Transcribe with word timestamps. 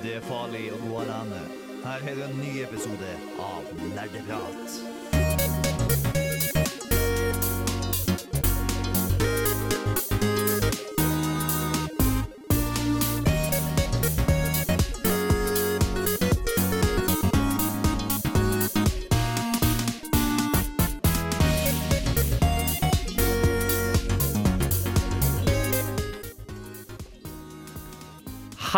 Det 0.00 0.14
er 0.16 0.22
farlig 0.24 0.70
å 0.72 0.78
gå 0.80 0.94
alene. 1.02 1.40
Her 1.84 2.06
er 2.08 2.22
en 2.24 2.38
ny 2.40 2.54
episode 2.64 3.12
av 3.44 3.68
Nerdeprat. 3.92 4.80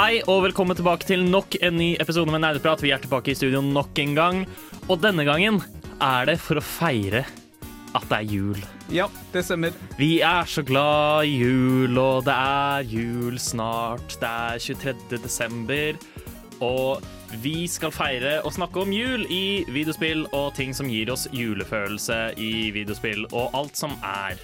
Hei 0.03 0.17
og 0.27 0.41
velkommen 0.43 0.75
tilbake 0.75 1.07
til 1.07 1.21
nok 1.31 1.55
en 1.63 1.77
ny 1.79 1.93
episode 2.03 2.33
med 2.35 2.41
Nerdeprat. 2.43 2.81
Vi 2.83 2.91
er 2.91 2.99
tilbake 2.99 3.31
i 3.31 3.37
studio 3.39 3.61
nok 3.63 3.95
en 4.03 4.17
gang. 4.17 4.41
Og 4.91 4.99
denne 4.99 5.23
gangen 5.23 5.61
er 6.03 6.27
det 6.27 6.35
for 6.43 6.59
å 6.59 6.65
feire 6.67 7.21
at 7.95 8.09
det 8.11 8.17
er 8.17 8.27
jul. 8.27 8.59
Ja, 8.91 9.07
det 9.31 9.45
stemmer. 9.47 9.77
Vi 10.01 10.17
er 10.27 10.51
så 10.51 10.65
glad 10.67 11.29
i 11.31 11.37
jul, 11.45 11.95
og 12.03 12.27
det 12.27 12.35
er 12.35 12.91
jul 12.91 13.39
snart. 13.39 14.17
Det 14.19 14.27
er 14.27 14.59
23. 14.59 15.23
desember, 15.23 16.03
og 16.59 17.07
vi 17.47 17.69
skal 17.71 17.95
feire 17.95 18.41
og 18.43 18.57
snakke 18.59 18.83
om 18.83 18.91
jul 18.91 19.23
i 19.31 19.63
videospill 19.71 20.27
og 20.33 20.51
ting 20.59 20.75
som 20.75 20.91
gir 20.91 21.15
oss 21.15 21.29
julefølelse 21.31 22.33
i 22.43 22.73
videospill, 22.75 23.29
og 23.31 23.55
alt 23.55 23.79
som 23.79 23.95
er. 24.03 24.43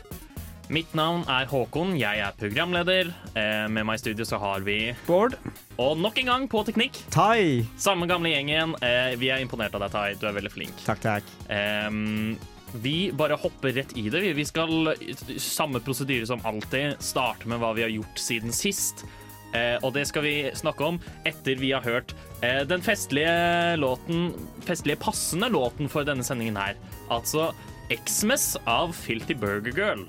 Mitt 0.69 0.91
navn 0.93 1.23
er 1.33 1.47
Håkon, 1.49 1.95
jeg 1.97 2.21
er 2.21 2.35
programleder. 2.37 3.09
Eh, 3.33 3.65
Med 3.73 3.87
meg 3.89 3.97
i 3.97 4.03
studio 4.03 4.27
så 4.29 4.37
har 4.43 4.61
vi 4.67 4.91
Bård. 5.07 5.37
Og 5.81 5.97
nok 5.97 6.19
en 6.21 6.29
gang 6.29 6.45
på 6.51 6.61
teknikk. 6.69 6.99
Tai! 7.15 7.65
Samme 7.81 8.09
gamle 8.11 8.35
gjengen. 8.35 8.75
Eh, 8.85 9.15
Vi 9.17 9.31
er 9.33 9.41
imponert 9.41 9.73
av 9.79 9.87
deg, 9.87 9.95
Tai. 9.95 10.13
Du 10.21 10.27
er 10.29 10.37
veldig 10.37 10.53
flink. 10.53 10.85
Takk, 10.85 11.01
takk. 11.01 11.25
Ehm, 11.49 12.37
vi 12.83 13.11
bare 13.17 13.39
hopper 13.41 13.73
rett 13.73 13.97
i 13.97 14.11
det. 14.11 14.21
Vi- 14.37 14.45
skal 14.45 14.95
samme 15.39 15.81
prosedyre 15.81 16.27
som 16.27 16.41
alltid. 16.45 17.01
Starte 17.01 17.47
med 17.49 17.61
hva 17.61 17.73
vi 17.75 17.83
har 17.83 17.91
gjort 17.91 18.19
siden 18.19 18.53
sist. 18.53 19.07
Eh, 19.55 19.79
og 19.83 19.95
det 19.95 20.07
skal 20.07 20.23
vi 20.23 20.51
snakke 20.53 20.85
om 20.85 21.01
etter 21.25 21.57
vi 21.57 21.71
har 21.73 21.81
hørt 21.81 22.13
eh, 22.43 22.65
den 22.65 22.83
festlige 22.83 23.79
låten 23.79 24.35
Festlige 24.61 24.99
passende 25.01 25.49
låten 25.49 25.89
for 25.89 26.05
denne 26.05 26.21
sendingen 26.23 26.57
her. 26.57 26.75
Altså 27.11 27.55
Xmas 27.89 28.59
av 28.67 28.93
Filthy 28.93 29.33
Burger 29.33 29.73
Girl. 29.73 30.05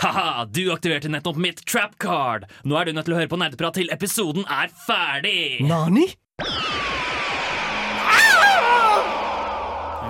Haha, 0.00 0.44
du 0.48 0.62
aktiverte 0.72 1.10
nettopp 1.12 1.36
mitt 1.40 1.60
trap 1.68 1.98
card. 2.02 2.46
Nå 2.64 2.76
er 2.80 2.88
du 2.88 2.92
nødt 2.96 3.06
til 3.08 3.14
å 3.14 3.20
høre 3.20 3.30
på 3.30 3.38
nerdeprat 3.40 3.76
til 3.78 3.90
episoden 3.94 4.46
er 4.48 4.72
ferdig. 4.86 5.60
Nani? 5.68 6.06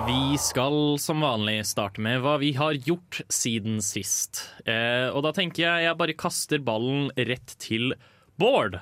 Vi 0.07 0.37
skal 0.41 0.97
som 0.99 1.21
vanlig 1.23 1.59
starte 1.69 2.01
med 2.03 2.23
hva 2.23 2.37
vi 2.41 2.53
har 2.57 2.73
gjort 2.87 3.19
siden 3.31 3.77
sist. 3.85 4.41
Eh, 4.65 5.07
og 5.13 5.21
da 5.27 5.31
tenker 5.35 5.63
jeg 5.67 5.85
jeg 5.85 5.99
bare 5.99 6.15
kaster 6.17 6.63
ballen 6.65 7.11
rett 7.15 7.53
til 7.61 7.93
Bård. 8.41 8.79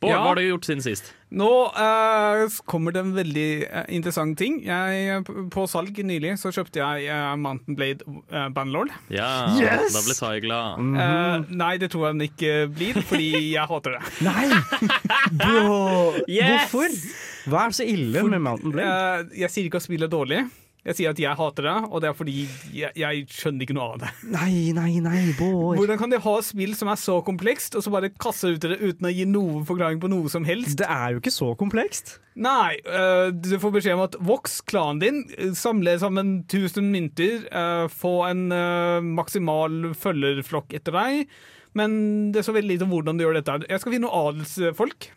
Bård, 0.00 0.12
Ja. 0.12 0.20
hva 0.22 0.28
har 0.30 0.34
du 0.38 0.42
gjort 0.46 0.68
siden 0.68 0.84
sist? 0.84 1.12
Nå 1.34 1.48
eh, 1.74 2.44
kommer 2.70 2.94
det 2.94 3.00
en 3.02 3.14
veldig 3.16 3.46
eh, 3.66 3.86
interessant 3.96 4.36
ting. 4.38 4.60
Jeg, 4.62 5.24
på 5.50 5.64
salg 5.66 5.96
nylig 6.06 6.36
så 6.38 6.52
kjøpte 6.54 6.78
jeg 6.78 7.08
eh, 7.10 7.32
Mountain 7.42 7.74
Blade 7.78 8.06
uh, 8.30 8.46
Banlord. 8.54 8.92
Ja, 9.10 9.48
Yes! 9.58 9.90
da 9.96 10.04
ble 10.06 10.14
Tai 10.20 10.34
glad. 10.44 10.84
Eh, 11.02 11.48
nei, 11.58 11.72
det 11.82 11.90
tror 11.92 12.06
jeg 12.08 12.16
den 12.18 12.26
ikke 12.28 12.52
blir, 12.76 13.00
fordi 13.10 13.30
jeg 13.56 13.66
hater 13.72 13.96
det. 13.98 14.04
Nei! 14.28 14.46
Bro, 15.34 15.80
Yes! 16.38 16.70
hvorfor? 16.70 16.94
Hva 17.50 17.66
er 17.66 17.74
så 17.80 17.86
ille 17.90 18.22
med 18.30 18.42
Mountain 18.46 18.74
Blade? 18.76 18.94
Eh, 19.34 19.42
jeg 19.42 19.54
sier 19.54 19.68
ikke 19.68 19.82
at 19.82 19.88
spillet 19.88 20.06
er 20.06 20.14
dårlig. 20.14 20.44
Jeg 20.86 20.98
sier 21.00 21.10
at 21.10 21.18
jeg 21.18 21.34
hater 21.34 21.66
det, 21.66 21.74
og 21.90 22.02
det 22.02 22.08
er 22.08 22.14
fordi 22.14 22.34
jeg, 22.70 22.92
jeg 22.94 23.24
skjønner 23.34 23.66
ikke 23.66 23.74
noe 23.74 23.88
av 23.96 24.02
det. 24.04 24.10
Nei, 24.30 24.70
nei, 24.76 25.00
nei, 25.02 25.22
boy. 25.34 25.74
Hvordan 25.80 25.98
kan 25.98 26.14
de 26.14 26.20
ha 26.22 26.34
spill 26.46 26.76
som 26.78 26.92
er 26.92 27.00
så 27.00 27.16
komplekst, 27.26 27.74
og 27.74 27.82
så 27.82 27.90
bare 27.90 28.12
kaste 28.14 28.52
ut 28.54 28.62
det 28.62 28.78
uten 28.78 29.08
å 29.08 29.12
gi 29.12 29.26
noen 29.26 29.66
forklaring 29.66 29.98
på 30.02 30.10
noe 30.12 30.30
som 30.30 30.46
helst? 30.46 30.78
Det 30.78 30.86
er 30.86 31.16
jo 31.16 31.24
ikke 31.24 31.34
så 31.34 31.50
komplekst. 31.58 32.16
Nei, 32.38 32.78
uh, 32.86 33.34
du 33.34 33.56
får 33.58 33.74
beskjed 33.80 33.98
om 33.98 34.04
at 34.06 34.16
Vox, 34.30 34.60
klanen 34.68 35.02
din, 35.02 35.20
øh, 35.34 35.54
samler 35.58 35.98
sammen 35.98 36.42
1000 36.44 36.90
mynter, 36.94 37.46
uh, 37.50 37.90
få 37.90 38.20
en 38.28 38.46
uh, 38.54 39.02
maksimal 39.02 39.90
følgerflokk 39.98 40.76
etter 40.76 40.94
deg, 40.94 41.36
men 41.76 41.94
det 42.30 42.44
er 42.44 42.46
så 42.46 42.54
veldig 42.54 42.76
lite 42.76 42.86
om 42.86 42.94
hvordan 42.94 43.18
du 43.18 43.26
gjør 43.26 43.40
dette. 43.40 43.62
Jeg 43.66 43.82
skal 43.82 43.96
finne 43.96 44.06
noen 44.06 44.36
adelsfolk 44.36 45.10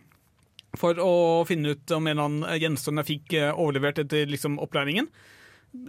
for 0.80 0.98
å 1.02 1.14
finne 1.50 1.76
ut 1.76 1.94
om 1.94 2.08
en 2.08 2.16
eller 2.16 2.26
annen 2.30 2.62
gjenstand 2.62 3.02
jeg 3.04 3.14
fikk 3.14 3.36
overlevert 3.52 4.02
etter 4.02 4.26
liksom, 4.30 4.58
opplæringen. 4.64 5.08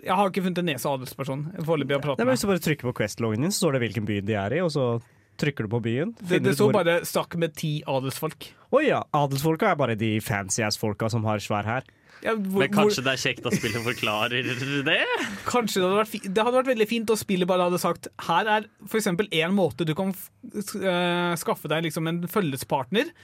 Jeg 0.04 0.12
har 0.14 0.28
ikke 0.28 0.42
funnet 0.44 0.58
en 0.60 0.68
nese 0.68 0.88
adelsperson 0.90 1.44
foreløpig 1.64 1.96
å 1.96 2.02
prate 2.04 2.24
med. 2.24 2.34
Hvis 2.34 2.44
du 2.44 2.48
bare 2.50 2.62
trykker 2.64 2.88
på 2.90 2.94
Quest-loggen 3.00 3.40
din, 3.46 3.50
så 3.54 3.64
står 3.64 3.78
det 3.78 3.80
hvilken 3.86 4.04
by 4.10 4.20
de 4.20 4.34
er 4.36 4.56
i, 4.58 4.60
og 4.60 4.70
så 4.74 4.88
trykker 5.40 5.64
du 5.64 5.70
på 5.72 5.80
byen. 5.82 6.12
Det, 6.20 6.42
det 6.44 6.52
står 6.58 6.68
hvor- 6.72 6.84
bare 6.84 6.98
stakk 7.08 7.36
med 7.40 7.54
ti 7.56 7.82
adelsfolk. 7.88 8.50
Å 8.76 8.82
ja, 8.84 9.02
adelsfolka 9.16 9.70
er 9.72 9.76
bare 9.80 9.96
de 9.96 10.18
fancy-ass-folka 10.20 11.08
som 11.10 11.24
har 11.24 11.38
svær 11.40 11.64
hær. 11.64 11.82
Ja, 12.24 12.34
hvor, 12.36 12.60
Men 12.62 12.72
kanskje 12.74 13.04
det 13.06 13.12
er 13.14 13.20
kjekt 13.22 13.46
at 13.48 13.56
spillet 13.56 13.84
forklarer 13.84 14.48
det? 14.84 14.98
Kanskje 15.46 15.80
det 15.80 15.86
hadde 15.86 16.00
vært, 16.00 16.10
fi 16.12 16.20
det 16.26 16.44
hadde 16.44 16.58
vært 16.58 16.70
veldig 16.72 16.88
fint 16.90 17.12
å 17.12 17.16
spille 17.18 17.48
bare 17.48 17.68
hadde 17.70 17.80
sagt 17.80 18.10
Her 18.26 18.50
er 18.58 18.66
eksempel 18.98 19.30
en 19.40 19.54
måte 19.56 19.86
du 19.88 19.94
kan 19.96 20.12
f 20.12 20.28
eh, 20.76 21.32
skaffe 21.40 21.70
deg 21.72 21.86
liksom 21.86 22.10
en 22.10 22.20
følgespartner. 22.28 23.14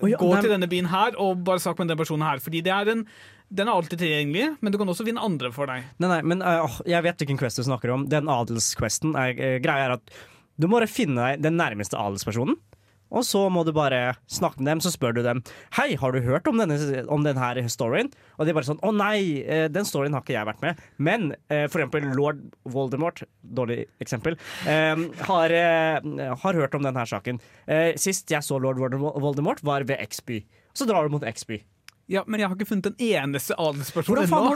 Oh, 0.00 0.08
ja, 0.08 0.16
Gå 0.20 0.30
nei, 0.32 0.40
til 0.44 0.54
denne 0.54 0.70
byen 0.70 0.88
her 0.92 1.18
og 1.20 1.44
bare 1.44 1.60
snakk 1.62 1.82
med 1.82 1.92
den 1.92 2.00
personen 2.00 2.24
her. 2.26 2.40
Fordi 2.42 2.62
det 2.64 2.72
er 2.72 2.92
en, 2.94 3.04
den 3.52 3.68
er 3.68 3.76
alltid 3.76 4.00
tilgjengelig, 4.00 4.48
men 4.60 4.72
du 4.72 4.80
kan 4.80 4.92
også 4.92 5.06
finne 5.08 5.24
andre 5.24 5.52
for 5.54 5.70
deg. 5.70 5.84
Nei, 6.00 6.10
nei, 6.14 6.20
men 6.32 6.44
uh, 6.46 6.80
jeg 6.88 7.04
vet 7.06 7.20
hvilken 7.20 7.40
quest 7.40 7.60
du 7.60 7.66
snakker 7.66 7.92
om. 7.92 8.08
Den 8.10 8.30
adelsquesten 8.32 9.16
er 9.20 9.34
øh, 9.36 9.56
greia 9.64 9.90
er 9.90 9.98
at 9.98 10.20
du 10.60 10.68
må 10.68 10.78
bare 10.78 10.90
finne 10.90 11.20
deg 11.20 11.44
den 11.44 11.56
nærmeste 11.60 11.98
adelspersonen. 12.00 12.58
Og 13.10 13.24
så 13.26 13.42
må 13.52 13.64
du 13.66 13.72
bare 13.74 14.14
snakke 14.30 14.62
med 14.62 14.70
dem, 14.70 14.82
så 14.84 14.92
spør 14.94 15.16
du 15.16 15.22
dem 15.26 15.42
Hei, 15.76 15.94
har 15.98 16.14
du 16.14 16.20
hørt 16.24 16.46
om 16.50 16.60
denne, 16.60 16.76
om 17.10 17.24
denne 17.26 17.66
storyen. 17.72 18.10
Og 18.38 18.46
de 18.46 18.52
er 18.52 18.58
bare 18.58 18.68
sånn 18.68 18.82
Å 18.86 18.92
nei, 18.94 19.42
eh, 19.42 19.66
den 19.72 19.88
storyen 19.88 20.14
har 20.16 20.24
ikke 20.24 20.36
jeg 20.36 20.48
vært 20.48 20.62
med. 20.64 20.84
Men 20.98 21.30
eh, 21.50 21.66
for 21.66 21.82
eksempel 21.82 22.10
lord 22.16 22.42
Voldemort, 22.70 23.24
dårlig 23.42 23.84
eksempel, 24.02 24.38
eh, 24.68 25.04
har, 25.26 25.56
har 26.44 26.60
hørt 26.62 26.76
om 26.78 26.86
denne 26.86 27.04
saken. 27.08 27.40
Sist 28.00 28.30
jeg 28.30 28.44
så 28.46 28.58
lord 28.62 28.78
Voldemort, 28.80 29.62
var 29.66 29.84
ved 29.88 30.00
X-by. 30.06 30.40
Så 30.76 30.86
drar 30.88 31.06
du 31.06 31.14
mot 31.14 31.26
X-by. 31.26 31.60
Ja, 32.10 32.24
Men 32.26 32.42
jeg 32.42 32.50
har 32.50 32.56
ikke 32.58 32.72
funnet 32.72 32.88
en 32.90 33.02
eneste 33.06 33.54
adelsperson 33.54 34.24
ennå. 34.24 34.54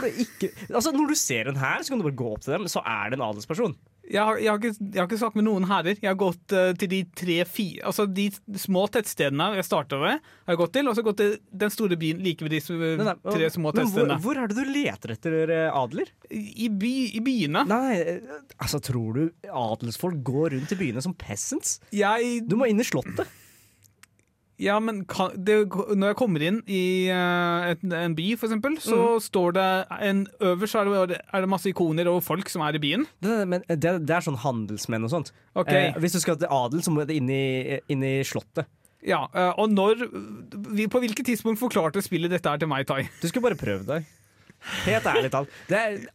Altså 0.75 0.91
Når 0.91 1.11
du 1.13 1.15
ser 1.19 1.47
en 1.47 1.59
her, 1.59 1.83
så 1.83 1.93
kan 1.93 2.01
du 2.01 2.07
bare 2.09 2.19
gå 2.19 2.31
opp 2.33 2.43
til 2.43 2.57
dem, 2.57 2.67
så 2.71 2.83
er 2.83 3.11
det 3.11 3.19
en 3.19 3.27
adelsperson. 3.29 3.77
Jeg 4.11 4.21
har, 4.21 4.37
jeg, 4.37 4.49
har 4.51 4.59
ikke, 4.61 4.77
jeg 4.93 4.99
har 5.01 5.07
ikke 5.09 5.17
snakket 5.17 5.39
med 5.39 5.45
noen 5.47 5.63
herrer. 5.69 5.95
Jeg 5.97 6.09
har 6.11 6.17
gått 6.19 6.53
uh, 6.53 6.73
til 6.77 6.89
de 6.91 6.99
tre-fire 7.17 7.87
Altså 7.89 8.05
de 8.05 8.27
små 8.61 8.83
tettstedene 8.93 9.47
jeg 9.57 9.65
starta 9.65 9.97
ved, 9.97 10.19
har 10.45 10.53
jeg 10.53 10.59
gått 10.61 10.73
til. 10.77 10.89
Og 10.91 10.97
så 10.97 11.05
gått 11.07 11.17
til 11.23 11.31
den 11.65 11.73
store 11.73 11.97
byen 11.97 12.21
like 12.25 12.45
ved 12.45 12.53
de 12.53 12.59
s- 12.61 12.69
Nei, 12.69 12.97
nei, 13.07 13.15
tre 13.25 13.49
små 13.55 13.71
men 13.73 13.89
hvor, 13.95 14.11
hvor 14.27 14.41
er 14.43 14.51
det 14.51 14.57
du 14.59 14.69
leter 14.75 15.15
etter 15.15 15.37
eh, 15.55 15.69
adler? 15.73 16.11
I, 16.29 16.69
by, 16.69 16.93
I 17.17 17.23
byene. 17.25 17.65
Nei, 17.69 17.95
eh, 18.01 18.35
altså 18.61 18.81
Tror 18.85 19.17
du 19.17 19.23
adelsfolk 19.49 20.21
går 20.27 20.53
rundt 20.57 20.75
i 20.75 20.79
byene 20.83 21.01
som 21.01 21.13
peasants? 21.17 21.79
Jeg 21.95 22.43
Du 22.45 22.55
må 22.61 22.69
inn 22.69 22.79
i 22.81 22.85
slottet. 22.85 23.25
Ja, 24.61 24.77
men 24.79 25.01
kan, 25.03 25.33
det, 25.35 25.57
når 25.67 26.13
jeg 26.13 26.17
kommer 26.19 26.43
inn 26.47 26.61
i 26.71 27.09
uh, 27.11 27.65
et, 27.73 27.81
en 27.91 28.13
by, 28.15 28.27
for 28.39 28.47
eksempel, 28.47 28.77
så 28.79 28.95
Mm. 28.95 29.19
står 29.25 29.55
det 29.57 29.65
en, 30.07 30.21
Øverst 30.39 30.77
er 30.79 30.91
det, 31.11 31.17
er 31.33 31.41
det 31.43 31.49
masse 31.51 31.67
ikoner 31.67 32.07
og 32.07 32.21
folk 32.23 32.47
som 32.49 32.63
er 32.63 32.77
i 32.77 32.79
byen. 32.79 33.03
Det, 33.19 33.35
men 33.51 33.65
det, 33.67 33.91
det 34.07 34.15
er 34.15 34.23
sånn 34.23 34.39
handelsmenn 34.39 35.03
og 35.03 35.11
sånt. 35.11 35.33
Okay. 35.59 35.89
Eh, 35.89 35.99
hvis 35.99 36.15
du 36.15 36.21
skal 36.23 36.39
til 36.39 36.47
adel, 36.47 36.79
så 36.85 36.93
må 36.95 37.03
du 37.03 37.11
inn 37.17 37.27
i, 37.29 37.79
inn 37.91 38.03
i 38.07 38.15
slottet. 38.23 38.69
Ja, 39.05 39.25
uh, 39.35 39.51
Og 39.61 39.69
når 39.75 40.07
vi, 40.71 40.87
På 40.89 40.97
hvilket 41.03 41.27
tidspunkt 41.27 41.59
forklarte 41.61 42.01
spillet 42.01 42.31
dette 42.31 42.49
her 42.49 42.57
til 42.57 42.71
meg, 42.71 42.87
Tai? 42.87 43.03
Du 43.21 43.27
skulle 43.27 43.49
bare 43.51 43.59
prøvd 43.59 43.85
deg. 43.91 44.07
Helt 44.87 45.05
ærlig 45.05 45.29
talt. 45.35 45.51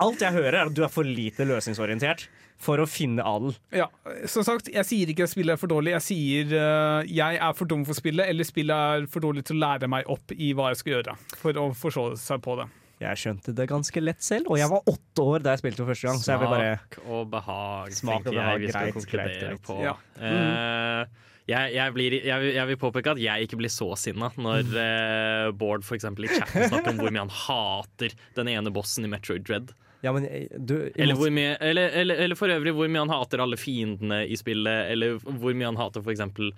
Alt 0.00 0.24
jeg 0.24 0.32
hører, 0.34 0.56
er 0.64 0.66
at 0.72 0.74
du 0.74 0.80
er 0.82 0.90
for 0.90 1.06
lite 1.06 1.44
løsningsorientert 1.46 2.24
for 2.60 2.82
å 2.82 2.84
finne 2.90 3.24
adel. 3.24 3.54
Ja, 3.72 3.86
Som 4.28 4.44
sagt, 4.44 4.68
jeg 4.68 4.84
sier 4.84 5.08
ikke 5.14 5.24
at 5.24 5.32
spillet 5.32 5.54
er 5.56 5.60
for 5.62 5.70
dårlig. 5.72 5.94
Jeg 5.96 6.04
sier 6.04 6.50
uh, 6.52 7.00
jeg 7.08 7.38
er 7.40 7.54
for 7.56 7.70
dum 7.70 7.86
for 7.88 7.96
spillet, 7.96 8.28
eller 8.28 8.44
spillet 8.44 8.76
er 9.00 9.06
for 9.08 9.24
dårlig 9.24 9.46
til 9.48 9.56
å 9.56 9.62
lære 9.64 9.88
meg 9.88 10.10
opp 10.12 10.34
i 10.36 10.50
hva 10.58 10.68
jeg 10.74 10.82
skal 10.82 10.94
gjøre. 10.98 11.14
For 11.40 11.56
å 11.62 11.70
forstå 11.72 12.04
seg 12.20 12.42
på 12.44 12.58
det. 12.60 12.68
Jeg 13.00 13.16
skjønte 13.16 13.54
det 13.56 13.64
ganske 13.70 14.00
lett 14.04 14.20
selv, 14.20 14.50
og 14.52 14.58
jeg 14.60 14.68
var 14.68 14.84
åtte 14.92 15.24
år 15.24 15.40
da 15.40 15.54
jeg 15.54 15.62
spilte 15.62 15.80
for 15.80 15.88
første 15.94 16.10
gang. 16.10 16.18
Så 16.20 16.34
jeg 16.34 16.42
vil 16.42 16.50
bare 16.52 16.74
Smak 16.76 16.98
og 17.16 17.22
behag, 17.32 17.94
Smak 17.96 18.18
og 18.18 18.26
tenker 18.28 18.36
behag, 18.36 18.52
jeg 18.52 18.60
vi 18.60 18.72
skal 18.74 18.84
greit, 18.90 18.96
konkludere 18.98 19.32
greit, 19.32 19.46
greit. 19.48 19.62
på. 19.70 19.76
Ja. 19.86 19.94
Eh, 20.20 21.30
jeg, 21.50 21.72
jeg, 21.78 21.94
blir, 21.96 22.16
jeg, 22.20 22.42
vil- 22.44 22.54
jeg 22.60 22.68
vil 22.74 22.78
påpeke 22.84 23.14
at 23.16 23.22
jeg 23.24 23.46
ikke 23.48 23.58
blir 23.62 23.72
så 23.72 23.88
sinna 23.98 24.28
når 24.36 24.68
eh, 24.84 25.46
Bård 25.58 25.82
for 25.88 25.96
eksempel 25.96 26.28
i 26.28 26.34
chatten 26.36 26.68
snakker 26.68 26.92
om 26.92 27.00
hvor 27.00 27.10
mye 27.16 27.24
han 27.24 27.32
hater 27.40 28.12
den 28.36 28.52
ene 28.52 28.70
bossen 28.76 29.08
i 29.08 29.10
Metroid 29.16 29.48
Dread. 29.48 29.72
Ja, 30.02 30.12
men 30.16 30.24
eh, 30.26 30.46
du 30.56 30.74
Eller, 30.96 31.14
hvor 31.18 31.28
mye, 31.34 31.56
eller, 31.60 31.90
eller, 32.02 32.20
eller 32.24 32.38
for 32.38 32.48
øvrig 32.48 32.72
hvor 32.76 32.88
mye 32.88 33.02
han 33.04 33.12
hater 33.12 33.42
alle 33.44 33.58
fiendene 33.60 34.22
i 34.26 34.36
spillet, 34.40 34.90
eller 34.94 35.18
hvor 35.20 35.52
mye 35.54 35.68
han 35.68 35.76
hater 35.80 36.02
for 36.04 36.12
eksempel 36.14 36.52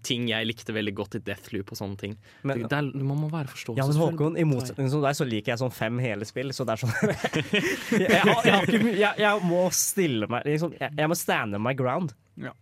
ting 0.00 0.28
jeg 0.30 0.46
likte 0.48 0.72
veldig 0.72 0.94
godt 0.96 1.16
i 1.18 1.20
Deathloop 1.26 1.74
og 1.74 1.76
sånne 1.76 1.98
ting. 2.00 2.14
Men- 2.42 2.62
det, 2.62 2.70
det 2.70 2.76
er, 2.78 2.86
man 3.04 3.18
må 3.20 3.28
være 3.28 3.50
Ja, 3.76 3.84
men. 3.84 3.98
Håkon, 4.00 4.38
i 4.40 4.44
motsetning 4.48 4.88
til 4.88 5.02
deg 5.04 5.18
så 5.18 5.26
liker 5.28 5.52
jeg 5.52 5.60
sånn 5.60 5.74
fem 5.76 5.98
hele 6.00 6.24
spill, 6.24 6.54
så 6.56 6.64
det 6.64 6.72
er 6.78 6.84
sånn 6.86 6.94
jeg, 7.04 8.08
jeg, 8.08 8.22
har- 8.24 8.46
jeg, 8.48 8.94
jeg, 9.02 9.12
jeg 9.20 9.42
må 9.44 9.66
stille 9.76 10.30
meg 10.32 10.46
liksom, 10.48 10.72
jeg, 10.80 10.94
jeg 11.02 11.10
må 11.12 11.18
stand 11.20 11.58
my 11.60 11.74
ground. 11.76 12.14
Ja. 12.40 12.54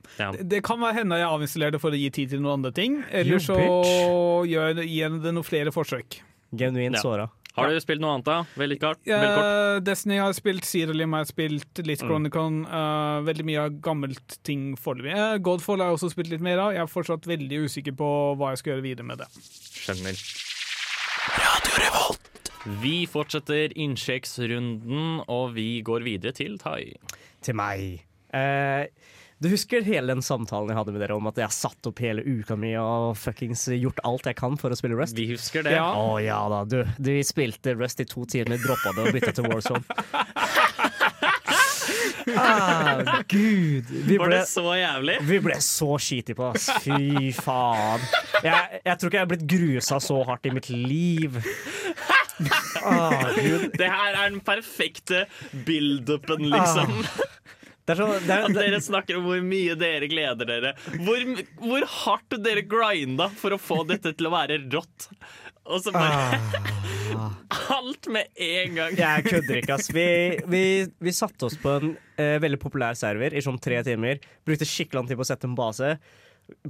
Det 0.42 0.64
kan 0.66 0.80
være 0.82 0.98
hende 0.98 1.16
jeg 1.20 1.28
avinstallerer 1.30 1.76
det 1.76 1.80
for 1.84 1.94
å 1.94 2.00
gi 2.02 2.10
tid 2.12 2.34
til 2.34 2.42
noen 2.42 2.58
andre 2.58 2.72
ting, 2.76 2.98
eller 3.14 3.38
så 3.40 3.54
gjør 4.48 4.82
jeg 4.82 5.22
det 5.22 5.32
noen 5.32 5.46
flere 5.46 5.72
forsøk. 5.72 6.18
Genuint 6.52 6.98
Ja. 6.98 7.00
såra. 7.00 7.30
Har 7.54 7.68
du 7.68 7.76
spilt 7.84 8.00
noe 8.00 8.14
annet, 8.14 8.24
da? 8.24 8.36
Veldig 8.56 8.78
kort. 8.80 9.00
Veldig 9.04 9.28
kort. 9.36 9.48
Eh, 9.76 9.80
Destiny 9.84 10.16
har 10.22 10.32
spilt, 10.32 10.64
Zeralim 10.64 11.12
har 11.12 11.24
spilt, 11.28 11.82
litt 11.84 12.00
Mm. 12.02 12.08
Chronicon. 12.08 12.64
eh, 12.66 13.20
veldig 13.28 13.44
mye 13.44 13.60
av 13.66 13.70
gammelt 13.84 14.38
ting 14.42 14.74
foreløpig. 14.76 15.12
Uh, 15.14 15.36
Godfall 15.38 15.78
har 15.84 15.90
jeg 15.92 15.98
også 15.98 16.10
spilt 16.14 16.30
litt 16.32 16.40
mer 16.40 16.58
av. 16.58 16.72
Jeg 16.72 16.80
er 16.82 16.86
fortsatt 16.86 17.26
veldig 17.28 17.58
usikker 17.66 17.92
på 17.96 18.08
hva 18.38 18.52
jeg 18.52 18.58
skal 18.62 18.72
gjøre 18.74 18.82
videre 18.88 19.04
med 19.04 19.18
det. 19.18 19.28
Skjønner. 19.82 20.16
Radio 21.42 21.74
Revolt. 21.84 22.50
Vi 22.80 23.06
fortsetter 23.10 23.72
innsjekksrunden, 23.76 25.24
og 25.28 25.52
vi 25.56 25.82
går 25.82 26.04
videre 26.06 26.32
til 26.32 26.56
Tai. 26.58 26.92
Til 27.42 27.54
meg. 27.58 28.04
Eh, 28.32 28.86
du 29.42 29.48
husker 29.50 29.82
hele 29.86 30.14
den 30.14 30.22
samtalen 30.22 30.70
jeg 30.70 30.78
hadde 30.78 30.94
med 30.94 31.02
dere 31.02 31.16
om 31.18 31.26
at 31.30 31.38
jeg 31.40 31.48
har 31.48 31.54
satt 31.54 31.88
opp 31.90 32.02
hele 32.04 32.22
uka 32.22 32.54
mi 32.58 32.72
og 32.78 33.16
fuckings 33.18 33.64
gjort 33.74 33.98
alt 34.06 34.28
jeg 34.30 34.38
kan 34.38 34.54
for 34.60 34.72
å 34.72 34.78
spille 34.78 34.94
Rust? 34.98 35.16
Vi 35.18 35.26
husker 35.32 35.66
det. 35.66 35.74
Ja. 35.74 35.88
Oh, 35.98 36.16
ja 36.22 36.38
da, 36.52 36.62
du. 36.68 36.82
Du 37.02 37.12
spilte 37.26 37.74
Rust 37.78 38.02
i 38.04 38.06
to 38.08 38.24
timer, 38.30 38.60
droppa 38.62 38.94
det 38.96 39.08
og 39.08 39.16
bytta 39.16 39.34
til 39.36 39.50
Warzone. 39.50 39.82
ah, 42.36 43.22
Gud. 43.28 43.84
Vi 43.90 44.16
Var 44.18 44.26
ble, 44.28 44.36
det 44.36 44.46
så 44.50 44.64
jævlig? 44.78 45.16
vi 45.28 45.38
ble 45.42 45.56
så 45.64 45.96
skiti 46.02 46.34
på, 46.38 46.50
ass. 46.52 46.68
Fy 46.84 47.32
faen. 47.36 48.02
Jeg, 48.44 48.80
jeg 48.86 48.98
tror 48.98 49.10
ikke 49.10 49.18
jeg 49.18 49.24
har 49.26 49.32
blitt 49.34 49.46
grusa 49.50 49.98
så 50.02 50.20
hardt 50.28 50.46
i 50.48 50.54
mitt 50.54 50.70
liv. 50.72 51.40
Ah, 52.82 53.28
Gud. 53.36 53.68
Det 53.78 53.86
her 53.86 54.16
er 54.16 54.30
den 54.32 54.40
perfekte 54.42 55.26
build-upen, 55.66 56.48
liksom. 56.50 57.04
Er 57.04 57.61
så, 57.82 58.06
det 58.22 58.30
er, 58.30 58.44
At 58.46 58.52
det, 58.54 58.62
dere 58.62 58.78
snakker 58.82 59.18
om 59.18 59.24
hvor 59.26 59.40
mye 59.42 59.74
dere 59.78 60.08
gleder 60.10 60.48
dere. 60.48 60.74
Hvor, 61.02 61.22
hvor 61.58 61.86
hardt 61.96 62.36
dere 62.44 62.62
grinda 62.62 63.26
for 63.38 63.56
å 63.56 63.58
få 63.60 63.82
dette 63.88 64.14
til 64.14 64.28
å 64.28 64.34
være 64.34 64.60
rått. 64.70 65.08
Og 65.70 65.82
så 65.82 65.92
bare 65.94 66.38
Alt 67.76 68.08
med 68.10 68.30
en 68.34 68.76
gang. 68.78 68.98
Jeg 68.98 69.26
kødder 69.28 69.60
ikke, 69.60 69.76
ass. 69.76 69.90
Vi, 69.94 70.06
vi, 70.50 70.62
vi 71.02 71.14
satte 71.14 71.46
oss 71.48 71.58
på 71.60 71.74
en 71.78 71.94
eh, 72.20 72.38
veldig 72.42 72.60
populær 72.62 72.96
server 72.98 73.34
i 73.34 73.42
sånn 73.44 73.60
tre 73.62 73.80
timer. 73.86 74.22
Brukte 74.46 74.68
skikkelig 74.68 75.00
lang 75.00 75.10
tid 75.10 75.20
på 75.20 75.26
å 75.26 75.30
sette 75.32 75.48
en 75.50 75.58
base. 75.58 75.96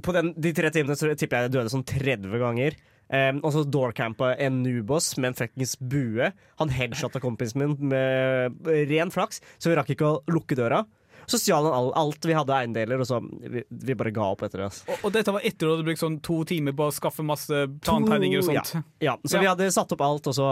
På 0.05 0.15
den, 0.15 0.33
de 0.37 0.53
tre 0.55 0.71
timene 0.73 0.97
så 0.99 1.13
tipper 1.17 1.39
jeg 1.43 1.49
jeg 1.49 1.55
døde 1.57 1.73
sånn 1.73 1.85
30 1.89 2.41
ganger. 2.41 2.77
Um, 3.13 3.43
og 3.43 3.51
så 3.53 3.61
doorcampa 3.67 4.31
en 4.41 4.61
nuboss 4.63 5.11
med 5.19 5.33
en 5.33 5.37
fuckings 5.37 5.75
bue. 5.77 6.31
Han 6.61 6.71
headshotta 6.73 7.21
kompisen 7.21 7.61
min 7.61 7.75
med 7.91 8.69
ren 8.89 9.11
flaks, 9.13 9.41
så 9.61 9.69
vi 9.69 9.77
rakk 9.77 9.91
ikke 9.93 10.07
å 10.07 10.21
lukke 10.33 10.57
døra. 10.57 10.81
Så 11.29 11.39
stjal 11.39 11.65
han 11.69 11.89
alt 11.99 12.25
vi 12.27 12.33
hadde 12.35 12.55
eiendeler, 12.57 12.99
og 13.03 13.07
så 13.07 13.19
vi, 13.23 13.61
vi 13.69 13.95
bare 13.99 14.11
ga 14.15 14.25
opp 14.33 14.41
etter 14.47 14.63
det. 14.63 14.69
Altså. 14.71 14.85
Og, 14.91 15.03
og 15.07 15.13
dette 15.15 15.33
var 15.35 15.45
etter 15.47 15.65
du 15.67 15.71
hadde 15.73 15.85
brukt 15.87 16.01
sånn 16.01 16.17
to 16.25 16.39
timer 16.49 16.75
på 16.75 16.87
å 16.89 16.93
skaffe 16.95 17.23
masse 17.25 17.61
plantegninger 17.85 18.41
og 18.41 18.47
sånt. 18.49 18.73
Ja, 19.03 19.15
så 19.23 19.37
Ja. 19.37 19.43
vi 19.45 19.51
hadde 19.51 19.69
satt 19.75 19.91
opp 19.95 20.03
alt, 20.03 20.27
og 20.31 20.35
så 20.37 20.47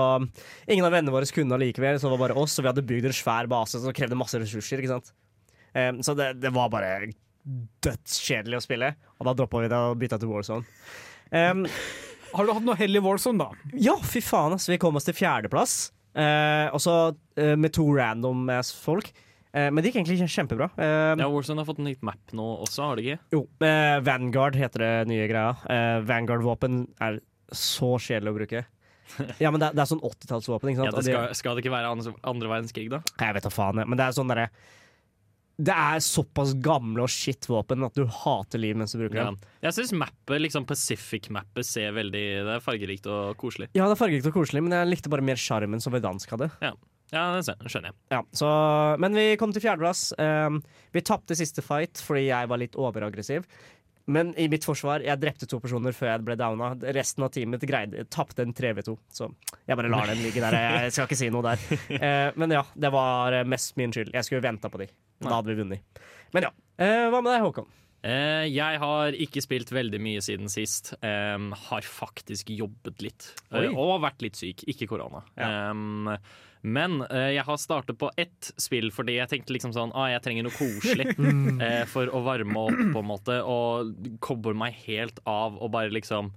Ingen 0.71 0.85
av 0.87 0.93
vennene 0.95 1.11
våre 1.15 1.27
kunne 1.31 1.57
allikevel, 1.57 1.99
så 1.99 2.07
det 2.07 2.15
var 2.17 2.23
bare 2.29 2.39
oss. 2.39 2.57
Og 2.59 2.63
vi 2.65 2.71
hadde 2.71 2.85
bygd 2.87 3.09
en 3.11 3.17
svær 3.17 3.49
base 3.51 3.81
som 3.83 3.93
krevde 3.95 4.15
masse 4.19 4.39
ressurser. 4.39 4.79
ikke 4.79 4.93
sant? 4.95 5.11
Um, 5.75 6.01
så 6.03 6.15
det, 6.15 6.33
det 6.43 6.51
var 6.55 6.69
bare 6.71 7.11
dødskjedelig 7.81 8.59
å 8.59 8.63
spille, 8.63 8.89
og 9.19 9.27
da 9.27 9.33
droppa 9.37 9.61
vi 9.63 9.69
det 9.71 9.77
og 9.79 9.97
bytta 10.01 10.19
til 10.21 10.29
Warzone. 10.31 10.65
Um, 11.31 11.63
Har 12.35 12.47
du 12.47 12.53
hatt 12.55 12.63
noe 12.67 12.77
hell 12.79 12.95
i 12.95 13.01
Warzone, 13.03 13.41
da? 13.41 13.71
ja, 13.75 13.95
fy 14.03 14.21
faen, 14.23 14.53
ass. 14.55 14.69
Vi 14.71 14.77
kom 14.81 14.95
oss 14.99 15.07
til 15.07 15.15
fjerdeplass. 15.17 15.91
Uh, 16.11 16.67
og 16.75 16.81
så 16.83 16.95
uh, 17.15 17.55
med 17.59 17.71
to 17.75 17.85
random 17.95 18.49
ass 18.51 18.71
folk. 18.75 19.09
Eh, 19.53 19.69
men 19.69 19.83
det 19.83 19.91
gikk 19.91 20.01
egentlig 20.05 20.29
kjempebra. 20.31 20.69
Eh, 20.79 21.15
Ja, 21.19 21.27
Warzone 21.27 21.59
har 21.59 21.65
fått 21.67 21.79
en 21.79 21.89
nytt 21.89 22.01
map 22.07 22.31
nå 22.31 22.45
også, 22.63 22.85
har 22.87 22.95
det 22.95 23.03
ikke? 23.05 23.19
Jo, 23.35 23.41
eh, 23.67 23.99
Vanguard 23.99 24.55
heter 24.55 24.79
det 24.79 25.07
nye 25.11 25.27
greia. 25.27 25.55
Vanguard-våpen 26.07 26.85
er 27.01 27.19
så 27.51 27.97
kjedelig 27.99 28.31
å 28.31 28.37
bruke. 28.39 28.65
Ja, 29.43 29.51
men 29.51 29.59
det, 29.59 29.67
er- 29.67 29.73
det 29.75 29.81
er 29.83 29.89
sånn 29.91 29.99
80-tallsvåpen. 30.07 30.71
ikke 30.71 30.85
sant? 30.85 30.87
Ja, 30.87 30.99
det 31.01 31.03
skal, 31.03 31.33
skal 31.35 31.55
det 31.57 31.65
ikke 31.65 31.73
være 31.73 31.89
andre, 31.91 32.13
andre 32.23 32.47
verdenskrig, 32.47 32.87
da? 32.93 33.01
Jeg 33.19 33.35
vet 33.35 33.43
da 33.43 33.51
faen, 33.51 33.81
men 33.83 33.97
det 33.99 34.05
er 34.05 34.15
sånn 34.15 34.29
derre 34.31 34.45
Det 35.61 35.73
er 35.75 35.99
såpass 36.01 36.53
gamle 36.63 37.03
og 37.03 37.11
shit 37.11 37.43
våpen 37.51 37.83
at 37.85 37.93
du 37.93 38.05
hater 38.07 38.57
liv 38.63 38.77
mens 38.79 38.95
du 38.95 39.01
bruker 39.01 39.19
Ja. 39.19 39.25
dem. 39.27 39.37
Jeg 39.61 39.75
syns 39.75 39.91
mappet, 39.93 40.39
liksom 40.41 40.63
Pacific-mappet 40.65 41.67
ser 41.67 41.91
veldig 41.91 42.23
Det 42.47 42.55
er 42.55 42.63
fargerikt 42.63 43.05
og 43.11 43.35
koselig. 43.37 43.67
Ja, 43.75 43.85
det 43.91 43.97
er 43.97 43.99
fargerikt 43.99 44.31
og 44.31 44.33
koselig, 44.39 44.63
men 44.63 44.71
jeg 44.79 44.87
likte 44.89 45.11
bare 45.11 45.21
mer 45.27 45.35
sjarmen 45.35 45.81
som 45.83 45.91
Verdansk 45.93 46.31
hadde. 46.33 46.47
Ja, 46.63 46.71
det 47.11 47.43
skjønner 47.43 47.91
jeg. 47.91 47.97
Ja, 48.13 48.21
så, 48.35 48.49
men 49.03 49.15
vi 49.17 49.35
kom 49.39 49.51
til 49.51 49.63
fjerdeplass. 49.63 50.11
Um, 50.17 50.61
vi 50.95 51.03
tapte 51.03 51.37
siste 51.37 51.63
fight 51.65 52.01
fordi 52.03 52.29
jeg 52.29 52.49
var 52.51 52.61
litt 52.61 52.77
overaggressiv. 52.79 53.47
Men 54.11 54.31
i 54.39 54.47
mitt 54.51 54.65
forsvar, 54.65 55.03
jeg 55.05 55.19
drepte 55.21 55.47
to 55.47 55.59
personer 55.61 55.93
før 55.95 56.13
jeg 56.13 56.23
ble 56.25 56.35
downa. 56.39 56.71
Resten 56.95 57.25
av 57.27 57.31
teamet 57.35 57.63
greide, 57.67 58.07
tapte 58.11 58.43
en 58.43 58.55
3v2, 58.55 58.95
så 59.13 59.29
jeg 59.67 59.77
bare 59.77 59.91
lar 59.91 60.09
den 60.09 60.23
ligge 60.23 60.41
der. 60.43 60.57
Jeg 60.81 60.95
skal 60.95 61.07
ikke 61.07 61.19
si 61.19 61.29
noe 61.31 61.45
der. 61.51 61.67
Uh, 61.91 62.39
men 62.41 62.55
ja, 62.57 62.63
det 62.73 62.91
var 62.95 63.41
mest 63.47 63.77
min 63.79 63.93
skyld. 63.93 64.15
Jeg 64.15 64.27
skulle 64.27 64.43
venta 64.43 64.71
på 64.71 64.81
de. 64.81 64.89
Da 65.21 65.37
hadde 65.37 65.53
vi 65.53 65.61
vunnet. 65.61 66.01
Men 66.33 66.49
ja. 66.49 66.55
Uh, 66.81 67.07
hva 67.13 67.21
med 67.21 67.33
deg, 67.35 67.45
Håkon? 67.45 67.69
Uh, 68.01 68.47
jeg 68.49 68.79
har 68.81 69.13
ikke 69.13 69.43
spilt 69.45 69.71
veldig 69.73 69.99
mye 70.01 70.21
siden 70.25 70.49
sist. 70.49 70.95
Um, 71.05 71.51
har 71.67 71.85
faktisk 71.85 72.49
jobbet 72.55 73.03
litt. 73.05 73.27
Eh, 73.53 73.69
og 73.69 73.99
vært 74.01 74.23
litt 74.25 74.39
syk. 74.39 74.65
Ikke 74.71 74.89
korona. 74.89 75.21
Em, 75.37 76.09
men 76.61 77.01
eh, 77.09 77.31
jeg 77.35 77.45
har 77.47 77.57
startet 77.57 77.97
på 77.97 78.11
ett 78.21 78.51
spill 78.61 78.91
fordi 78.93 79.15
jeg 79.17 79.31
tenkte 79.31 79.55
liksom 79.55 79.73
sånn 79.73 79.93
ah, 79.97 80.11
Jeg 80.13 80.21
trenger 80.21 80.45
noe 80.45 80.53
koselig 80.53 81.07
eh, 81.65 81.83
for 81.89 82.11
å 82.13 82.21
varme 82.25 82.65
opp, 82.67 82.79
på 82.93 83.01
en 83.01 83.09
måte, 83.09 83.39
og 83.41 83.95
koble 84.21 84.53
meg 84.57 84.77
helt 84.85 85.21
av 85.25 85.57
og 85.57 85.73
bare 85.73 85.93
liksom 85.93 86.31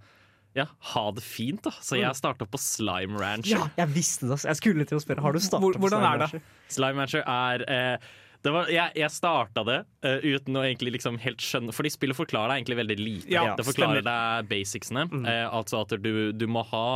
ja, 0.54 0.68
ha 0.94 1.04
det 1.10 1.24
fint, 1.26 1.64
da. 1.66 1.72
Så 1.82 1.96
jeg 1.98 2.06
har 2.06 2.14
starta 2.14 2.46
på 2.46 2.58
Slime 2.62 3.18
Rancher. 3.18 3.64
jeg 3.74 3.90
visste 3.90 4.28
det. 4.30 4.36
Jeg 4.46 4.60
skulle 4.60 4.84
til 4.86 5.00
å 5.00 5.02
spørre. 5.02 5.24
Har 5.24 5.34
du 5.34 5.40
starta 5.42 5.66
Hvor- 5.66 5.80
hvordan 5.82 6.04
er 6.06 6.20
det? 6.22 6.42
Slime 6.70 7.02
Rancher 7.02 7.24
er 7.26 7.64
eh, 7.66 8.12
det 8.44 8.52
var, 8.52 8.68
jeg, 8.68 8.92
jeg 9.00 9.08
starta 9.08 9.62
det 9.64 9.78
uh, 10.04 10.20
uten 10.20 10.58
å 10.60 10.62
egentlig 10.66 10.98
liksom 10.98 11.16
helt 11.22 11.40
skjønne 11.40 11.72
Fordi 11.72 11.88
spillet 11.94 12.18
forklarer 12.18 12.52
deg 12.52 12.60
egentlig 12.60 12.76
veldig 12.82 12.96
lite. 13.00 13.32
Ja, 13.32 13.44
det 13.56 13.64
forklarer 13.64 14.02
stemmer. 14.02 14.42
deg 14.44 14.50
basicsene. 14.50 15.04
eh, 15.24 15.46
altså 15.48 15.80
at 15.80 15.94
du, 16.04 16.12
du 16.36 16.44
må 16.50 16.60
ha 16.68 16.86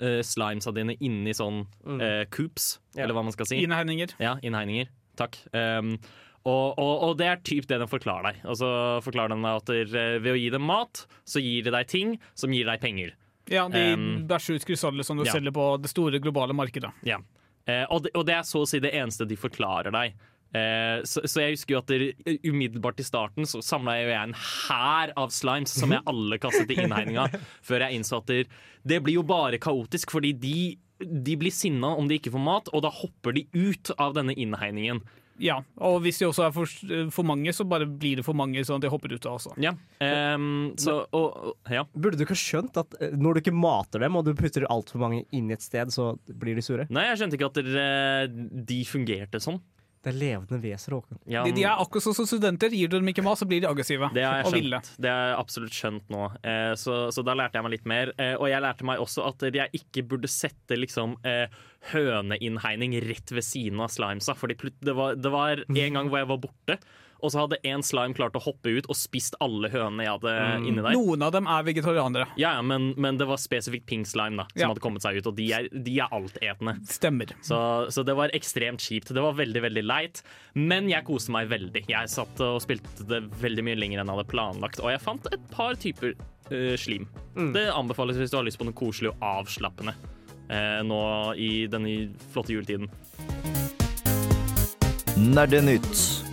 eh, 0.00 0.20
slimesa 0.26 0.72
dine 0.74 0.96
inni 1.00 1.34
sånn 1.36 1.64
uh, 1.86 2.24
coops, 2.32 2.78
Ja. 2.96 3.04
eller 3.04 3.14
hva 3.16 3.24
man 3.26 3.34
skal 3.34 3.48
si. 3.50 3.60
Innhegninger. 3.64 4.14
Ja, 4.22 4.36
innhegninger. 4.42 4.88
Takk. 5.20 5.36
Um, 5.52 5.96
og, 6.42 6.78
og, 6.78 6.94
og 7.06 7.18
det 7.20 7.26
er 7.28 7.42
typ 7.46 7.68
det 7.70 7.78
den 7.78 7.90
forklarer 7.90 8.32
deg. 8.32 8.40
Og 8.50 8.56
så 8.58 8.70
forklarer 9.04 9.34
den 9.34 9.44
deg 9.46 9.60
at 9.60 9.68
der, 9.92 10.18
ved 10.24 10.32
å 10.32 10.38
gi 10.40 10.48
dem 10.50 10.64
mat, 10.66 11.04
så 11.28 11.42
gir 11.42 11.62
de 11.68 11.74
deg 11.74 11.86
ting 11.92 12.16
som 12.34 12.54
gir 12.54 12.66
deg 12.66 12.80
penger. 12.82 13.12
Ja, 13.50 13.68
de 13.68 13.84
Um, 13.92 14.24
bæsjer 14.30 14.58
ut 14.58 14.66
krystaller 14.66 15.06
som 15.06 15.18
du 15.18 15.24
ja. 15.26 15.32
selger 15.34 15.54
på 15.54 15.68
det 15.82 15.90
store 15.90 16.18
globale 16.22 16.54
markedet. 16.56 16.90
Ja. 17.06 17.20
Uh, 17.68 17.84
og, 17.94 18.02
det, 18.06 18.10
og 18.18 18.26
det 18.26 18.34
er 18.40 18.46
så 18.46 18.64
å 18.64 18.68
si 18.68 18.80
det 18.82 18.90
eneste 18.96 19.26
de 19.28 19.38
forklarer 19.38 19.94
deg. 19.94 20.16
Eh, 20.52 21.00
så, 21.08 21.22
så 21.24 21.40
jeg 21.40 21.54
husker 21.54 21.76
jo 21.76 21.80
at 21.80 21.92
det, 21.92 22.38
umiddelbart 22.44 23.00
i 23.00 23.06
starten 23.06 23.48
så 23.48 23.62
samla 23.64 23.96
jeg 23.96 24.12
en 24.18 24.34
hær 24.36 25.14
av 25.16 25.32
slimes 25.32 25.72
som 25.72 25.94
jeg 25.94 26.04
alle 26.08 26.38
kastet 26.42 26.74
i 26.74 26.76
innhegninga, 26.82 27.28
før 27.68 27.86
jeg 27.86 27.96
innså 27.96 28.20
at 28.20 28.34
det, 28.34 29.00
blir 29.00 29.16
jo 29.16 29.24
bare 29.26 29.60
kaotisk, 29.62 30.12
fordi 30.12 30.34
de, 30.36 30.58
de 31.00 31.38
blir 31.40 31.54
sinna 31.54 31.94
om 31.96 32.10
de 32.10 32.20
ikke 32.20 32.34
får 32.34 32.44
mat, 32.44 32.70
og 32.72 32.84
da 32.84 32.92
hopper 32.92 33.38
de 33.38 33.48
ut 33.56 33.94
av 33.96 34.16
denne 34.18 34.36
innhegningen. 34.36 35.00
Ja, 35.42 35.56
og 35.80 36.02
hvis 36.04 36.20
de 36.20 36.26
også 36.28 36.44
er 36.44 36.52
for, 36.54 36.70
for 37.10 37.26
mange, 37.26 37.50
så 37.56 37.64
bare 37.66 37.88
blir 37.88 38.20
det 38.20 38.26
for 38.26 38.36
mange, 38.36 38.60
sånn 38.68 38.78
at 38.78 38.84
de 38.84 38.90
hopper 38.92 39.14
ut 39.16 39.24
av 39.26 39.38
også. 39.38 39.54
Ja. 39.64 39.72
Um, 39.98 40.74
så, 40.78 41.00
og, 41.16 41.32
og, 41.32 41.72
ja. 41.72 41.86
Burde 41.96 42.20
du 42.20 42.26
ikke 42.26 42.36
ha 42.36 42.42
skjønt 42.42 42.78
at 42.78 42.94
eh, 43.00 43.16
når 43.16 43.34
du 43.34 43.42
ikke 43.42 43.56
mater 43.56 44.04
dem, 44.04 44.20
og 44.20 44.28
du 44.28 44.36
putter 44.38 44.68
altfor 44.70 45.02
mange 45.02 45.24
inn 45.34 45.48
i 45.50 45.56
et 45.56 45.64
sted, 45.64 45.90
så 45.94 46.12
blir 46.28 46.60
de 46.60 46.62
sure? 46.62 46.86
Nei, 46.92 47.08
jeg 47.08 47.22
skjønte 47.22 47.40
ikke 47.40 47.50
at 47.50 48.68
de 48.68 48.82
fungerte 48.86 49.40
sånn. 49.42 49.58
Det 50.02 50.10
er 50.10 50.16
levende 50.18 50.58
veser, 50.58 50.96
Håkon. 50.96 51.18
Ja, 51.30 51.44
De, 51.46 51.52
de 51.54 51.62
er 51.62 51.78
akkurat 51.78 52.02
sånn 52.02 52.16
som 52.18 52.26
studenter. 52.26 52.72
Gir 52.74 52.88
du 52.90 52.96
dem 52.98 53.06
ikke 53.12 53.22
mat, 53.22 53.38
så 53.38 53.46
blir 53.46 53.60
de 53.62 53.68
aggressive 53.70 54.08
Det 54.16 54.24
har 54.26 54.40
og 54.42 54.50
jeg 54.50 54.62
ville. 54.64 54.80
skjønt. 54.82 54.96
Det 55.04 55.12
har 55.12 55.28
jeg 55.28 55.36
absolutt 55.44 55.76
skjønt 55.78 56.10
nå. 56.10 56.22
Eh, 56.42 56.72
så, 56.80 56.96
så 57.14 57.22
da 57.22 57.36
lærte 57.38 57.60
jeg 57.60 57.66
meg 57.68 57.74
litt 57.76 57.86
mer. 57.92 58.10
Eh, 58.18 58.32
og 58.34 58.48
jeg 58.50 58.64
lærte 58.64 58.88
meg 58.88 59.02
også 59.04 59.28
at 59.28 59.46
jeg 59.54 59.70
ikke 59.78 60.02
burde 60.10 60.30
sette 60.32 60.74
liksom 60.80 61.14
eh, 61.22 61.46
høneinnhegning 61.92 62.96
rett 63.06 63.30
ved 63.36 63.46
siden 63.46 63.80
av 63.84 63.92
slimesa. 63.94 64.34
Fordi 64.38 64.58
det 64.82 64.94
var, 64.98 65.14
det 65.16 65.32
var 65.32 65.62
en 65.68 65.96
gang 66.00 66.10
hvor 66.10 66.18
jeg 66.22 66.30
var 66.32 66.42
borte, 66.48 66.78
og 67.22 67.32
så 67.32 67.44
hadde 67.44 67.58
én 67.68 67.82
slime 67.86 68.14
klart 68.18 68.34
å 68.36 68.42
hoppe 68.42 68.72
ut 68.76 68.88
og 68.90 68.96
spist 68.98 69.36
alle 69.42 69.70
hønene 69.72 70.04
jeg 70.06 70.12
hadde 70.16 70.34
inni 70.68 70.82
der. 70.84 70.96
Noen 70.98 71.22
av 71.22 71.32
dem 71.36 71.46
er 71.50 71.62
vegetarianere. 71.68 72.26
Ja, 72.40 72.56
ja, 72.58 72.62
men, 72.66 72.90
men 73.00 73.18
det 73.20 73.28
var 73.30 73.38
spesifikt 73.40 73.86
pink 73.88 74.08
slime 74.10 74.42
da, 74.42 74.46
som 74.52 74.60
Ja. 74.64 74.68
hadde 74.72 74.82
kommet 74.84 75.04
seg 75.06 75.20
ut, 75.20 75.28
og 75.30 75.36
de 75.38 75.46
er, 75.54 75.68
de 75.72 75.96
er 76.02 76.12
altetende. 76.12 76.76
Stemmer. 76.90 77.32
Så, 77.46 77.58
så 77.94 78.04
det 78.06 78.16
var 78.18 78.34
ekstremt 78.36 78.82
kjipt. 78.82 79.12
Det 79.14 79.22
var 79.22 79.36
veldig 79.38 79.62
veldig 79.62 79.84
leit, 79.86 80.22
men 80.58 80.90
jeg 80.90 81.06
koste 81.06 81.32
meg 81.34 81.48
veldig. 81.52 81.84
Jeg 81.88 82.10
satt 82.12 82.42
og 82.44 82.60
spilte 82.64 83.06
det 83.08 83.22
veldig 83.42 83.64
mye 83.70 83.78
lenger 83.78 84.02
enn 84.02 84.10
jeg 84.12 84.18
hadde 84.18 84.30
planlagt, 84.34 84.82
og 84.82 84.90
jeg 84.92 85.02
fant 85.04 85.30
et 85.32 85.46
par 85.54 85.78
typer 85.80 86.16
uh, 86.18 86.74
slim. 86.80 87.06
Det 87.54 87.68
anbefales 87.72 88.18
hvis 88.20 88.32
du 88.34 88.36
har 88.40 88.44
lyst 88.48 88.58
på 88.60 88.66
noe 88.68 88.76
koselig 88.76 89.12
og 89.14 89.22
avslappende 89.24 89.94
eh, 90.52 90.82
nå 90.84 90.98
i 91.40 91.66
denne 91.72 92.10
flotte 92.34 92.52
juletiden. 92.52 92.90
Nerdenytt. 95.16 96.31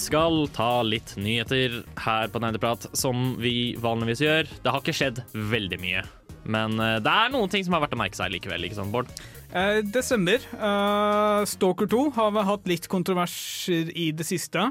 Skal 0.00 0.46
ta 0.54 0.82
litt 0.86 1.14
nyheter 1.20 1.82
her 2.00 2.30
på 2.32 2.40
Nerdeprat, 2.42 2.88
som 2.96 3.34
vi 3.40 3.74
vanligvis 3.80 4.22
gjør. 4.24 4.48
Det 4.64 4.72
har 4.72 4.82
ikke 4.82 4.94
skjedd 4.96 5.20
veldig 5.34 5.78
mye, 5.82 6.02
men 6.44 6.78
eh, 6.80 6.98
det 7.04 7.12
er 7.12 7.32
noen 7.34 7.52
ting 7.52 7.66
som 7.66 7.76
er 7.76 7.84
verdt 7.84 7.96
å 7.96 8.00
merke 8.00 8.18
seg 8.18 8.32
likevel. 8.34 8.66
ikke 8.66 8.78
sant, 8.78 8.92
Bård? 8.94 9.12
Eh, 9.52 9.82
det 9.84 10.04
stemmer. 10.06 10.44
Eh, 10.56 11.44
Stalker 11.50 11.90
2 11.92 12.02
har 12.16 12.32
vel 12.36 12.48
hatt 12.48 12.68
litt 12.70 12.88
kontroverser 12.92 13.92
i 13.92 14.10
det 14.16 14.26
siste. 14.28 14.70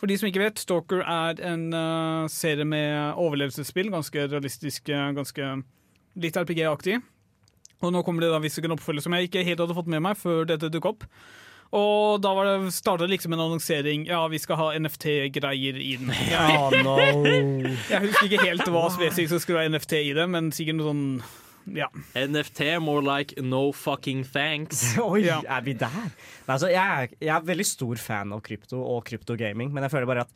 For 0.00 0.10
de 0.10 0.18
som 0.18 0.30
ikke 0.30 0.42
vet, 0.42 0.60
Stalker 0.60 1.04
er 1.06 1.38
en 1.46 1.68
uh, 1.70 2.26
serie 2.32 2.66
med 2.66 3.14
overlevelsesspill. 3.20 3.92
Ganske 3.94 4.26
realistisk, 4.26 4.90
ganske 4.90 5.52
litt 6.18 6.40
RPG-aktig. 6.40 6.98
Og 7.84 7.92
nå 7.94 8.02
kommer 8.06 8.24
det 8.24 8.32
da 8.32 8.40
visstnok 8.42 8.68
en 8.68 8.76
oppfølger 8.78 9.04
som 9.04 9.14
jeg 9.16 9.28
ikke 9.28 9.44
helt 9.46 9.62
hadde 9.62 9.76
fått 9.76 9.90
med 9.92 10.02
meg 10.04 10.18
før 10.18 10.48
dette 10.48 10.72
dukket 10.72 10.96
opp. 10.96 11.08
Og 11.74 12.20
da 12.22 12.30
var 12.36 12.46
det, 12.50 12.72
startet 12.74 13.10
liksom 13.10 13.32
en 13.34 13.40
annonsering. 13.46 14.04
Ja, 14.06 14.20
vi 14.30 14.38
skal 14.38 14.56
ha 14.60 14.66
NFT-greier 14.78 15.78
i 15.80 15.94
den. 15.98 16.12
Oh, 16.38 16.74
no. 16.84 16.98
jeg 17.90 18.02
husker 18.04 18.28
ikke 18.28 18.44
helt 18.44 18.68
hva 18.70 18.84
spesifikt 18.94 19.32
som 19.32 19.40
skulle 19.42 19.62
være 19.64 19.72
NFT 19.74 19.96
i 20.04 20.12
det, 20.14 20.28
men 20.30 20.52
sikkert 20.54 20.78
noe 20.78 20.92
sånn 20.92 21.06
Ja. 21.74 21.88
NFT, 22.14 22.74
more 22.84 23.00
like 23.02 23.40
no 23.42 23.72
fucking 23.72 24.22
thanks. 24.28 24.92
Oi, 25.02 25.22
Ja. 25.24 25.40
er 25.48 25.62
vi 25.64 25.72
der? 25.80 26.10
Nei, 26.12 26.52
altså, 26.58 26.68
jeg, 26.68 26.78
er, 26.84 27.14
jeg 27.24 27.32
er 27.38 27.46
veldig 27.48 27.66
stor 27.66 27.96
fan 27.96 28.34
av 28.36 28.42
krypto 28.44 28.82
og 28.84 29.00
kryptogaming, 29.08 29.72
men 29.72 29.86
jeg 29.86 29.94
føler 29.96 30.10
bare 30.12 30.26
at 30.28 30.34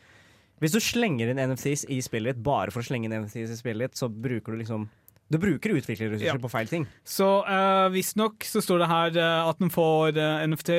hvis 0.58 0.72
du 0.74 0.80
slenger 0.82 1.28
inn 1.30 1.38
NFTs 1.52 1.84
i 1.92 2.00
spillet 2.02 2.34
ditt 2.34 2.42
bare 2.42 2.72
for 2.74 2.82
å 2.82 2.86
slenge 2.88 3.06
inn 3.06 3.14
NFTs 3.26 3.52
i 3.54 3.58
spillet 3.60 3.92
ditt, 3.92 4.00
så 4.00 4.08
bruker 4.10 4.56
du 4.56 4.62
liksom 4.64 4.88
Du 5.28 5.36
bruker 5.38 5.74
utviklerressurser 5.76 6.24
Ja. 6.24 6.38
på 6.40 6.48
feil 6.48 6.68
ting. 6.70 6.86
Så 7.04 7.26
uh, 7.44 7.88
visstnok 7.92 8.46
så 8.48 8.62
står 8.64 8.84
det 8.84 8.88
her 8.88 9.18
eh, 9.20 9.48
at 9.50 9.58
den 9.60 9.70
får 9.72 10.16
uh, 10.16 10.46
NFT, 10.48 10.70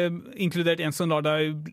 inkludert 0.41 0.81
en 0.81 0.95
som 0.95 1.11
lar 1.11 1.21
deg 1.21 1.69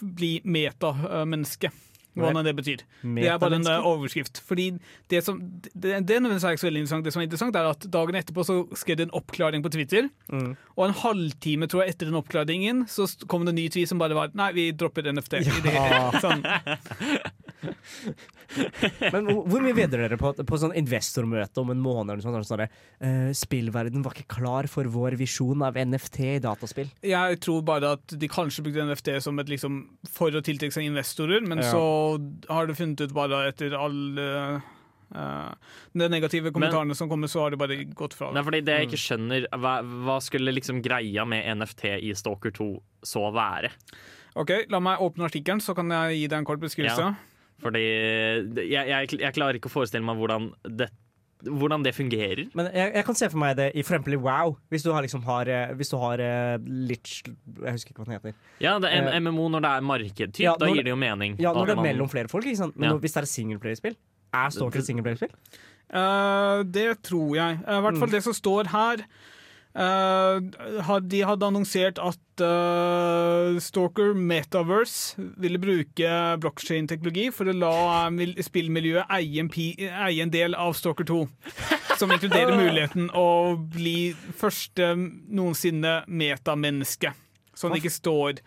bli 0.00 0.40
metamenneske. 0.44 1.72
Hva 2.18 2.32
nå 2.34 2.42
det 2.42 2.52
betyr. 2.58 2.82
Det 3.06 3.28
er 3.30 3.38
bare 3.40 3.60
en 3.60 3.68
eh, 3.70 3.86
overskrift. 3.86 4.40
Fordi 4.46 4.66
det 5.12 5.22
som 5.24 5.38
det, 5.40 6.00
det 6.08 6.16
er 6.16 6.26
ikke 6.26 6.62
så 6.62 6.66
veldig 6.68 6.82
interessant. 6.82 7.06
Det 7.06 7.14
som 7.14 7.22
er 7.22 7.28
interessant, 7.28 7.58
er 7.58 7.70
at 7.70 7.86
dagen 7.92 8.18
etterpå 8.18 8.44
så 8.46 8.56
skrev 8.78 8.98
det 8.98 9.06
en 9.08 9.14
oppklaring 9.20 9.62
på 9.64 9.72
Twitter. 9.72 10.08
Mm. 10.32 10.56
Og 10.76 10.84
en 10.88 10.96
halvtime 11.04 11.70
tror 11.70 11.84
jeg 11.84 11.94
etter 11.94 12.10
den 12.10 12.18
oppklaringen 12.18 12.84
så 12.90 13.06
kom 13.30 13.46
det 13.46 13.54
en 13.54 13.60
ny 13.62 13.68
tweet 13.72 13.90
som 13.90 14.02
bare 14.02 14.18
var 14.18 14.34
Nei, 14.38 14.50
vi 14.56 14.66
dropper 14.74 15.06
NFT. 15.14 15.40
Det, 15.64 15.76
sånn. 16.22 16.42
Men 19.14 19.28
hvor, 19.46 19.62
mye 19.62 19.76
vedder 19.76 20.04
dere 20.04 20.18
på, 20.20 20.32
på 20.34 20.58
sånn 20.60 20.74
investormøte 20.78 21.62
om 21.62 21.72
en 21.74 21.82
måned? 21.82 22.14
Eller 22.14 22.24
sånn, 22.24 22.46
sånn, 22.46 22.64
uh, 22.66 23.30
spillverden 23.36 24.04
var 24.06 24.16
ikke 24.16 24.38
klar 24.40 24.68
for 24.70 24.88
vår 24.90 25.16
visjon 25.20 25.62
av 25.66 25.78
NFT 25.78 26.20
i 26.36 26.40
dataspill. 26.42 26.90
Jeg 27.06 27.40
tror 27.44 27.62
bare 27.66 27.94
at 27.98 28.16
de 28.18 28.30
kanskje 28.30 28.64
brukte 28.66 28.88
NFT 28.88 29.14
som 29.22 29.38
et 29.42 29.52
liksom 29.52 29.82
for 30.10 30.34
å 30.34 30.42
tiltrekke 30.44 30.74
seg 30.74 30.88
investorer, 30.90 31.44
men 31.46 31.62
Ja. 31.62 31.70
så 31.70 31.84
har 32.50 32.66
de 32.66 32.74
funnet 32.78 33.00
ut 33.06 33.16
bare 33.16 33.46
etter 33.52 33.76
alle 33.78 34.62
Uh, 35.10 35.50
de 35.90 36.06
negative 36.06 36.52
kommentarene 36.54 36.94
som 36.94 37.08
kommer, 37.10 37.26
så 37.26 37.40
har 37.42 37.50
de 37.50 37.58
bare 37.58 37.80
gått 37.98 38.14
fra 38.14 38.28
Det 38.30 38.36
det. 38.36 38.38
er 38.38 38.46
fordi 38.46 38.60
det 38.62 38.74
jeg 38.76 38.86
ikke 38.86 39.00
skjønner, 39.02 39.46
hva, 39.58 39.72
hva 40.06 40.18
skulle 40.22 40.54
liksom 40.54 40.78
greia 40.84 41.24
med 41.26 41.48
NFT 41.58 41.82
i 41.98 42.12
Stalker 42.14 42.54
2 42.54 42.68
så 43.02 43.24
være? 43.34 43.72
Ok, 44.38 44.52
La 44.70 44.78
meg 44.78 45.02
åpne 45.02 45.26
artikkelen, 45.26 45.58
så 45.58 45.74
kan 45.74 45.90
jeg 45.90 46.20
gi 46.20 46.28
deg 46.30 46.38
en 46.38 46.46
kort 46.46 46.62
beskrivelse. 46.62 47.08
Ja. 47.10 47.29
Fordi 47.60 47.80
jeg, 47.84 48.88
jeg, 48.88 49.14
jeg 49.20 49.34
klarer 49.36 49.58
ikke 49.60 49.68
å 49.70 49.72
forestille 49.74 50.04
meg 50.06 50.16
hvordan 50.20 50.50
det, 50.80 50.88
hvordan 51.40 51.82
det 51.84 51.94
fungerer. 51.96 52.42
Men 52.56 52.66
jeg, 52.72 52.92
jeg 52.98 53.04
kan 53.08 53.16
se 53.16 53.28
for 53.32 53.40
meg 53.40 53.56
det 53.56 53.70
i 53.72 53.82
for 53.82 53.94
eksempel 53.96 54.16
i 54.16 54.20
WoW. 54.20 54.56
Hvis 54.72 54.84
du 54.84 54.90
har, 54.92 55.00
liksom 55.06 55.22
har, 55.24 55.48
eh, 55.48 55.72
hvis 55.78 55.88
du 55.92 55.96
har 56.02 56.20
eh, 56.20 56.58
litt 56.90 57.08
Jeg 57.24 57.72
husker 57.76 57.94
ikke 57.94 58.02
hva 58.02 58.08
den 58.10 58.16
heter. 58.18 58.34
Ja, 58.60 58.74
det 58.82 58.90
er 58.92 59.08
en 59.08 59.24
MMO 59.28 59.48
når 59.54 59.64
det 59.64 59.70
er 59.72 59.86
markedtyp. 59.88 60.42
ja, 60.44 60.54
da 60.60 60.68
gir 60.68 60.84
det 60.84 60.92
jo 60.92 60.98
mening. 61.00 61.36
Ja, 61.40 61.52
Når 61.56 61.66
det 61.66 61.72
er 61.72 61.80
man- 61.80 61.88
mellom 61.88 62.08
flere 62.12 62.28
folk, 62.28 62.44
ikke 62.44 62.60
sant? 62.60 62.76
men 62.76 62.88
Ja. 62.88 62.94
når- 62.94 63.00
hvis 63.04 63.12
det 63.16 63.22
er 63.22 63.28
et 63.28 63.34
singleplayerspill. 63.36 63.96
Er 64.32 64.50
Stalker 64.54 64.78
et 64.78 64.86
singelplayerspill? 64.86 65.32
Uh, 65.90 66.62
det 66.62 67.02
tror 67.02 67.34
jeg. 67.34 67.58
Eh, 67.66 67.78
I 67.78 67.82
hvert 67.82 67.98
fall 67.98 68.12
det 68.12 68.22
som 68.22 68.32
står 68.36 68.68
her. 68.70 69.04
Eh, 69.74 71.00
de 71.12 71.20
hadde 71.26 71.46
annonsert 71.46 72.00
at 72.02 72.42
eh, 72.44 73.58
Stalker 73.62 74.14
Metaverse 74.14 75.20
ville 75.40 75.60
bruke 75.62 76.12
blockchain-teknologi 76.42 77.28
for 77.34 77.50
å 77.50 77.56
la 77.56 77.74
spillmiljøet 78.42 79.10
eie 79.16 79.44
en, 79.44 80.32
del 80.32 80.56
av 80.58 80.74
Stalker 80.78 81.08
2. 81.08 81.20
Som 82.00 82.14
inkluderer 82.14 82.56
muligheten 82.56 83.10
å 83.14 83.56
bli 83.60 84.12
første 84.38 84.94
noensinne 84.96 86.00
metamenneske. 86.08 87.12
Sånn 87.54 87.74
det 87.74 87.82
ikke 87.82 87.92
står 87.92 88.40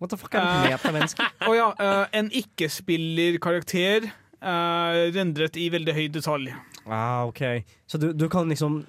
What 0.00 0.14
the 0.14 0.16
fuck 0.16 0.32
er 0.34 0.40
et 0.40 0.72
metamenneske? 0.72 1.26
Og 1.48 1.58
ja, 1.58 1.66
uh, 1.76 2.06
en 2.16 2.30
ikke-spillerkarakter 2.32 4.06
uh, 4.08 5.12
rendret 5.12 5.58
i 5.60 5.68
veldig 5.72 5.92
høy 5.92 6.06
detalj. 6.14 6.54
Ah, 6.86 7.28
ok. 7.28 7.60
Så 7.84 8.00
du, 8.00 8.14
du 8.16 8.24
kan 8.32 8.48
liksom 8.48 8.80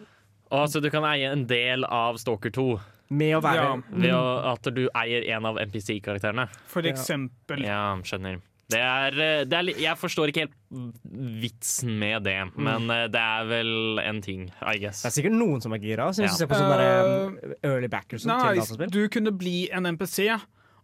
Å, 0.51 0.65
så 0.67 0.81
du 0.83 0.89
kan 0.91 1.03
eie 1.07 1.29
en 1.31 1.45
del 1.47 1.85
av 1.87 2.17
Stalker 2.19 2.51
2 2.51 2.65
Med 3.11 3.35
å 3.37 3.41
være 3.43 3.55
Ja. 3.63 3.75
ved 3.91 4.11
å, 4.15 4.53
at 4.53 4.63
du 4.75 4.89
eier 4.95 5.25
en 5.35 5.45
av 5.45 5.57
NPC-karakterene. 5.59 6.49
For 6.67 6.81
eksempel. 6.87 7.63
Ja, 7.63 7.95
skjønner. 8.03 8.39
Det 8.71 8.79
er, 8.79 9.11
eh, 9.19 9.43
det 9.43 9.53
er, 9.57 9.63
jeg 9.83 9.97
forstår 9.99 10.31
ikke 10.31 10.45
helt 10.45 10.53
vitsen 11.41 11.97
med 11.99 12.23
det, 12.23 12.37
men 12.55 12.87
eh, 12.93 13.07
det 13.11 13.19
er 13.19 13.49
vel 13.49 13.99
en 13.99 14.21
ting, 14.23 14.45
I 14.63 14.77
guess. 14.79 15.01
Det 15.03 15.09
er 15.11 15.15
sikkert 15.17 15.35
noen 15.35 15.61
som 15.63 15.73
er 15.75 15.81
gira. 15.83 16.07
Så 16.15 16.23
hvis 16.23 16.31
Ja. 16.31 16.37
du 16.37 16.39
ser 16.39 16.47
på 16.47 16.59
sånne 16.59 16.77
der, 16.79 17.27
um, 17.27 17.53
early 17.63 17.87
backers 17.91 18.21
til 18.23 18.31
Nei, 18.31 18.55
dataspill. 18.55 18.89
du 18.91 19.09
kunne 19.09 19.31
bli 19.37 19.69
en 19.71 19.83
NPC 19.85 20.29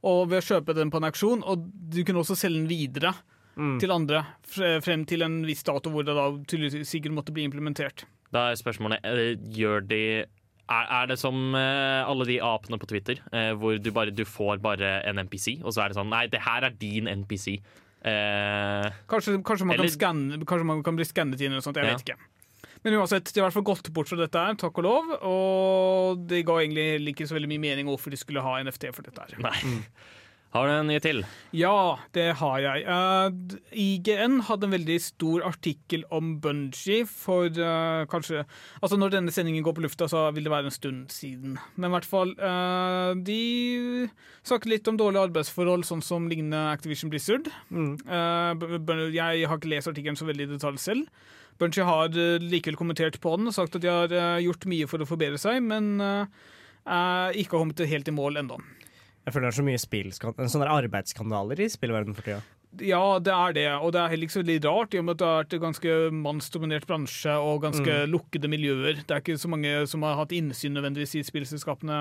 og 0.03 0.27
ved 0.29 0.43
å 0.43 0.47
kjøpe 0.61 0.75
den 0.75 0.91
på 0.91 0.97
en 0.97 1.07
auksjon, 1.11 1.43
og 1.47 1.63
du 1.89 2.03
kunne 2.03 2.19
også 2.23 2.35
selge 2.35 2.59
den 2.59 2.67
videre 2.67 3.13
Mm. 3.57 3.79
til 3.79 3.89
andre 3.89 4.19
frem 4.45 5.03
til 5.07 5.23
en 5.23 5.43
viss 5.43 5.63
dato 5.63 5.89
hvor 5.89 6.05
det 6.05 6.13
da 6.13 6.29
sikkert 6.85 7.11
måtte 7.11 7.33
bli 7.33 7.43
implementert. 7.49 8.03
Da 8.33 8.49
er 8.51 8.59
spørsmålet 8.59 9.05
eh, 9.07 9.35
Gjør 9.55 9.85
de 9.87 10.01
er, 10.67 10.87
er 10.91 11.05
det 11.07 11.15
som 11.21 11.35
uh, 11.55 12.03
alle 12.03 12.25
de 12.27 12.39
apene 12.43 12.79
på 12.81 12.89
Twitter, 12.91 13.21
uh, 13.31 13.53
hvor 13.55 13.77
du 13.79 13.91
bare 13.95 14.11
du 14.11 14.25
får 14.27 14.59
bare 14.59 14.97
en 15.07 15.21
NPC, 15.23 15.61
og 15.63 15.71
så 15.71 15.85
er 15.85 15.93
det 15.93 15.99
sånn 15.99 16.09
Nei, 16.11 16.25
det 16.27 16.41
her 16.43 16.67
er 16.67 16.75
din 16.75 17.07
NPC. 17.07 17.61
Uh, 18.03 18.89
Kanskje, 19.07 19.37
kanskje, 19.47 19.65
man, 19.67 19.77
Eller- 19.77 19.87
kan 19.87 19.95
skanne, 19.95 20.41
kanskje 20.45 20.67
man 20.67 20.83
kan 20.83 20.99
bli 20.99 21.07
skannet 21.07 21.39
inn 21.39 21.53
eller 21.53 21.61
noe 21.61 21.67
sånt, 21.69 21.79
jeg 21.79 21.87
Ja. 21.87 21.95
vet 21.95 22.03
ikke. 22.03 22.19
Men 22.83 22.93
uansett, 22.99 23.31
de 23.33 23.39
har 23.41 23.47
i 23.47 23.49
hvert 23.49 23.57
fall 23.57 23.67
gått 23.67 23.89
bort 23.93 24.07
fra 24.11 24.17
dette 24.19 24.37
her, 24.37 24.53
takk 24.59 24.77
og 24.77 24.83
lov. 24.85 25.09
Og 25.25 26.27
det 26.29 26.43
ga 26.45 26.59
egentlig 26.61 27.15
ikke 27.15 27.27
så 27.27 27.35
veldig 27.39 27.49
mye 27.49 27.63
mening 27.63 27.87
hvorfor 27.89 28.13
de 28.13 28.19
skulle 28.19 28.43
ha 28.43 28.59
NFT 28.61 28.91
for 28.93 29.07
dette 29.07 29.23
her. 29.23 29.39
nei. 29.41 29.79
Har 30.55 30.67
du 30.67 30.73
en 30.73 30.87
ny 30.89 30.97
til? 31.03 31.23
Ja, 31.55 31.97
det 32.15 32.29
har 32.39 32.61
jeg. 32.63 32.85
Uh, 32.87 33.57
IGN 33.75 34.39
hadde 34.47 34.69
en 34.69 34.73
veldig 34.73 34.97
stor 35.03 35.43
artikkel 35.45 36.05
om 36.13 36.37
Bungie 36.41 37.03
for 37.09 37.51
uh, 37.51 38.07
kanskje 38.09 38.45
Altså 38.81 38.97
når 38.97 39.17
denne 39.17 39.33
sendingen 39.35 39.65
går 39.65 39.75
på 39.77 39.83
lufta, 39.83 40.07
så 40.07 40.27
vil 40.35 40.47
det 40.47 40.53
være 40.53 40.71
en 40.71 40.77
stund 40.77 41.13
siden. 41.13 41.57
Men 41.75 41.91
i 41.91 41.95
hvert 41.97 42.07
fall 42.07 42.33
uh, 42.39 43.11
De 43.27 43.41
snakket 44.47 44.71
litt 44.71 44.87
om 44.87 44.99
dårlige 44.99 45.27
arbeidsforhold, 45.29 45.85
sånn 45.87 46.03
som 46.05 46.29
lignende 46.31 46.63
Activision 46.71 47.11
Blizzard. 47.11 47.49
Mm. 47.69 47.97
Eh, 48.07 49.11
jeg 49.15 49.47
har 49.49 49.59
ikke 49.59 49.71
lest 49.71 49.91
artikkelen 49.91 50.19
så 50.19 50.27
veldig 50.29 50.47
i 50.47 50.53
detalj 50.53 50.79
selv. 50.81 51.25
Bungie 51.59 51.85
har 51.87 52.13
eh, 52.13 52.37
likevel 52.43 52.77
kommentert 52.79 53.19
på 53.23 53.35
den 53.37 53.49
og 53.49 53.55
sagt 53.57 53.77
at 53.77 53.83
de 53.83 53.91
har 53.91 54.13
eh, 54.13 54.43
gjort 54.45 54.67
mye 54.69 54.89
for 54.89 55.03
å 55.03 55.09
forbedre 55.09 55.39
seg, 55.41 55.59
men 55.65 55.95
eh, 56.03 56.43
eh, 56.85 57.39
ikke 57.41 57.57
har 57.57 57.65
kommet 57.65 57.87
helt 57.93 58.11
i 58.11 58.15
mål 58.15 58.43
ennå. 58.43 58.59
Jeg 59.27 59.35
føler 59.35 59.49
det 59.49 59.51
er 59.51 59.59
så 59.59 59.65
mye 59.67 59.79
spill, 59.81 60.13
sånne 60.15 60.69
arbeidsskandaler 60.71 61.59
i 61.59 61.67
spillverdenen 61.67 62.15
for 62.15 62.23
tida. 62.23 62.39
Ja, 62.83 63.17
det 63.23 63.33
er 63.33 63.55
det, 63.55 63.65
og 63.75 63.91
det 63.95 63.99
er 63.99 64.11
heller 64.11 64.27
ikke 64.27 64.35
så 64.37 64.43
veldig 64.43 64.57
rart, 64.63 64.93
i 64.95 64.99
og 65.01 65.07
med 65.07 65.17
at 65.17 65.19
det 65.19 65.27
har 65.27 65.41
vært 65.41 65.55
en 65.57 65.63
ganske 65.65 65.95
mannsdominert 66.15 66.87
bransje 66.87 67.35
og 67.35 67.61
ganske 67.65 67.97
lukkede 68.07 68.51
miljøer. 68.51 69.01
Det 69.01 69.11
er 69.11 69.23
ikke 69.23 69.37
så 69.41 69.51
mange 69.51 69.73
som 69.91 70.05
har 70.07 70.15
hatt 70.19 70.35
innsyn 70.35 70.75
nødvendigvis 70.77 71.17
i 71.19 71.25
spillselskapene. 71.27 71.99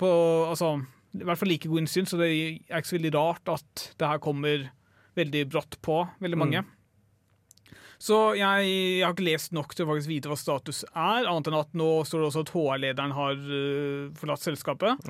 På, 0.00 0.10
altså, 0.48 0.74
I 1.14 1.26
hvert 1.28 1.38
fall 1.38 1.52
like 1.52 1.70
god 1.70 1.82
innsyn, 1.84 2.08
så 2.10 2.18
det 2.18 2.30
er 2.30 2.78
ikke 2.80 2.90
så 2.90 2.98
veldig 2.98 3.14
rart 3.18 3.52
at 3.54 3.86
det 4.00 4.12
her 4.14 4.22
kommer 4.22 4.70
veldig 5.18 5.44
brått 5.52 5.78
på 5.84 6.00
veldig 6.24 6.40
mange. 6.40 6.64
Så 8.02 8.16
jeg, 8.34 8.66
jeg 8.66 9.04
har 9.04 9.14
ikke 9.14 9.28
lest 9.28 9.52
nok 9.54 9.76
til 9.76 9.86
å 9.86 9.92
faktisk 9.92 10.10
vite 10.10 10.30
hva 10.30 10.38
status 10.38 10.82
er, 10.90 11.28
annet 11.30 11.52
enn 11.52 11.60
at 11.60 11.76
nå 11.78 11.90
står 12.08 12.24
det 12.24 12.28
også 12.32 12.42
at 12.42 12.52
HR-lederen 12.56 13.14
har 13.14 13.38
uh, 13.38 14.10
forlatt 14.18 14.42
selskapet. 14.42 15.06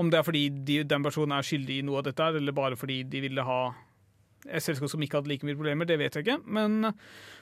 Om 0.00 0.10
det 0.10 0.18
er 0.18 0.26
fordi 0.26 0.42
de, 0.50 0.80
den 0.88 1.04
personen 1.06 1.36
er 1.36 1.46
skyldig 1.46 1.78
i 1.78 1.86
noe 1.86 2.00
av 2.00 2.08
dette, 2.08 2.32
eller 2.40 2.56
bare 2.56 2.78
fordi 2.80 3.02
de 3.06 3.22
ville 3.28 3.46
ha 3.46 3.60
et 4.50 4.64
selskap 4.64 4.90
som 4.90 5.02
ikke 5.04 5.20
hadde 5.20 5.30
like 5.30 5.46
mye 5.46 5.54
problemer, 5.54 5.86
det 5.86 6.00
vet 6.00 6.18
jeg 6.18 6.26
ikke. 6.26 6.40
Men 6.50 6.90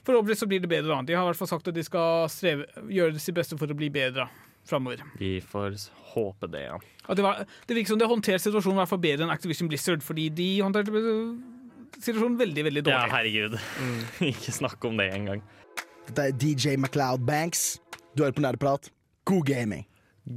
forhåpentligvis 0.04 0.42
så 0.44 0.48
blir 0.50 0.60
det 0.60 0.68
bedre. 0.68 0.98
De 1.08 1.16
har 1.16 1.24
i 1.24 1.30
hvert 1.30 1.40
fall 1.40 1.48
sagt 1.54 1.70
at 1.70 1.76
de 1.76 1.84
skal 1.86 2.28
streve, 2.32 2.68
gjøre 2.92 3.22
sitt 3.22 3.38
beste 3.38 3.56
for 3.60 3.72
å 3.72 3.78
bli 3.78 3.88
bedre 3.94 4.28
framover. 4.68 5.00
Vi 5.16 5.38
får 5.40 5.78
håpe 6.12 6.50
det, 6.52 6.66
ja. 6.66 6.76
At 7.06 7.16
det, 7.16 7.24
var, 7.24 7.40
det 7.66 7.78
virker 7.78 7.94
som 7.94 8.02
det 8.02 8.10
håndterer 8.10 8.42
situasjonen 8.42 8.76
i 8.76 8.82
hvert 8.82 8.92
fall 8.92 9.02
bedre 9.02 9.24
enn 9.24 9.32
Activision 9.32 9.70
Blizzard, 9.70 10.04
fordi 10.04 10.28
de 10.34 10.50
håndterte 10.60 10.92
situasjonen 11.98 12.38
veldig, 12.40 12.64
veldig 12.68 12.82
dårlig. 12.86 12.96
Ja, 12.96 13.16
herregud. 13.16 13.56
herregud. 13.58 14.26
Ikke 14.32 14.54
snakk 14.54 14.84
om 14.88 14.98
det 15.00 15.08
engang. 15.14 15.42
Dette 16.08 16.28
er 16.30 16.34
DJ 16.40 16.76
MacLeod 16.80 17.26
Banks. 17.26 17.80
Du 18.16 18.24
hører 18.24 18.34
på 18.36 18.44
Nerdeprat. 18.44 18.90
God 19.28 19.44
gaming. 19.46 19.86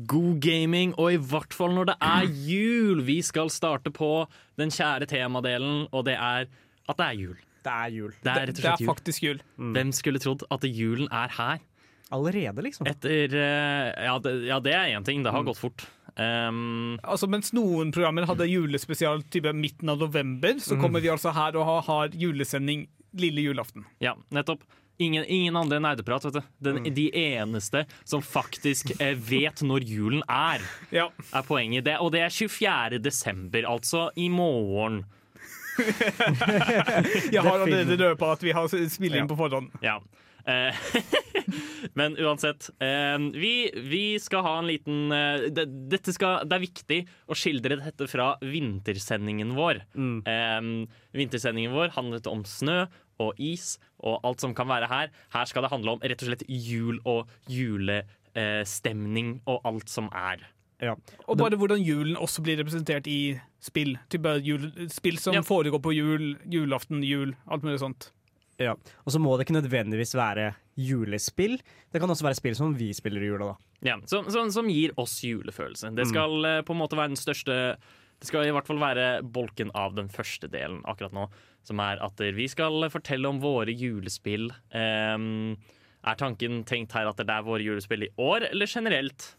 God 0.09 0.39
gaming, 0.41 0.93
og 0.97 1.13
i 1.13 1.19
hvert 1.19 1.53
fall 1.53 1.73
når 1.75 1.91
det 1.91 1.95
er 2.01 2.27
jul. 2.53 3.03
Vi 3.05 3.19
skal 3.25 3.51
starte 3.53 3.91
på 3.93 4.11
den 4.59 4.73
kjære 4.73 5.09
temadelen, 5.11 5.87
og 5.91 6.05
det 6.09 6.15
er 6.17 6.47
at 6.89 6.97
det 6.99 7.05
er 7.05 7.19
jul. 7.19 7.35
Det 7.63 7.71
er 7.71 7.93
jul. 7.95 8.15
Det 8.23 8.31
er 8.31 8.47
rett 8.49 8.57
og 8.57 8.63
Det 8.63 8.71
er 8.73 8.89
faktisk 8.89 9.23
jul. 9.23 9.37
Hvem 9.55 9.93
skulle 9.95 10.19
trodd 10.19 10.43
at 10.51 10.65
julen 10.67 11.07
er 11.15 11.31
her? 11.37 11.61
Allerede, 12.13 12.61
liksom. 12.61 12.85
Etter 12.89 13.31
eh, 13.39 14.03
Ja, 14.03 14.17
det, 14.21 14.33
ja, 14.45 14.59
det 14.61 14.73
er 14.75 14.91
én 14.97 15.05
ting. 15.07 15.23
Det 15.23 15.31
har 15.33 15.45
gått 15.47 15.57
fort. 15.61 15.85
Um, 16.15 16.99
Altså, 17.01 17.25
mens 17.27 17.49
noen 17.57 17.89
programmer 17.91 18.27
hadde 18.29 18.45
julespesial 18.45 19.23
type 19.33 19.49
midten 19.57 19.89
av 19.89 19.97
november, 20.03 20.59
så 20.61 20.77
kommer 20.77 21.01
vi 21.01 21.09
altså 21.09 21.31
her 21.33 21.55
og 21.57 21.65
har, 21.65 21.81
har 21.87 22.13
julesending 22.13 22.87
lille 23.17 23.41
julaften. 23.47 23.85
ja, 24.01 24.15
nettopp. 24.33 24.61
Ingen, 25.01 25.25
ingen 25.25 25.55
andre 25.57 25.79
nerdeprat, 25.81 26.23
vet 26.27 26.35
du. 26.37 26.41
Den, 26.61 26.83
De 26.93 27.07
eneste 27.17 27.81
som 28.05 28.21
faktisk 28.21 28.91
eh, 29.01 29.15
vet 29.17 29.63
når 29.65 29.81
julen 29.89 30.21
er, 30.29 30.61
Ja. 30.93 31.07
er 31.33 31.41
poenget. 31.47 31.83
Det, 31.87 31.97
og 31.99 32.11
det 32.13 32.21
er 32.21 32.29
24. 32.29 32.99
desember, 33.01 33.65
altså 33.65 34.11
i 34.15 34.29
morgen. 34.29 35.01
Jeg 37.33 37.41
har 37.41 37.57
allerede 37.59 37.97
røpa 37.97 38.31
at 38.35 38.43
vi 38.45 38.53
har 38.53 38.67
spilling 38.89 39.27
på 39.29 39.35
forhånd. 39.39 39.71
Ja. 39.81 39.97
Eh, 40.45 40.75
Men 41.99 42.17
uansett, 42.17 42.69
eh, 42.83 43.17
vi, 43.33 43.71
vi 43.89 44.03
skal 44.19 44.43
ha 44.45 44.53
en 44.59 44.67
liten 44.67 45.11
eh, 45.11 45.45
det, 45.53 45.65
dette 45.91 46.13
skal, 46.15 46.43
det 46.47 46.57
er 46.57 46.63
viktig 46.65 46.99
å 47.31 47.37
skildre 47.37 47.77
dette 47.79 48.07
fra 48.11 48.33
vintersendingen 48.43 49.53
vår. 49.57 49.83
Mm. 49.95 50.87
vintersendingen 51.15 51.73
vår 51.75 51.93
handlet 51.95 52.27
om 52.31 52.43
snø 52.47 52.83
og 53.21 53.37
is 53.41 53.77
og 54.03 54.23
alt 54.25 54.41
som 54.43 54.55
kan 54.57 54.67
være 54.71 54.89
her. 54.91 55.13
Her 55.35 55.45
skal 55.49 55.65
det 55.65 55.71
handle 55.73 55.95
om 55.95 56.03
rett 56.03 56.23
og 56.25 56.31
slett 56.31 56.43
jul 56.49 56.99
og 57.07 57.29
julestemning 57.51 59.37
og 59.47 59.61
alt 59.69 59.91
som 59.91 60.09
er. 60.17 60.43
Ja. 60.83 60.95
Og 61.29 61.37
bare 61.39 61.55
hvordan 61.59 61.79
julen 61.85 62.17
også 62.19 62.43
blir 62.43 62.57
representert 62.59 63.07
i 63.07 63.37
spill. 63.63 63.95
Type 64.11 64.33
jul, 64.43 64.65
spill 64.91 65.19
som 65.21 65.37
Ja. 65.37 65.41
foregår 65.45 65.79
på 65.79 65.93
jul, 65.95 66.33
julaften, 66.43 67.03
jul, 67.05 67.35
alt 67.47 67.63
mulig 67.63 67.79
sånt. 67.79 68.11
Ja. 68.61 68.75
Og 69.03 69.13
så 69.13 69.21
må 69.21 69.33
det 69.35 69.47
ikke 69.47 69.57
nødvendigvis 69.57 70.13
være 70.17 70.53
julespill. 70.79 71.57
Det 71.91 72.01
kan 72.01 72.09
også 72.09 72.25
være 72.27 72.39
spill 72.39 72.55
som 72.57 72.75
vi 72.77 72.91
spiller 72.95 73.23
i 73.23 73.29
jula, 73.31 73.53
da. 73.53 73.71
Ja, 73.83 73.97
som, 74.09 74.29
som, 74.31 74.49
som 74.53 74.69
gir 74.71 74.93
oss 74.99 75.17
julefølelse. 75.25 75.91
Det 75.97 76.07
skal 76.09 76.37
mm. 76.39 76.65
på 76.67 76.75
en 76.75 76.79
måte 76.79 76.97
være 76.99 77.11
den 77.11 77.19
største 77.19 77.57
Det 77.75 78.29
skal 78.29 78.47
i 78.47 78.53
hvert 78.55 78.69
fall 78.69 78.79
være 78.79 79.23
bolken 79.23 79.73
av 79.75 79.97
den 79.97 80.07
første 80.11 80.47
delen 80.47 80.81
akkurat 80.87 81.15
nå. 81.15 81.27
Som 81.67 81.79
er 81.83 81.99
at 82.03 82.19
vi 82.35 82.47
skal 82.51 82.87
fortelle 82.91 83.27
om 83.27 83.41
våre 83.43 83.71
julespill. 83.71 84.49
Um, 84.71 85.55
er 86.03 86.19
tanken 86.19 86.63
tenkt 86.67 86.95
her 86.95 87.07
at 87.07 87.19
det 87.19 87.31
er 87.31 87.45
våre 87.45 87.63
julespill 87.63 88.07
i 88.07 88.11
år, 88.19 88.49
eller 88.51 88.67
generelt? 88.67 89.33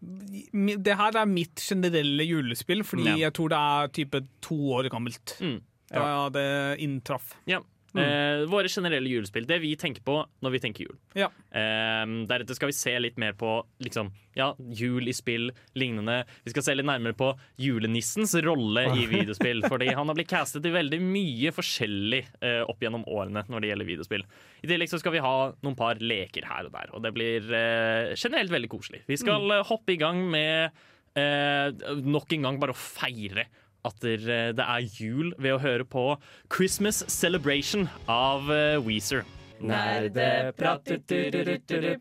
Det 0.00 0.96
her 0.96 1.16
er 1.16 1.28
mitt 1.28 1.60
generelle 1.60 2.24
julespill, 2.24 2.84
fordi 2.84 3.08
Ja. 3.08 3.16
jeg 3.26 3.32
tror 3.36 3.48
det 3.52 3.58
er 3.58 3.88
type 3.88 4.20
to 4.44 4.56
år 4.76 4.90
gammelt. 4.92 5.36
Mm. 5.40 5.60
Da 5.92 6.28
det 6.28 6.80
inntraff. 6.82 7.36
Ja. 7.46 7.60
Eh, 7.98 8.44
våre 8.50 8.68
generelle 8.68 9.08
julespill. 9.10 9.46
Det 9.48 9.58
vi 9.62 9.72
tenker 9.78 10.04
på 10.06 10.18
når 10.44 10.54
vi 10.54 10.60
tenker 10.62 10.86
jul. 10.86 10.96
Ja. 11.18 11.30
Eh, 11.50 12.04
deretter 12.28 12.58
skal 12.58 12.70
vi 12.70 12.76
se 12.76 12.94
litt 13.00 13.18
mer 13.20 13.36
på 13.38 13.58
liksom, 13.82 14.10
ja, 14.36 14.50
jul 14.58 15.08
i 15.08 15.14
spill, 15.16 15.50
lignende. 15.78 16.22
Vi 16.44 16.54
skal 16.54 16.66
se 16.66 16.76
litt 16.76 16.88
nærmere 16.88 17.16
på 17.18 17.32
julenissens 17.62 18.36
rolle 18.46 18.86
i 18.94 19.06
videospill. 19.10 19.64
Fordi 19.72 19.92
han 19.92 20.10
har 20.10 20.18
blitt 20.18 20.32
castet 20.32 20.66
i 20.66 20.74
veldig 20.74 21.00
mye 21.04 21.54
forskjellig 21.56 22.22
eh, 22.40 22.62
opp 22.66 22.82
gjennom 22.82 23.06
årene 23.08 23.46
når 23.50 23.62
det 23.62 23.72
gjelder 23.72 23.90
videospill. 23.92 24.26
I 24.62 24.70
tillegg 24.70 24.92
så 24.92 25.00
skal 25.02 25.16
vi 25.16 25.24
ha 25.24 25.36
noen 25.62 25.78
par 25.78 26.00
leker 26.02 26.46
her 26.48 26.68
og 26.68 26.74
der, 26.74 26.92
og 26.96 27.04
det 27.04 27.14
blir 27.16 27.46
eh, 27.54 28.12
generelt 28.16 28.52
veldig 28.52 28.72
koselig. 28.72 29.04
Vi 29.08 29.18
skal 29.20 29.46
mm. 29.46 29.66
hoppe 29.70 29.94
i 29.94 30.00
gang 30.00 30.22
med 30.32 30.76
eh, 31.16 31.86
nok 32.02 32.36
en 32.36 32.48
gang 32.48 32.60
bare 32.62 32.74
å 32.74 32.80
feire 32.80 33.46
at 33.86 34.02
det 34.02 34.66
er 34.66 34.90
jul 34.98 35.32
ved 35.38 35.56
å 35.56 35.62
høre 35.62 35.86
på 35.88 36.08
Christmas 36.52 37.04
Celebration 37.12 37.88
av 38.10 38.50
eh, 38.52 38.76
Weezer. 38.82 39.24
Nerdeprat 39.56 40.84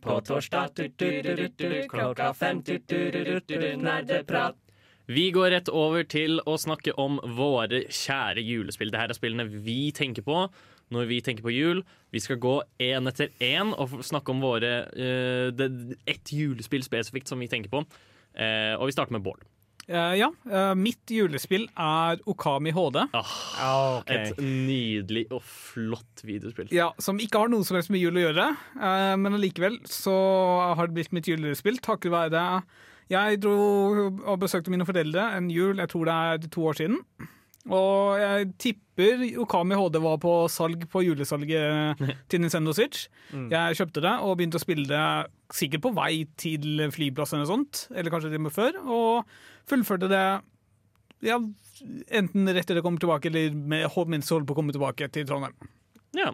på 0.04 0.20
torsdag 0.28 0.82
klokka 1.90 2.34
fem. 2.36 2.62
Nerdeprat. 3.80 4.56
Vi 5.06 5.30
går 5.32 5.52
rett 5.54 5.70
over 5.70 6.04
til 6.10 6.40
å 6.50 6.56
snakke 6.58 6.96
om 6.98 7.20
våre 7.38 7.84
kjære 7.94 8.42
julespill. 8.42 8.90
Dette 8.92 9.14
er 9.14 9.18
spillene 9.18 9.46
vi 9.46 9.92
tenker 9.96 10.26
på 10.26 10.48
når 10.94 11.10
vi 11.10 11.22
tenker 11.22 11.46
på 11.46 11.54
jul. 11.54 11.84
Vi 12.14 12.22
skal 12.22 12.42
gå 12.42 12.56
én 12.82 13.10
etter 13.10 13.30
én 13.44 13.74
og 13.78 14.00
snakke 14.06 14.34
om 14.34 14.42
våre 14.42 14.74
uh, 14.90 15.66
ett 16.10 16.34
julespill 16.34 16.86
spesifikt 16.86 17.30
som 17.30 17.42
vi 17.42 17.50
tenker 17.52 17.72
på. 17.72 17.86
Uh, 18.36 18.74
og 18.80 18.90
vi 18.90 18.98
starter 18.98 19.16
med 19.16 19.26
Bård. 19.26 19.46
Eh, 19.88 20.16
ja, 20.18 20.32
Uh, 20.46 20.74
mitt 20.78 21.10
julespill 21.14 21.68
er 21.78 22.22
Okami 22.30 22.72
HD. 22.74 23.02
Ah, 23.14 24.02
Et 24.10 24.38
nydelig 24.42 25.26
og 25.34 25.44
flott 25.46 26.24
videospill. 26.26 26.70
Ja, 26.74 26.92
Som 27.02 27.20
ikke 27.22 27.44
har 27.44 27.52
noe 27.54 27.66
som 27.66 27.78
helst 27.78 27.92
med 27.94 28.02
jul 28.02 28.18
å 28.18 28.24
gjøre, 28.28 28.48
uh, 28.80 29.14
men 29.22 29.38
allikevel 29.38 29.80
så 29.90 30.16
har 30.78 30.88
det 30.90 30.98
blitt 30.98 31.14
mitt 31.14 31.30
julespill 31.30 31.78
takket 31.82 32.14
være 32.14 32.64
Jeg 33.12 33.40
dro 33.44 33.56
og 34.26 34.40
besøkte 34.42 34.74
mine 34.74 34.86
foreldre 34.88 35.28
en 35.38 35.50
jul, 35.54 35.78
jeg 35.78 35.90
tror 35.92 36.06
det 36.10 36.14
er 36.14 36.50
to 36.50 36.66
år 36.66 36.80
siden. 36.80 37.02
Og 37.66 38.18
jeg 38.22 38.52
tipper 38.62 39.24
Okami 39.42 39.78
HD 39.78 39.98
var 40.02 40.18
på 40.22 40.34
salg 40.54 40.86
på 40.90 41.02
julesalget 41.06 42.02
til 42.30 42.42
Nintendo 42.42 42.74
Switch. 42.74 43.08
Jeg 43.34 43.78
kjøpte 43.78 44.02
det 44.06 44.14
og 44.22 44.38
begynte 44.38 44.58
å 44.58 44.64
spille 44.66 44.86
det 44.90 45.06
sikkert 45.54 45.84
på 45.86 45.94
vei 45.98 46.26
til 46.42 46.86
flyplassen 46.94 47.38
eller 47.42 47.50
sånt, 47.50 47.88
eller 47.94 48.14
kanskje 48.14 48.32
til 48.34 48.42
og 48.42 48.48
med 48.48 48.56
før, 48.56 48.80
og 48.86 49.36
fullførte 49.70 50.10
det 50.12 50.26
ja, 51.26 51.38
enten 52.14 52.50
rett 52.54 52.68
til 52.68 52.78
det 52.78 52.84
kom 52.86 52.98
tilbake, 53.02 53.32
eller 53.32 53.56
med, 53.56 53.88
minst 54.12 54.34
holdt 54.34 54.48
på 54.50 54.56
å 54.56 54.60
komme 54.60 54.76
tilbake 54.76 55.08
til 55.14 55.28
Trondheim. 55.28 55.56
Ja. 56.16 56.34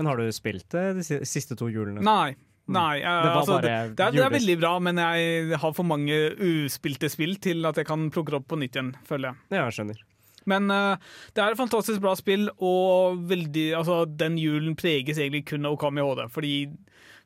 Men 0.00 0.08
har 0.08 0.18
du 0.18 0.32
spilt 0.34 0.66
det 0.72 0.86
de 0.98 1.20
siste 1.28 1.56
to 1.58 1.68
julene? 1.72 2.02
Nei. 2.04 2.32
Nei, 2.72 3.00
jeg, 3.00 3.22
det, 3.26 3.30
altså, 3.34 3.56
det, 3.58 3.70
det, 3.98 4.04
er, 4.04 4.14
det 4.14 4.22
er 4.22 4.32
veldig 4.32 4.54
bra, 4.60 4.70
men 4.86 5.00
jeg 5.02 5.58
har 5.58 5.72
for 5.74 5.86
mange 5.86 6.14
uspilte 6.38 7.10
spill 7.10 7.34
til 7.42 7.66
at 7.68 7.80
jeg 7.80 7.88
kan 7.88 8.06
plukke 8.14 8.32
det 8.32 8.38
opp 8.38 8.46
på 8.52 8.58
nytt 8.60 8.78
igjen, 8.78 8.92
føler 9.08 9.32
jeg. 9.32 9.40
Ja, 9.50 9.64
jeg 9.66 9.76
skjønner. 9.76 10.04
Men 10.48 10.70
uh, 10.70 10.94
det 11.34 11.42
er 11.42 11.54
et 11.54 11.58
fantastisk 11.58 12.02
bra 12.02 12.14
spill, 12.18 12.48
og 12.62 13.18
veldig, 13.30 13.66
altså, 13.78 14.02
den 14.06 14.38
julen 14.40 14.78
preges 14.78 15.18
egentlig 15.18 15.44
kun 15.50 15.66
av 15.66 15.76
Okami 15.76 16.06
HD. 16.06 16.24
Fordi 16.32 16.54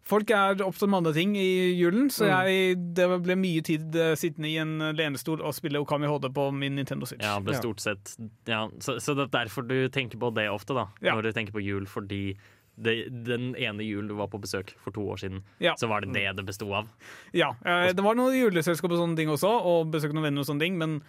folk 0.06 0.30
er 0.30 0.60
opptatt 0.62 0.90
med 0.92 1.00
andre 1.02 1.12
ting 1.16 1.32
i 1.38 1.74
julen, 1.76 2.08
så 2.14 2.28
jeg, 2.30 2.76
det 2.96 3.06
ble 3.24 3.36
mye 3.38 3.62
tid 3.66 3.94
eh, 3.98 4.12
sittende 4.18 4.50
i 4.52 4.56
en 4.62 4.76
lenestol 4.96 5.42
og 5.42 5.54
spille 5.56 5.80
Okami 5.82 6.06
HD 6.10 6.28
på 6.36 6.48
min 6.54 6.76
Nintendo 6.78 7.08
Switch. 7.10 7.24
Ja, 7.26 7.40
det 7.42 7.58
stort 7.58 7.82
sett 7.82 8.14
ja, 8.46 8.64
så, 8.78 8.98
så 9.02 9.16
det 9.18 9.26
er 9.28 9.32
derfor 9.40 9.66
du 9.66 9.76
tenker 9.94 10.20
på 10.22 10.30
det 10.36 10.46
ofte, 10.52 10.76
da. 10.78 10.86
Ja. 11.02 11.16
Når 11.16 11.28
du 11.28 11.32
tenker 11.36 11.56
på 11.56 11.64
jul, 11.64 11.88
fordi 11.90 12.36
det, 12.76 12.94
den 13.26 13.54
ene 13.56 13.82
julen 13.86 14.10
du 14.10 14.14
var 14.18 14.28
på 14.28 14.38
besøk 14.42 14.74
for 14.84 14.92
to 14.92 15.06
år 15.14 15.16
siden, 15.22 15.42
Ja. 15.64 15.72
så 15.80 15.88
var 15.88 16.04
det 16.04 16.12
det 16.12 16.26
det 16.36 16.44
besto 16.46 16.68
av. 16.76 16.90
Ja, 17.32 17.54
eh, 17.64 17.90
det 17.96 18.04
var 18.04 18.18
noen 18.18 18.36
juleselskap 18.36 18.92
og 18.92 19.00
sånne 19.00 19.16
ting 19.18 19.32
også, 19.32 19.48
og 19.48 19.90
besøk 19.94 20.12
noen 20.12 20.28
venner 20.28 20.44
og 20.44 20.50
sånne 20.50 20.66
ting, 20.66 20.76
men 20.78 21.00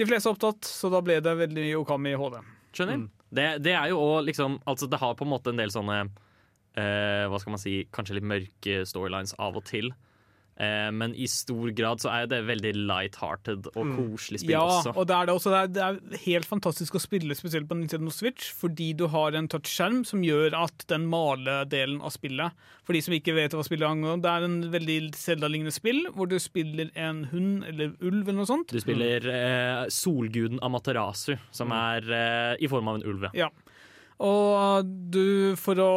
de 0.00 0.06
fleste 0.08 0.30
er 0.30 0.34
opptatt, 0.34 0.64
så 0.64 0.88
da 0.90 1.02
ble 1.04 1.18
det 1.20 1.36
veldig 1.36 1.66
mye 1.68 1.80
Okami 1.82 2.14
HD. 2.16 2.38
Skjønner? 2.72 3.06
Det, 3.28 3.46
det 3.64 3.74
er 3.76 3.90
jo 3.92 3.98
òg 4.00 4.22
liksom 4.30 4.54
Altså, 4.68 4.88
det 4.88 4.98
har 5.00 5.12
på 5.16 5.26
en 5.26 5.30
måte 5.32 5.52
en 5.52 5.58
del 5.60 5.68
sånne 5.72 5.98
eh, 6.76 7.26
Hva 7.28 7.40
skal 7.42 7.56
man 7.56 7.62
si 7.62 7.76
Kanskje 7.92 8.18
litt 8.20 8.30
mørke 8.32 8.82
storylines 8.88 9.36
av 9.38 9.56
og 9.60 9.64
til. 9.68 9.92
Eh, 10.60 10.90
men 10.92 11.14
i 11.16 11.24
stor 11.32 11.70
grad 11.72 12.02
så 12.02 12.10
er 12.12 12.26
det 12.28 12.42
veldig 12.44 12.74
light-hearted 12.84 13.70
og 13.72 13.86
koselig 13.96 14.42
spill 14.42 14.52
Ja, 14.52 14.60
også. 14.60 14.92
og 15.00 15.06
det 15.08 15.14
er 15.16 15.26
det 15.30 15.34
også. 15.38 15.50
Det 15.50 15.60
er, 15.62 15.70
det 15.72 15.82
er 15.86 16.20
helt 16.26 16.44
fantastisk 16.46 16.98
å 16.98 17.00
spille 17.00 17.34
spesielt 17.34 17.70
på 17.70 17.78
Nintendo 17.78 18.12
Switch, 18.12 18.50
fordi 18.60 18.90
du 19.00 19.06
har 19.08 19.32
en 19.38 19.48
touchskjerm 19.48 20.02
som 20.04 20.20
gjør 20.22 20.52
at 20.60 20.84
den 20.92 21.06
maledelen 21.08 22.02
av 22.04 22.12
spillet 22.12 22.52
For 22.84 22.92
de 22.92 23.00
som 23.00 23.16
ikke 23.16 23.32
vet 23.34 23.56
hva 23.56 23.64
spillet 23.64 23.88
angår, 23.88 24.20
det 24.20 24.28
er 24.34 24.46
en 24.50 24.58
veldig 24.76 24.98
Zelda-lignende 25.16 25.72
spill 25.72 26.04
hvor 26.12 26.28
du 26.28 26.36
spiller 26.38 26.92
en 27.00 27.24
hund 27.32 27.64
eller 27.72 27.96
ulv 28.04 28.20
eller 28.28 28.42
noe 28.42 28.50
sånt. 28.52 28.76
Du 28.76 28.80
spiller 28.84 29.24
eh, 29.32 29.88
solguden 29.88 30.60
Amaterasu, 30.62 31.32
som 31.50 31.72
er 31.72 32.12
eh, 32.12 32.54
i 32.60 32.68
form 32.70 32.92
av 32.92 33.00
en 33.00 33.08
ulv. 33.08 33.30
ja. 33.32 33.48
Og 34.22 34.86
du, 34.86 35.54
for 35.58 35.78
å 35.82 35.92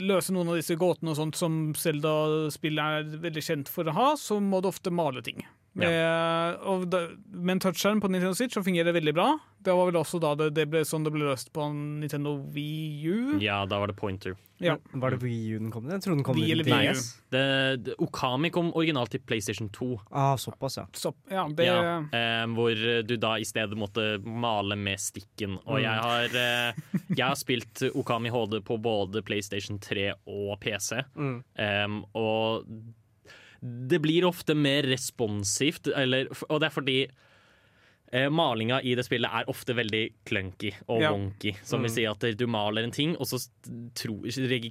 løse 0.00 0.32
noen 0.32 0.54
av 0.54 0.56
disse 0.56 0.76
gåtene 0.80 1.12
og 1.12 1.18
sånt 1.18 1.36
som 1.36 1.58
Zelda-spillet 1.76 3.00
er 3.00 3.22
veldig 3.26 3.44
kjent 3.44 3.72
for 3.72 3.88
å 3.88 3.96
ha, 3.96 4.08
så 4.16 4.40
må 4.40 4.62
du 4.64 4.70
ofte 4.70 4.92
male 4.94 5.20
ting. 5.24 5.44
Med, 5.78 6.58
og 6.66 6.88
da, 6.90 7.04
med 7.30 7.56
en 7.56 7.62
touchskjerm 7.62 8.02
på 8.02 8.10
Nintendo 8.10 8.34
Switch 8.34 8.56
så 8.58 8.64
fungerer 8.66 8.90
det 8.90 8.98
veldig 8.98 9.14
bra. 9.14 9.28
Det 9.62 9.74
var 9.74 9.88
vel 9.90 9.98
også 10.00 10.20
da 10.22 10.34
det, 10.38 10.52
det 10.56 10.68
ble 10.70 10.84
sånn 10.86 11.06
det 11.06 11.12
ble 11.14 11.26
løst 11.26 11.52
på 11.54 11.64
Nintendo 11.74 12.36
Wii 12.54 13.10
U. 13.10 13.38
Ja, 13.42 13.64
da 13.68 13.80
var 13.82 13.90
det 13.90 13.96
pointer. 13.98 14.36
Ja. 14.62 14.74
Var 14.90 15.14
det 15.14 15.20
Wii 15.22 15.54
U 15.54 15.58
den 15.60 15.70
kom? 15.70 15.86
Jeg 15.90 16.02
trodde 16.02 16.18
den 16.18 16.26
kom 16.26 16.38
Wii 16.38 16.50
til 16.50 16.64
Wii 16.66 16.90
U. 16.90 16.92
DS. 16.94 17.04
Det, 17.30 17.42
det, 17.86 17.96
Okami 18.02 18.50
kom 18.54 18.72
originalt 18.74 19.12
til 19.14 19.22
PlayStation 19.22 19.70
2. 19.74 19.90
Ah, 20.10 20.34
såpass, 20.40 20.78
ja. 20.80 20.86
Så, 20.98 21.12
ja, 21.30 21.46
det, 21.54 21.68
Ja, 21.68 21.98
eh, 22.18 22.44
hvor 22.54 22.84
du 23.06 23.14
da 23.20 23.36
i 23.38 23.46
stedet 23.46 23.78
måtte 23.78 24.06
male 24.22 24.78
med 24.78 24.98
stikken. 25.02 25.58
Og 25.66 25.82
jeg 25.82 26.06
har, 26.06 26.38
eh, 26.42 26.82
jeg 27.18 27.24
har 27.24 27.38
spilt 27.38 27.84
Okami 27.92 28.32
HD 28.34 28.60
på 28.66 28.78
både 28.82 29.22
PlayStation 29.26 29.78
3 29.82 30.10
og 30.26 30.56
PC. 30.62 31.04
Mm. 31.14 31.36
Em, 31.54 32.00
og 32.18 32.66
det 33.60 33.98
blir 34.04 34.26
ofte 34.28 34.54
mer 34.54 34.86
responsivt, 34.86 35.90
eller, 35.90 36.30
og 36.48 36.60
det 36.60 36.68
er 36.68 36.74
fordi 36.74 36.98
eh, 38.12 38.28
malinga 38.32 38.80
i 38.82 38.94
det 38.96 39.04
spillet 39.06 39.30
er 39.32 39.44
ofte 39.50 39.74
veldig 39.76 40.02
clunky 40.28 40.72
og 40.88 41.00
Ja. 41.02 41.10
wonky. 41.12 41.54
Som 41.62 41.82
vil 41.82 41.90
si 41.90 42.04
at 42.06 42.20
du 42.20 42.46
maler 42.46 42.82
en 42.84 42.90
ting, 42.90 43.16
og 43.16 43.26
så 43.26 43.38
tro, 43.94 44.22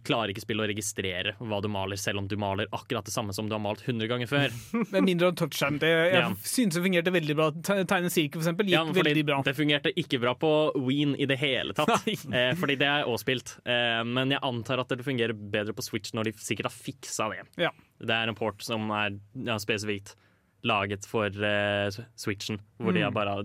klarer 0.03 0.29
ikke 0.33 0.41
spillet 0.43 0.65
å 0.65 0.69
registrere 0.73 1.35
hva 1.39 1.61
du 1.61 1.67
maler, 1.69 1.95
selv 1.97 2.19
om 2.19 2.27
du 2.27 2.35
maler 2.37 2.67
akkurat 2.73 3.05
det 3.05 3.13
samme 3.13 3.33
som 3.33 3.47
du 3.49 3.53
har 3.55 3.59
malt 3.61 3.81
100 3.85 4.07
ganger 4.07 4.27
før. 4.27 4.49
med 4.91 5.03
mindre 5.03 5.27
av 5.27 5.35
touchskjerm. 5.35 5.79
Det, 5.79 5.87
jeg 6.11 6.13
Ja. 6.21 6.29
synes 6.41 6.73
det 6.73 6.83
fungerte 6.83 7.13
veldig 7.13 7.35
bra. 7.35 7.51
Te- 7.51 7.83
Tegne 7.85 8.09
sirkel, 8.09 8.41
for 8.41 8.47
eksempel, 8.49 8.65
gikk 8.65 8.71
Ja, 8.71 8.83
veldig 8.85 9.25
bra. 9.25 9.41
Det 9.43 9.55
fungerte 9.55 9.93
ikke 9.95 10.19
bra 10.19 10.33
på 10.35 10.51
Ween 10.85 11.15
i 11.19 11.25
det 11.25 11.37
hele 11.39 11.73
tatt. 11.73 11.87
Eh, 12.37 12.53
fordi 12.59 12.75
det 12.77 12.87
er 12.87 13.05
også 13.07 13.23
spilt. 13.23 13.51
Eh, 13.65 14.03
men 14.03 14.29
jeg 14.31 14.39
antar 14.43 14.79
at 14.81 14.89
det 14.89 15.05
fungerer 15.05 15.33
bedre 15.33 15.73
på 15.73 15.81
Switch 15.85 16.11
når 16.13 16.25
de 16.25 16.31
sikkert 16.33 16.67
har 16.69 16.75
fiksa 16.75 17.29
det. 17.31 17.45
Ja. 17.57 17.69
Det 17.99 18.09
er 18.13 18.27
en 18.27 18.35
port 18.35 18.61
som 18.61 18.89
er 18.91 19.15
spesifikt 19.59 20.15
laget 20.63 21.05
for 21.05 21.27
uh, 21.27 21.89
Switchen, 22.15 22.59
hvor 22.79 22.93
de 22.93 23.01
har 23.05 23.11
bare 23.11 23.43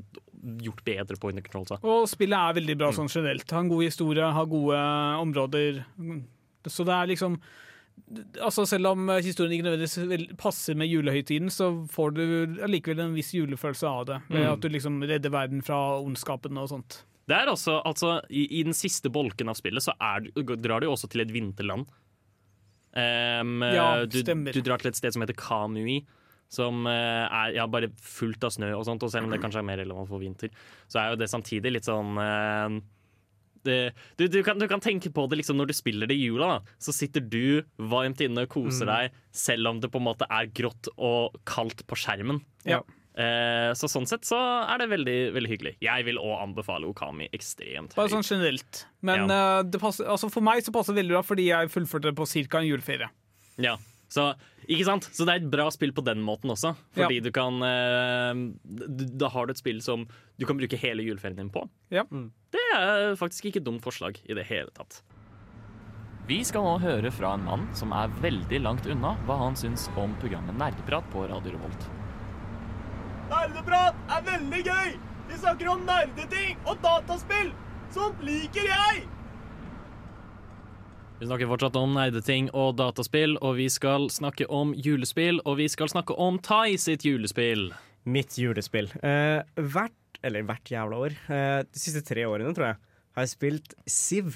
gjort 0.62 0.82
bedre 0.84 1.16
på 1.20 1.28
under 1.28 1.42
control. 1.42 1.66
Så. 1.66 1.78
Og 1.84 2.08
spillet 2.08 2.34
er 2.38 2.54
veldig 2.60 2.74
Mm. 2.74 2.78
bra 2.78 2.90
sånn 2.92 3.08
generelt. 3.12 3.50
Har 3.50 3.60
en 3.60 3.68
god 3.68 3.84
historie, 3.84 4.22
har 4.32 4.46
gode 4.46 4.78
områder. 5.22 5.84
Så 6.66 6.84
det 6.84 6.92
er 6.94 7.06
liksom 7.06 7.40
Altså 8.40 8.64
Selv 8.66 8.86
om 8.86 9.08
historien 9.08 9.52
ikke 9.52 9.66
nødvendigvis 9.68 10.36
passer 10.38 10.74
med 10.74 10.88
julehøytiden, 10.88 11.50
så 11.50 11.86
får 11.92 12.14
du 12.14 12.22
allikevel 12.64 13.00
en 13.00 13.14
viss 13.14 13.32
julefølelse 13.34 13.84
av 13.86 14.06
det. 14.06 14.16
Ved 14.30 14.46
Mm. 14.46 14.52
at 14.52 14.60
du 14.60 14.68
liksom 14.68 15.02
redder 15.02 15.30
verden 15.30 15.62
fra 15.62 16.00
ondskapen 16.00 16.56
og 16.58 16.68
sånt. 16.70 17.02
Det 17.28 17.36
er 17.36 17.46
også, 17.52 17.82
altså, 17.84 18.20
i, 18.30 18.48
I 18.60 18.62
den 18.64 18.72
siste 18.72 19.10
bolken 19.12 19.48
av 19.48 19.54
spillet 19.54 19.82
så 19.82 19.92
er, 20.00 20.20
drar 20.56 20.80
du 20.80 20.86
også 20.88 21.08
til 21.10 21.20
et 21.20 21.30
vinterland. 21.30 21.86
Um, 22.94 23.62
Ja, 23.62 24.04
du, 24.04 24.18
stemmer. 24.20 24.52
du 24.52 24.60
drar 24.60 24.78
til 24.82 24.88
et 24.88 24.96
sted 24.96 25.12
som 25.14 25.22
heter 25.22 25.36
Kamui. 25.38 26.02
Som 26.52 26.86
eh, 26.90 27.24
er 27.24 27.54
ja, 27.56 27.68
bare 27.70 27.88
fullt 27.96 28.44
av 28.44 28.52
snø 28.52 28.74
og 28.76 28.84
sånt. 28.88 29.04
Og 29.04 29.12
selv 29.12 29.28
om 29.28 29.32
det 29.32 29.40
kanskje 29.42 29.62
er 29.62 29.68
mer 29.70 29.80
relevant 29.80 30.10
for 30.10 30.20
vinter, 30.20 30.52
så 30.92 31.00
er 31.00 31.12
jo 31.12 31.22
det 31.22 31.30
samtidig 31.32 31.72
litt 31.78 31.88
sånn 31.88 32.18
eh, 32.20 32.82
det, 33.62 33.92
du, 34.18 34.26
du, 34.26 34.40
kan, 34.42 34.58
du 34.58 34.66
kan 34.66 34.82
tenke 34.82 35.10
på 35.14 35.26
det 35.30 35.38
liksom 35.38 35.54
når 35.60 35.70
du 35.70 35.76
spiller 35.76 36.10
det 36.10 36.16
i 36.18 36.24
jula. 36.26 36.56
Da. 36.56 36.78
Så 36.82 36.94
sitter 36.96 37.22
du 37.22 37.62
varmt 37.78 38.20
inne 38.24 38.46
og 38.46 38.50
koser 38.52 38.90
deg, 38.90 39.20
selv 39.30 39.70
om 39.70 39.78
det 39.82 39.92
på 39.92 40.02
en 40.02 40.08
måte 40.08 40.28
er 40.28 40.50
grått 40.54 40.90
og 40.96 41.38
kaldt 41.48 41.86
på 41.88 41.98
skjermen. 41.98 42.42
Ja. 42.68 42.82
Eh, 43.12 43.70
så 43.76 43.90
sånn 43.92 44.08
sett 44.08 44.24
så 44.24 44.38
er 44.40 44.80
det 44.80 44.88
veldig, 44.92 45.16
veldig 45.36 45.50
hyggelig. 45.50 45.74
Jeg 45.84 46.06
vil 46.08 46.20
òg 46.20 46.36
anbefale 46.46 46.88
Okami 46.88 47.28
ekstremt 47.36 47.92
høyt. 47.92 47.98
Bare 47.98 48.12
sånn 48.14 48.26
generelt. 48.26 48.86
Men 49.04 49.28
eh, 49.30 49.60
det 49.68 49.80
passer, 49.82 50.08
altså 50.08 50.32
for 50.32 50.44
meg 50.44 50.64
så 50.64 50.74
passer 50.74 50.96
det 50.96 51.02
veldig 51.02 51.18
bra, 51.18 51.24
fordi 51.26 51.50
jeg 51.50 51.72
fullførte 51.72 52.10
det 52.10 52.16
på 52.18 52.28
ca. 52.32 52.62
en 52.62 52.70
juleferie. 52.70 53.10
Ja, 53.60 53.76
så, 54.12 54.32
ikke 54.68 54.84
sant? 54.86 55.08
så 55.12 55.24
det 55.26 55.34
er 55.34 55.40
et 55.42 55.50
bra 55.50 55.68
spill 55.74 55.92
på 55.92 56.04
den 56.06 56.20
måten 56.22 56.50
også. 56.52 56.74
Fordi 56.94 57.16
Ja. 57.18 57.24
du 57.24 57.30
kan 57.34 57.62
eh, 57.62 58.34
Da 59.18 59.28
har 59.28 59.46
du 59.46 59.52
et 59.52 59.58
spill 59.58 59.80
som 59.82 60.06
du 60.38 60.46
kan 60.46 60.56
bruke 60.58 60.78
hele 60.78 61.02
juleferien 61.02 61.36
din 61.36 61.50
på. 61.50 61.68
Ja. 61.90 62.04
Det 62.52 62.66
er 62.76 63.14
faktisk 63.16 63.46
ikke 63.50 63.58
et 63.62 63.64
dumt 63.66 63.82
forslag 63.82 64.20
i 64.28 64.34
det 64.34 64.44
hele 64.46 64.70
tatt. 64.74 65.02
Vi 66.28 66.38
skal 66.46 66.62
nå 66.62 66.76
høre 66.80 67.10
fra 67.10 67.34
en 67.34 67.42
mann 67.44 67.64
som 67.74 67.90
er 67.92 68.08
veldig 68.22 68.60
langt 68.62 68.86
unna 68.86 69.16
hva 69.26 69.38
han 69.40 69.56
syns 69.58 69.88
om 69.98 70.14
programmet 70.22 70.54
Nerdeprat 70.56 71.08
på 71.10 71.26
Radio 71.28 71.56
Revolt. 71.56 71.88
Nerdeprat 73.32 73.94
er 74.12 74.22
veldig 74.28 74.62
gøy! 74.66 74.92
Vi 75.30 75.38
snakker 75.40 75.68
om 75.72 75.84
nerdeting 75.86 76.56
og 76.68 76.78
dataspill! 76.84 77.52
Sånt 77.94 78.20
liker 78.24 78.66
jeg! 78.68 79.04
Vi 81.22 81.26
snakker 81.28 81.46
fortsatt 81.46 81.76
om 81.78 81.92
nerdeting 81.94 82.48
og 82.50 82.72
dataspill, 82.80 83.36
og 83.46 83.52
vi 83.54 83.68
skal 83.70 84.08
snakke 84.10 84.42
om 84.50 84.72
julespill, 84.74 85.36
og 85.46 85.60
vi 85.60 85.68
skal 85.70 85.86
snakke 85.92 86.16
om 86.18 86.40
Tai 86.42 86.72
sitt 86.82 87.04
julespill. 87.06 87.68
Mitt 88.10 88.34
julespill. 88.42 88.88
Eh, 89.06 89.44
hvert, 89.54 90.18
eller 90.26 90.42
hvert 90.48 90.72
jævla 90.72 90.98
år, 91.04 91.14
eh, 91.30 91.60
de 91.62 91.78
siste 91.78 92.02
tre 92.02 92.24
årene, 92.26 92.50
tror 92.56 92.72
jeg, 92.72 92.76
har 93.14 93.22
jeg 93.22 93.30
spilt 93.36 93.74
Siv. 93.86 94.32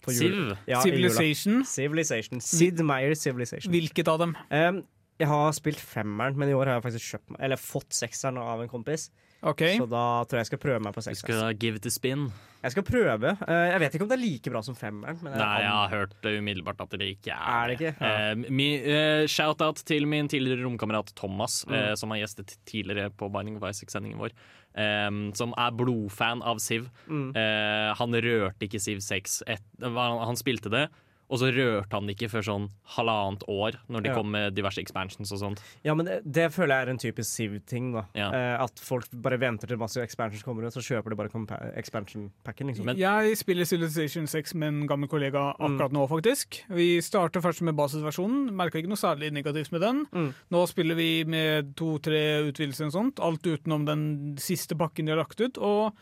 på 0.00 0.14
jul- 0.16 0.56
Civ? 0.56 0.56
Ja. 0.66 0.80
Civilization. 0.80 1.62
Civilization. 1.66 2.40
Sid 2.40 2.80
Meier 2.80 3.14
Civilization. 3.14 3.70
Hvilket 3.70 4.08
av 4.08 4.18
dem? 4.18 4.34
Um, 4.50 4.84
jeg 5.20 5.28
har 5.28 5.52
spilt 5.52 5.76
femmeren, 5.84 6.34
men 6.34 6.48
i 6.48 6.54
år 6.56 6.64
har 6.64 6.80
jeg 6.80 6.94
faktisk 6.94 7.12
kjøpt 7.12 7.40
eller 7.44 7.56
fått 7.56 7.90
sekseren 7.92 8.38
av 8.40 8.62
en 8.62 8.72
kompis. 8.72 9.10
OK. 9.46 9.62
Så 9.78 9.86
da 9.90 10.02
tror 10.26 10.38
jeg 10.40 10.44
jeg 10.44 10.50
skal 10.50 10.60
prøve 10.62 10.82
meg 10.82 10.94
på 10.96 11.04
Du 11.06 11.18
skal 11.20 11.54
give 11.60 11.78
it 11.78 11.86
a 11.86 11.92
spin. 11.94 12.26
Jeg 12.64 12.74
skal 12.74 12.82
prøve. 12.86 13.30
Eh, 13.46 13.66
jeg 13.70 13.82
vet 13.82 13.94
ikke 13.94 14.06
om 14.06 14.10
det 14.10 14.16
er 14.16 14.22
like 14.24 14.50
bra 14.50 14.62
som 14.66 14.74
femmeren. 14.78 15.20
Men 15.22 15.36
Nei, 15.38 15.52
jeg 15.62 15.70
har 15.70 15.92
hørt 15.92 16.16
det 16.24 16.32
umiddelbart 16.40 16.82
at 16.82 16.96
det 16.98 17.10
ikke 17.14 17.30
er 17.36 17.46
Er 17.52 17.70
det 17.70 17.76
ikke? 17.78 17.92
Ja. 18.00 18.34
Uh, 18.34 19.26
Shout-out 19.30 19.84
til 19.86 20.08
min 20.10 20.28
tidligere 20.32 20.64
romkamerat 20.66 21.12
Thomas, 21.14 21.62
Mm. 21.66 21.74
uh, 21.76 21.94
som 21.94 22.10
har 22.10 22.24
gjestet 22.24 22.56
tidligere 22.66 23.10
på 23.14 23.30
Binding 23.30 23.60
of 23.60 23.68
Isaac-sendingen 23.70 24.18
vår. 24.18 24.34
Um, 24.76 25.30
som 25.34 25.54
er 25.56 25.70
blodfan 25.72 26.42
av 26.44 26.58
Siv. 26.60 26.90
Mm. 27.08 27.30
Uh, 27.36 27.94
han 27.96 28.12
rørte 28.26 28.66
ikke 28.66 28.80
Siv 28.82 28.98
6. 29.00 29.42
Et, 29.46 29.62
han, 29.80 30.18
han 30.26 30.36
spilte 30.36 30.68
det, 30.72 30.88
og 31.28 31.38
så 31.40 31.48
rørte 31.50 31.90
han 31.92 32.06
det 32.06 32.16
ikke 32.16 32.30
før 32.30 32.44
sånn 32.46 32.68
halvannet 32.96 33.42
år, 33.48 33.78
når 33.90 34.02
de 34.02 34.08
Ja. 34.08 34.14
kom 34.14 34.30
med 34.30 34.54
diverse 34.54 34.78
expansions 34.78 35.32
og 35.32 35.38
sånt. 35.40 35.62
Ja, 35.82 35.94
men 35.94 36.06
det, 36.06 36.22
det 36.24 36.52
føler 36.52 36.76
jeg 36.78 36.86
er 36.86 36.90
en 36.90 36.98
typisk 36.98 37.30
Siv-ting, 37.34 37.92
da 37.92 38.04
Ja. 38.14 38.30
Eh, 38.30 38.62
At 38.62 38.78
folk 38.78 39.06
bare 39.12 39.38
venter 39.38 39.66
til 39.66 39.76
masse 39.76 39.96
expansions 39.98 40.42
kommer 40.44 40.64
ut, 40.66 40.72
så 40.72 40.80
kjøper 40.80 41.10
de 41.10 41.16
bare 41.16 41.28
expansion-packen. 41.76 42.66
Liksom. 42.68 42.84
Men- 42.84 42.96
jeg 42.96 43.36
spiller 43.36 43.64
Civilization 43.64 44.26
6 44.26 44.54
med 44.54 44.68
en 44.68 44.86
gammel 44.88 45.08
kollega 45.08 45.54
Mm. 45.58 45.66
akkurat 45.78 45.92
nå, 45.92 46.08
faktisk. 46.08 46.62
Vi 46.68 47.00
starter 47.00 47.40
først 47.40 47.62
med 47.62 47.74
basisversjonen. 47.76 48.50
Merka 48.54 48.78
ikke 48.78 48.88
noe 48.88 48.96
særlig 48.96 49.32
negativt 49.32 49.72
med 49.72 49.80
den. 49.80 50.06
Mm. 50.12 50.34
Nå 50.50 50.66
spiller 50.68 50.94
vi 50.94 51.24
med 51.24 51.74
to-tre 51.76 52.46
utvidelser 52.50 52.86
og 52.86 52.92
sånt. 52.92 53.20
Alt 53.20 53.42
utenom 53.42 53.84
den 53.86 54.36
siste 54.38 54.74
pakken 54.76 55.06
de 55.06 55.12
har 55.12 55.18
lagt 55.24 55.40
ut. 55.40 55.58
Og 55.58 55.92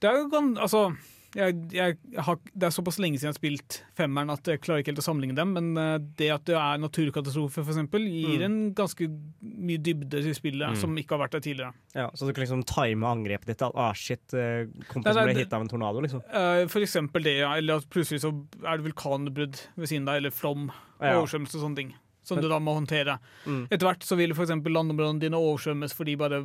det 0.00 0.10
er 0.10 0.16
jo 0.22 0.28
ganske 0.28 0.58
Altså 0.58 0.96
jeg, 1.36 1.54
jeg 1.72 1.96
har, 2.24 2.38
det 2.54 2.62
er 2.68 2.70
såpass 2.72 2.98
lenge 2.98 3.18
siden 3.18 3.28
jeg 3.28 3.34
har 3.34 3.38
spilt 3.38 3.76
femmeren 3.98 4.30
at 4.32 4.48
jeg 4.48 4.60
klarer 4.64 4.80
ikke 4.80 4.92
helt 4.94 5.02
å 5.02 5.04
sammenligne 5.04 5.36
dem, 5.36 5.52
men 5.52 5.76
eh, 5.76 5.98
det 6.16 6.30
at 6.32 6.44
det 6.48 6.56
er 6.56 6.78
naturkatastrofe 6.80 7.60
eksempel, 7.64 8.00
gir 8.08 8.38
Mm. 8.38 8.44
en 8.46 8.74
ganske 8.74 9.08
mye 9.42 9.78
dybde 9.78 10.22
til 10.24 10.34
spillet, 10.34 10.70
Mm. 10.72 10.76
som 10.80 10.96
ikke 10.96 11.16
har 11.16 11.26
vært 11.28 11.32
der 11.36 11.40
tidligere. 11.44 11.72
Ja, 11.94 12.08
så 12.14 12.26
du 12.26 12.32
kan 12.32 12.44
liksom 12.44 12.64
time 12.64 13.04
angrepet 13.06 13.46
ditt. 13.46 13.62
At, 13.62 13.72
ah, 13.74 13.92
shit, 13.92 14.22
eh, 14.32 14.66
kompisen 14.88 15.14
ble 15.24 15.34
det- 15.34 15.44
hit 15.46 15.52
av 15.52 15.60
en 15.62 15.68
tornado, 15.68 16.00
liksom. 16.00 16.22
Eh, 16.32 16.66
For 16.66 16.80
eksempel 16.80 17.22
det, 17.22 17.38
ja. 17.40 17.52
Eller 17.54 17.76
at 17.76 17.88
plutselig 17.90 18.20
så 18.24 18.32
er 18.64 18.76
det 18.78 18.86
vulkanutbrudd 18.92 19.60
ved 19.76 19.86
siden 19.88 20.08
av 20.08 20.14
deg, 20.14 20.16
eller 20.24 20.30
flom, 20.30 20.70
Ja. 21.00 21.20
oversvømmelse 21.20 21.54
og 21.56 21.62
sånne 21.62 21.76
ting. 21.76 21.94
Som 22.28 22.42
du 22.42 22.48
da 22.50 22.58
må 22.62 22.74
håndtere. 22.76 23.18
Mm. 23.46 23.62
Etter 23.70 23.88
hvert 23.88 24.04
så 24.06 24.18
vil 24.18 24.34
eksempel 24.36 24.74
landområdene 24.76 25.22
dine 25.22 25.40
oversvømmes 25.40 25.94
fordi 25.96 26.16
bare 26.20 26.42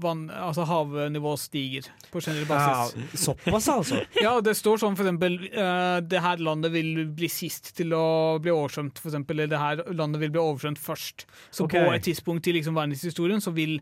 vann, 0.00 0.28
altså 0.30 0.64
havnivået 0.68 1.42
stiger 1.42 1.88
på 2.12 2.20
generell 2.22 2.46
Ja, 2.46 2.58
basis. 2.86 3.24
såpass, 3.24 3.68
altså. 3.68 4.02
Ja, 4.24 4.36
det 4.44 4.56
står 4.58 4.82
sånn 4.82 4.98
for 4.98 5.06
eksempel 5.06 5.38
eh, 5.50 6.00
det 6.06 6.22
her 6.22 6.42
landet 6.42 6.74
vil 6.74 7.06
bli 7.16 7.30
sist 7.32 7.72
til 7.78 7.94
å 7.96 8.38
bli 8.42 8.52
oversvømt, 8.54 9.00
eksempel. 9.12 9.40
Eller 9.40 9.54
det 9.54 9.62
her 9.62 9.84
landet 9.96 10.22
vil 10.24 10.34
bli 10.34 10.42
oversvømt 10.42 10.82
først. 10.82 11.26
Så 11.50 11.66
okay. 11.66 11.86
på 11.86 11.96
et 11.96 12.06
tidspunkt 12.10 12.46
i 12.50 12.54
liksom 12.58 12.78
verdenshistorien 12.78 13.42
så 13.42 13.54
vil 13.56 13.78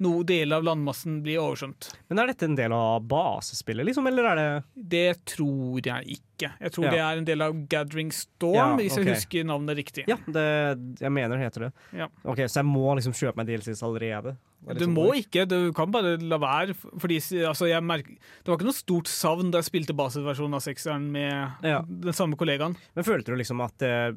noe 0.00 0.24
del 0.24 0.52
av 0.54 0.62
landmassen 0.66 1.20
blir 1.24 1.40
oversvømt. 1.42 1.88
Men 2.08 2.20
er 2.22 2.30
dette 2.32 2.46
en 2.46 2.54
del 2.58 2.72
av 2.72 3.02
basespillet, 3.10 3.86
liksom, 3.88 4.06
eller 4.06 4.28
er 4.30 4.36
det 4.38 4.88
Det 4.94 5.24
tror 5.34 5.80
jeg 5.84 6.18
ikke. 6.18 6.52
Jeg 6.60 6.70
tror 6.72 6.84
Ja. 6.84 6.90
det 6.90 7.00
er 7.00 7.16
en 7.18 7.24
del 7.24 7.42
av 7.42 7.54
Gathering 7.68 8.12
Storm, 8.12 8.54
Ja, 8.54 8.76
hvis 8.76 8.96
jeg 8.96 9.06
husker 9.10 9.44
navnet 9.44 9.76
riktig. 9.76 10.04
Ja, 10.06 10.16
det, 10.26 11.00
jeg 11.00 11.10
mener 11.12 11.36
det 11.36 11.46
heter 11.48 11.60
det. 11.66 11.72
Ja. 11.98 12.06
Ok, 12.24 12.38
Så 12.46 12.60
jeg 12.62 12.66
må 12.66 12.94
liksom 12.94 13.12
kjøpe 13.12 13.36
meg 13.36 13.46
DLCs 13.48 13.82
allerede? 13.82 14.36
Du 14.78 14.86
må 14.90 15.14
ikke, 15.14 15.46
du 15.48 15.72
kan 15.72 15.90
bare 15.94 16.16
la 16.20 16.36
være. 16.36 16.74
Fordi 16.74 17.20
altså, 17.46 17.68
jeg 17.70 17.80
merk, 17.82 18.06
Det 18.08 18.46
var 18.50 18.56
ikke 18.58 18.66
noe 18.68 18.76
stort 18.76 19.06
savn 19.08 19.50
da 19.52 19.58
jeg 19.62 19.68
spilte 19.70 19.94
basisversjonen 19.96 20.54
av 20.58 20.60
sekseren 20.60 21.06
med 21.14 21.64
Ja. 21.64 21.80
den 21.82 22.12
samme 22.12 22.36
kollegaen. 22.36 22.76
Men 22.96 23.04
følte 23.04 23.26
du 23.32 23.36
liksom 23.36 23.62
at 23.64 23.80
eh, 23.82 24.12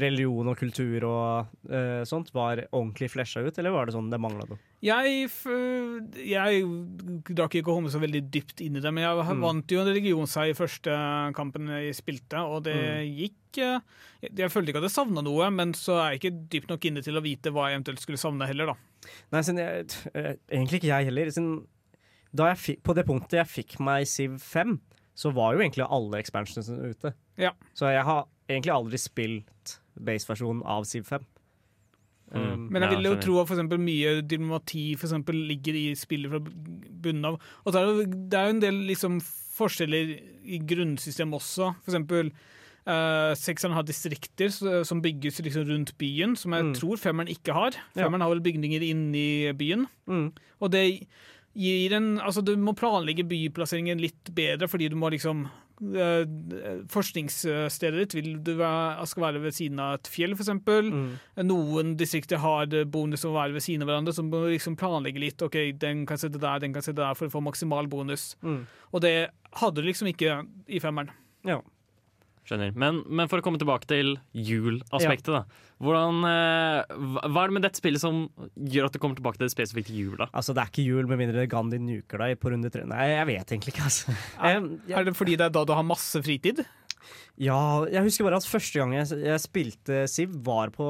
religion 0.00 0.48
og 0.48 0.56
kultur 0.58 1.04
og 1.04 1.46
eh, 1.70 2.02
sånt 2.08 2.32
var 2.34 2.64
ordentlig 2.72 3.10
flesja 3.12 3.44
ut, 3.46 3.58
eller 3.58 3.70
var 3.74 3.86
det 3.86 3.94
sånn 3.94 4.10
det 4.10 4.18
mangla 4.20 4.48
noe? 4.48 4.58
Jeg, 4.80 5.28
jeg 6.14 6.62
drakk 7.34 7.56
ikke 7.58 7.66
komme 7.66 7.90
så 7.90 7.98
veldig 8.02 8.22
dypt 8.30 8.60
inn 8.62 8.78
i 8.78 8.80
det, 8.84 8.92
men 8.94 9.02
jeg 9.04 9.26
Mm. 9.28 9.40
vant 9.42 9.66
jo 9.74 9.80
en 9.82 9.88
religionsseier 9.90 10.50
i 10.54 10.58
første 10.58 10.94
kampen 11.34 11.66
jeg 11.68 11.94
spilte, 11.98 12.38
og 12.38 12.62
det 12.64 12.76
Mm. 12.76 13.16
gikk 13.18 13.34
jeg, 13.58 13.80
Jeg 14.36 14.50
følte 14.50 14.68
ikke 14.72 14.78
at 14.82 14.90
jeg 14.90 14.90
savna 14.90 15.22
noe, 15.22 15.48
men 15.50 15.72
så 15.72 15.94
er 16.02 16.10
jeg 16.12 16.20
ikke 16.20 16.48
dypt 16.50 16.68
nok 16.70 16.84
inne 16.84 17.02
til 17.02 17.14
å 17.14 17.22
vite 17.22 17.50
hva 17.54 17.68
jeg 17.70 17.78
eventuelt 17.80 18.00
skulle 18.02 18.18
savne 18.18 18.46
heller, 18.46 18.66
da. 18.66 18.74
Nei, 19.34 19.42
siden 19.46 19.62
jeg, 19.62 19.88
eh, 20.14 20.34
egentlig 20.50 20.82
ikke 20.82 20.92
jeg 20.92 21.10
heller. 21.10 21.30
Siden 21.34 21.52
da 22.36 22.50
jeg 22.50 22.60
fikk, 22.60 22.82
på 22.84 22.94
det 22.96 23.06
punktet 23.08 23.40
jeg 23.40 23.50
fikk 23.50 23.78
meg 23.84 24.06
Civ 24.08 24.36
5, 24.42 24.76
så 25.18 25.32
var 25.34 25.54
jo 25.54 25.64
egentlig 25.64 25.86
alle 25.88 26.20
expansionsene 26.20 26.92
ute. 26.92 27.14
Ja. 27.40 27.54
Så 27.74 27.90
jeg 27.90 28.04
har 28.06 28.26
egentlig 28.48 28.74
aldri 28.74 29.00
spilt 29.00 29.78
base-versjonen 29.98 30.62
av 30.68 30.86
Civ 30.88 31.08
5. 31.08 31.24
Mm. 32.28 32.40
Um, 32.40 32.66
Men 32.68 32.84
jeg 32.84 32.92
vil 32.92 33.08
jo 33.08 33.16
tro 33.22 33.38
at 33.40 33.48
for 33.48 33.56
eksempel 33.56 33.80
mye 33.80 34.18
diplomati 34.20 34.92
for 34.98 35.08
eksempel, 35.08 35.38
ligger 35.48 35.78
i 35.80 35.86
spillet 35.96 36.32
fra 36.32 36.42
bunnen 36.44 37.24
av. 37.24 37.40
Og 37.64 37.72
så 37.72 37.80
er 37.80 38.02
det, 38.02 38.20
det 38.30 38.38
er 38.38 38.50
jo 38.50 38.56
en 38.56 38.64
del 38.66 38.82
liksom, 38.90 39.18
forskjeller 39.56 40.12
i 40.44 40.60
grunnsystemet 40.68 41.40
også. 41.40 41.72
For 41.82 41.92
eksempel 41.94 42.32
uh, 42.88 43.34
sekseren 43.36 43.74
har 43.76 43.84
distrikter 43.84 44.48
som 44.84 45.02
bygges 45.04 45.42
liksom, 45.44 45.68
rundt 45.68 45.92
byen, 46.00 46.34
som 46.36 46.52
jeg 46.56 46.64
Mm. 46.70 46.74
tror 46.74 46.96
femmeren 46.96 47.28
ikke 47.30 47.52
har. 47.54 47.76
Ja. 47.94 48.04
Femmeren 48.06 48.22
har 48.24 48.30
vel 48.34 48.40
bygninger 48.44 48.82
inni 48.88 49.52
byen. 49.52 49.86
mm. 50.08 50.32
Og 50.60 50.70
det 50.72 51.06
gir 51.54 51.92
en 51.96 52.18
Altså, 52.20 52.42
du 52.44 52.56
må 52.56 52.72
planlegge 52.76 53.24
byplasseringen 53.28 54.00
litt 54.00 54.32
bedre, 54.34 54.68
fordi 54.68 54.88
du 54.90 54.96
må 54.96 55.10
liksom 55.10 55.46
uh, 55.48 56.24
Forskningsstedet 56.90 57.98
ditt 58.02 58.14
vil 58.16 58.38
du 58.44 58.52
være, 58.58 59.06
skal 59.06 59.22
være 59.28 59.42
ved 59.44 59.54
siden 59.56 59.78
av 59.82 59.94
et 59.98 60.08
fjell, 60.10 60.34
f.eks. 60.34 60.50
Mm. 60.66 61.18
Noen 61.46 61.94
distrikter 62.00 62.40
har 62.42 62.66
bonus 62.90 63.24
å 63.28 63.32
være 63.36 63.54
ved 63.56 63.64
siden 63.64 63.84
av 63.84 63.90
hverandre, 63.92 64.14
så 64.16 64.24
du 64.24 64.30
må 64.32 64.44
liksom 64.48 64.76
planlegge 64.80 65.22
litt. 65.22 65.42
OK, 65.44 65.58
den 65.78 66.04
kan 66.08 66.18
sitte 66.20 66.40
der, 66.42 66.58
den 66.64 66.74
kan 66.74 66.82
sitte 66.84 67.00
der, 67.02 67.14
for 67.18 67.28
å 67.28 67.34
få 67.36 67.42
maksimal 67.44 67.86
bonus. 67.90 68.32
Mm. 68.42 68.62
Og 68.92 69.04
det 69.04 69.14
hadde 69.60 69.82
du 69.82 69.88
liksom 69.88 70.10
ikke 70.12 70.40
i 70.68 70.80
femmeren. 70.82 71.10
Ja. 71.46 71.60
Skjønner. 72.48 72.72
Men, 72.80 73.02
men 73.12 73.28
for 73.28 73.42
å 73.42 73.44
komme 73.44 73.60
tilbake 73.60 73.84
til 73.90 74.14
jul-aspektet, 74.32 75.28
da. 75.34 75.42
Hvordan, 75.84 76.22
eh, 76.24 76.96
hva 77.28 77.42
er 77.42 77.50
det 77.50 77.56
med 77.58 77.66
dette 77.66 77.80
spillet 77.80 78.00
som 78.00 78.22
gjør 78.56 78.88
at 78.88 78.96
du 78.96 79.00
kommer 79.02 79.18
tilbake 79.18 79.36
til 79.36 79.44
det 79.46 79.52
spesifikt 79.52 79.92
jula? 79.92 80.30
Altså, 80.32 80.54
det 80.56 80.64
er 80.64 80.72
ikke 80.72 80.86
jul 80.86 81.10
med 81.10 81.20
mindre 81.20 81.44
Gandhi 81.50 81.80
nuker 81.82 82.24
deg 82.24 82.40
på 82.40 82.54
runde 82.54 82.72
tre. 82.72 82.86
Nei, 82.88 83.10
jeg 83.12 83.28
vet 83.34 83.52
egentlig 83.52 83.76
ikke, 83.76 83.86
altså. 83.90 84.16
Er, 84.40 84.64
Er 84.96 85.08
det 85.10 85.16
fordi 85.18 85.36
det 85.36 85.50
er 85.50 85.54
da 85.58 85.66
du 85.68 85.76
har 85.76 85.86
masse 85.86 86.24
fritid? 86.24 86.64
ja, 87.38 87.58
jeg 87.86 88.02
husker 88.08 88.26
bare 88.26 88.40
at 88.40 88.48
første 88.48 88.80
gang 88.80 88.96
jeg, 88.96 89.20
jeg 89.22 89.40
spilte 89.40 90.02
Siv, 90.10 90.34
var 90.44 90.72
på 90.74 90.88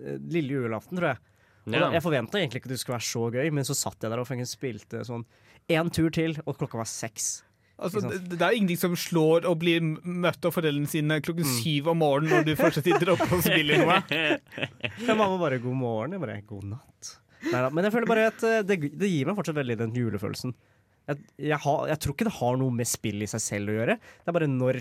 eh, 0.00 0.16
lille 0.32 0.62
julaften, 0.62 0.98
tror 0.98 1.12
jeg. 1.12 1.22
Og 1.68 1.76
da, 1.76 1.88
jeg 1.94 2.02
forventa 2.02 2.40
egentlig 2.40 2.62
ikke 2.62 2.70
at 2.70 2.74
det 2.74 2.80
skulle 2.80 2.96
være 2.96 3.10
så 3.10 3.26
gøy, 3.36 3.50
men 3.54 3.66
så 3.66 3.76
satt 3.78 4.02
jeg 4.02 4.10
der 4.10 4.22
og 4.22 4.46
spilte 4.50 5.04
sånn 5.06 5.26
én 5.70 5.90
tur 5.94 6.10
til, 6.14 6.34
og 6.42 6.56
klokka 6.58 6.80
var 6.80 6.88
seks. 6.90 7.44
Altså, 7.82 8.02
det, 8.08 8.20
det 8.38 8.46
er 8.46 8.56
ingenting 8.56 8.80
som 8.80 8.94
slår 8.98 9.46
å 9.50 9.54
bli 9.58 9.74
møtt 9.82 10.46
av 10.48 10.54
foreldrene 10.54 10.90
sine 10.90 11.18
klokken 11.24 11.48
syv 11.58 11.90
om 11.92 12.00
morgenen 12.02 12.38
når 12.38 12.46
du 12.48 12.52
først 12.58 12.82
sitter 12.84 13.12
oppe 13.14 13.28
og 13.34 13.42
spiller 13.44 13.82
noe. 13.82 13.98
Ja, 15.06 15.16
mamma 15.18 15.36
bare 15.40 15.58
'god 15.62 15.76
morgen', 15.78 16.14
jeg 16.16 16.22
bare 16.22 16.38
'god 16.46 16.68
natt'. 16.74 17.12
Neida, 17.50 17.70
men 17.74 17.86
jeg 17.88 17.94
føler 17.96 18.06
bare 18.10 18.26
at 18.30 18.44
eh, 18.46 18.60
det, 18.66 18.76
det 18.98 19.10
gir 19.10 19.26
meg 19.26 19.38
fortsatt 19.38 19.58
veldig 19.58 19.76
den 19.80 19.94
julefølelsen. 19.98 20.54
Jeg, 21.10 21.22
jeg, 21.50 21.58
har, 21.64 21.86
jeg 21.90 21.98
tror 22.04 22.14
ikke 22.14 22.28
det 22.28 22.36
har 22.38 22.58
noe 22.60 22.74
med 22.78 22.86
spill 22.86 23.24
i 23.24 23.30
seg 23.30 23.42
selv 23.42 23.72
å 23.72 23.78
gjøre. 23.80 23.96
Det 23.98 24.30
er 24.30 24.36
bare 24.36 24.50
når, 24.50 24.78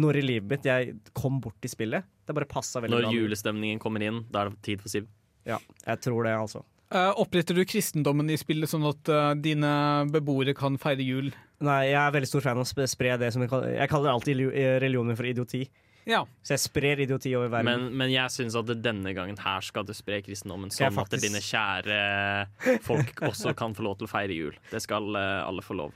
når 0.00 0.20
i 0.22 0.24
livet 0.24 0.48
mitt 0.54 0.68
jeg 0.68 0.94
kom 1.16 1.40
bort 1.44 1.68
i 1.68 1.70
spillet. 1.72 2.08
Det 2.24 2.36
bare 2.36 2.48
passa 2.48 2.80
veldig 2.80 2.96
Når 2.96 3.16
julestemningen 3.18 3.82
kommer 3.82 4.04
inn, 4.06 4.22
da 4.32 4.46
er 4.46 4.54
det 4.54 4.62
tid 4.64 4.80
for 4.80 4.92
Siv. 4.92 5.10
Ja, 5.48 5.58
jeg 5.84 6.00
tror 6.04 6.24
det, 6.24 6.32
altså. 6.36 6.64
Eh, 6.90 7.12
oppretter 7.22 7.54
du 7.54 7.62
kristendommen 7.70 8.26
i 8.34 8.38
spillet 8.40 8.66
sånn 8.70 8.82
at 8.88 9.08
eh, 9.14 9.34
dine 9.38 9.68
beboere 10.10 10.54
kan 10.58 10.74
feire 10.82 11.04
jul? 11.06 11.28
Nei, 11.62 11.84
jeg 11.92 12.00
er 12.00 12.14
veldig 12.16 12.30
stor 12.32 12.42
fan 12.42 12.58
av 12.58 12.64
å 12.66 12.86
spre 12.90 13.12
det 13.20 13.28
som 13.34 13.44
jeg 13.44 13.50
kaller 13.52 13.76
Jeg 13.76 13.90
kaller 13.92 14.10
alltid 14.10 14.40
eh, 14.48 14.74
religionen 14.82 15.14
for 15.18 15.28
idioti. 15.30 15.60
Ja. 16.08 16.24
Så 16.42 16.56
jeg 16.56 16.62
sprer 16.64 17.02
idioti 17.04 17.30
over 17.38 17.52
verden. 17.52 17.68
Men, 17.86 17.96
men 18.00 18.10
jeg 18.10 18.32
syns 18.34 18.56
at 18.58 18.72
denne 18.82 19.12
gangen 19.14 19.38
her 19.38 19.62
skal 19.62 19.84
du 19.86 19.92
spre 19.94 20.18
kristendommen, 20.26 20.72
sånn 20.74 20.90
faktisk... 20.96 21.20
at 21.20 21.26
dine 21.28 21.42
kjære 21.44 22.80
folk 22.88 23.22
også 23.28 23.52
kan 23.54 23.76
få 23.76 23.84
lov 23.86 23.98
til 24.00 24.08
å 24.08 24.10
feire 24.10 24.34
jul. 24.34 24.56
Det 24.72 24.80
skal 24.82 25.14
alle 25.20 25.62
få 25.62 25.76
lov 25.78 25.94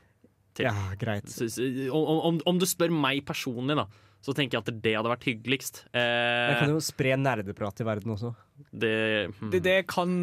til. 0.54 0.68
ja, 0.68 0.74
greit. 1.00 1.26
Så- 1.32 1.48
så- 1.50 1.66
Om, 1.90 2.20
om, 2.30 2.40
om 2.52 2.58
du 2.62 2.66
spør 2.70 2.92
meg 2.94 3.24
personlig, 3.26 3.74
da, 3.80 3.88
så 4.24 4.32
tenker 4.32 4.56
jeg 4.56 4.64
at 4.64 4.82
det 4.82 4.94
hadde 4.96 5.10
vært 5.12 5.26
hyggeligst. 5.28 5.82
Jeg 5.92 6.56
kan 6.58 6.70
Eh, 6.70 6.72
jo 6.72 6.80
spre 6.80 7.12
nerdeprat 7.20 7.82
i 7.82 7.86
verden 7.86 8.14
også. 8.14 8.30
det, 8.72 8.92
hmm, 9.36 9.50
Det, 9.52 9.60
det 9.66 9.74
kan 9.90 10.14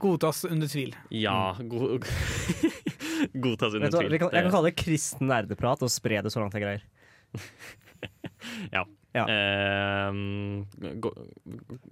godtas 0.00 0.44
under 0.48 0.70
tvil. 0.72 0.94
Ja, 1.12 1.52
go 1.60 1.98
godtas 3.44 3.74
under 3.76 3.90
du, 3.92 3.98
tvil. 3.98 4.18
kan, 4.18 4.32
jeg 4.32 4.46
kan 4.46 4.52
kalle 4.54 4.70
det 4.72 4.76
kristen 4.80 5.28
nerdeprat 5.28 5.84
og 5.84 5.92
spre 5.92 6.22
det 6.24 6.32
så 6.32 6.40
langt 6.42 6.56
jeg 6.56 6.64
greier. 6.64 6.86
ja. 8.76 8.84
Ja. 9.14 9.24
Eh, 9.30 10.16
go, 10.98 11.12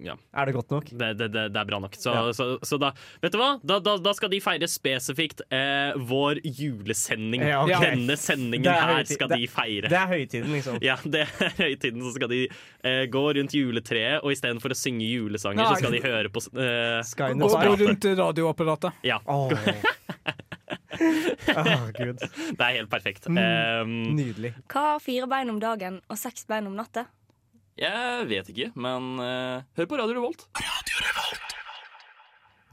ja. 0.03 0.17
Er 0.35 0.49
det 0.49 0.53
godt 0.57 0.73
nok? 0.75 0.89
Det, 0.91 1.11
det, 1.17 1.29
det, 1.31 1.43
det 1.55 1.59
er 1.61 1.67
bra 1.69 1.79
nok. 1.79 1.95
Så, 1.95 2.11
Ja. 2.11 2.23
så, 2.35 2.47
så 2.67 2.79
da 2.81 2.89
Vet 3.23 3.31
du 3.31 3.37
hva? 3.39 3.53
Da, 3.63 3.77
da, 3.79 3.93
da 4.03 4.11
skal 4.17 4.29
de 4.33 4.41
feire 4.43 4.67
spesifikt 4.67 5.39
eh, 5.47 5.95
vår 6.03 6.41
julesending. 6.43 7.45
Ja, 7.47 7.61
okay. 7.63 7.93
Denne 7.95 8.17
sendingen 8.19 8.67
er 8.67 8.91
her 8.97 9.07
skal 9.07 9.31
det- 9.31 9.39
de 9.39 9.47
feire. 9.47 9.87
Det 9.93 9.99
er 10.01 10.11
høytiden, 10.11 10.51
liksom. 10.51 10.81
Ja, 10.83 10.97
det 11.05 11.23
er 11.29 11.55
høytiden. 11.63 12.03
Så 12.03 12.11
skal 12.17 12.33
de 12.33 12.41
eh, 12.49 13.05
gå 13.13 13.23
rundt 13.39 13.55
juletreet, 13.55 14.19
og 14.23 14.35
istedenfor 14.35 14.75
å 14.75 14.79
synge 14.83 15.07
julesanger, 15.07 15.63
Nei. 15.63 15.71
så 15.71 15.79
skal 15.79 15.95
de 15.95 16.03
høre 16.03 16.29
på 16.33 16.43
eh, 16.59 16.99
Gå, 17.39 17.49
gå 17.55 17.75
rundt 17.85 18.05
radioapparatet. 18.19 18.99
Ja, 19.07 19.21
Åh. 19.25 19.55
Åh, 20.99 21.89
Gud. 21.97 22.21
det 22.57 22.61
er 22.67 22.77
helt 22.79 22.91
perfekt. 22.91 23.27
Mm. 23.29 23.41
Um, 23.41 23.97
Nydelig. 24.17 24.53
Hva 24.71 24.93
har 24.93 25.03
fire 25.03 25.29
bein 25.31 25.51
om 25.53 25.59
dagen 25.63 26.01
og 26.07 26.19
seks 26.19 26.47
bein 26.49 26.69
om 26.69 26.77
natta? 26.79 27.07
jeg 27.73 28.25
vet 28.29 28.49
ikke, 28.53 28.67
men 28.77 29.15
uh, 29.17 29.65
hør 29.79 29.89
på 29.89 29.97
Radio 29.97 30.19
Revolt. 30.19 30.45
Radio 30.61 30.99
Revolt. 31.07 31.52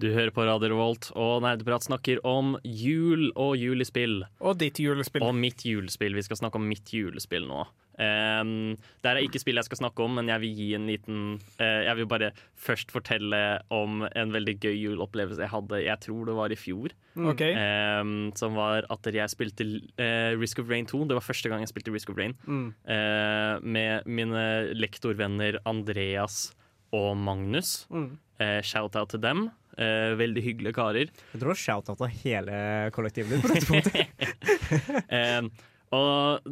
Du 0.01 0.09
hører 0.15 0.33
på 0.33 0.47
Radio 0.49 0.71
Revolt, 0.73 1.11
og 1.19 1.43
Nerdeprat 1.45 1.85
snakker 1.85 2.23
om 2.25 2.55
jul 2.65 3.27
og 3.35 3.53
julespill. 3.61 4.23
Og 4.41 4.57
ditt 4.63 4.81
julespill. 4.81 5.27
Og 5.27 5.35
mitt 5.37 5.67
julespill. 5.67 6.17
Vi 6.17 6.25
skal 6.25 6.39
snakke 6.41 6.57
om 6.57 6.65
mitt 6.71 6.89
julespill 6.95 7.45
nå. 7.49 7.67
Um, 8.01 8.79
det 9.05 9.11
er 9.11 9.19
ikke 9.21 9.43
spill 9.43 9.61
jeg 9.61 9.67
skal 9.67 9.83
snakke 9.83 10.01
om, 10.01 10.15
men 10.17 10.31
jeg 10.33 10.41
vil 10.41 10.55
gi 10.57 10.69
en 10.73 10.87
liten 10.89 11.19
uh, 11.59 11.81
Jeg 11.85 11.99
vil 11.99 12.07
bare 12.09 12.31
først 12.57 12.95
fortelle 12.95 13.41
om 13.77 14.07
en 14.09 14.33
veldig 14.33 14.55
gøy 14.63 14.79
juleopplevelse 14.87 15.43
jeg 15.45 15.53
hadde, 15.53 15.83
jeg 15.85 16.01
tror 16.07 16.31
det 16.31 16.37
var 16.39 16.55
i 16.55 16.57
fjor. 16.57 16.95
Ok. 17.21 17.45
Um, 17.51 18.15
som 18.41 18.57
var 18.57 18.89
at 18.89 19.11
jeg 19.13 19.35
spilte 19.35 19.69
uh, 20.01 20.33
Risk 20.41 20.63
of 20.65 20.73
Rain 20.73 20.89
2. 20.89 21.03
Det 21.11 21.19
var 21.19 21.27
første 21.27 21.53
gang 21.53 21.67
jeg 21.67 21.75
spilte 21.75 21.93
Risk 21.93 22.15
of 22.15 22.17
Rain. 22.17 22.39
Mm. 22.49 22.73
Uh, 22.89 23.61
med 23.61 24.09
mine 24.09 24.49
lektorvenner 24.81 25.61
Andreas 25.69 26.47
og 26.97 27.13
Magnus. 27.21 27.85
Mm. 27.93 28.15
Eh, 28.41 28.61
Shout-out 28.65 29.13
til 29.13 29.21
dem. 29.23 29.49
Eh, 29.81 30.13
veldig 30.21 30.43
hyggelige 30.45 30.77
karer. 30.77 31.11
Jeg 31.33 31.41
tror 31.41 31.55
du 31.55 31.61
shout-out 31.61 32.03
av 32.05 32.17
hele 32.23 32.57
kollektivet 32.93 33.33
ditt 33.33 33.45
på 33.45 33.53
dette 33.55 33.69
punktet. 33.71 34.07
Eh, 35.11 35.43
og 35.91 36.45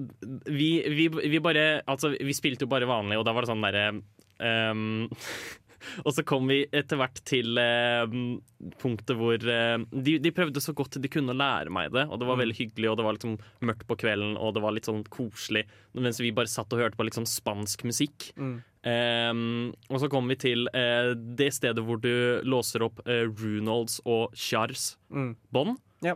vi, 0.51 0.71
vi, 0.91 1.05
vi 1.07 1.39
bare 1.39 1.85
Altså, 1.87 2.11
vi 2.11 2.35
spilte 2.35 2.67
jo 2.67 2.71
bare 2.73 2.89
vanlig, 2.91 3.21
og 3.21 3.27
da 3.29 3.35
var 3.37 3.45
det 3.45 3.51
sånn 3.53 3.63
derre 3.63 3.85
ehm, 4.43 5.05
Og 6.07 6.13
så 6.17 6.25
kom 6.27 6.49
vi 6.51 6.63
etter 6.75 6.99
hvert 7.01 7.21
til 7.29 7.59
eh, 7.61 8.07
punktet 8.83 9.17
hvor 9.19 9.37
eh, 9.39 9.77
de, 9.93 10.17
de 10.23 10.33
prøvde 10.35 10.63
så 10.63 10.75
godt 10.77 10.99
de 11.03 11.11
kunne 11.13 11.35
å 11.35 11.39
lære 11.39 11.71
meg 11.75 11.93
det, 11.95 12.07
og 12.09 12.19
det 12.21 12.29
var 12.29 12.41
veldig 12.41 12.57
hyggelig, 12.59 12.91
og 12.91 12.99
det 13.01 13.07
var 13.07 13.19
liksom 13.19 13.37
mørkt 13.69 13.87
på 13.89 13.99
kvelden, 14.03 14.37
og 14.41 14.55
det 14.57 14.63
var 14.65 14.75
litt 14.77 14.89
sånn 14.91 15.05
koselig, 15.13 15.65
mens 15.99 16.21
vi 16.23 16.33
bare 16.35 16.51
satt 16.51 16.73
og 16.75 16.83
hørte 16.83 16.99
på 16.99 17.07
liksom 17.09 17.27
spansk 17.29 17.85
musikk. 17.89 18.31
Mm. 18.39 18.57
Eh, 18.89 19.43
og 19.93 20.01
så 20.03 20.09
kom 20.13 20.31
vi 20.31 20.39
til 20.41 20.69
eh, 20.75 21.13
det 21.39 21.51
stedet 21.57 21.85
hvor 21.85 22.01
du 22.03 22.13
låser 22.47 22.85
opp 22.87 23.03
uh, 23.09 23.27
Runolds 23.29 24.01
og 24.07 24.35
Chars 24.39 24.95
Mm. 25.09 25.37
bånd. 25.55 25.79
Ja. 26.05 26.15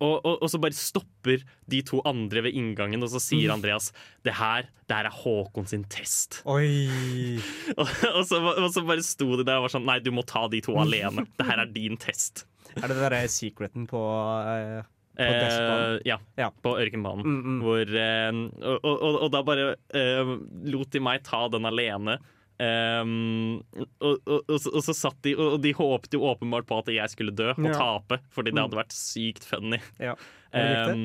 Og, 0.00 0.20
og, 0.24 0.34
og 0.44 0.50
så 0.52 0.60
bare 0.62 0.76
stopper 0.78 1.42
de 1.68 1.80
to 1.82 1.98
andre 2.06 2.42
ved 2.46 2.54
inngangen, 2.54 3.02
og 3.02 3.10
så 3.10 3.18
sier 3.22 3.48
Mm. 3.50 3.54
Andreas 3.58 3.88
det 4.26 4.34
her, 4.38 4.68
det 4.86 4.94
her 4.96 5.08
er 5.10 5.14
Håkon 5.16 5.66
sin 5.66 5.82
test. 5.90 6.42
Oi. 6.46 7.40
og, 7.76 7.88
og, 8.14 8.22
så, 8.28 8.38
og 8.42 8.68
så 8.74 8.84
bare 8.86 9.02
sto 9.02 9.32
de 9.40 9.44
der 9.48 9.58
og 9.58 9.66
var 9.66 9.74
sånn 9.74 9.86
Nei, 9.88 9.98
du 10.04 10.12
må 10.14 10.22
ta 10.28 10.46
de 10.52 10.60
to 10.64 10.76
alene. 10.78 11.26
Det 11.38 11.46
her 11.48 11.64
er 11.64 11.72
din 11.74 11.96
test. 11.98 12.44
Er 12.78 12.84
det 12.86 12.94
den 12.94 13.02
derre 13.08 13.24
secreten 13.32 13.86
på 13.90 13.98
eh, 14.46 14.82
På 15.18 15.24
Eh, 15.28 15.96
ja, 16.06 16.18
Ja. 16.38 16.50
på 16.62 16.76
Ørkenbanen. 16.78 17.24
mm, 17.26 17.38
mm. 17.42 17.60
Hvor, 17.64 17.90
eh, 17.90 18.36
og, 18.70 18.84
og, 18.86 19.16
og 19.24 19.30
da 19.34 19.40
bare 19.42 19.64
eh, 19.98 20.30
lot 20.70 20.92
de 20.94 21.00
meg 21.02 21.24
ta 21.26 21.48
den 21.50 21.66
alene. 21.66 22.18
Um, 22.58 23.60
og, 23.78 24.16
og, 24.26 24.40
og, 24.50 24.56
så, 24.58 24.72
og 24.74 24.82
så 24.82 24.94
satt 24.98 25.20
de 25.22 25.36
Og 25.38 25.60
de 25.62 25.70
håpet 25.78 26.16
jo 26.16 26.24
åpenbart 26.26 26.66
på 26.66 26.80
at 26.80 26.88
jeg 26.90 27.12
skulle 27.12 27.30
dø 27.38 27.52
og 27.52 27.60
Ja. 27.68 27.76
tape, 27.78 28.18
fordi 28.34 28.50
det 28.50 28.58
Mm. 28.58 28.64
hadde 28.66 28.80
vært 28.80 28.96
sykt 28.96 29.44
funny. 29.46 29.78
Ja. 30.02 30.16
Um, 30.52 31.04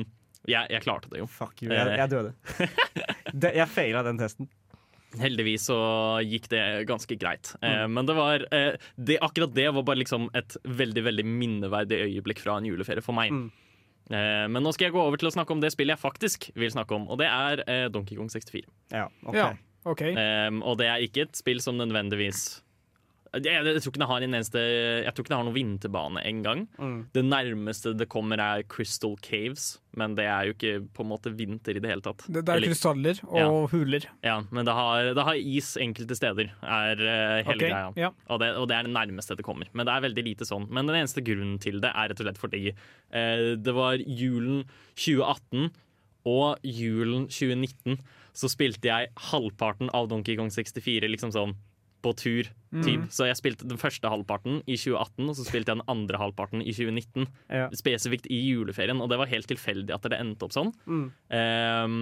jeg, 0.50 0.66
jeg 0.74 0.82
klarte 0.82 1.08
det 1.12 1.20
jo. 1.22 1.26
Fuck 1.30 1.62
you. 1.62 1.70
Jeg, 1.70 1.94
jeg 1.98 2.10
døde. 2.10 2.34
det, 3.32 3.54
jeg 3.54 3.68
feila 3.70 4.02
den 4.02 4.18
testen. 4.18 4.48
Heldigvis 5.14 5.68
så 5.70 5.76
gikk 6.26 6.48
det 6.50 6.62
ganske 6.90 7.14
greit. 7.16 7.52
Eh, 7.62 7.84
men 7.86 8.04
det 8.08 8.16
var 8.18 8.42
eh, 8.50 8.74
det, 8.98 9.20
akkurat 9.22 9.52
det 9.54 9.68
var 9.76 9.84
bare 9.86 10.00
liksom 10.02 10.26
et 10.34 10.56
veldig 10.66 11.04
veldig 11.06 11.24
minneverdig 11.24 12.00
øyeblikk 12.08 12.42
fra 12.42 12.56
en 12.58 12.66
juleferie 12.66 13.00
for 13.04 13.14
meg. 13.14 13.30
Mm. 13.30 13.44
Eh, 14.10 14.46
men 14.50 14.58
nå 14.66 14.72
skal 14.74 14.88
jeg 14.88 14.96
gå 14.96 15.00
over 15.04 15.16
til 15.22 15.30
å 15.30 15.34
snakke 15.36 15.54
om 15.54 15.62
det 15.62 15.70
spillet 15.72 15.94
jeg 15.94 16.02
faktisk 16.02 16.48
vil 16.58 16.72
snakke 16.74 16.98
om, 16.98 17.06
og 17.08 17.22
det 17.22 17.30
er 17.30 17.62
eh, 17.70 17.84
Donkey 17.94 18.18
Kong 18.18 18.26
64. 18.28 18.66
Ja, 18.90 19.06
ok. 19.22 19.38
Ja, 19.38 19.52
OK. 19.84 20.02
Um, 20.16 20.62
og 20.64 20.78
det 20.80 20.88
er 20.88 21.04
ikke 21.04 21.26
et 21.28 21.36
spill 21.36 21.60
som 21.64 21.76
nødvendigvis 21.80 22.64
jeg, 23.42 23.66
jeg, 23.66 23.82
tror 23.82 23.92
ikke 23.92 24.02
det 24.02 24.08
har 24.10 24.24
en 24.24 24.36
eneste 24.36 24.60
Jeg 24.62 25.14
tror 25.14 25.24
ikke 25.24 25.32
det 25.32 25.38
har 25.38 25.46
noen 25.46 25.56
vinterbane 25.56 26.22
engang. 26.28 26.64
Mm. 26.78 26.98
Det 27.14 27.24
nærmeste 27.26 27.94
det 27.98 28.06
kommer, 28.12 28.40
er 28.40 28.64
Crystal 28.70 29.16
Caves, 29.24 29.80
men 29.98 30.14
det 30.18 30.26
er 30.30 30.48
jo 30.48 30.54
ikke 30.54 30.74
på 30.94 31.04
en 31.04 31.10
måte 31.10 31.32
vinter 31.34 31.74
i 31.74 31.82
det 31.82 31.90
hele 31.90 32.04
tatt. 32.04 32.26
Det, 32.28 32.44
det 32.44 32.52
er 32.52 32.60
Eller- 32.60 32.72
krystaller 32.72 33.20
og 33.26 33.38
Ja. 33.38 33.48
huler. 33.72 34.06
ja, 34.22 34.36
men 34.50 34.64
det 34.64 34.74
har, 34.74 35.14
det 35.14 35.24
har 35.24 35.34
is 35.34 35.76
enkelte 35.76 36.14
steder, 36.14 36.52
er 36.62 36.94
uh, 36.94 37.42
hele 37.42 37.56
okay. 37.56 37.70
greia. 37.70 37.92
ja. 37.96 38.10
Og, 38.28 38.40
det, 38.40 38.54
og 38.56 38.68
det 38.68 38.76
er 38.76 38.82
det 38.84 38.94
nærmeste 38.94 39.36
det 39.36 39.44
kommer. 39.44 39.66
Men 39.72 39.86
det 39.86 39.94
er 39.94 40.06
veldig 40.08 40.24
lite 40.24 40.44
sånn. 40.44 40.68
Men 40.70 40.86
den 40.86 40.96
eneste 41.02 41.24
grunnen 41.24 41.58
til 41.58 41.80
det 41.80 41.90
er 41.90 42.10
rett 42.10 42.20
og 42.20 42.28
slett 42.28 42.38
fordi 42.38 42.70
uh, 42.70 43.56
det 43.58 43.74
var 43.74 43.98
julen 43.98 44.64
2018 44.94 45.72
og 46.24 46.60
julen 46.64 47.28
2019 47.28 48.00
så 48.34 48.50
spilte 48.50 48.90
jeg 48.90 49.12
halvparten 49.30 49.92
av 49.94 50.08
Donkey 50.10 50.36
Kong 50.38 50.50
64 50.52 51.10
liksom 51.12 51.32
sånn 51.34 51.54
på 52.04 52.12
tur. 52.20 52.52
Typ. 52.74 53.04
Så 53.14 53.28
jeg 53.28 53.38
spilte 53.38 53.68
den 53.70 53.78
første 53.78 54.10
halvparten 54.10 54.56
i 54.66 54.74
2018, 54.74 55.28
og 55.28 55.36
så 55.38 55.44
spilte 55.46 55.70
jeg 55.70 55.78
den 55.78 55.90
andre 55.90 56.18
halvparten 56.18 56.62
i 56.64 56.72
2019. 56.74 57.28
Ja. 57.54 57.68
Spesifikt 57.76 58.26
i 58.34 58.40
juleferien, 58.48 58.98
og 59.02 59.12
det 59.12 59.18
var 59.20 59.30
helt 59.30 59.46
tilfeldig 59.50 59.94
at 59.94 60.08
det 60.10 60.18
endte 60.18 60.48
opp 60.48 60.56
sånn. 60.56 60.72
Mm. 60.90 61.04
Um, 61.30 61.94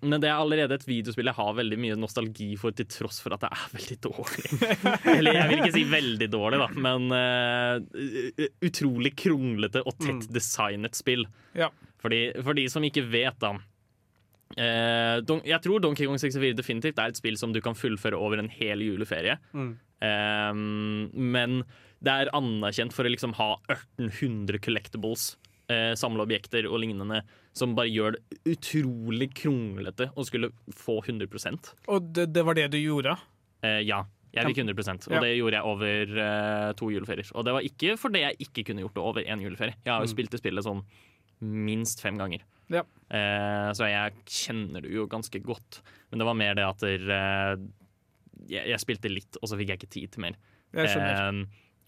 men 0.00 0.22
det 0.22 0.30
er 0.30 0.38
allerede 0.38 0.78
et 0.78 0.88
videospill 0.88 1.28
jeg 1.28 1.36
har 1.36 1.58
veldig 1.58 1.80
mye 1.82 1.98
nostalgi 2.00 2.48
for, 2.60 2.72
til 2.76 2.88
tross 2.88 3.20
for 3.24 3.36
at 3.36 3.44
det 3.44 3.52
er 3.52 3.66
veldig 3.76 3.98
dårlig. 4.08 4.46
Eller 5.18 5.40
jeg 5.40 5.52
vil 5.52 5.64
ikke 5.64 5.76
si 5.76 5.86
veldig 5.92 6.30
dårlig, 6.32 6.62
da, 6.64 6.70
men 6.88 7.12
uh, 7.12 8.48
utrolig 8.64 9.12
kronglete 9.20 9.84
og 9.84 10.00
tett 10.00 10.30
designet 10.32 10.96
spill. 10.96 11.28
Ja. 11.56 11.68
Fordi, 12.00 12.28
for 12.40 12.56
de 12.56 12.68
som 12.72 12.84
ikke 12.86 13.04
vet, 13.10 13.36
da. 13.42 13.56
Eh, 14.56 15.18
Don, 15.26 15.40
jeg 15.44 15.60
tror 15.64 15.82
Donkey 15.82 16.06
Kong 16.06 16.18
64 16.20 16.54
definitivt 16.58 17.00
er 17.02 17.10
et 17.12 17.18
spill 17.18 17.36
som 17.40 17.52
du 17.54 17.60
kan 17.64 17.74
fullføre 17.74 18.18
over 18.18 18.38
en 18.42 18.48
hel 18.52 18.84
juleferie. 18.84 19.38
Mm. 19.56 19.72
Eh, 20.06 20.52
men 21.34 21.58
det 22.04 22.12
er 22.12 22.30
anerkjent 22.36 22.94
for 22.94 23.08
å 23.08 23.12
liksom 23.12 23.34
ha 23.38 23.56
1800 23.72 24.60
collectibles, 24.62 25.36
eh, 25.72 25.94
samleobjekter 25.98 26.68
og 26.70 26.80
lignende, 26.84 27.22
som 27.56 27.74
bare 27.74 27.88
gjør 27.90 28.18
det 28.18 28.42
utrolig 28.56 29.30
kronglete 29.34 30.10
å 30.14 30.26
skulle 30.28 30.52
få 30.76 31.00
100 31.02 31.74
Og 31.88 32.12
det, 32.12 32.32
det 32.34 32.44
var 32.44 32.54
det 32.54 32.70
du 32.70 32.78
gjorde? 32.78 33.16
eh, 33.62 33.80
Ja. 33.80 34.04
Jeg 34.36 34.50
fikk 34.52 34.58
100 34.68 35.06
og 35.08 35.12
Ja. 35.14 35.20
det 35.20 35.36
gjorde 35.38 35.56
jeg 35.56 35.64
over 35.64 36.18
eh, 36.20 36.72
to 36.76 36.90
juleferier. 36.92 37.30
Og 37.34 37.44
det 37.46 37.52
var 37.54 37.62
ikke 37.62 37.96
fordi 37.96 38.20
jeg 38.20 38.36
ikke 38.44 38.64
kunne 38.66 38.82
gjort 38.84 38.92
det 38.92 39.02
over 39.02 39.22
én 39.24 39.40
juleferie. 39.40 39.74
Jeg 39.82 39.92
har 39.94 40.04
jo 40.04 40.12
spilt 40.12 40.28
det 40.30 40.40
spillet 40.42 40.62
sånn 40.62 40.82
minst 41.40 42.02
fem 42.02 42.18
ganger. 42.18 42.42
Ja. 42.72 42.82
Eh, 43.14 43.68
så 43.76 43.90
jeg 43.90 44.16
kjenner 44.26 44.82
det 44.84 44.94
jo 44.94 45.06
ganske 45.10 45.40
godt. 45.44 45.80
Men 46.10 46.22
det 46.22 46.28
var 46.28 46.38
mer 46.38 46.56
det 46.58 46.66
at 46.66 46.82
der, 46.82 47.06
eh, 47.16 47.52
jeg, 48.46 48.72
jeg 48.72 48.82
spilte 48.82 49.12
litt, 49.12 49.38
og 49.40 49.50
så 49.50 49.58
fikk 49.60 49.72
jeg 49.72 49.82
ikke 49.82 49.94
tid 49.98 50.16
til 50.16 50.26
mer. 50.26 50.40
Eh, 50.76 51.44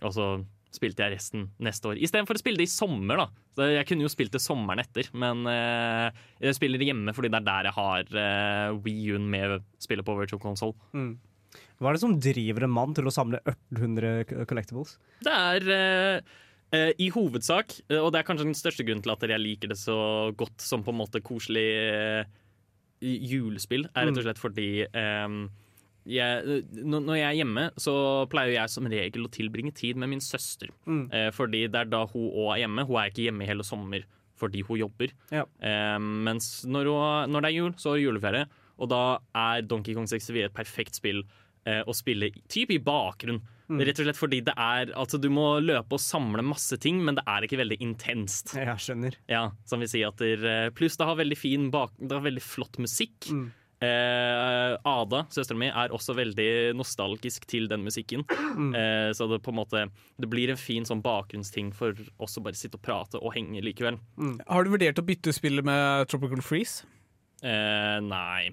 og 0.07 0.15
så 0.15 0.31
spilte 0.75 1.05
jeg 1.05 1.17
resten 1.17 1.47
neste 1.65 1.91
år. 1.91 2.01
Istedenfor 2.05 2.37
å 2.37 2.41
spille 2.43 2.61
det 2.61 2.69
i 2.69 2.73
sommer, 2.73 3.23
da. 3.23 3.27
Så 3.57 3.69
jeg 3.73 3.87
kunne 3.89 4.05
jo 4.05 4.13
spilt 4.13 4.35
det 4.35 4.43
sommeren 4.45 4.83
etter, 4.83 5.09
men 5.17 5.47
eh, 5.51 6.19
jeg 6.45 6.59
spiller 6.59 6.81
det 6.81 6.91
hjemme 6.91 7.15
fordi 7.17 7.31
det 7.33 7.41
er 7.41 7.47
der 7.49 7.71
jeg 7.71 7.77
har 7.79 8.19
eh, 8.25 8.77
Wii 8.85 9.15
U-en 9.15 9.31
med 9.33 9.65
spillet 9.83 10.07
på 10.07 10.17
Virtual 10.19 10.43
Console. 10.43 10.77
Mm. 10.93 11.17
Hva 11.79 11.91
er 11.91 11.97
det 11.97 12.03
som 12.03 12.19
driver 12.21 12.67
en 12.67 12.75
mann 12.75 12.93
til 12.97 13.09
å 13.09 13.15
samle 13.15 13.41
1800 13.47 14.45
collectibles? 14.51 14.99
Det 15.25 15.33
er 15.33 15.73
eh, 15.73 16.37
i 16.75 17.09
hovedsak, 17.15 17.79
eh, 17.89 18.01
og 18.01 18.13
det 18.13 18.21
er 18.21 18.27
kanskje 18.29 18.49
den 18.49 18.59
største 18.59 18.85
grunnen 18.85 19.05
til 19.05 19.15
at 19.15 19.25
jeg 19.25 19.41
liker 19.41 19.73
det 19.73 19.79
så 19.81 19.97
godt 20.37 20.61
som 20.61 20.85
på 20.85 20.93
en 20.93 21.01
måte 21.01 21.23
koselig 21.25 21.65
eh, 21.81 22.29
julespill, 23.01 23.87
er 23.95 24.09
rett 24.09 24.21
og 24.21 24.27
slett 24.27 24.43
fordi 24.43 24.69
um, 24.91 25.47
jeg, 26.09 26.63
når 26.73 27.03
når 27.05 27.19
jeg 27.19 27.27
er 27.29 27.39
hjemme, 27.41 27.65
så 27.81 27.95
pleier 28.33 28.57
jeg 28.57 28.73
som 28.73 28.89
regel 28.91 29.27
å 29.27 29.33
tilbringe 29.33 29.75
tid 29.77 29.99
med 30.01 30.11
min 30.15 30.23
søster. 30.25 30.71
Mm. 30.89 31.05
Uh, 31.13 31.29
fordi 31.37 31.67
det 31.69 31.83
er 31.83 31.91
da 31.91 32.05
hun 32.09 32.31
òg 32.31 32.55
er 32.55 32.63
hjemme. 32.65 32.87
Hun 32.89 33.01
er 33.01 33.13
ikke 33.13 33.27
hjemme 33.29 33.45
i 33.45 33.51
hele 33.51 33.67
sommer 33.67 34.07
fordi 34.39 34.63
hun 34.63 34.79
jobber. 34.79 35.13
Ja. 35.35 35.45
Uh, 35.61 35.99
mens 35.99 36.63
når, 36.69 36.91
hun, 36.95 37.35
når 37.35 37.45
det 37.45 37.51
er 37.51 37.57
jul, 37.59 37.73
så 37.77 37.93
er 37.93 37.99
det 37.99 38.07
juleferie. 38.07 38.49
Og 38.79 38.91
da 38.93 39.03
er 39.37 39.67
Donkey 39.67 39.97
Kong 39.97 40.09
64 40.09 40.47
et 40.47 40.57
perfekt 40.57 40.99
spill 40.99 41.25
uh, 41.25 41.83
å 41.85 41.97
spille 41.97 42.31
typ 42.51 42.73
i 42.75 42.81
bakgrunn. 42.83 43.43
Rett 43.69 43.99
og 44.01 44.07
slett 44.07 44.17
fordi 44.17 44.41
det 44.45 44.55
er 44.57 44.93
Altså, 44.97 45.19
du 45.21 45.29
må 45.29 45.61
løpe 45.61 45.93
og 45.93 46.01
samle 46.01 46.41
masse 46.43 46.79
ting, 46.81 47.03
men 47.05 47.15
det 47.19 47.25
er 47.29 47.45
ikke 47.45 47.59
veldig 47.61 47.77
intenst. 47.85 48.55
Jeg 48.57 48.67
skjønner. 48.81 49.15
Ja, 49.29 49.51
som 49.69 49.81
vi 49.81 49.87
sier 49.87 50.09
at 50.09 50.17
det, 50.17 50.39
er- 50.43 50.71
Pluss 50.71 50.97
det 50.97 51.05
har 51.07 51.17
veldig 51.17 51.37
fin 51.37 51.71
bak, 51.71 51.93
Det 52.01 52.13
har 52.17 52.25
veldig 52.25 52.43
flott 52.43 52.79
musikk. 52.81 53.29
Mm. 53.29 53.51
Eh, 53.81 54.73
Ada, 54.89 55.21
søsteren 55.31 55.59
min, 55.61 55.71
er 55.71 55.93
også 55.95 56.15
veldig 56.19 56.75
nostalgisk 56.75 57.45
til 57.47 57.69
den 57.71 57.85
musikken. 57.87 58.25
Mm. 58.57 58.73
Eh, 58.75 59.11
så 59.15 59.29
det 59.31 59.43
på 59.45 59.53
en 59.53 59.61
måte 59.61 59.85
Det 60.19 60.29
blir 60.29 60.51
en 60.51 60.57
fin 60.59 60.83
sånn 60.89 61.03
bakgrunnsting 61.05 61.73
for 61.77 61.95
oss 62.19 62.39
å 62.39 62.43
bare 62.43 62.59
sitte 62.59 62.75
og 62.75 62.83
prate 62.83 63.21
og 63.23 63.35
henge 63.37 63.63
likevel. 63.63 64.01
Har 64.49 64.65
du 64.65 64.71
vurdert 64.75 64.99
å 64.99 65.07
bytte 65.07 65.31
spillet 65.37 65.63
med 65.65 66.09
Tropical 66.09 66.41
Freeze? 66.43 66.83
Eh, 67.43 68.01
nei. 68.03 68.51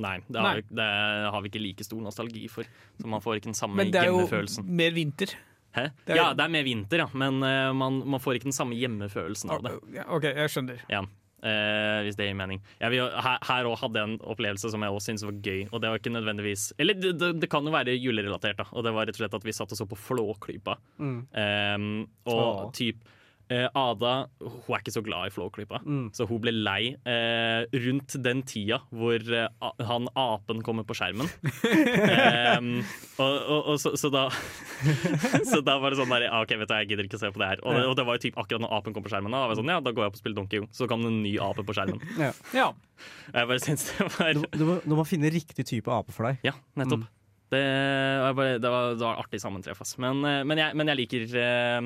Nei, 0.00 0.18
det 0.24 0.40
har, 0.40 0.56
Nei. 0.56 0.60
Vi, 0.62 0.76
det 0.78 0.90
har 1.34 1.42
vi 1.44 1.50
ikke 1.52 1.62
like 1.62 1.84
stor 1.84 2.00
nostalgi 2.00 2.46
for. 2.48 2.68
Så 3.00 3.08
man 3.12 3.24
får 3.24 3.40
ikke 3.40 3.50
den 3.50 3.58
samme 3.58 3.84
hjemmefølelsen. 3.84 4.64
Men 4.64 4.76
det 4.76 4.76
er 4.76 4.76
jo 4.76 4.76
mer 4.82 4.94
vinter. 4.96 5.34
Hæ? 5.72 5.88
det 6.04 6.12
er- 6.12 6.16
Ja, 6.16 6.28
det 6.36 6.44
er 6.44 6.52
mer 6.52 6.64
vinter, 6.64 6.98
ja, 6.98 7.08
men 7.12 7.40
uh, 7.40 7.72
man, 7.72 8.02
man 8.04 8.20
får 8.20 8.36
ikke 8.36 8.50
den 8.50 8.56
samme 8.56 8.76
hjemmefølelsen 8.76 9.52
av 9.52 9.62
det. 9.64 10.04
OK, 10.06 10.28
jeg 10.28 10.52
skjønner. 10.52 10.86
Ja, 10.92 11.04
Uh, 11.42 12.04
hvis 12.06 12.14
det 12.14 12.28
gir 12.28 12.36
mening. 12.38 12.60
Jeg 12.78 12.92
vil, 12.92 13.00
her 13.02 13.66
òg 13.66 13.80
hadde 13.80 13.98
jeg 13.98 14.10
en 14.12 14.20
opplevelse 14.30 14.68
som 14.70 14.84
jeg 14.86 14.94
også 14.94 15.08
syntes 15.10 15.24
var 15.26 15.40
gøy. 15.42 15.64
Og 15.72 15.80
det 15.82 15.88
var 15.90 15.98
ikke 15.98 16.12
nødvendigvis 16.14 16.68
Eller 16.78 16.94
det, 16.94 17.16
det, 17.18 17.32
det 17.42 17.48
kan 17.50 17.66
jo 17.66 17.72
være 17.74 17.96
julerelatert, 17.98 18.60
da. 18.60 18.66
Og 18.70 18.84
det 18.86 18.92
var 18.94 19.08
rett 19.10 19.18
og 19.18 19.24
slett 19.24 19.34
at 19.34 19.48
vi 19.48 19.54
satt 19.56 19.74
og 19.74 19.80
så 19.80 19.86
på 19.90 19.98
Flåklypa. 19.98 20.76
Mm. 21.02 21.16
Um, 21.34 21.88
og 22.30 22.38
oh. 22.38 22.70
typ 22.78 23.02
Ada 23.50 24.12
hun 24.40 24.74
er 24.76 24.80
ikke 24.82 24.94
så 24.94 25.02
glad 25.04 25.28
i 25.28 25.32
Flåklypa, 25.34 25.80
Mm. 25.84 26.06
så 26.14 26.24
hun 26.28 26.40
ble 26.40 26.52
lei 26.54 26.94
eh, 27.04 27.64
rundt 27.84 28.14
den 28.24 28.42
tida 28.48 28.78
hvor 28.94 29.18
eh, 29.18 29.48
han 29.88 30.06
apen 30.16 30.62
kommer 30.64 30.86
på 30.88 30.94
skjermen. 30.96 31.28
um, 32.58 32.70
og, 33.22 33.34
og, 33.42 33.60
og 33.74 33.80
så, 33.82 33.92
så 33.98 34.10
da 34.12 34.26
Så 35.52 35.60
da 35.64 35.76
var 35.82 35.92
det 35.92 35.98
sånn 36.00 36.10
der, 36.12 36.26
OK, 36.40 36.54
vet 36.62 36.68
du, 36.70 36.74
jeg 36.80 36.88
gidder 36.92 37.06
ikke 37.08 37.18
å 37.18 37.22
se 37.22 37.30
på 37.34 37.42
det 37.42 37.48
her. 37.52 37.62
Og 37.66 37.76
det, 37.76 37.82
og 37.90 37.96
det 37.98 38.06
var 38.08 38.18
jo 38.18 38.24
typ 38.26 38.38
akkurat 38.40 38.62
når 38.64 38.74
apen 38.78 38.96
kom 38.96 39.04
på 39.04 39.12
skjermen. 39.12 39.34
Da 39.34 39.42
var 39.44 39.52
jeg 39.54 39.60
sånn, 39.60 39.72
ja, 39.74 39.80
da 39.84 39.92
går 39.94 40.04
jeg 40.06 40.12
opp 40.12 40.16
og 40.18 40.22
spiller 40.22 40.38
Donkey 40.40 40.62
Kong. 40.62 40.70
Så 40.74 40.88
kom 40.90 41.04
det 41.04 41.10
en 41.12 41.20
ny 41.24 41.34
ape 41.42 41.64
på 41.68 41.76
skjermen. 41.76 42.02
Ja. 42.56 42.68
Jeg 43.32 43.48
bare 43.50 43.62
synes 43.62 43.86
det 43.90 44.06
var 44.16 44.32
Du, 44.38 44.42
du, 44.56 44.64
må, 44.68 44.78
du 44.84 44.94
må 44.98 45.04
finne 45.08 45.30
riktig 45.34 45.66
type 45.68 45.92
ape 45.92 46.14
for 46.14 46.28
deg. 46.30 46.40
Ja, 46.46 46.54
nettopp. 46.78 47.06
Det, 47.52 47.60
var 48.24 48.32
bare, 48.38 48.58
det, 48.62 48.68
var, 48.72 48.94
det 48.96 49.04
var 49.04 49.18
artig 49.20 49.40
sammentreff. 49.42 49.82
ass. 49.84 49.96
Men, 50.00 50.22
eh, 50.24 50.40
men, 50.48 50.60
jeg, 50.62 50.76
men 50.78 50.88
jeg 50.88 51.00
liker 51.02 51.34
eh, 51.42 51.80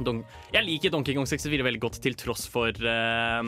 Don 0.00 0.22
Jeg 0.54 0.64
liker 0.64 0.92
Donkey 0.94 1.14
Kong 1.16 1.28
64 1.28 1.66
veldig 1.66 1.82
godt, 1.82 1.98
til 2.02 2.16
tross 2.16 2.46
for 2.48 2.72
uh, 2.72 3.42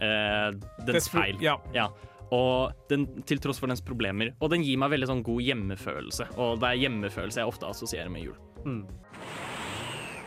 uh, 0.00 0.50
dens 0.86 1.08
feil. 1.12 1.38
ja. 1.44 1.58
Ja. 1.76 1.88
Og 2.34 2.72
den, 2.90 3.04
til 3.28 3.38
tross 3.38 3.60
for 3.62 3.70
dens 3.70 3.84
problemer. 3.84 4.32
Og 4.42 4.50
den 4.50 4.64
gir 4.64 4.78
meg 4.80 4.90
veldig 4.90 5.06
sånn 5.06 5.22
god 5.22 5.44
hjemmefølelse. 5.44 6.26
Og 6.40 6.56
det 6.58 6.70
er 6.72 6.80
hjemmefølelse 6.86 7.42
jeg 7.44 7.52
ofte 7.52 7.68
assosierer 7.68 8.10
med 8.10 8.24
jul. 8.24 8.38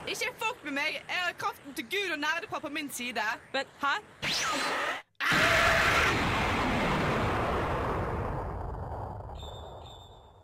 Ikke 0.08 0.30
fuck 0.40 0.62
med 0.64 0.78
meg! 0.78 1.02
Jeg 1.02 1.20
har 1.26 1.36
kraften 1.42 1.76
til 1.76 1.90
Gud 1.92 2.14
og 2.16 2.22
nerdepar 2.22 2.64
på 2.64 2.72
min 2.72 2.88
side. 2.94 3.26
Men 3.52 3.68
hæ? 3.82 3.98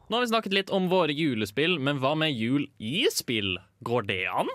Nå 0.10 0.18
har 0.18 0.26
vi 0.26 0.34
snakket 0.34 0.54
litt 0.58 0.74
om 0.76 0.90
våre 0.92 1.16
julespill, 1.16 1.80
men 1.80 2.02
hva 2.04 2.12
med 2.20 2.36
jul 2.36 2.68
i 2.78 3.06
spill? 3.14 3.56
Går 3.88 4.10
det 4.12 4.20
an? 4.28 4.52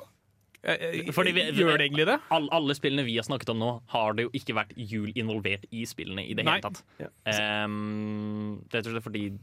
Eh, 0.65 0.75
eh, 0.75 1.11
Fordi 1.15 1.33
vi- 1.33 1.45
Gjør 1.55 1.79
det 1.79 1.91
egentlig 1.91 2.07
det? 2.07 2.17
Alle, 2.35 2.49
alle 2.53 2.75
spillene 2.75 3.05
vi 3.07 3.15
har 3.17 3.23
snakket 3.25 3.51
om 3.55 3.59
nå, 3.63 3.69
har 3.95 4.13
det 4.19 4.25
jo 4.27 4.31
ikke 4.35 4.55
vært 4.57 4.73
jul 4.77 5.13
involvert 5.15 5.65
i 5.71 5.85
spillene 5.87 6.25
i 6.29 6.35
det 6.35 6.45
Nei. 6.45 6.59
hele 6.59 6.67
tatt. 6.71 6.83
Ja. 6.99 7.09
Ehm, 7.31 8.59
rett 8.73 8.87
og 8.87 8.93
slett 8.93 9.05
fordi 9.07 9.39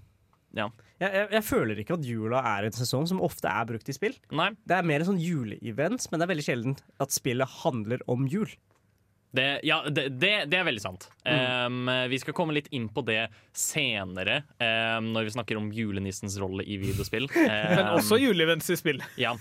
Ja. 0.56 0.70
Jeg, 1.02 1.12
jeg, 1.12 1.30
jeg 1.32 1.44
føler 1.44 1.76
ikke 1.82 1.94
at 1.98 2.06
jula 2.08 2.40
er 2.40 2.64
en 2.66 2.72
sesong 2.72 3.08
som 3.08 3.20
ofte 3.20 3.44
er 3.52 3.66
brukt 3.66 3.90
i 3.90 3.96
spill. 3.96 4.14
Nei. 4.32 4.52
Det 4.66 4.78
er 4.78 4.84
mer 4.88 5.02
en 5.04 5.10
sånn 5.14 5.20
juleevent, 5.20 6.08
men 6.12 6.20
det 6.20 6.24
er 6.30 6.34
veldig 6.34 6.46
sjelden 6.48 6.78
at 7.04 7.12
spillet 7.12 7.48
handler 7.64 8.00
om 8.08 8.26
jul. 8.28 8.48
Det, 9.36 9.60
ja, 9.68 9.82
det, 9.90 10.18
det, 10.18 10.30
det 10.50 10.54
er 10.62 10.64
veldig 10.64 10.80
sant. 10.80 11.10
Ehm, 11.28 11.90
vi 12.08 12.18
skal 12.22 12.34
komme 12.38 12.54
litt 12.56 12.70
inn 12.72 12.88
på 12.88 13.04
det 13.04 13.26
senere, 13.52 14.44
um, 14.62 15.10
når 15.12 15.26
vi 15.28 15.34
snakker 15.36 15.58
om 15.60 15.68
julenissens 15.76 16.38
rolle 16.40 16.64
i 16.64 16.78
videospill. 16.80 17.28
Men 17.36 17.82
Ehm, 17.84 17.98
også 18.00 18.16
juleevents 18.22 18.70
i 18.72 18.78
spill. 18.80 19.02
Ja. 19.20 19.34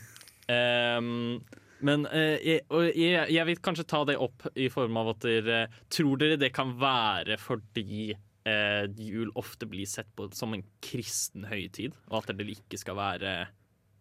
Ehm, 0.51 1.39
men 1.85 2.07
eh, 2.11 2.39
jeg, 2.41 2.63
jeg, 2.97 3.27
jeg 3.35 3.47
vil 3.51 3.61
kanskje 3.65 3.87
ta 3.91 4.03
det 4.09 4.17
opp 4.23 4.47
i 4.57 4.71
form 4.73 4.97
av 5.01 5.13
at 5.15 5.25
dere 5.27 5.59
Tror 5.93 6.17
dere 6.21 6.39
det 6.41 6.53
kan 6.57 6.73
være 6.81 7.37
fordi 7.41 8.15
eh, 8.49 8.85
jul 8.97 9.33
ofte 9.41 9.69
blir 9.69 9.89
sett 9.89 10.09
på 10.17 10.31
som 10.37 10.55
en 10.57 10.65
kristen 10.85 11.47
høytid, 11.51 11.97
og 12.11 12.23
at 12.23 12.33
det 12.39 12.49
ikke 12.55 12.81
skal 12.81 12.97
være 12.99 13.35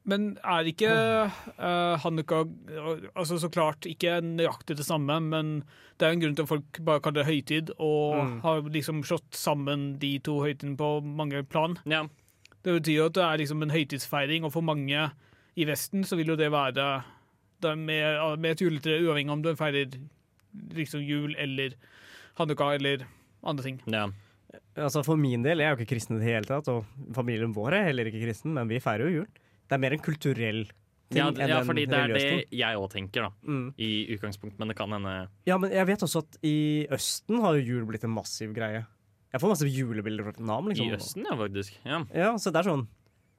Men 0.05 0.33
er 0.43 0.67
ikke 0.67 0.89
uh, 0.91 1.95
Hanukka 2.03 2.41
altså 3.15 3.37
så 3.39 3.47
klart 3.51 3.87
ikke 3.87 4.17
nøyaktig 4.19 4.75
det 4.75 4.87
samme, 4.87 5.15
men 5.23 5.63
det 5.95 6.07
er 6.07 6.15
en 6.15 6.23
grunn 6.23 6.35
til 6.35 6.43
at 6.43 6.51
folk 6.51 6.79
bare 6.83 6.99
kaller 7.03 7.21
det 7.23 7.29
høytid, 7.31 7.71
og 7.79 8.17
Mm. 8.23 8.39
har 8.43 8.61
liksom 8.67 9.03
slått 9.07 9.31
sammen 9.31 9.97
de 9.99 10.17
to 10.19 10.41
høytidene 10.43 10.75
på 10.77 10.99
mange 11.03 11.43
plan. 11.47 11.77
Ja. 11.87 12.03
Det 12.63 12.81
betyr 12.81 12.97
jo 12.97 13.05
at 13.05 13.15
det 13.15 13.23
er 13.23 13.37
liksom 13.37 13.63
en 13.63 13.71
høytidsfeiring, 13.71 14.43
og 14.43 14.51
for 14.51 14.61
mange 14.61 15.11
i 15.55 15.65
Vesten 15.65 16.03
så 16.03 16.15
vil 16.19 16.33
jo 16.33 16.35
det 16.35 16.51
være 16.51 17.03
med, 17.77 18.39
med 18.43 18.51
et 18.55 18.61
juletre, 18.65 18.99
uavhengig 19.05 19.31
om 19.33 19.41
du 19.45 19.51
feirer 19.59 19.95
liksom 20.77 21.01
jul 21.05 21.33
eller 21.41 21.73
Hanukka 22.37 22.71
eller 22.75 23.05
andre 23.43 23.63
ting. 23.69 23.81
ja. 23.89 24.07
Altså 24.77 25.01
For 25.05 25.17
min 25.17 25.41
del, 25.45 25.61
jeg 25.61 25.65
er 25.69 25.73
jo 25.75 25.79
ikke 25.81 25.95
kristen 25.95 26.17
i 26.17 26.21
det 26.21 26.27
hele 26.29 26.45
tatt, 26.45 26.67
og 26.69 26.85
familien 27.13 27.53
vår 27.55 27.73
er 27.73 27.83
heller 27.87 28.05
ikke 28.09 28.21
kristen, 28.21 28.53
men 28.53 28.67
vi 28.69 28.77
feirer 28.81 29.07
jo 29.09 29.21
jul. 29.23 29.27
Det 29.69 29.73
er 29.77 29.81
mer 29.81 29.93
en 29.95 30.01
kulturell 30.05 30.63
ting 31.09 31.17
Ja, 31.19 31.27
enn 31.31 31.49
ja, 31.49 31.59
en 31.61 31.65
fordi 31.69 31.83
det 31.89 31.97
er 31.97 32.13
det 32.13 32.21
ting. 32.21 32.41
jeg 32.59 32.77
òg 32.77 32.87
tenker, 32.93 33.25
da. 33.27 33.31
Mm. 33.49 33.67
I 33.81 33.89
utgangspunkt, 34.15 34.57
men 34.61 34.69
det 34.69 34.75
kan 34.77 34.93
hende 34.93 35.13
Ja, 35.49 35.57
men 35.61 35.73
jeg 35.73 35.85
vet 35.89 36.05
også 36.05 36.21
at 36.25 36.37
i 36.45 36.53
Østen 36.93 37.41
har 37.41 37.57
jo 37.57 37.65
jul 37.65 37.85
blitt 37.89 38.05
en 38.05 38.13
massiv 38.13 38.53
greie. 38.53 38.83
Jeg 39.33 39.41
får 39.41 39.53
masse 39.55 39.69
julebilder 39.73 40.23
fra 40.27 40.33
Vietnam. 40.35 40.69
Liksom. 40.69 40.89
I 40.89 40.97
Østen, 40.99 41.25
ja, 41.29 41.37
faktisk. 41.37 41.77
Ja. 41.85 42.03
Ja, 42.13 42.31
så 42.37 42.53
det 42.53 42.61
er 42.61 42.69
sånn 42.69 42.85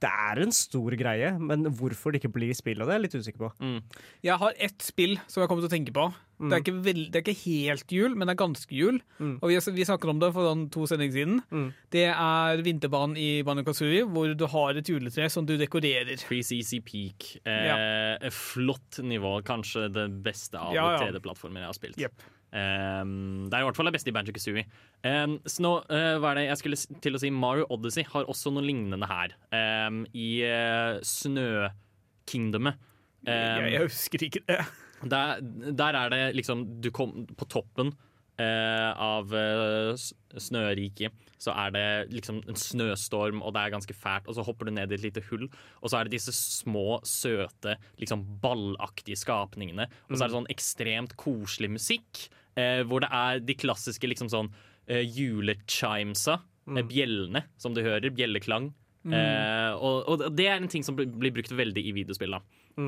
Det 0.03 0.11
er 0.11 0.43
en 0.43 0.53
stor 0.53 0.95
greie, 0.99 1.31
men 1.39 1.65
hvorfor 1.79 2.13
det 2.13 2.21
ikke 2.21 2.35
blir 2.35 2.53
spill 2.57 2.83
av 2.83 2.91
det, 2.91 2.97
er 2.97 3.01
jeg 3.01 3.05
litt 3.07 3.17
usikker 3.23 3.43
på. 3.47 3.51
Mm. 3.63 3.79
Jeg 4.27 4.39
har 4.43 4.63
ett 4.67 4.85
spill 4.85 5.17
som 5.27 5.43
jeg 5.43 5.51
kommer 5.51 5.65
til 5.65 5.71
å 5.71 5.75
tenke 5.75 5.95
på. 5.97 6.09
Mm. 6.35 6.49
Det, 6.51 6.57
er 6.57 6.63
ikke 6.65 6.85
veld, 6.85 7.05
det 7.13 7.21
er 7.21 7.25
ikke 7.25 7.45
helt 7.45 7.95
jul, 7.95 8.17
men 8.19 8.27
det 8.27 8.35
er 8.35 8.41
ganske 8.43 8.75
jul. 8.75 8.99
Mm. 9.21 9.37
Og 9.39 9.53
vi, 9.53 9.59
vi 9.79 9.87
snakket 9.87 10.13
om 10.13 10.21
det 10.21 10.31
for 10.35 10.51
sånn 10.51 10.67
to 10.75 10.87
sendinger 10.91 11.17
siden. 11.17 11.41
Mm. 11.55 11.67
Det 11.95 12.07
er 12.11 12.65
vinterbanen 12.67 13.17
i 13.23 13.29
Banjo-Kazooie, 13.47 14.05
hvor 14.11 14.35
du 14.35 14.47
har 14.51 14.81
et 14.81 14.91
juletre 14.91 15.31
som 15.33 15.47
du 15.49 15.55
dekorerer. 15.61 16.19
Pre-CC 16.27 16.83
Peak. 16.85 17.31
Eh, 17.49 18.29
Flott 18.35 19.01
nivå. 19.07 19.39
Kanskje 19.47 19.89
det 19.95 20.09
beste 20.27 20.61
av 20.61 20.75
Ja, 20.77 20.91
ja. 20.97 21.05
3D-plattformer 21.05 21.65
jeg 21.65 21.71
har 21.71 21.79
spilt. 21.79 22.03
Jepp. 22.03 22.27
Um, 22.55 23.49
det 23.51 23.57
er 23.57 23.65
i 23.65 23.67
hvert 23.67 23.79
fall 23.79 23.91
det 23.91 23.97
beste 23.97 24.13
i 24.13 24.15
Banjo 24.15 24.35
Kazooie. 24.35 24.63
Um, 25.03 25.41
så 25.43 25.65
nå, 25.65 25.73
uh, 25.91 26.23
er 26.31 26.39
det 26.39 26.47
jeg 26.47 26.61
skulle 26.61 27.01
til 27.03 27.19
å 27.19 27.23
si 27.23 27.33
Mario 27.35 27.67
Odyssey 27.75 28.07
har 28.13 28.31
også 28.31 28.55
noe 28.55 28.63
lignende 28.63 29.09
her. 29.11 29.35
Um, 29.51 30.05
I 30.15 30.29
uh, 30.47 31.03
Snøkingdomet. 31.03 32.81
Um, 33.25 33.35
jeg, 33.35 33.71
jeg 33.75 33.87
husker 33.89 34.27
ikke 34.29 34.45
det. 34.47 34.63
der, 35.11 35.45
der 35.73 35.97
er 35.97 36.11
det 36.13 36.25
liksom 36.37 36.67
Du 36.85 36.91
kom 36.93 37.23
på 37.39 37.49
toppen 37.49 37.95
uh, 38.41 38.91
av 39.01 39.35
eh, 39.37 39.95
snøriket. 40.41 41.25
Så 41.39 41.53
er 41.53 41.75
det 41.75 41.87
liksom 42.15 42.41
en 42.49 42.59
snøstorm, 42.59 43.43
og 43.45 43.55
det 43.55 43.65
er 43.65 43.75
ganske 43.75 43.97
fælt. 43.97 44.29
Og 44.29 44.39
så 44.39 44.45
hopper 44.47 44.69
du 44.69 44.75
ned 44.75 44.93
i 44.93 44.99
et 44.99 45.05
lite 45.05 45.25
hull, 45.29 45.47
og 45.83 45.91
så 45.91 45.99
er 45.99 46.07
det 46.07 46.17
disse 46.17 46.35
små, 46.35 47.01
søte, 47.07 47.77
liksom 48.01 48.25
ballaktige 48.43 49.19
skapningene. 49.21 49.89
Og 50.09 50.17
så 50.17 50.25
er 50.25 50.31
det 50.31 50.39
sånn 50.39 50.53
ekstremt 50.55 51.17
koselig 51.21 51.75
musikk, 51.77 52.25
eh, 52.25 52.44
hvor 52.87 53.05
det 53.05 53.11
er 53.11 53.43
de 53.43 53.57
klassiske 53.59 54.09
liksom 54.11 54.31
sånn 54.33 54.51
eh, 54.87 55.03
julechimesa, 55.03 56.39
mm. 56.71 56.81
bjellene, 56.91 57.45
som 57.61 57.77
du 57.77 57.83
hører. 57.85 58.13
Bjelleklang. 58.15 58.73
Eh, 59.05 59.73
og, 59.77 60.09
og 60.09 60.27
det 60.33 60.49
er 60.49 60.57
en 60.57 60.71
ting 60.73 60.85
som 60.87 60.97
blir 60.97 61.33
brukt 61.35 61.53
veldig 61.53 61.83
i 61.85 61.93
videospill, 61.93 62.39
da. 62.39 62.41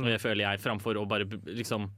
det 0.06 0.16
føler 0.22 0.46
jeg, 0.46 0.62
framfor 0.64 0.96
å 0.96 1.04
bare 1.08 1.28
liksom 1.28 1.90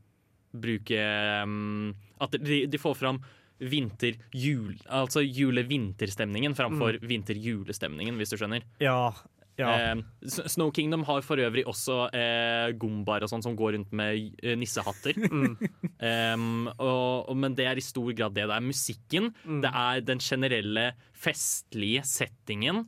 bruke 0.58 0.98
um, 1.44 1.92
At 2.24 2.32
de, 2.40 2.62
de 2.72 2.78
får 2.80 2.94
fram 2.96 3.18
vinter-jul 3.58 4.78
Altså 4.96 5.20
jule-vinterstemningen 5.20 6.54
framfor 6.56 6.96
vinter-julestemningen, 7.04 8.16
hvis 8.18 8.32
du 8.32 8.38
skjønner. 8.40 8.64
Ja, 8.82 9.12
ja. 9.58 9.70
Eh, 9.98 10.02
Snow 10.48 10.70
Kingdom 10.74 11.02
har 11.08 11.24
for 11.26 11.40
øvrig 11.42 11.64
også 11.66 11.96
eh, 12.14 12.70
gombaer 12.78 13.24
og 13.26 13.30
sånn 13.32 13.42
som 13.44 13.56
går 13.58 13.74
rundt 13.76 13.92
med 13.98 14.36
nissehatter. 14.60 15.18
nissehatter. 15.18 15.72
Em, 16.08 16.68
og, 16.78 17.26
og, 17.28 17.34
men 17.36 17.56
det 17.58 17.66
er 17.66 17.80
i 17.80 17.82
stor 17.82 18.12
grad 18.14 18.36
det. 18.36 18.44
Det 18.46 18.54
er 18.54 18.62
musikken, 18.68 19.32
det 19.64 19.72
er 19.74 20.04
den 20.06 20.20
generelle 20.22 20.92
festlige 21.18 22.04
settingen, 22.06 22.84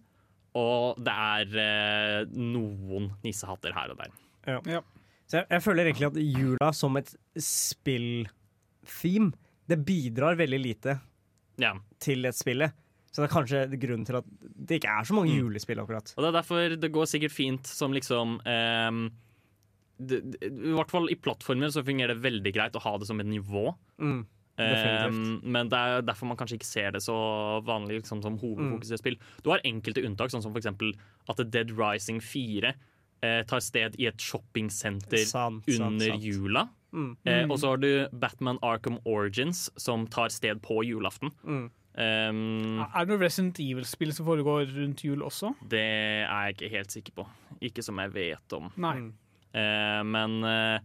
og 0.55 0.99
det 1.03 1.15
er 1.15 1.59
eh, 1.67 2.31
noen 2.39 3.11
nissehatter 3.27 3.75
her 3.75 3.91
og 3.93 3.99
der. 4.05 4.15
Så 5.31 5.41
jeg, 5.41 5.47
jeg 5.51 5.63
føler 5.63 5.87
egentlig 5.91 6.09
at 6.09 6.17
jula 6.23 6.71
som 6.75 6.97
et 6.99 7.11
spill-theme, 7.39 9.33
det 9.71 9.79
bidrar 9.87 10.39
veldig 10.39 10.59
lite 10.63 10.97
Ja. 11.61 11.75
til 12.03 12.25
et 12.27 12.35
spillet. 12.35 12.73
Så 13.11 13.23
det 13.23 13.27
er 13.27 13.35
kanskje 13.35 13.61
grunnen 13.83 14.07
til 14.07 14.17
at 14.21 14.27
det 14.41 14.79
ikke 14.81 14.93
er 15.01 15.05
så 15.09 15.15
mange 15.17 15.33
Mm. 15.35 15.41
julespill, 15.43 15.81
akkurat. 15.83 16.13
Og 16.17 16.23
det 16.23 16.29
er 16.29 16.37
derfor 16.41 16.77
det 16.81 16.93
går 16.95 17.07
sikkert 17.11 17.33
fint 17.35 17.67
som 17.67 17.93
liksom 17.93 18.37
um, 18.47 19.01
det, 19.99 20.21
det, 20.33 20.47
I 20.49 20.75
hvert 20.77 20.91
fall 20.93 21.11
i 21.11 21.17
plattformer 21.19 21.73
så 21.75 21.83
fungerer 21.85 22.15
det 22.15 22.23
veldig 22.25 22.53
greit 22.55 22.77
å 22.79 22.83
ha 22.85 22.93
det 22.99 23.09
som 23.11 23.19
et 23.21 23.27
nivå. 23.27 23.75
Mm. 24.01 24.21
Um, 24.61 25.41
men 25.43 25.69
det 25.73 25.79
er 25.79 26.03
derfor 26.05 26.29
man 26.29 26.37
kanskje 26.37 26.59
ikke 26.59 26.69
ser 26.69 26.91
det 26.93 27.01
så 27.03 27.17
vanlig 27.65 28.03
liksom, 28.03 28.21
som 28.23 28.37
hovedfokus 28.41 28.91
i 28.91 28.95
et 28.95 29.01
spill. 29.03 29.17
Du 29.45 29.51
har 29.51 29.63
enkelte 29.65 30.05
unntak, 30.05 30.31
sånn 30.33 30.43
som 30.45 30.55
eksempel 30.57 30.93
at 31.33 31.41
Dead 31.51 31.73
Rising 31.79 32.21
4 32.21 32.75
eh, 33.23 33.43
tar 33.49 33.61
sted 33.65 33.97
i 34.01 34.07
et 34.11 34.21
shoppingsenter 34.21 35.25
Sant, 35.25 35.65
sant, 35.65 35.81
under 35.89 36.13
sant. 36.15 36.23
jula. 36.25 36.67
Mm. 36.93 37.11
Eh, 37.25 37.45
og 37.49 37.59
så 37.63 37.73
har 37.75 37.81
du 37.81 37.91
Batman 38.13 38.59
Arkham 38.67 38.99
Origins, 39.09 39.69
som 39.81 40.07
tar 40.13 40.29
sted 40.29 40.61
på 40.65 40.83
julaften. 40.85 41.33
Mm. 41.45 41.71
Em, 41.99 42.79
Er 42.81 43.05
det 43.05 43.09
noe 43.11 43.19
Resident 43.25 43.59
Evil-spill 43.61 44.13
som 44.15 44.27
foregår 44.29 44.69
rundt 44.77 45.03
jul 45.05 45.23
også? 45.27 45.55
det 45.69 45.81
er 45.81 46.47
jeg 46.47 46.55
ikke 46.57 46.69
helt 46.77 46.93
sikker 46.95 47.13
på. 47.17 47.27
Ikke 47.61 47.83
som 47.83 47.99
jeg 47.99 48.13
vet 48.15 48.53
om. 48.57 48.71
Nei. 48.77 48.95
Eh, 49.53 50.03
men 50.07 50.41
da 50.43 50.79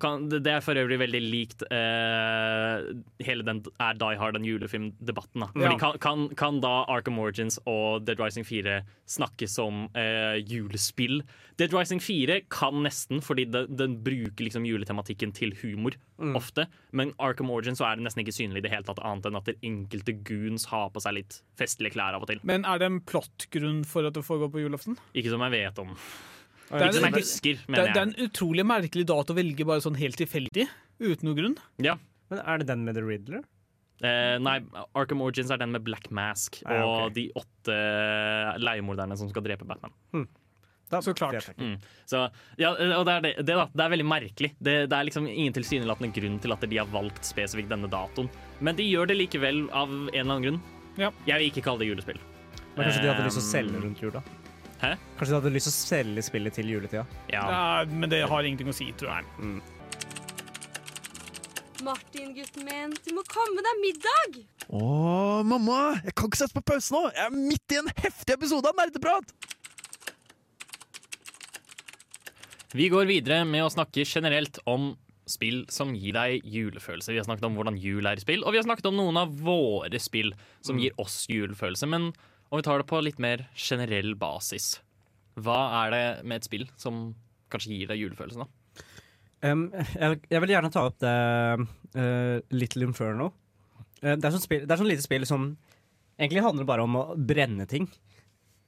kan, 0.00 0.28
det 0.30 0.42
det 0.46 0.52
er 0.52 0.64
for 0.64 0.78
øvrig 0.78 0.98
veldig 1.00 1.20
likt 1.24 1.64
uh, 1.68 2.84
hele 3.24 3.46
den 3.46 3.62
er 3.82 3.98
Die 3.98 4.18
Hard 4.20 4.38
en 4.38 4.46
julefilmdebatten. 4.46 5.44
Da. 5.44 5.48
Ja. 5.58 5.76
kan, 5.80 5.98
kan, 5.98 6.28
kan 6.38 6.60
da 6.64 6.84
Arkham 6.88 7.18
Origins 7.18 7.58
og 7.66 8.06
Dead 8.06 8.20
Rising 8.20 8.46
4 8.46 8.80
snakkes 9.06 9.58
som 9.58 9.88
uh, 9.96 10.36
julespill? 10.38 11.22
Dead 11.58 11.74
Rising 11.74 12.00
4 12.00 12.42
kan 12.52 12.82
nesten, 12.84 13.22
fordi 13.24 13.48
det, 13.50 13.66
den 13.74 13.98
bruker 14.04 14.46
liksom 14.46 14.66
juletematikken 14.68 15.34
til 15.34 15.56
humor 15.62 15.98
ofte. 16.18 16.66
Men 16.90 17.12
Arkham 17.18 17.50
Origins 17.50 17.78
så 17.78 17.88
er 17.88 17.98
det 17.98 18.06
nesten 18.06 18.24
ikke 18.24 18.34
synlig 18.34 18.62
i 18.62 18.66
det 18.66 18.72
hele 18.72 18.86
tatt, 18.86 19.02
annet 19.06 19.28
enn 19.28 19.38
at 19.38 19.50
det 19.50 19.58
enkelte 19.66 20.14
goons 20.26 20.68
har 20.72 20.90
på 20.94 21.02
seg 21.02 21.18
litt 21.20 21.40
festlige 21.58 21.96
klær 21.96 22.16
av 22.16 22.24
og 22.24 22.30
til. 22.30 22.42
Men 22.46 22.66
er 22.68 22.80
det 22.80 22.90
en 22.90 23.02
plottgrunn 23.04 23.84
for 23.88 24.08
at 24.08 24.18
det 24.18 24.26
foregår 24.26 24.52
på 24.54 24.64
julaften? 24.64 24.98
Ikke 25.14 25.32
som 25.34 25.44
jeg 25.46 25.56
vet 25.58 25.82
om. 25.82 25.94
Det 26.68 26.84
er, 26.84 26.92
som 26.92 27.06
jeg 27.06 27.14
det, 27.14 27.22
husker, 27.24 27.60
det, 27.64 27.84
det 27.88 27.96
er 27.96 28.02
en 28.04 28.16
utrolig 28.26 28.64
merkelig 28.68 29.06
dato 29.08 29.32
å 29.32 29.38
velge 29.38 29.64
bare 29.68 29.84
sånn 29.84 29.96
helt 29.98 30.18
tilfeldig. 30.20 30.66
Uten 31.00 31.28
noe 31.28 31.38
grunn. 31.38 31.54
Ja. 31.80 31.96
Men 32.28 32.42
er 32.44 32.60
det 32.60 32.68
den 32.68 32.82
med 32.84 32.98
The 32.98 33.04
Riddler? 33.06 33.46
Eh, 34.04 34.36
nei, 34.42 34.58
Arkham 34.98 35.22
Origins 35.24 35.50
er 35.50 35.58
den 35.58 35.72
med 35.74 35.82
Black 35.82 36.06
Mask 36.14 36.60
nei, 36.62 36.76
okay. 36.76 36.84
og 36.86 37.16
de 37.16 37.24
åtte 37.40 37.78
leiemorderne 38.62 39.16
som 39.18 39.30
skal 39.32 39.42
drepe 39.46 39.66
Batman. 39.66 39.94
Da, 40.88 41.02
Så 41.02 41.12
klart. 41.12 41.50
Mm. 41.58 41.76
Så, 42.08 42.22
ja, 42.56 42.70
og 42.72 43.04
det 43.04 43.12
er, 43.12 43.24
det, 43.24 43.32
det, 43.42 43.56
da, 43.58 43.66
det 43.74 43.84
er 43.84 43.92
veldig 43.92 44.06
merkelig. 44.08 44.52
Det, 44.56 44.76
det 44.88 44.96
er 44.96 45.08
liksom 45.08 45.26
ingen 45.28 45.56
tilsynelatende 45.56 46.12
grunn 46.16 46.38
til 46.40 46.54
at 46.54 46.64
de 46.64 46.80
har 46.80 46.88
valgt 46.92 47.28
spesifikt 47.28 47.72
denne 47.72 47.90
datoen. 47.92 48.30
Men 48.64 48.78
de 48.78 48.86
gjør 48.88 49.10
det 49.10 49.18
likevel 49.18 49.66
av 49.68 49.90
en 49.90 50.08
eller 50.14 50.24
annen 50.24 50.46
grunn. 50.46 50.60
Ja. 50.98 51.12
Jeg 51.28 51.42
vil 51.42 51.50
ikke 51.52 51.66
kalle 51.68 51.84
det 51.84 51.90
julespill. 51.90 52.20
Men 52.74 52.86
kanskje 52.86 53.02
de 53.04 53.10
hadde 53.10 53.26
lyst 53.26 53.40
til 53.40 53.44
å 53.44 53.48
Um, 53.48 53.52
selge 53.52 53.82
rundt 53.82 54.02
jula? 54.02 54.22
Hæ? 54.78 54.92
Kanskje 55.18 55.32
du 55.32 55.38
hadde 55.40 55.50
lyst 55.56 55.66
til 55.66 55.74
å 55.74 55.78
selge 55.78 56.22
spillet 56.22 56.54
til 56.54 56.70
juletida? 56.70 57.02
Ja. 57.32 57.42
Ja, 57.50 57.62
men 57.90 58.10
det 58.12 58.22
har 58.30 58.46
ingenting 58.46 58.70
å 58.70 58.76
si, 58.76 58.92
tror 58.98 59.16
jeg. 59.16 59.58
Martin, 61.86 62.30
gutten 62.34 62.66
min, 62.66 62.94
du 63.06 63.10
må 63.16 63.24
komme 63.30 63.62
deg 63.64 63.82
middag! 63.82 64.38
Å, 64.68 65.42
mamma! 65.46 65.98
Jeg 66.04 66.14
kan 66.18 66.30
ikke 66.30 66.40
sette 66.42 66.58
på 66.58 66.64
pause 66.72 66.94
nå! 66.94 67.04
Jeg 67.14 67.26
er 67.26 67.34
midt 67.34 67.74
i 67.74 67.80
en 67.80 67.90
heftig 68.02 68.34
episode 68.38 68.70
av 68.70 68.78
Nerdeprat! 68.78 69.34
Vi 72.76 72.90
går 72.92 73.08
videre 73.08 73.44
med 73.48 73.64
å 73.64 73.70
snakke 73.72 74.04
generelt 74.04 74.58
om 74.68 74.92
spill 75.28 75.62
som 75.72 75.94
gir 75.96 76.16
deg 76.16 76.44
julefølelse. 76.44 77.12
Vi 77.14 77.20
har 77.20 77.26
snakket 77.26 77.46
om 77.48 77.56
hvordan 77.56 77.78
jul 77.80 78.06
er 78.08 78.20
i 78.20 78.24
spill, 78.24 78.44
og 78.44 78.52
vi 78.54 78.60
har 78.60 78.66
snakket 78.66 78.90
om 78.90 78.98
noen 78.98 79.18
av 79.20 79.32
våre 79.44 80.00
spill 80.02 80.34
som 80.64 80.80
gir 80.80 80.94
oss 81.00 81.22
julefølelse. 81.30 81.88
Men 81.88 82.10
om 82.48 82.60
vi 82.60 82.64
tar 82.64 82.80
det 82.80 82.88
på 82.88 83.00
litt 83.04 83.18
mer 83.22 83.46
generell 83.56 84.14
basis, 84.18 84.78
hva 85.38 85.58
er 85.84 85.94
det 85.94 86.04
med 86.24 86.40
et 86.40 86.48
spill 86.48 86.66
som 86.80 87.10
kanskje 87.52 87.76
gir 87.76 87.90
deg 87.90 88.00
julefølelsen, 88.02 88.44
da? 88.44 88.58
Um, 89.46 89.68
jeg, 89.94 90.18
jeg 90.32 90.42
vil 90.42 90.52
gjerne 90.56 90.70
ta 90.74 90.82
opp 90.88 90.98
det 91.02 91.14
uh, 91.94 92.40
Little 92.54 92.88
Inferno. 92.88 93.30
Uh, 94.02 94.16
det, 94.16 94.24
er 94.24 94.34
sånn 94.34 94.44
spill, 94.44 94.64
det 94.66 94.74
er 94.74 94.80
sånn 94.80 94.90
lite 94.90 95.04
spill 95.04 95.26
som 95.28 95.52
egentlig 96.18 96.42
handler 96.42 96.66
bare 96.68 96.86
om 96.86 96.98
å 96.98 97.04
brenne 97.14 97.68
ting. 97.70 97.86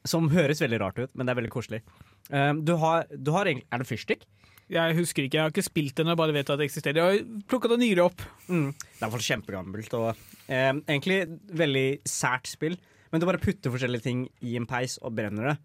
Som 0.09 0.31
høres 0.33 0.63
veldig 0.63 0.79
rart 0.81 1.01
ut, 1.01 1.11
men 1.13 1.27
det 1.27 1.35
er 1.35 1.41
veldig 1.43 1.53
koselig. 1.53 1.83
Um, 2.31 2.63
du 2.65 2.77
har, 2.81 3.09
du 3.11 3.35
har 3.35 3.51
egentlig 3.51 3.67
Er 3.69 3.83
det 3.83 3.89
fyrstikk? 3.91 4.23
Jeg 4.71 4.95
husker 4.95 5.27
ikke, 5.27 5.35
jeg 5.35 5.43
har 5.43 5.51
ikke 5.51 5.67
spilt 5.67 5.97
den, 5.99 6.13
jeg 6.13 6.19
bare 6.21 6.35
vet 6.37 6.51
at 6.53 6.61
det 6.61 6.69
eksisterer. 6.69 7.01
Jeg 7.01 7.25
har 7.25 7.47
plukka 7.51 7.73
det 7.73 7.81
nyere 7.83 8.07
opp. 8.07 8.23
Mm. 8.47 8.69
Det 8.71 8.87
er 8.87 9.01
i 9.01 9.03
hvert 9.03 9.15
fall 9.17 9.27
kjempegammelt 9.27 9.97
og 9.99 10.09
um, 10.13 10.83
egentlig 10.85 11.19
veldig 11.59 11.89
sært 12.07 12.53
spill. 12.53 12.79
Men 13.11 13.21
du 13.23 13.27
bare 13.27 13.41
putter 13.43 13.73
forskjellige 13.75 14.05
ting 14.07 14.25
i 14.47 14.57
en 14.59 14.67
peis 14.71 14.99
og 15.03 15.15
brenner 15.17 15.51
det. 15.51 15.57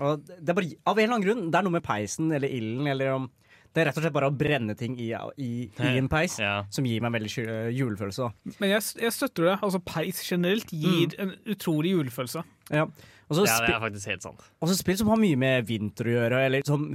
Og 0.00 0.24
det 0.26 0.48
er 0.50 0.56
bare, 0.56 0.70
av 0.86 0.98
en 0.98 1.04
eller 1.04 1.14
annen 1.16 1.26
grunn, 1.26 1.44
det 1.50 1.58
er 1.58 1.66
noe 1.66 1.74
med 1.76 1.82
peisen 1.86 2.30
eller 2.32 2.48
ilden, 2.50 2.86
eller 2.90 3.12
om 3.16 3.30
Det 3.70 3.82
er 3.82 3.86
rett 3.86 3.98
og 4.00 4.02
slett 4.02 4.14
bare 4.16 4.26
å 4.26 4.34
brenne 4.34 4.74
ting 4.74 4.96
i, 4.98 5.12
i, 5.38 5.48
i 5.78 5.90
en 6.00 6.08
peis 6.10 6.40
Ja. 6.42 6.64
som 6.74 6.82
gir 6.88 7.00
meg 7.04 7.12
veldig 7.14 7.30
julefølelse. 7.76 8.26
da. 8.26 8.54
Men 8.58 8.72
jeg, 8.72 8.82
jeg 8.98 9.12
støtter 9.14 9.44
det. 9.46 9.52
Altså, 9.62 9.78
Peis 9.86 10.22
generelt 10.26 10.72
gir 10.74 11.14
en 11.22 11.30
utrolig 11.46 11.92
julefølelse. 11.94 12.42
Ja. 12.74 12.88
Også, 13.30 13.44
Ja, 13.46 13.60
det 13.62 13.76
er 13.76 13.84
faktisk 13.84 14.10
helt 14.10 14.26
sant. 14.26 14.42
Og 14.58 14.72
så 14.72 14.74
spill 14.74 14.98
som 14.98 15.12
har 15.14 15.20
mye 15.22 15.38
med 15.38 15.68
vinter 15.70 16.10
å 16.10 16.16
gjøre, 16.16 16.40
eller 16.48 16.66
som, 16.66 16.88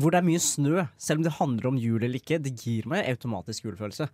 hvor 0.00 0.14
det 0.16 0.22
er 0.22 0.28
mye 0.30 0.40
snø. 0.40 0.86
Selv 0.96 1.20
om 1.20 1.28
det 1.28 1.34
handler 1.36 1.68
om 1.68 1.76
jul 1.84 2.00
eller 2.00 2.16
ikke, 2.16 2.40
det 2.40 2.54
gir 2.64 2.88
meg 2.88 3.04
automatisk 3.12 3.68
julefølelse. 3.68 4.08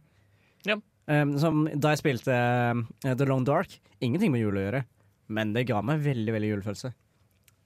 Ja. 0.66 0.80
Um, 1.07 1.36
som 1.38 1.68
da 1.70 1.92
jeg 1.94 2.02
spilte 2.02 2.34
uh, 2.34 2.82
The 3.14 3.30
Long 3.30 3.46
Dark, 3.46 3.78
ingenting 4.02 4.34
med 4.34 4.42
jul 4.42 4.59
å 4.59 4.64
gjøre, 4.66 4.82
men 5.28 5.52
det 5.52 5.66
ga 5.68 5.82
meg 5.82 6.00
veldig, 6.04 6.32
veldig 6.36 6.50
julefølelse. 6.54 6.92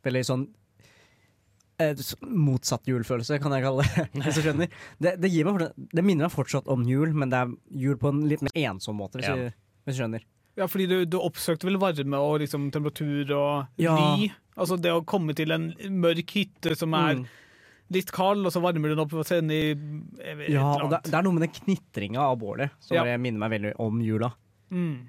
Veldig 0.04 0.22
sånn 0.24 0.46
eh, 1.80 1.94
Motsatt 2.26 2.86
julefølelse, 2.88 3.38
kan 3.42 3.52
jeg 3.56 3.64
kalle 3.66 3.84
det. 3.86 4.06
Hvis 4.24 4.38
du 4.40 4.44
skjønner. 4.46 4.70
Det, 5.00 5.14
det, 5.22 5.30
gir 5.32 5.48
meg, 5.48 5.66
det 5.92 6.04
minner 6.06 6.28
meg 6.28 6.34
fortsatt 6.34 6.68
om 6.72 6.84
jul, 6.88 7.12
men 7.16 7.32
det 7.32 7.40
er 7.44 7.54
jul 7.86 7.98
på 8.00 8.12
en 8.12 8.22
litt 8.30 8.44
mer 8.46 8.56
ensom 8.70 8.98
måte, 9.00 9.20
hvis, 9.20 9.28
Ja. 9.30 9.36
jeg, 9.36 9.54
hvis 9.86 9.96
du 9.98 10.02
skjønner. 10.02 10.24
Ja, 10.58 10.66
fordi 10.68 10.86
du, 10.90 10.96
du 11.08 11.16
oppsøkte 11.22 11.68
vel 11.68 11.78
varme 11.80 12.18
og 12.20 12.40
liksom 12.42 12.70
temperatur 12.74 13.30
og 13.36 13.80
Ja. 13.80 13.94
ly. 14.16 14.30
Altså 14.60 14.76
det 14.76 14.90
å 14.92 15.04
komme 15.08 15.32
til 15.38 15.52
en 15.54 15.70
mørk 16.02 16.34
hytte 16.36 16.74
som 16.76 16.92
er 16.98 17.14
Mm. 17.20 17.26
litt 17.90 18.10
kald, 18.12 18.44
og 18.46 18.52
så 18.52 18.60
varmer 18.60 18.90
du 18.90 18.94
den 18.94 19.00
opp 19.04 19.14
og 19.14 19.24
sender 19.26 19.54
i 19.54 19.70
Ja, 19.70 20.34
et 20.34 20.50
eller 20.50 20.84
og 20.84 20.90
det, 20.90 21.00
det 21.06 21.14
er 21.14 21.22
noe 21.24 21.32
med 21.38 21.42
den 21.46 21.54
knitringa 21.54 22.20
av 22.20 22.36
bålet 22.42 22.70
som 22.80 22.96
Ja. 22.98 23.16
minner 23.16 23.38
meg 23.46 23.50
veldig 23.56 23.72
om 23.80 24.00
jula. 24.04 24.32
Mm. 24.70 25.06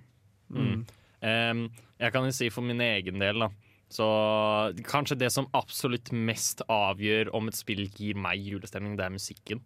Mm. 0.53 0.85
Em, 1.21 1.69
jeg 2.01 2.13
kan 2.13 2.25
jo 2.25 2.33
si 2.35 2.49
for 2.53 2.65
min 2.65 2.81
egen 2.81 3.21
del, 3.21 3.45
da. 3.45 3.51
Så 3.91 4.07
kanskje 4.87 5.19
det 5.19 5.31
som 5.35 5.49
absolutt 5.57 6.13
mest 6.15 6.63
avgjør 6.71 7.33
om 7.35 7.51
et 7.51 7.57
spill 7.57 7.83
gir 7.91 8.19
meg 8.19 8.39
julestemning, 8.39 8.95
det 8.99 9.05
er 9.05 9.13
musikken. 9.13 9.63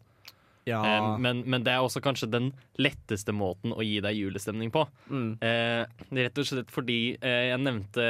Ja. 0.65 0.79
Eh, 0.81 1.09
men, 1.21 1.43
men 1.45 1.65
det 1.65 1.75
er 1.75 1.85
også 1.85 2.01
kanskje 2.01 2.31
den 2.33 2.49
letteste 2.81 3.35
måten 3.37 3.75
å 3.75 3.85
gi 3.85 3.99
deg 4.01 4.17
julestemning 4.17 4.73
på. 4.73 4.87
Mm. 5.13 5.35
Eh, 5.45 6.07
rett 6.17 6.41
og 6.41 6.49
slett 6.49 6.73
fordi 6.73 6.99
eh, 7.19 7.51
jeg 7.51 7.61
nevnte 7.61 8.07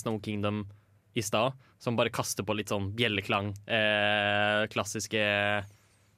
Snow 0.00 0.18
Kingdom 0.24 0.64
i 1.14 1.22
stad, 1.22 1.54
som 1.82 1.94
bare 1.98 2.12
kaster 2.14 2.46
på 2.46 2.56
litt 2.58 2.72
sånn 2.72 2.90
bjelleklang, 2.98 3.52
eh, 3.70 4.64
klassiske 4.72 5.22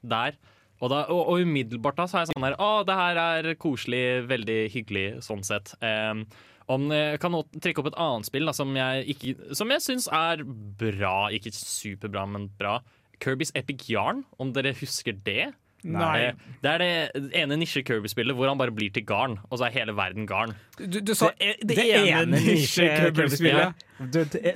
der. 0.05 0.41
Og, 0.81 0.89
da, 0.91 1.05
og, 1.13 1.21
og 1.35 1.45
umiddelbart 1.45 2.01
da 2.01 2.09
så 2.09 2.19
er 2.19 2.25
jeg 2.25 2.33
sånn 2.33 2.45
her 2.49 2.57
Å, 2.61 2.71
det 2.85 2.97
her 2.99 3.21
er 3.21 3.47
koselig, 3.61 4.25
veldig 4.29 4.59
hyggelig 4.73 5.07
sånn 5.25 5.45
sett. 5.47 5.77
Eh, 5.85 6.25
om 6.69 6.87
jeg 6.91 7.19
kan 7.21 7.33
nå 7.35 7.43
trekke 7.61 7.83
opp 7.83 7.91
et 7.93 7.99
annet 8.01 8.27
spill 8.31 8.47
da, 8.49 8.53
som 8.57 8.71
jeg, 8.77 9.07
ikke- 9.17 9.55
som 9.59 9.71
jeg 9.71 9.81
syns 9.85 10.09
er 10.13 10.45
bra. 10.45 11.29
Ikke 11.31 11.53
superbra, 11.53 12.27
men 12.29 12.49
bra. 12.59 12.79
Kirby's 13.21 13.53
Epic 13.55 13.89
Yarn, 13.89 14.25
om 14.41 14.53
dere 14.53 14.73
husker 14.75 15.13
det? 15.25 15.53
Nei. 15.85 16.31
Eh, 16.31 16.33
Det 16.63 16.71
er 16.71 16.79
det 16.79 17.33
ene 17.37 17.57
nisje-Kirby-spillet 17.61 18.35
hvor 18.35 18.49
han 18.49 18.57
bare 18.57 18.73
blir 18.73 18.91
til 18.93 19.05
garn, 19.05 19.39
og 19.51 19.59
så 19.61 19.67
er 19.67 19.75
hele 19.77 19.93
verden 19.93 20.25
garn. 20.27 20.55
Du, 20.79 21.01
du 21.01 21.13
sa 21.15 21.29
det, 21.39 21.59
det, 21.61 21.77
ene 22.09 22.39
nisje-Kirby-spillet. 22.41 23.75
Det, 24.11 24.25
det, 24.33 24.55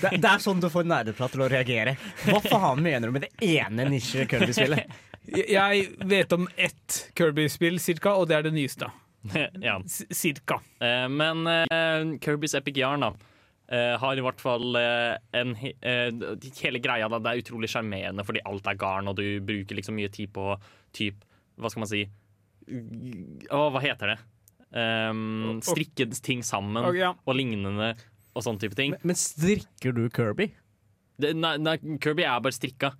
det 0.00 0.24
er 0.30 0.42
sånn 0.42 0.60
du 0.62 0.68
får 0.70 0.84
nerdeprat 0.90 1.30
til 1.34 1.44
å 1.46 1.48
reagere. 1.50 1.94
Hva 2.26 2.40
faen 2.42 2.82
mener 2.82 3.06
du 3.10 3.14
med 3.14 3.28
det 3.28 3.32
ene 3.60 3.86
nisje-Kirby-spillet? 3.92 4.90
Jeg 5.30 5.86
vet 6.10 6.32
om 6.34 6.48
ett 6.58 7.12
Kirby-spill, 7.14 7.78
cirka, 7.78 8.16
og 8.18 8.26
det 8.30 8.40
er 8.40 8.42
det 8.48 8.54
nyeste. 8.56 8.88
ja. 9.68 9.74
Cirka. 9.86 10.60
Eh, 10.80 11.08
Men 11.12 11.46
eh, 11.46 12.16
Kirby's 12.24 12.54
Epic 12.56 12.78
Yarn 12.80 13.04
da, 13.04 13.10
eh, 13.68 13.96
har 14.00 14.16
i 14.16 14.24
hvert 14.24 14.40
fall 14.40 14.76
eh, 14.80 15.16
en 15.36 15.52
eh, 15.60 16.08
Hele 16.62 16.80
greia 16.82 17.08
da, 17.12 17.18
det 17.20 17.32
er 17.34 17.42
utrolig 17.44 17.68
sjarmerende 17.72 18.24
fordi 18.26 18.42
alt 18.48 18.66
er 18.72 18.78
garn, 18.80 19.10
og 19.12 19.18
du 19.20 19.26
bruker 19.44 19.76
liksom 19.78 19.98
mye 20.00 20.08
tid 20.12 20.32
på 20.34 20.54
typ 20.96 21.20
Hva 21.60 21.70
skal 21.70 21.84
man 21.84 21.90
si 21.92 22.04
Å, 23.50 23.60
hva 23.74 23.82
heter 23.82 24.14
det? 24.14 24.18
Um, 24.70 25.58
strikke 25.66 26.06
ting 26.22 26.44
sammen 26.46 26.84
Og, 26.86 26.94
ja. 26.94 27.08
og 27.26 27.34
lignende 27.34 27.92
og 28.38 28.44
sånne 28.46 28.62
type 28.62 28.76
ting. 28.78 28.92
Men 29.02 29.16
strikker 29.18 29.90
du 29.96 30.04
Kirby? 30.14 30.46
Det, 31.18 31.32
nei, 31.34 31.56
nei, 31.58 31.72
Kirby 32.00 32.22
er 32.22 32.38
bare 32.44 32.54
strikka. 32.54 32.92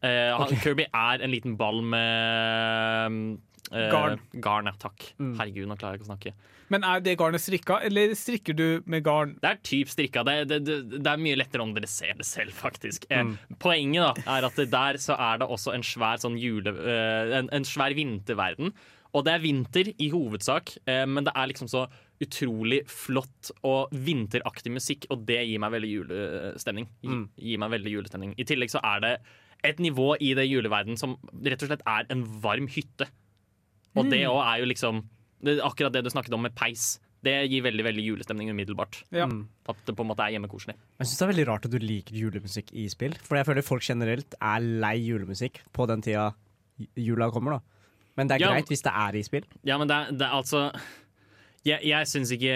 Eh, 0.00 0.30
han- 0.32 0.54
Kirby 0.62 0.86
er 0.88 1.20
en 1.26 1.30
liten 1.30 1.58
ball 1.60 1.82
med 1.84 3.36
Garn. 3.70 4.20
Garn, 4.44 4.66
ja. 4.70 4.72
Takk. 4.80 5.10
Mm. 5.18 5.34
Herregud, 5.38 5.68
nå 5.68 5.76
klarer 5.80 5.96
jeg 5.96 6.00
ikke 6.02 6.08
å 6.08 6.12
snakke. 6.14 6.32
Men 6.68 6.84
er 6.84 7.00
det 7.00 7.14
garnet 7.16 7.40
strikka, 7.40 7.78
eller 7.86 8.10
strikker 8.18 8.56
du 8.56 8.82
med 8.92 9.02
garn? 9.06 9.36
Det 9.40 9.48
er 9.50 9.60
typ 9.64 9.88
strikka. 9.88 10.24
Det, 10.28 10.34
det, 10.50 10.58
det, 10.66 10.76
det 10.98 11.06
er 11.12 11.22
mye 11.24 11.38
lettere 11.40 11.64
om 11.64 11.72
dere 11.76 11.88
ser 11.88 12.14
det 12.20 12.26
selv, 12.28 12.52
faktisk. 12.56 13.06
Eh, 13.10 13.22
Mm. 13.24 13.34
Poenget 13.60 14.04
da 14.24 14.36
er 14.38 14.46
at 14.50 14.60
der 14.70 14.98
så 15.00 15.16
er 15.16 15.38
det 15.40 15.48
også 15.48 15.72
en 15.74 15.82
svær 15.86 16.20
sånn 16.20 16.36
jule... 16.40 16.70
eh, 16.76 17.32
en, 17.38 17.48
en 17.52 17.64
svær 17.68 17.94
vinterverden. 17.96 18.72
Og 19.16 19.24
det 19.24 19.32
er 19.32 19.40
vinter 19.40 19.88
i 19.96 20.10
hovedsak, 20.12 20.74
eh, 20.84 21.06
men 21.08 21.24
det 21.24 21.32
er 21.34 21.48
liksom 21.48 21.68
så 21.72 21.86
utrolig 22.20 22.82
flott 22.90 23.52
og 23.64 23.92
vinteraktig 23.94 24.72
musikk, 24.74 25.06
og 25.14 25.22
det 25.28 25.38
gir 25.48 25.60
meg 25.62 25.72
veldig 25.76 25.90
julestemning. 25.94 26.88
Gi, 27.00 27.08
Mm. 27.08 27.28
Gir 27.38 27.58
meg 27.62 27.70
veldig 27.76 27.92
julestemning. 27.94 28.34
I 28.36 28.44
tillegg 28.44 28.70
så 28.74 28.80
er 28.84 29.00
det 29.06 29.12
et 29.64 29.78
nivå 29.82 30.12
i 30.20 30.34
det 30.38 30.44
juleverden 30.50 30.98
som 31.00 31.16
rett 31.42 31.62
og 31.64 31.70
slett 31.72 31.82
er 31.86 32.06
en 32.12 32.22
varm 32.44 32.68
hytte. 32.68 33.08
Og 33.96 34.10
det 34.10 34.20
òg 34.28 34.40
er 34.44 34.58
jo 34.60 34.66
liksom 34.68 35.02
det, 35.42 35.60
Akkurat 35.62 35.92
det 35.92 36.04
du 36.04 36.10
snakket 36.10 36.34
om 36.34 36.42
med 36.42 36.54
peis. 36.54 36.98
Det 37.24 37.32
gir 37.50 37.62
veldig 37.62 37.82
veldig 37.82 38.02
julestemning 38.04 38.50
umiddelbart. 38.52 39.00
Ja. 39.10 39.26
Mm. 39.26 39.48
At 39.68 39.76
det 39.86 39.94
på 39.98 40.04
en 40.04 40.10
måte 40.12 40.22
er 40.22 40.36
hjemmekoselig. 40.36 40.74
Jeg 41.00 41.06
syns 41.08 41.18
det 41.18 41.24
er 41.26 41.32
veldig 41.32 41.46
rart 41.48 41.64
at 41.66 41.72
du 41.74 41.78
liker 41.82 42.14
julemusikk 42.14 42.70
i 42.78 42.84
spill. 42.88 43.16
For 43.26 43.36
jeg 43.40 43.46
føler 43.48 43.66
folk 43.66 43.82
generelt 43.82 44.34
er 44.38 44.60
lei 44.60 44.96
julemusikk 45.02 45.62
på 45.74 45.86
den 45.90 46.02
tida 46.02 46.28
jula 46.94 47.30
kommer, 47.34 47.58
da. 47.58 47.60
Men 48.18 48.28
det 48.30 48.36
er 48.36 48.44
Ja. 48.46 48.52
greit 48.54 48.68
hvis 48.70 48.82
det 48.82 48.92
er 48.94 49.16
i 49.18 49.22
spill. 49.26 49.44
Ja, 49.64 49.78
men 49.78 49.88
det, 49.90 49.96
er- 49.96 50.12
det 50.12 50.26
er 50.26 50.34
altså 50.38 50.72
Jeg, 51.66 51.80
jeg 51.82 52.06
syns 52.06 52.30
ikke 52.32 52.54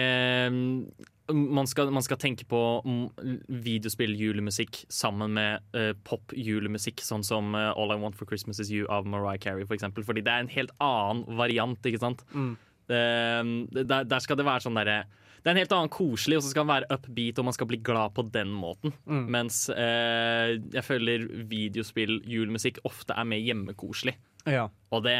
mm, 0.49 0.91
man 1.31 1.67
skal, 1.67 1.91
man 1.91 2.03
skal 2.03 2.19
tenke 2.19 2.43
på 2.49 2.59
videospilljulemusikk 2.83 3.63
videospill-julemusikk 3.63 4.79
sammen 4.91 5.35
med 5.37 5.63
uh, 5.77 5.93
pop-julemusikk, 6.03 7.03
sånn 7.03 7.23
som 7.23 7.55
uh, 7.55 7.71
All 7.79 7.93
I 7.95 7.99
Want 8.01 8.17
for 8.19 8.27
Christmas 8.27 8.59
Is 8.59 8.71
You 8.73 8.89
av 8.91 9.07
Mariah 9.07 9.39
Carey, 9.39 9.67
for 9.67 9.77
eksempel. 9.77 10.03
Fordi 10.03 10.23
det 10.25 10.33
er 10.33 10.43
en 10.43 10.51
helt 10.51 10.73
annen 10.83 11.23
variant, 11.39 11.79
ikke 11.87 12.01
sant? 12.03 12.25
Mm. 12.35 12.53
Uh, 12.91 13.53
der, 13.71 14.03
der 14.03 14.23
skal 14.23 14.39
det 14.39 14.43
være 14.47 14.65
sånn 14.65 14.75
derre 14.75 15.05
Det 15.39 15.47
er 15.47 15.53
en 15.53 15.61
helt 15.61 15.75
annen 15.75 15.91
koselig, 15.93 16.39
og 16.39 16.43
så 16.43 16.51
skal 16.51 16.65
den 16.65 16.73
være 16.73 16.91
upbeat, 16.91 17.39
og 17.39 17.47
man 17.47 17.55
skal 17.55 17.71
bli 17.71 17.79
glad 17.83 18.15
på 18.17 18.27
den 18.35 18.51
måten. 18.55 18.95
Mm. 19.07 19.25
Mens 19.35 19.65
eh, 19.71 20.53
jeg 20.71 20.83
føler 20.87 21.25
videospill-julemusikk 21.51 22.79
ofte 22.87 23.15
er 23.19 23.27
mer 23.27 23.43
hjemmekoselig. 23.43 24.15
Ja. 24.47 24.69
Og 24.95 25.03
det 25.03 25.17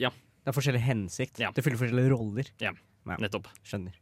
Ja, 0.00 0.08
Det 0.08 0.52
er 0.52 0.56
forskjellig 0.56 0.80
hensikt. 0.88 1.40
Ja. 1.44 1.52
Det 1.52 1.64
fyller 1.64 1.80
forskjellige 1.84 2.14
roller. 2.16 2.48
Ja. 2.64 2.72
nettopp. 3.20 3.52
Skjønner. 3.60 3.92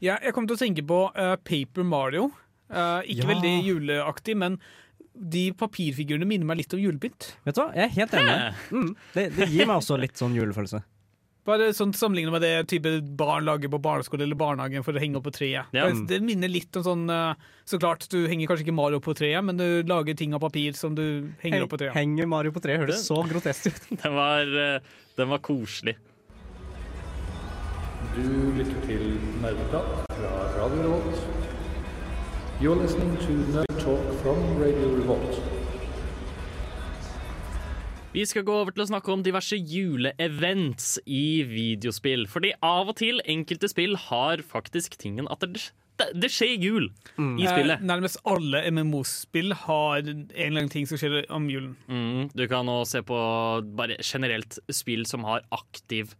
Ja, 0.00 0.18
jeg 0.22 0.34
kom 0.36 0.46
til 0.50 0.56
å 0.56 0.60
tenke 0.60 0.84
på 0.86 1.00
uh, 1.16 1.34
Paper 1.46 1.86
Mario. 1.86 2.30
Uh, 2.70 3.00
ikke 3.02 3.24
Ja. 3.26 3.32
veldig 3.34 3.54
juleaktig, 3.66 4.36
men 4.38 4.60
de 5.20 5.50
papirfigurene 5.58 6.24
minner 6.28 6.46
meg 6.46 6.62
litt 6.62 6.72
om 6.76 6.80
julepynt. 6.80 7.32
Vet 7.44 7.56
du 7.56 7.60
hva, 7.64 7.72
jeg 7.74 7.88
er 7.88 7.94
helt 7.98 8.14
enig. 8.14 8.36
Mm. 8.70 8.90
Det, 9.16 9.24
det 9.36 9.48
gir 9.50 9.66
meg 9.68 9.76
også 9.82 9.98
litt 10.00 10.16
sånn 10.16 10.36
julefølelse. 10.38 10.80
Bare 11.48 11.70
sånn 11.74 11.94
Sammenlignet 11.96 12.34
med 12.34 12.42
det 12.44 12.50
type 12.68 12.90
barn 13.16 13.46
lager 13.48 13.70
på 13.72 13.78
barneskole 13.82 14.22
eller 14.26 14.36
barnehagen 14.38 14.84
for 14.84 14.92
å 14.94 15.00
henge 15.00 15.16
opp 15.18 15.24
på 15.24 15.32
treet. 15.34 15.70
Ja. 15.74 15.86
Det, 15.88 16.04
det 16.10 16.18
minner 16.22 16.52
litt 16.52 16.76
om 16.76 16.84
sånn 16.84 17.06
eh, 17.10 17.32
Så 17.68 17.78
klart, 17.80 18.04
du 18.12 18.18
henger 18.28 18.46
kanskje 18.50 18.66
ikke 18.68 18.76
Mario 18.76 19.00
på 19.02 19.14
treet, 19.16 19.40
men 19.48 19.56
du 19.56 19.82
lager 19.88 20.14
ting 20.20 20.36
av 20.36 20.44
papir 20.44 20.76
som 20.78 20.94
du 20.94 21.32
henger 21.40 21.64
opp 21.64 21.72
på 21.72 21.80
treet. 21.80 21.96
Henger 21.96 22.28
Mario 22.30 22.52
på 22.54 22.60
treet 22.62 22.84
høres 22.84 23.02
så 23.08 23.18
grotesk 23.24 23.70
ut. 23.72 23.88
Den 24.04 24.14
var, 24.14 24.52
den 25.16 25.32
var 25.32 25.40
koselig. 25.44 25.96
Du 28.10 28.22
lytter 28.56 28.78
til 28.82 29.02
Nerdeprat 29.38 30.08
fra 30.10 30.30
Radio 30.56 30.80
Revolt. 30.82 31.18
You're 32.58 32.74
listening 32.82 33.12
to 33.22 33.34
Nerd 33.54 33.76
Talk 33.78 34.00
from 34.22 34.40
Radio 34.58 34.88
Revolt. 34.96 35.36
Vi 38.12 38.24
skal 38.26 38.42
gå 38.42 38.56
over 38.64 38.74
til 38.74 38.82
å 38.82 38.88
snakke 38.88 39.12
om 39.14 39.22
diverse 39.22 39.54
juleevents 39.54 40.96
i 41.06 41.44
videospill. 41.46 42.26
Fordi 42.26 42.50
av 42.66 42.90
og 42.90 42.98
til 42.98 43.22
enkelte 43.30 43.70
spill 43.70 43.94
har 44.08 44.42
faktisk 44.42 44.96
tingen 44.98 45.30
at 45.30 45.46
det, 45.46 45.68
det, 46.10 46.32
skjer 46.34 46.56
jul 46.58 46.88
i 47.14 47.46
spillet. 47.46 47.84
Nærmest 47.86 48.18
alle 48.26 48.64
MMO-spill 48.74 49.54
har 49.68 50.02
en 50.02 50.26
eller 50.34 50.64
annen 50.64 50.72
ting 50.74 50.90
som 50.90 50.98
skjer 50.98 51.30
om 51.30 51.46
julen. 51.46 51.78
Mm, 51.86 52.26
du 52.34 52.42
kan 52.50 52.66
nå 52.66 52.80
se 52.90 53.04
på 53.06 53.22
bare 53.78 54.00
generelt 54.02 54.58
spill 54.66 55.06
som 55.06 55.30
har 55.30 55.46
aktiv 55.54 56.16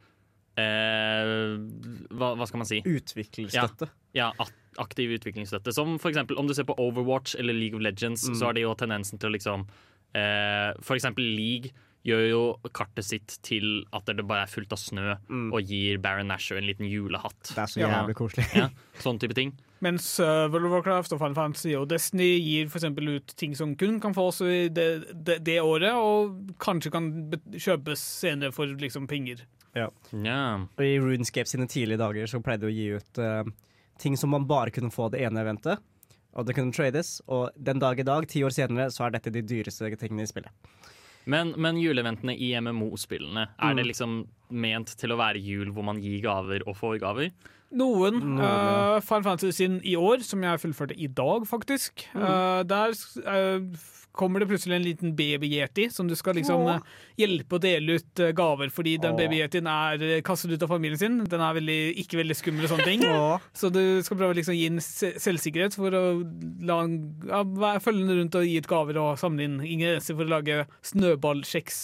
hva, 2.14 2.32
hva 2.38 2.46
skal 2.48 2.62
man 2.62 2.68
si? 2.68 2.80
Utviklingsstøtte. 2.86 3.88
Ja, 4.16 4.30
ja, 4.38 4.46
aktiv 4.82 5.12
utviklingsstøtte. 5.18 5.74
Som 5.76 5.98
for 6.02 6.12
eksempel 6.12 6.38
om 6.40 6.48
du 6.48 6.54
ser 6.56 6.66
på 6.68 6.76
Overwatch 6.80 7.36
eller 7.38 7.56
League 7.56 7.76
of 7.78 7.84
Legends, 7.84 8.28
Mm. 8.28 8.34
så 8.38 8.44
har 8.50 8.52
de 8.54 8.60
jo 8.66 8.74
tendensen 8.74 9.18
til 9.18 9.30
å 9.30 9.36
liksom 9.36 9.66
eh, 10.14 10.72
For 10.82 10.96
eksempel 10.96 11.22
League 11.22 11.70
gjør 12.04 12.22
jo 12.30 12.70
kartet 12.72 13.04
sitt 13.04 13.38
til 13.44 13.84
at 13.92 14.06
det 14.06 14.24
bare 14.26 14.42
er 14.46 14.50
fullt 14.50 14.72
av 14.72 14.78
snø, 14.80 15.16
Mm. 15.28 15.52
og 15.52 15.62
gir 15.62 15.98
Baron 15.98 16.26
Nasher 16.28 16.56
en 16.56 16.64
liten 16.66 16.88
julehatt. 16.88 17.42
Det 17.54 17.58
er 17.58 17.66
så 17.66 17.80
Ja. 17.80 17.88
jævlig 18.02 18.16
koselig. 18.16 18.46
Ja, 18.56 18.68
sånn 18.98 19.20
type 19.20 19.34
ting. 19.34 19.52
Mens 19.82 20.18
uh, 20.18 20.48
World 20.48 20.66
of 20.66 20.72
Warcraft 20.72 21.12
og 21.12 21.18
Final 21.20 21.34
Fantasy 21.34 21.74
og 21.74 21.88
Destiny 21.88 22.38
gir 22.40 22.68
for 22.68 22.80
ut 22.84 23.26
ting 23.36 23.54
som 23.54 23.76
kun 23.76 24.00
kan 24.00 24.12
fås 24.14 24.40
i 24.42 24.68
det, 24.68 25.06
det, 25.24 25.44
det 25.44 25.60
året, 25.60 25.92
og 25.94 26.56
kanskje 26.58 26.90
kan 26.90 27.30
kjøpes 27.52 27.98
senere 27.98 28.52
for 28.52 28.66
liksom 28.66 29.06
penger. 29.06 29.44
Ja. 29.76 29.88
Og 30.76 30.82
I 30.84 30.98
Runescape 30.98 31.48
sine 31.50 31.68
tidlige 31.70 32.00
dager 32.00 32.26
så 32.30 32.40
pleide 32.42 32.66
de 32.66 32.70
å 32.70 32.74
gi 32.74 32.88
ut 32.98 33.20
uh, 33.22 33.44
ting 34.02 34.16
som 34.18 34.32
man 34.34 34.46
bare 34.50 34.72
kunne 34.74 34.90
få 34.90 35.10
det 35.12 35.20
ene 35.26 35.44
eventet. 35.44 35.78
Og 36.34 36.46
det 36.46 36.54
kunne 36.54 36.72
trades. 36.74 37.20
Og 37.30 37.50
den 37.58 37.78
dag 37.82 37.98
i 37.98 38.06
dag, 38.06 38.26
ti 38.30 38.42
år 38.46 38.54
senere, 38.54 38.88
så 38.94 39.06
er 39.06 39.16
dette 39.16 39.32
de 39.34 39.42
dyreste 39.42 39.88
tingene 39.98 40.22
i 40.26 40.30
spillet. 40.30 40.50
Men, 41.30 41.52
men 41.60 41.76
juleeventene 41.78 42.32
i 42.38 42.52
MMO-spillene, 42.58 43.48
er 43.58 43.72
Mm. 43.74 43.76
det 43.76 43.86
liksom 43.90 44.12
ment 44.50 44.94
til 44.96 45.12
å 45.12 45.18
være 45.20 45.42
jul 45.42 45.70
hvor 45.74 45.84
man 45.84 45.98
gir 46.00 46.20
gaver 46.24 46.62
og 46.66 46.76
får 46.78 46.98
gaver? 47.02 47.30
Noen. 47.70 48.16
Noen, 48.18 48.40
uh, 48.40 49.00
Final 49.04 49.22
Fantasy 49.22 49.52
sin 49.52 49.80
i 49.86 49.94
år, 49.94 50.24
som 50.26 50.42
jeg 50.42 50.58
fullførte 50.62 50.96
i 50.98 51.06
dag, 51.06 51.44
faktisk. 51.46 52.06
Uh, 52.16 52.62
der 52.66 52.96
uh, 53.26 53.60
kommer 54.12 54.40
det 54.42 54.48
plutselig 54.50 54.74
en 54.76 54.82
liten 54.84 55.12
baby-yeti 55.16 55.86
som 55.94 56.08
du 56.10 56.14
skal 56.18 56.34
liksom 56.36 56.64
Åh. 56.66 56.80
uh, 56.80 56.98
hjelpe 57.20 57.56
å 57.56 57.62
dele 57.62 57.98
ut 58.00 58.22
uh, 58.24 58.32
gaver, 58.36 58.72
fordi 58.74 58.96
den 59.00 59.16
baby-yetien 59.16 59.68
er 59.70 60.02
uh, 60.02 60.14
kastet 60.26 60.50
ut 60.56 60.64
av 60.66 60.72
familien 60.74 60.98
sin. 61.00 61.18
Den 61.30 61.40
er 61.46 61.54
veldig, 61.56 61.78
ikke 62.04 62.18
veldig 62.20 62.36
skummel 62.38 62.66
og 62.66 62.72
sånne 62.74 62.88
ting. 62.90 63.04
Åh. 63.10 63.38
Så 63.56 63.70
du 63.72 63.80
skal 64.04 64.18
prøve 64.20 64.34
å 64.34 64.38
liksom 64.40 64.58
gi 64.58 64.68
den 64.68 64.82
selvsikkerhet 64.84 65.78
for 65.78 65.94
å 65.94 66.04
la 66.66 66.80
den 66.84 66.98
ja, 67.30 67.42
være- 67.44 67.84
følge 67.86 68.06
den 68.08 68.18
rundt 68.24 68.40
og 68.42 68.48
gi 68.50 68.58
ut 68.60 68.70
gaver 68.74 68.98
og 69.04 69.16
samle 69.22 69.46
inn 69.46 69.58
ingredienser 69.62 70.18
for 70.18 70.26
å 70.26 70.34
lage 70.38 70.62
snøballkjeks. 70.92 71.80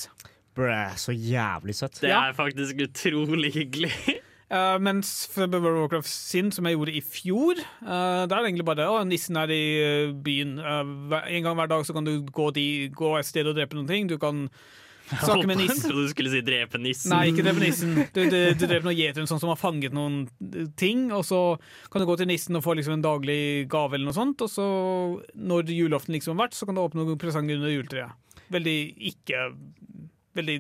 Bræ, 0.57 0.83
så 0.97 1.13
jævlig 1.13 1.75
søtt. 1.77 2.01
Det 2.01 2.09
Ja. 2.11 2.23
er 2.31 2.37
faktisk 2.39 2.79
utrolig 2.89 3.53
hyggelig. 3.55 3.93
Uh, 4.47 4.77
mens 4.79 5.25
for 5.27 5.49
World 5.51 5.67
of 5.73 5.81
Warcraft 5.81 6.07
sin, 6.07 6.53
som 6.55 6.69
jeg 6.69 6.77
gjorde 6.77 6.93
i 6.95 7.03
fjor, 7.03 7.59
uh, 7.83 8.23
da 8.31 8.37
er 8.37 8.45
det 8.45 8.53
egentlig 8.53 8.67
bare 8.69 8.85
å, 8.87 9.01
nissen 9.03 9.35
er 9.41 9.51
i 9.51 9.63
uh, 9.83 10.13
byen. 10.23 10.53
En 10.63 11.47
gang 11.49 11.57
hver 11.59 11.71
dag 11.73 11.87
så 11.89 11.97
kan 11.97 12.07
du 12.07 12.21
gå, 12.31 12.51
de, 12.55 12.67
gå 12.95 13.15
et 13.19 13.27
sted 13.27 13.49
og 13.51 13.57
drepe 13.59 13.75
noen 13.75 13.89
ting. 13.91 14.07
Du 14.07 14.15
kan 14.23 14.45
snakke 15.25 15.49
med 15.51 15.59
Jeg 15.59 15.73
nissen. 15.73 15.83
trodde 15.89 16.05
du 16.07 16.13
skulle 16.15 16.31
si 16.31 16.45
drepe 16.47 16.79
nissen. 16.83 17.11
Nei, 17.11 17.33
ikke 17.33 17.43
drepe 17.47 17.65
nissen. 17.65 17.97
Du, 18.15 18.23
du, 18.23 18.39
du 18.55 18.63
dreper 18.69 18.87
noen 18.87 18.99
gjetere 19.01 19.27
sånn 19.27 19.43
som 19.43 19.51
har 19.51 19.59
fanget 19.59 19.95
noen 19.99 20.29
ting, 20.79 21.09
og 21.15 21.27
så 21.27 21.41
kan 21.91 22.03
du 22.03 22.07
gå 22.07 22.19
til 22.23 22.31
nissen 22.31 22.59
og 22.59 22.63
få 22.69 22.79
liksom 22.79 23.01
en 23.01 23.05
daglig 23.09 23.67
gave 23.73 23.99
eller 23.99 24.13
noe 24.13 24.19
sånt, 24.19 24.47
og 24.47 24.51
så 24.53 24.69
når 25.35 25.75
julaften 25.75 26.15
liksom 26.15 26.37
har 26.37 26.47
vært, 26.47 26.59
så 26.59 26.71
kan 26.71 26.79
du 26.79 26.85
åpne 26.87 27.03
noen 27.03 27.19
presanger 27.19 27.59
under 27.59 27.75
juletreet. 27.75 28.43
Veldig 28.55 28.79
ikke 29.11 29.49
Veldig 30.37 30.57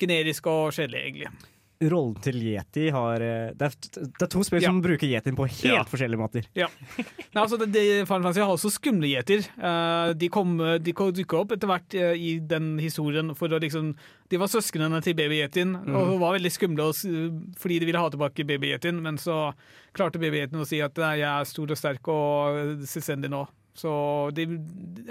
generisk 0.00 0.46
og 0.48 0.70
kjedelig, 0.72 1.00
egentlig. 1.04 1.50
Rollen 1.90 2.14
til 2.22 2.36
Yeti 2.42 2.88
har 2.94 3.22
eh, 3.24 3.50
Det 3.58 3.68
er, 3.68 3.76
det 4.06 4.26
er 4.26 4.30
to 4.30 4.42
spill 4.46 4.62
Ja. 4.62 4.70
som 4.70 4.80
bruker 4.84 5.08
Yetien 5.08 5.36
på 5.38 5.46
helt 5.48 5.64
Ja. 5.66 5.82
forskjellige 5.88 6.20
måter. 6.20 6.46
Ja. 6.54 6.68
Nei, 6.98 7.40
altså, 7.42 7.58
det, 7.58 7.70
det, 7.74 7.84
Final 8.06 8.28
Fantasy 8.28 8.42
har 8.44 8.52
også 8.54 8.70
skumle 8.74 9.10
gjeter. 9.10 9.46
Uh, 9.58 10.12
de 10.14 10.28
kom, 10.32 10.54
de 10.82 10.92
kom 10.96 11.12
dukka 11.16 11.40
opp 11.42 11.54
etter 11.56 11.70
hvert 11.70 11.96
uh, 11.98 12.12
i 12.14 12.36
den 12.38 12.76
historien 12.82 13.34
for 13.38 13.52
å 13.52 13.60
liksom 13.62 13.94
De 14.32 14.40
var 14.40 14.48
søsknene 14.48 15.02
til 15.04 15.16
baby-yetien 15.18 15.74
og 15.92 16.14
var 16.22 16.38
veldig 16.38 16.50
skumle 16.54 16.86
fordi 16.92 17.78
de 17.78 17.86
ville 17.88 18.00
ha 18.00 18.08
tilbake 18.10 18.46
baby-yetien, 18.48 18.96
men 19.04 19.18
så 19.20 19.52
klarte 19.92 20.20
baby-yetien 20.22 20.62
å 20.62 20.66
si 20.68 20.80
at 20.84 20.96
jeg 20.96 21.20
er 21.28 21.44
stor 21.48 21.70
og 21.74 21.78
sterk 21.78 22.08
og 22.08 22.80
selvstendig 22.88 23.28
nå. 23.32 23.42
Så 23.76 23.92
de, 24.36 24.46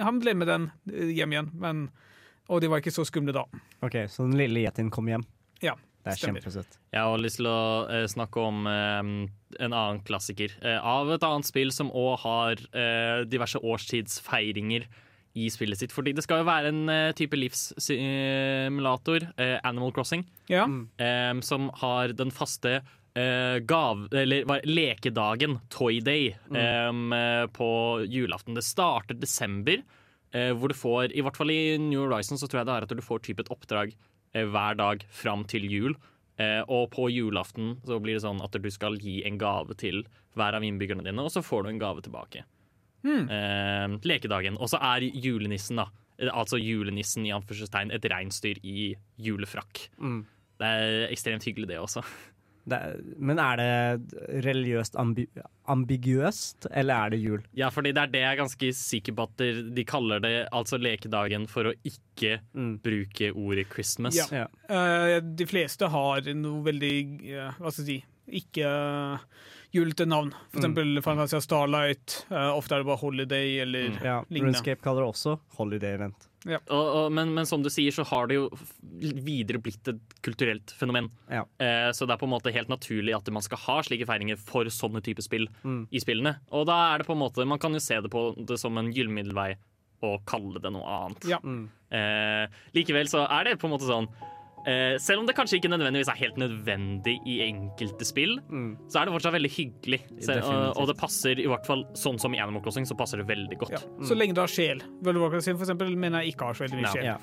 han 0.01 0.19
ble 0.22 0.34
med 0.38 0.49
den 0.49 0.67
eh, 0.91 1.11
hjem 1.17 1.34
igjen, 1.34 1.51
men, 1.61 1.84
og 2.49 2.61
de 2.61 2.69
var 2.69 2.82
ikke 2.82 2.93
så 2.93 3.05
skumle 3.07 3.34
da. 3.34 3.45
Ok, 3.86 3.99
Så 4.09 4.26
den 4.28 4.38
lille 4.41 4.65
Yetien 4.65 4.89
kom 4.93 5.09
hjem. 5.09 5.24
Ja, 5.61 5.76
Det 6.04 6.12
er 6.14 6.18
stemmer. 6.18 6.41
kjempesøtt. 6.41 6.78
Jeg 6.93 7.02
har 7.06 7.18
lyst 7.22 7.38
til 7.38 7.47
å 7.52 7.62
eh, 7.93 8.06
snakke 8.10 8.41
om 8.41 8.66
eh, 8.68 8.99
en 9.62 9.74
annen 9.76 10.02
klassiker 10.08 10.49
eh, 10.66 10.80
av 10.82 11.12
et 11.14 11.24
annet 11.28 11.45
spill 11.45 11.72
som 11.76 11.91
òg 11.93 12.20
har 12.24 12.56
diverse 13.30 13.60
årstidsfeiringer 13.62 14.88
i 15.39 15.45
spillet 15.54 15.80
sitt. 15.80 15.93
Fordi 15.95 16.12
det 16.18 16.24
skal 16.26 16.41
jo 16.41 16.47
være 16.49 16.72
en 16.74 17.14
type 17.16 17.38
livssimulator, 18.12 19.30
Animal 19.64 19.91
Crossing, 19.95 20.26
Ja. 20.49 20.66
eh, 20.97 21.39
som 21.41 21.70
har 21.82 22.14
den 22.14 22.32
faste 22.32 22.82
eh, 23.16 23.60
gav... 23.64 24.08
Eller 24.14 24.43
lekedagen, 24.66 25.60
Toy 25.70 25.99
Day, 26.02 26.36
eh, 26.54 27.47
på 27.54 27.70
julaften. 28.08 28.56
Det 28.56 28.64
starter 28.64 29.14
desember, 29.20 29.82
eh, 30.34 30.52
hvor 30.54 30.68
du 30.70 30.76
får 30.76 31.12
I 31.16 31.22
hvert 31.22 31.38
fall 31.38 31.52
i 31.52 31.78
New 31.78 32.06
Horizon 32.08 32.38
så 32.38 32.47
tror 32.47 32.62
jeg 32.62 32.68
det 32.68 32.76
er 32.76 32.88
at 32.89 32.95
du 32.97 33.02
får 33.04 33.20
type 33.24 33.39
et 33.45 33.52
oppdrag 33.52 33.93
hver 34.34 34.77
dag 34.79 35.03
fram 35.11 35.43
til 35.49 35.65
jul. 35.69 35.95
Eh, 36.39 36.61
og 36.71 36.89
på 36.95 37.09
julaften 37.11 37.75
så 37.86 37.99
blir 38.01 38.15
det 38.17 38.23
sånn 38.23 38.41
at 38.41 38.55
du 38.55 38.69
skal 38.71 38.95
gi 38.97 39.19
en 39.27 39.38
gave 39.38 39.75
til 39.77 40.03
hver 40.39 40.55
av 40.57 40.63
innbyggerne 40.63 41.03
dine, 41.03 41.21
og 41.21 41.29
så 41.34 41.43
får 41.43 41.63
du 41.65 41.69
en 41.73 41.82
gave 41.82 42.01
tilbake. 42.05 42.45
Eh, 43.03 43.97
lekedagen. 44.07 44.57
Og 44.61 44.69
så 44.71 44.79
er 44.82 45.01
julenissen, 45.11 45.75
da. 45.82 45.88
eh, 46.17 46.29
Altså 46.32 46.57
julenissen 46.61 47.25
i 47.25 47.34
anførselstegn 47.36 47.91
et 47.91 48.05
reinsdyr 48.05 48.59
i 48.63 48.95
julefrakk. 49.19 49.89
Mm. 49.99 50.21
Det 50.61 50.67
er 50.67 51.07
ekstremt 51.11 51.43
hyggelig, 51.43 51.67
det 51.73 51.79
også. 51.82 52.03
Det 52.70 52.78
men 53.18 53.39
er 53.41 53.57
det 53.57 54.43
religiøst 54.45 54.95
ambi 55.01 55.26
ambiguøst, 55.72 56.68
eller 56.72 56.93
er 57.07 57.09
det 57.14 57.20
jul? 57.22 57.41
Ja, 57.57 57.70
fordi 57.74 57.91
det 57.95 58.01
er 58.03 58.12
det 58.14 58.22
jeg 58.22 58.32
er 58.36 58.39
ganske 58.41 58.70
sikker 58.76 59.16
på 59.18 59.24
at 59.30 59.36
de, 59.41 59.47
de 59.74 59.86
kaller 59.88 60.20
det 60.24 60.34
altså 60.53 60.78
lekedagen 60.82 61.47
for 61.49 61.72
å 61.72 61.74
ikke 61.88 62.39
Mm. 62.53 62.76
bruke 62.84 63.32
ordet 63.34 63.66
Christmas. 63.74 64.16
Ja. 64.16 64.26
Ja. 64.32 64.47
Uh, 64.70 65.20
de 65.22 65.45
fleste 65.49 65.88
har 65.89 66.22
noe 66.36 66.62
veldig 66.64 66.93
uh, 67.34 67.51
Hva 67.57 67.72
skal 67.72 67.86
jeg 67.88 67.88
si 67.88 68.41
ikke 68.41 68.68
uh, 68.68 69.18
julete 69.74 70.05
navn. 70.05 70.30
For 70.51 70.59
Mm. 70.59 70.62
eksempel 70.62 70.91
mm. 70.99 71.03
Fantasia 71.03 71.39
Starlight. 71.41 72.26
eh, 72.30 72.51
ofte 72.53 72.76
er 72.76 72.84
det 72.84 72.86
bare 72.91 73.01
Holiday 73.01 73.59
eller 73.64 73.89
Mm. 73.89 74.03
Ja, 74.03 74.20
lignende. 74.30 74.51
Runescape 74.53 74.82
kaller 74.84 75.01
det 75.01 75.14
også 75.16 75.39
holiday 75.57 75.93
event. 75.95 76.28
Og, 76.48 76.72
og, 76.74 77.12
men, 77.14 77.34
men 77.36 77.46
som 77.46 77.62
du 77.62 77.70
sier, 77.70 77.94
så 77.94 78.02
har 78.10 78.26
det 78.32 78.39
jo 78.39 78.48
videre 79.22 79.60
blitt 79.62 79.88
et 79.92 80.16
kulturelt 80.26 80.74
fenomen. 80.78 81.10
Ja. 81.30 81.44
Eh, 81.62 81.89
så 81.94 82.08
det 82.10 82.16
er 82.16 82.22
på 82.22 82.26
en 82.30 82.34
måte 82.34 82.54
helt 82.56 82.72
naturlig 82.72 83.14
at 83.18 83.30
man 83.34 83.46
skal 83.46 83.62
ha 83.68 83.76
slike 83.86 84.08
feiringer 84.10 84.39
for 84.42 84.66
sånne 84.74 85.04
typer 85.06 85.22
spill 85.26 85.46
Mm. 85.62 85.84
i 85.94 86.02
spillene. 86.02 86.36
Og 86.52 86.66
da 86.70 86.80
er 86.94 87.02
det 87.04 87.08
på 87.08 87.14
en 87.14 87.22
måte 87.22 87.46
Man 87.46 87.60
kan 87.62 87.74
jo 87.74 87.80
se 87.84 88.00
det 88.02 88.10
på 88.10 88.32
det 88.48 88.58
som 88.60 88.78
en 88.82 88.89
gyllen 88.94 89.14
middelvei 89.14 89.52
og 90.02 90.24
kalle 90.26 90.58
det 90.64 90.72
noe 90.74 90.82
annet. 90.98 91.28
Ja. 91.30 91.38
Mm. 91.46 91.68
Eh, 91.94 92.48
likevel 92.74 93.06
så 93.12 93.28
er 93.30 93.44
det 93.52 93.60
på 93.62 93.68
en 93.70 93.76
måte 93.76 93.86
sånn 93.86 94.08
eh, 94.68 94.97
Selv 95.01 95.20
om 95.22 95.28
det 95.28 95.36
kanskje 95.38 95.57
ikke 95.59 95.70
nødvendigvis 95.72 96.09
er 96.12 96.20
helt 96.20 96.38
nødvendig 96.41 97.16
i 97.28 97.39
enkelte 97.47 98.05
spill, 98.07 98.38
Mm. 98.51 98.78
så 98.91 99.01
er 99.01 99.05
det 99.09 99.14
fortsatt 99.16 99.34
veldig 99.36 99.51
hyggelig. 99.51 99.99
Så, 100.26 100.38
og, 100.43 100.78
og 100.82 100.88
det 100.91 100.97
passer 100.99 101.39
i 101.39 101.47
hvert 101.47 101.66
fall 101.68 101.86
sånn 101.97 102.20
som 102.20 102.34
i 102.36 102.39
Animal 102.43 102.62
Crossing, 102.66 102.86
så 102.89 102.97
passer 102.97 103.18
det 103.22 103.28
veldig 103.30 103.57
godt. 103.62 103.72
Ja. 103.78 103.82
Så 104.07 104.18
lenge 104.18 104.34
det 104.38 104.43
har 104.43 104.51
sjel. 104.51 104.82
World 105.01 105.18
of 105.18 105.26
Warcraft 105.28 105.45
sin, 105.47 105.57
for 105.57 105.66
eksempel, 105.68 105.95
mener 105.95 106.22
jeg 106.26 106.36
ikke 106.36 106.45
har 106.51 106.53
så 106.59 106.66
veldig 106.68 106.82
mye 106.82 106.93
sjel. 106.93 107.05
Ja. 107.05 107.18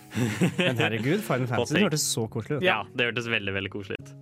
Men 0.58 0.76
herregud, 0.84 1.20
Final 1.26 1.46
Fantasy 1.50 1.82
hørtes 1.84 2.06
så 2.14 2.26
koselig 2.32 2.58
ut. 2.60 2.66
Ja, 2.66 2.82
det 2.94 3.10
hørtes 3.10 3.28
veldig, 3.30 3.54
veldig 3.58 3.72
koselig 3.74 3.98
ut. 4.02 4.14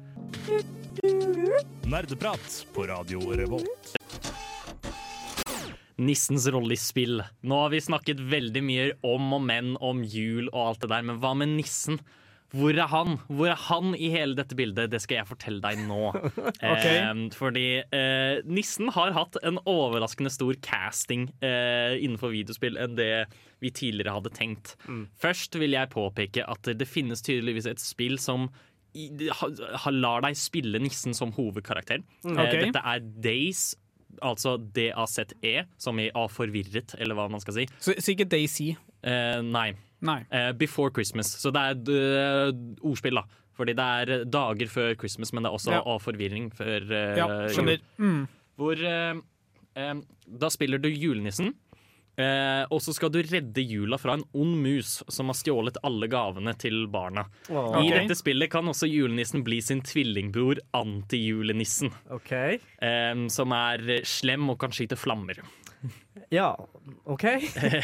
Nerdeprat 1.86 2.66
på 2.74 2.86
Radio 2.90 3.20
Revolt. 3.38 3.92
Nissens 5.96 6.44
rolle 6.52 6.74
i 6.76 6.80
spill. 6.80 7.22
Nå 7.48 7.58
har 7.62 7.70
vi 7.72 7.80
snakket 7.80 8.18
veldig 8.20 8.62
mye 8.66 8.88
om 9.06 9.30
og 9.32 9.42
men 9.46 9.70
om 9.80 10.02
jul 10.04 10.50
og 10.52 10.58
alt 10.66 10.82
det 10.84 10.90
der, 10.92 11.06
men 11.08 11.20
hva 11.22 11.30
med 11.40 11.54
nissen? 11.56 11.96
Hvor 12.54 12.76
er 12.76 12.90
han? 12.92 13.16
Hvor 13.26 13.50
er 13.50 13.58
han 13.66 13.96
i 13.98 14.10
hele 14.12 14.36
dette 14.38 14.56
bildet? 14.58 14.92
Det 14.92 15.00
skal 15.02 15.20
jeg 15.20 15.30
fortelle 15.30 15.62
deg 15.64 15.82
nå. 15.88 16.12
eh, 16.66 17.24
fordi 17.34 17.66
eh, 17.82 18.44
nissen 18.46 18.92
har 18.94 19.16
hatt 19.16 19.40
en 19.42 19.58
overraskende 19.66 20.30
stor 20.32 20.54
casting 20.64 21.28
eh, 21.40 21.96
innenfor 21.98 22.34
videospill 22.36 22.78
enn 22.80 22.94
det 22.98 23.26
vi 23.64 23.72
tidligere 23.72 24.14
hadde 24.18 24.32
tenkt. 24.36 24.76
Først 25.18 25.56
vil 25.58 25.74
jeg 25.74 25.92
påpeke 25.94 26.44
at 26.46 26.70
det 26.76 26.88
finnes 26.88 27.24
tydeligvis 27.24 27.68
et 27.70 27.82
spill 27.82 28.20
som 28.22 28.50
i, 28.96 29.08
ha, 29.40 29.48
ha, 29.82 29.92
lar 29.92 30.24
deg 30.24 30.36
spille 30.38 30.80
nissen 30.82 31.16
som 31.16 31.34
hovedkarakter. 31.36 32.04
ok. 32.24 32.38
Eh, 32.38 32.54
dette 32.66 32.82
er 32.82 33.02
Days, 33.24 33.68
altså 34.24 34.56
D-A-Z-E, 34.56 35.66
som 35.80 36.00
i 36.00 36.08
A 36.16 36.26
forvirret, 36.32 36.96
eller 36.98 37.18
hva 37.18 37.28
man 37.32 37.42
skal 37.44 37.58
si. 37.60 37.66
Så 37.82 37.96
ikke 38.14 38.28
Daisy. 38.32 38.72
Eh, 39.06 39.40
nei. 39.44 39.70
Nei. 40.04 40.20
Eh, 40.30 40.52
Before 40.52 40.90
Christmas. 40.92 41.30
Så 41.40 41.52
det 41.54 41.62
er 41.62 42.48
uh, 42.50 42.52
ordspill, 42.84 43.14
da. 43.16 43.24
Fordi 43.56 43.72
det 43.72 43.84
er 44.02 44.24
dager 44.28 44.68
før 44.68 44.94
Christmas, 45.00 45.32
men 45.32 45.42
det 45.46 45.48
er 45.50 45.56
også 45.56 45.72
Ja. 45.72 45.80
og 45.88 46.02
forvirring 46.04 46.50
før 46.52 46.84
uh, 46.90 47.16
Ja, 47.16 47.28
skjønner. 47.48 47.80
Mm. 47.98 48.26
Hvor 48.56 48.76
eh, 48.84 49.94
Da 50.26 50.48
spiller 50.52 50.78
du 50.78 50.88
julenissen. 50.88 51.54
Eh, 52.16 52.64
og 52.72 52.80
så 52.80 52.94
skal 52.96 53.10
du 53.12 53.18
redde 53.20 53.60
jula 53.60 53.98
fra 54.00 54.14
en 54.16 54.22
ond 54.32 54.54
mus 54.64 55.02
som 55.12 55.28
har 55.28 55.36
stjålet 55.36 55.76
alle 55.84 56.08
gavene 56.08 56.54
til 56.56 56.86
barna. 56.88 57.26
I 57.52 57.90
dette 57.92 58.16
spillet 58.16 58.48
kan 58.52 58.64
også 58.72 58.88
julenissen 58.88 59.44
bli 59.44 59.58
sin 59.60 59.82
tvillingbror 59.84 60.62
antijulenissen. 60.76 61.92
Okay. 62.16 62.56
Eh, 62.80 63.12
som 63.32 63.52
er 63.52 64.00
slem 64.08 64.48
og 64.52 64.58
kan 64.64 64.72
skyte 64.72 64.96
flammer. 64.96 65.42
Ja, 66.32 66.50
OK. 67.04 67.24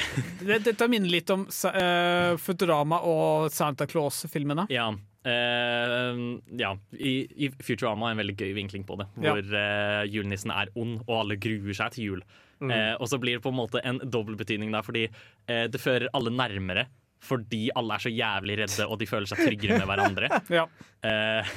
Dette 0.66 0.88
minner 0.90 1.10
litt 1.12 1.30
om 1.34 1.44
uh, 1.46 2.34
Futurama 2.42 2.98
og 3.06 3.50
Santa 3.54 3.86
Claus-filmene. 3.90 4.66
Ja. 4.72 4.88
Uh, 5.22 6.38
ja. 6.58 6.72
I, 6.98 7.12
I 7.46 7.50
Futurama 7.62 8.08
er 8.10 8.16
en 8.16 8.22
veldig 8.24 8.36
gøy 8.40 8.54
vinkling 8.58 8.86
på 8.88 8.96
det, 9.00 9.06
Ja. 9.22 9.36
hvor 9.36 9.54
eh, 9.60 10.00
julenissen 10.10 10.50
er 10.54 10.72
ond, 10.74 10.98
og 11.06 11.14
alle 11.20 11.36
gruer 11.38 11.76
seg 11.78 11.94
til 11.94 12.08
jul. 12.10 12.24
Eh, 12.62 12.94
og 12.94 13.08
så 13.10 13.18
blir 13.22 13.38
det 13.38 13.42
på 13.44 13.50
en 13.50 13.58
måte 13.58 13.80
en 13.86 13.98
dobbeltbetydning 14.04 14.70
der, 14.74 14.84
fordi 14.86 15.08
det 15.46 15.80
fører 15.82 16.10
alle 16.14 16.30
nærmere. 16.30 16.84
Fordi 17.22 17.68
alle 17.78 17.94
er 17.94 18.02
så 18.02 18.10
jævlig 18.10 18.56
redde, 18.58 18.86
og 18.90 18.98
de 18.98 19.06
føler 19.06 19.30
seg 19.30 19.44
tryggere 19.46 19.78
med 19.78 19.88
hverandre. 19.90 20.30
Ja. 20.58 20.66
Eh, 21.06 21.54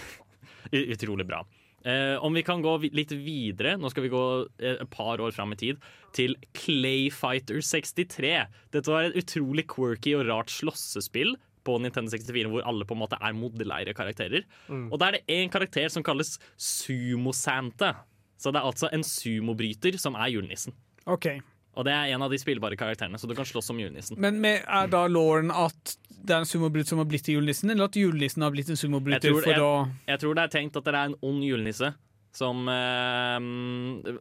utrolig 0.94 1.26
bra. 1.30 1.44
Eh, 1.86 2.16
om 2.26 2.34
vi 2.34 2.42
kan 2.46 2.64
gå 2.66 2.72
litt 2.98 3.12
videre, 3.14 3.76
nå 3.78 3.92
skal 3.94 4.08
vi 4.08 4.14
gå 4.14 4.24
eh, 4.58 4.80
et 4.82 4.90
par 4.90 5.22
år 5.22 5.36
fram 5.36 5.54
i 5.54 5.60
tid, 5.60 5.84
til 6.18 6.34
Clayfighter 6.58 7.62
63. 7.62 8.32
Dette 8.74 8.90
var 8.90 9.06
et 9.06 9.20
utrolig 9.22 9.68
quirky 9.70 10.16
og 10.18 10.26
rart 10.30 10.54
slåssespill 10.54 11.36
på 11.66 11.78
Nintendo 11.82 12.14
64 12.14 12.50
hvor 12.50 12.66
alle 12.70 12.86
på 12.90 12.98
en 12.98 13.04
måte 13.04 13.20
er 13.22 13.38
modelleire 13.38 13.94
karakterer. 13.98 14.46
Og 14.70 15.00
da 15.02 15.10
er 15.10 15.18
det 15.18 15.38
én 15.38 15.50
karakter 15.54 15.90
som 15.94 16.06
kalles 16.06 16.36
Sumo-Santa. 16.62 17.96
Så 18.38 18.52
det 18.54 18.62
er 18.62 18.70
altså 18.70 18.90
en 18.94 19.06
sumobryter 19.06 19.98
som 20.02 20.18
er 20.20 20.34
julenissen. 20.34 20.76
OK. 21.10 21.32
Og 21.76 21.84
det 21.88 21.92
er 21.94 22.14
en 22.16 22.24
av 22.24 22.32
de 22.32 22.38
spillbare 22.40 22.78
karakterene, 22.80 23.20
så 23.20 23.28
du 23.28 23.36
kan 23.36 23.46
slåss 23.48 23.68
som 23.72 23.80
julenissen. 23.80 24.16
Men 24.22 24.40
med, 24.44 24.64
er 24.64 24.88
da 24.92 25.06
Lauren 25.12 25.52
at 25.52 25.98
det 26.26 26.34
er 26.34 26.40
en 26.46 26.48
sumobryter 26.50 26.88
som 26.94 27.02
har 27.04 27.06
blitt 27.10 27.26
til 27.28 27.36
julenissen, 27.38 27.70
eller 27.74 27.90
at 27.90 27.98
julenissen 28.00 28.42
har 28.46 28.54
blitt 28.56 28.70
en 28.72 28.78
Jeg 28.78 28.84
sumobryter 28.86 29.28
jeg, 29.52 29.60
å 29.62 29.74
jeg 30.08 30.22
tror 30.24 30.36
det 30.40 30.46
er 30.48 30.54
tenkt 30.56 30.80
at 30.80 30.88
det 30.88 30.96
er 30.96 31.12
en 31.12 31.18
ond 31.22 31.44
julenisse. 31.46 31.92
Som 32.36 32.66
eh, 32.68 33.38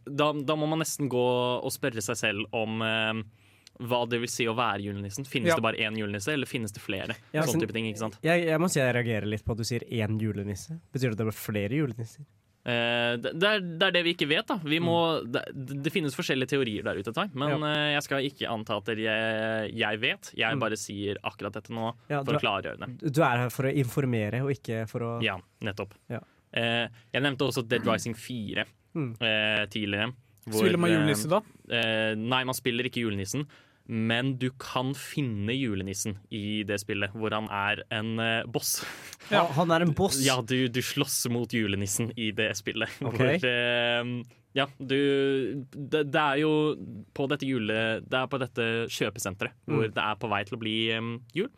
da, 0.07 0.28
da 0.32 0.55
må 0.59 0.68
man 0.70 0.82
nesten 0.84 1.09
gå 1.11 1.24
og 1.64 1.72
spørre 1.74 2.02
seg 2.05 2.18
selv 2.20 2.55
om 2.55 2.82
eh, 2.86 3.22
hva 3.82 4.05
det 4.07 4.20
vil 4.22 4.30
si 4.30 4.46
å 4.46 4.55
være 4.55 4.84
julenissen. 4.86 5.26
Finnes 5.26 5.50
Ja. 5.50 5.57
det 5.59 5.64
bare 5.66 5.80
én 5.82 5.96
julenisse, 5.98 6.30
eller 6.32 6.46
finnes 6.46 6.70
det 6.74 6.82
flere? 6.82 7.16
Ja, 7.34 7.42
sånn- 7.42 7.61
type 7.64 7.74
ting, 7.74 7.88
ikke 7.90 8.05
sant? 8.05 8.18
Jeg, 8.22 8.44
jeg 8.46 8.61
må 8.62 8.68
si 8.70 8.78
jeg 8.78 8.94
reagerer 8.94 9.26
litt 9.26 9.44
på 9.44 9.52
at 9.57 9.59
du 9.59 9.64
sier 9.66 9.82
én 9.90 10.18
julenisse. 10.22 10.76
Betyr 10.94 11.11
det 11.11 11.16
at 11.18 11.22
det 11.24 11.30
blir 11.30 11.38
flere 11.40 11.80
julenisser? 11.80 12.24
Eh, 12.64 13.16
det, 13.20 13.32
det, 13.36 13.48
er, 13.50 13.60
det 13.60 13.86
er 13.90 13.92
det 13.98 14.02
vi 14.06 14.12
ikke 14.16 14.28
vet. 14.30 14.46
da 14.48 14.56
vi 14.64 14.78
må, 14.80 14.94
det, 15.28 15.42
det 15.84 15.92
finnes 15.92 16.14
forskjellige 16.16 16.54
teorier 16.54 16.86
der 16.86 16.96
ute, 16.96 17.12
Tai, 17.12 17.26
men 17.36 17.58
ja. 17.60 17.72
jeg 17.98 18.04
skal 18.06 18.24
ikke 18.24 18.48
anta 18.48 18.78
at 18.80 18.88
jeg, 18.96 19.74
jeg 19.76 20.00
vet. 20.00 20.30
Jeg 20.40 20.60
bare 20.62 20.78
sier 20.80 21.20
akkurat 21.28 21.58
dette 21.58 21.74
nå 21.76 21.90
Ja, 22.08 22.22
for 22.24 22.32
du 22.32 22.38
å 22.38 22.42
klargjøre 22.44 22.80
det. 22.86 23.12
Du 23.12 23.20
er 23.26 23.42
her 23.44 23.52
for 23.52 23.68
å 23.68 23.74
informere, 23.84 24.40
og 24.46 24.54
ikke 24.56 24.84
for 24.88 25.04
å 25.04 25.12
Ja, 25.24 25.36
nettopp. 25.64 25.92
Ja. 26.08 26.22
Eh, 26.54 26.86
jeg 27.12 27.22
nevnte 27.26 27.48
også 27.50 27.66
Dead 27.68 27.84
Rising 27.88 28.16
4 28.16 28.64
Mm. 28.94 29.08
eh, 29.26 29.64
tidligere. 29.66 30.12
hvor, 30.46 30.60
Spiller 30.62 30.78
man 30.78 30.90
julenissen 30.92 31.30
da? 31.32 31.40
Eh, 31.68 32.12
nei, 32.14 32.44
man 32.46 32.54
spiller 32.54 32.86
ikke 32.86 33.00
julenissen. 33.02 33.42
Men 33.87 34.30
du 34.41 34.47
kan 34.57 34.95
finne 34.97 35.53
julenissen 35.53 36.14
i 36.32 36.62
det 36.64 36.78
spillet, 36.80 37.12
hvor 37.12 37.35
han 37.37 37.51
er 37.53 37.82
en 37.93 38.14
uh, 38.20 38.47
boss. 38.49 38.78
Ja, 39.35 39.43
han 39.57 39.70
er 39.72 39.85
en 39.85 39.93
boss. 39.97 40.16
Ja, 40.24 40.39
du, 40.45 40.68
du 40.72 40.80
slåss 40.85 41.22
mot 41.32 41.53
julenissen 41.53 42.11
i 42.16 42.30
det 42.37 42.51
spillet. 42.61 42.89
Okay. 43.11 43.37
Hvor, 43.43 43.45
uh, 43.45 44.41
ja, 44.55 44.68
du 44.78 44.97
det, 45.74 46.05
det 46.14 46.20
er 46.22 46.41
jo 46.45 46.51
på 47.16 47.26
dette 47.32 47.45
jule... 47.49 47.78
Det 48.07 48.18
er 48.20 48.28
på 48.30 48.39
dette 48.41 48.66
kjøpesenteret 48.95 49.57
hvor 49.66 49.89
Mm. 49.89 49.95
det 49.97 50.05
er 50.05 50.18
på 50.22 50.28
vei 50.30 50.43
til 50.47 50.57
å 50.57 50.61
bli 50.62 50.74
um, 50.97 51.14
jul. 51.37 51.49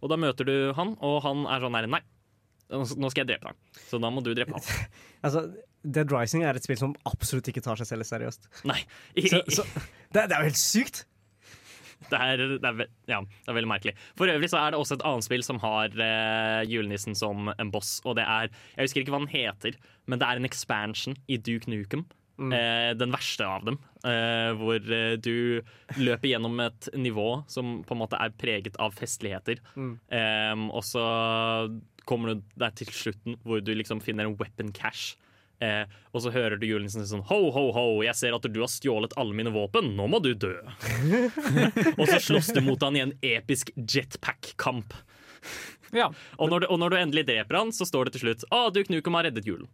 Og 0.00 0.10
da 0.10 0.16
møter 0.18 0.46
du 0.48 0.54
han, 0.78 0.94
og 1.04 1.18
han 1.26 1.44
er 1.50 1.60
sånn 1.62 1.76
her 1.76 1.88
Nei, 1.90 2.00
nå 2.70 3.10
skal 3.10 3.22
jeg 3.24 3.28
drepe 3.34 3.50
deg. 3.50 3.82
Så 3.90 4.00
da 4.02 4.10
må 4.14 4.22
du 4.24 4.32
drepe 4.36 4.56
han. 4.56 4.88
Altså, 5.26 5.44
Dead 5.84 6.10
Rising 6.14 6.42
er 6.46 6.58
et 6.58 6.64
spill 6.66 6.78
som 6.80 6.96
absolutt 7.08 7.48
ikke 7.50 7.62
tar 7.64 7.78
seg 7.80 7.88
selv 7.90 8.06
seriøst. 8.08 8.48
Nei. 8.70 8.80
Så, 9.28 9.42
så, 9.60 9.64
det, 10.14 10.26
det 10.30 10.34
er 10.34 10.42
jo 10.42 10.50
helt 10.50 10.60
sykt! 10.60 11.04
Det 12.12 12.18
er, 12.18 12.40
det, 12.62 12.64
er, 12.64 12.90
ja, 13.10 13.18
det 13.20 13.50
er 13.50 13.56
veldig 13.56 13.68
merkelig. 13.72 13.94
For 14.16 14.30
øvrig 14.30 14.48
så 14.52 14.60
er 14.60 14.70
det 14.72 14.78
også 14.78 14.96
et 14.98 15.02
annet 15.08 15.26
spill 15.26 15.42
som 15.44 15.58
har 15.62 15.90
eh, 15.90 16.62
julenissen 16.70 17.16
som 17.18 17.50
en 17.50 17.72
boss. 17.74 17.98
Og 18.06 18.14
det 18.16 18.24
er 18.24 18.52
Jeg 18.76 18.86
husker 18.86 19.02
ikke 19.02 19.16
hva 19.16 19.24
den 19.24 19.32
heter, 19.32 19.74
men 20.06 20.20
det 20.22 20.28
er 20.28 20.38
en 20.38 20.48
expansion 20.48 21.18
i 21.26 21.40
Duke 21.42 21.68
Nukem. 21.72 22.06
Eh, 22.38 22.92
den 22.94 23.10
verste 23.10 23.42
av 23.50 23.64
dem. 23.66 23.80
Eh, 24.06 24.52
hvor 24.60 24.78
eh, 24.94 25.16
du 25.18 25.58
løper 25.98 26.30
gjennom 26.30 26.60
et 26.62 26.86
nivå 26.94 27.42
som 27.50 27.80
på 27.82 27.96
en 27.96 28.02
måte 28.04 28.20
er 28.22 28.30
preget 28.38 28.78
av 28.78 28.94
festligheter. 28.94 29.58
Eh, 29.74 30.54
og 30.70 30.84
så 30.86 31.02
kommer 32.08 32.32
du 32.38 32.44
deg 32.62 32.78
til 32.78 32.92
slutten 32.94 33.36
hvor 33.42 33.60
du 33.60 33.74
liksom 33.74 34.00
finner 34.04 34.28
en 34.30 34.38
weapon 34.38 34.70
cash. 34.72 35.16
Eh, 35.60 35.84
og 36.14 36.22
så 36.22 36.30
hører 36.30 36.60
du 36.60 36.68
julenissen 36.68 37.02
si 37.02 37.10
sånn 37.10 37.24
Ho, 37.32 37.38
ho, 37.50 37.64
ho, 37.74 37.84
jeg 38.06 38.14
ser 38.14 38.36
at 38.36 38.44
du 38.46 38.60
har 38.62 38.70
stjålet 38.70 39.16
alle 39.18 39.34
mine 39.34 39.50
våpen. 39.54 39.90
Nå 39.98 40.06
må 40.10 40.20
du 40.22 40.30
dø. 40.38 40.54
og 41.98 42.04
så 42.06 42.20
slåss 42.22 42.52
du 42.54 42.60
mot 42.62 42.82
han 42.86 42.98
i 42.98 43.02
en 43.06 43.14
episk 43.26 43.72
jetpack-kamp. 43.74 44.94
Ja, 45.94 46.10
Og 46.36 46.50
når, 46.52 46.60
du, 46.60 46.66
og 46.74 46.78
når 46.82 46.92
du 46.92 46.96
endelig 47.00 47.24
dreper 47.30 47.56
han, 47.62 47.72
så 47.72 47.86
står 47.88 48.08
det 48.08 48.18
til 48.18 48.26
slutt 48.26 48.42
Å, 48.52 48.66
du 48.74 48.82
Knukum 48.84 49.16
har 49.16 49.24
reddet 49.28 49.46
julen. 49.48 49.68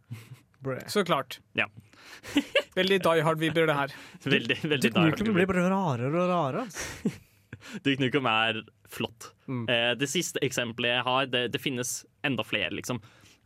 så 0.87 1.03
klart. 1.05 1.41
Ja. 1.59 1.67
Veldig 2.79 3.01
Die 3.05 3.25
Hard-vibber, 3.27 3.67
det 3.69 3.77
her. 3.77 3.95
Veldig, 4.25 4.59
veldig 4.63 4.93
Nukem 4.95 5.11
dark. 5.11 5.35
blir 5.37 5.51
bare 5.51 5.67
rarere 5.73 6.23
og 6.23 6.31
rarere. 6.31 6.65
Du 7.83 7.85
Duke 7.91 8.01
Nukem 8.05 8.29
er 8.31 8.63
flott. 8.95 9.33
Mm. 9.51 9.65
Eh, 9.69 9.91
det 9.99 10.09
siste 10.13 10.41
eksempelet 10.45 10.95
jeg 10.99 11.05
har, 11.09 11.29
det, 11.33 11.45
det 11.55 11.61
finnes 11.63 12.05
enda 12.25 12.45
flere, 12.47 12.71
liksom. 12.79 13.01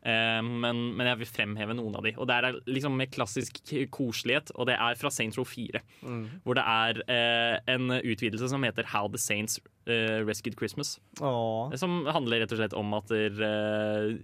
Eh, 0.06 0.40
men, 0.42 0.94
men 0.96 1.06
jeg 1.10 1.18
vil 1.18 1.26
fremheve 1.30 1.74
noen 1.74 1.96
av 1.98 2.04
de. 2.06 2.12
Og 2.16 2.28
det 2.30 2.36
er 2.38 2.58
liksom 2.70 2.94
med 2.96 3.10
klassisk 3.10 3.58
koselighet, 3.94 4.52
og 4.54 4.68
det 4.70 4.76
er 4.78 4.94
fra 5.00 5.10
Saints 5.10 5.36
Row 5.40 5.44
4. 5.48 5.80
Mm. 6.06 6.20
Hvor 6.44 6.54
det 6.58 6.64
er 6.64 7.00
eh, 7.10 7.56
en 7.74 7.90
utvidelse 7.98 8.48
som 8.52 8.62
heter 8.62 8.86
How 8.92 9.08
the 9.12 9.18
Saints 9.18 9.58
eh, 9.88 10.20
Rescued 10.28 10.56
Christmas. 10.58 10.98
Åh. 11.20 11.74
Som 11.80 12.04
handler 12.06 12.44
rett 12.44 12.52
og 12.54 12.60
slett 12.62 12.76
om 12.78 12.94
at 12.94 13.08
der, 13.10 13.42
eh, 13.48 14.14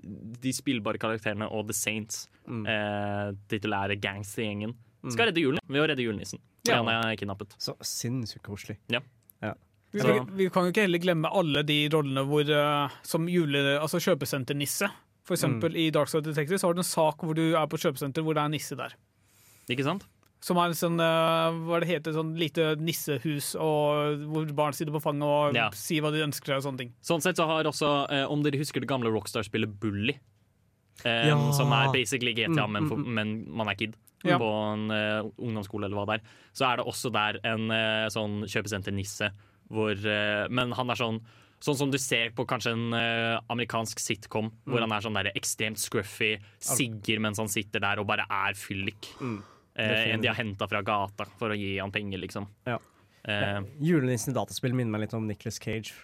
de 0.45 0.53
spillbare 0.55 1.01
karakterene 1.03 1.51
og 1.51 1.67
The 1.73 1.77
Saints, 1.81 2.29
Mm. 2.45 2.67
eh, 2.69 3.31
titulære 3.49 3.95
gangstergjengen, 4.05 4.75
skal 5.09 5.31
redde 5.31 5.41
julen 5.41 5.61
ved 5.65 5.81
å 5.81 5.87
redde 5.89 6.05
julenissen. 6.05 6.39
Ja. 6.69 6.83
han 6.83 6.89
er 7.09 7.17
kidnappet. 7.17 7.55
Så 7.61 7.73
sinnssykt 7.81 8.45
koselig. 8.45 8.77
Ja. 8.93 9.01
Vi, 9.95 10.01
Så- 10.01 10.13
vi, 10.27 10.45
vi 10.45 10.51
kan 10.51 10.65
jo 10.67 10.73
ikke 10.73 10.83
heller 10.89 10.99
glemme 10.99 11.31
alle 11.33 11.63
de 11.63 11.89
rollene 11.89 12.25
hvor, 12.27 12.43
eh, 12.51 12.89
som 13.07 13.29
jule, 13.31 13.79
altså 13.81 14.01
kjøpesenternisse. 14.03 14.89
For 15.25 15.35
eksempel 15.35 15.73
Mm. 15.73 15.77
i 15.81 15.91
Dark 15.91 16.09
Side 16.09 16.25
Detective 16.25 16.59
så 16.61 16.69
har 16.69 16.75
du 16.75 16.81
en 16.81 16.85
sak 16.85 17.19
hvor 17.25 17.35
du 17.35 17.55
er 17.57 17.67
på 17.67 17.79
kjøpesenter 17.81 18.23
hvor 18.23 18.35
det 18.35 18.43
er 18.43 18.51
en 18.51 18.53
nisse 18.53 18.77
der. 18.77 18.93
Ikke 19.71 19.83
sant? 19.87 20.05
Som 20.45 20.59
er 20.61 20.67
en 20.69 20.77
sånn, 20.77 21.01
eh, 21.01 21.55
hva 21.65 21.81
det 21.81 21.89
heter, 21.89 22.13
sånn 22.13 22.35
lite 22.37 22.77
nissehus 22.77 23.55
og 23.57 24.21
hvor 24.29 24.45
barn 24.55 24.73
sitter 24.77 24.93
på 24.93 25.01
fanget 25.01 25.25
og 25.25 25.55
Ja. 25.57 25.71
sier 25.71 26.03
hva 26.03 26.13
de 26.13 26.21
ønsker 26.21 26.53
seg 26.53 26.57
og 26.61 26.63
sånne 26.69 26.79
ting. 26.79 26.93
Sånn 27.03 27.23
sett 27.23 27.37
så 27.37 27.47
har 27.47 27.65
også, 27.65 28.11
eh, 28.13 28.27
om 28.29 28.43
dere 28.43 28.59
husker 28.61 28.81
det 28.81 28.89
gamle 28.89 29.09
Rockstar-spillet 29.11 29.81
Bully, 29.81 30.19
eh, 31.07 31.29
Ja. 31.29 31.51
som 31.53 31.73
er 31.73 31.91
basically 31.91 32.35
GTA, 32.35 32.67
Mm, 32.67 32.73
men, 32.73 32.89
for, 32.89 32.97
mm, 32.99 33.05
mm. 33.07 33.15
men 33.15 33.57
man 33.57 33.69
er 33.69 33.75
kid 33.75 33.97
Ja. 34.23 34.39
på 34.39 34.73
en 34.75 34.91
eh, 34.91 35.23
ungdomsskole 35.41 35.85
eller 35.87 35.97
hva 35.97 36.07
det 36.07 36.21
er, 36.21 36.27
så 36.53 36.71
er 36.73 36.77
det 36.77 36.87
også 36.87 37.11
der 37.11 37.41
en 37.45 37.71
eh, 37.71 38.09
sånn 38.09 38.45
kjøpesenter-nisse, 38.45 39.31
hvor 39.73 39.93
eh, 39.97 40.47
Men 40.51 40.73
han 40.73 40.91
er 40.91 40.95
sånn 40.95 41.23
Sånn 41.65 41.79
som 41.81 41.91
du 41.93 41.97
ser 42.03 42.29
på 42.37 42.45
kanskje 42.51 42.75
en 42.77 42.93
uh, 42.93 43.41
amerikansk 43.49 43.99
sitcom, 44.03 44.51
hvor 44.69 44.83
Mm. 44.83 44.85
han 44.85 44.93
er 44.99 45.05
sånn 45.07 45.17
der 45.17 45.31
ekstremt 45.35 45.81
scruffy, 45.81 46.35
sigger 46.61 47.23
mens 47.25 47.41
han 47.41 47.49
sitter 47.49 47.81
der 47.81 48.03
og 48.03 48.07
bare 48.11 48.27
er 48.29 48.53
fyllik. 48.59 49.09
Mm. 49.21 49.39
Uh, 49.75 50.01
en 50.13 50.21
de 50.21 50.29
har 50.29 50.37
henta 50.37 50.69
fra 50.71 50.83
gata 50.87 51.25
for 51.41 51.51
å 51.55 51.57
gi 51.59 51.79
han 51.81 51.91
penger, 51.95 52.21
liksom. 52.21 52.47
Ja. 52.69 52.77
Eh, 53.25 53.63
Julenissen 53.81 54.35
i 54.35 54.37
dataspill 54.37 54.75
minner 54.77 54.93
meg 54.93 55.07
litt 55.07 55.15
om 55.17 55.25
Nicholas 55.27 55.57
Cage. 55.59 55.95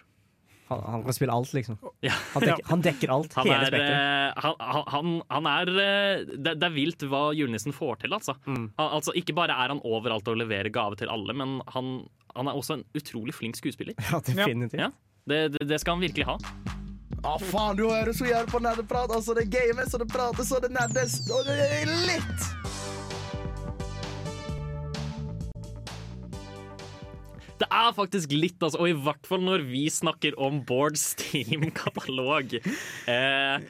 Han, 0.70 0.80
han 0.86 1.02
kan 1.04 1.12
spille 1.12 1.34
alt, 1.34 1.50
liksom. 1.52 1.76
ja. 2.08 2.14
Han 2.32 2.46
dekker, 2.46 2.64
han 2.70 2.82
dekker 2.86 3.10
alt. 3.12 3.34
Han 3.36 3.46
hele 3.50 3.66
er, 3.66 3.74
spekteret. 3.74 4.38
han, 4.40 4.54
han- 4.70 4.88
han, 4.94 5.10
han 5.28 5.48
er 5.50 5.72
det, 6.38 6.54
det 6.56 6.64
er 6.70 6.72
vilt 6.72 7.04
hva 7.10 7.20
julenissen 7.36 7.74
får 7.76 8.00
til, 8.06 8.14
altså. 8.16 8.36
Mm. 8.46 8.70
Han, 8.78 8.88
altså. 9.00 9.12
Ikke 9.20 9.34
bare 9.36 9.52
er 9.52 9.74
han 9.74 9.82
overalt 9.84 10.30
og 10.32 10.38
leverer 10.40 10.72
gave 10.72 10.96
til 10.96 11.12
alle, 11.12 11.34
men 11.36 11.58
han, 11.74 11.92
han 12.34 12.48
er 12.48 12.56
også 12.56 12.78
en 12.78 12.84
utrolig 12.96 13.34
flink 13.36 13.60
skuespiller. 13.60 13.98
Ja, 14.08 14.22
definitivt. 14.24 14.80
Ja, 14.80 14.88
det, 15.30 15.40
det, 15.56 15.66
det 15.70 15.80
skal 15.82 15.96
han 15.96 16.04
virkelig 16.04 16.28
ha. 16.28 16.36
Ja, 17.20 17.34
faen, 17.50 17.76
du 17.76 17.84
hører 17.84 18.14
så 18.16 18.24
jævlig 18.28 18.48
på 18.52 18.62
nerdeprat. 18.64 19.12
Altså, 19.12 19.36
det 19.36 19.50
games, 19.52 19.92
og 19.94 20.02
det 20.02 20.08
prates, 20.12 20.52
og 20.56 20.64
det 20.64 20.72
nerdes, 20.72 21.20
og 21.28 21.44
det 21.48 21.58
er 21.66 21.92
litt. 22.08 22.48
Det 27.60 27.68
er 27.68 27.90
faktisk 27.92 28.32
litt, 28.32 28.56
altså, 28.62 28.80
og 28.80 28.88
i 28.88 28.96
hvert 28.96 29.28
fall 29.28 29.44
når 29.44 29.66
vi 29.68 29.84
snakker 29.92 30.38
om 30.40 30.62
Bård 30.64 30.96
Steam-katalog. 30.96 32.56
Eh, 32.56 33.68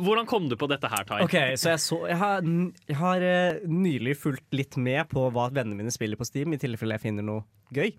hvordan 0.00 0.28
kom 0.28 0.48
du 0.48 0.56
på 0.56 0.70
dette 0.72 0.88
her, 0.88 1.04
Tai? 1.08 1.20
Okay, 1.26 1.56
så 1.60 1.74
jeg, 1.74 1.82
så, 1.84 2.00
jeg 2.08 2.16
har, 2.20 2.48
jeg 2.88 2.96
har 2.96 3.28
eh, 3.28 3.60
nylig 3.68 4.16
fulgt 4.22 4.56
litt 4.56 4.80
med 4.80 5.04
på 5.12 5.28
hva 5.34 5.50
vennene 5.52 5.82
mine 5.82 5.92
spiller 5.92 6.16
på 6.16 6.28
Steam, 6.28 6.56
i 6.56 6.60
tilfelle 6.60 6.96
jeg 6.96 7.10
finner 7.10 7.28
noe 7.28 7.44
gøy. 7.76 7.92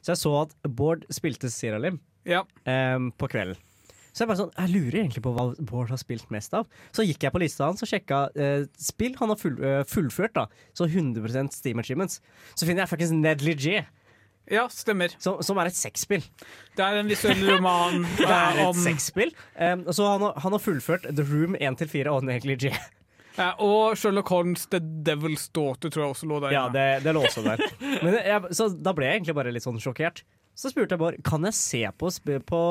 Så 0.00 0.14
jeg 0.14 0.20
så 0.22 0.32
at 0.42 0.54
Bård 0.68 1.04
spilte 1.12 1.50
Siralim 1.52 1.98
Ja. 2.28 2.42
um, 2.66 3.10
på 3.18 3.28
kvelden. 3.32 3.56
Så 4.10 4.24
jeg 4.24 4.28
bare 4.32 4.40
sånn, 4.40 4.50
jeg 4.58 4.72
lurer 4.74 4.96
egentlig 5.04 5.22
på 5.22 5.30
hva 5.36 5.44
Bård 5.62 5.90
har 5.92 6.00
spilt 6.00 6.30
mest 6.34 6.54
av. 6.58 6.66
Så 6.90 7.04
gikk 7.06 7.22
jeg 7.22 7.30
på 7.32 7.38
lista 7.42 7.68
hans 7.68 7.84
og 7.84 7.88
sjekka 7.88 8.24
uh, 8.34 8.64
spill 8.80 9.14
han 9.20 9.30
har 9.30 9.38
full, 9.38 9.54
uh, 9.62 9.84
fullført. 9.86 10.34
da 10.34 10.46
Så 10.74 10.88
100% 10.90 11.52
Steam 11.54 11.78
Achievements. 11.78 12.18
Så 12.58 12.66
finner 12.66 12.82
jeg 12.82 12.90
faktisk 12.90 13.14
Nedley 13.14 13.54
G. 13.54 13.80
Ja, 14.50 14.64
stemmer. 14.72 15.12
Som, 15.22 15.38
som 15.46 15.60
er 15.62 15.68
et 15.70 15.76
sexspill. 15.78 16.24
Det 16.74 16.82
er 16.82 16.98
en 16.98 17.06
visuell 17.12 17.44
roman 17.52 18.00
Det 18.18 18.26
er 18.26 18.56
eh, 18.56 18.62
et 18.64 18.66
om 18.66 18.74
sexspill. 18.82 19.30
Um, 19.54 19.84
så 19.94 20.08
han, 20.10 20.24
har- 20.26 20.40
han 20.42 20.56
har 20.56 20.64
fullført 20.64 21.06
The 21.14 21.22
Room 21.28 21.54
1-4 21.60 22.10
og 22.10 22.24
Nedley 22.26 22.56
G. 22.58 22.72
ja, 23.36 23.52
Og 23.62 23.96
Sherlock 23.98 24.30
Holmes 24.32 24.66
The 24.72 24.80
Devil's 24.80 25.48
Daughter 25.54 25.92
tror 25.92 26.04
jeg 26.04 26.16
også 26.16 26.28
lå 26.30 26.42
der. 26.44 26.54
Ja, 26.56 26.66
det, 26.72 26.86
det 27.06 27.14
lå 27.16 27.24
også 27.28 27.44
der. 27.46 27.62
Men 28.04 28.18
jeg, 28.18 28.54
så 28.56 28.70
da 28.74 28.94
ble 28.96 29.08
jeg 29.08 29.20
egentlig 29.20 29.36
bare 29.38 29.54
litt 29.54 29.66
sånn 29.66 29.80
sjokkert. 29.82 30.24
Så 30.58 30.72
spurte 30.72 30.96
jeg 30.96 31.00
bare 31.00 31.24
kan 31.24 31.46
jeg 31.48 31.56
se 31.56 31.82
på, 31.96 32.10
på 32.48 32.62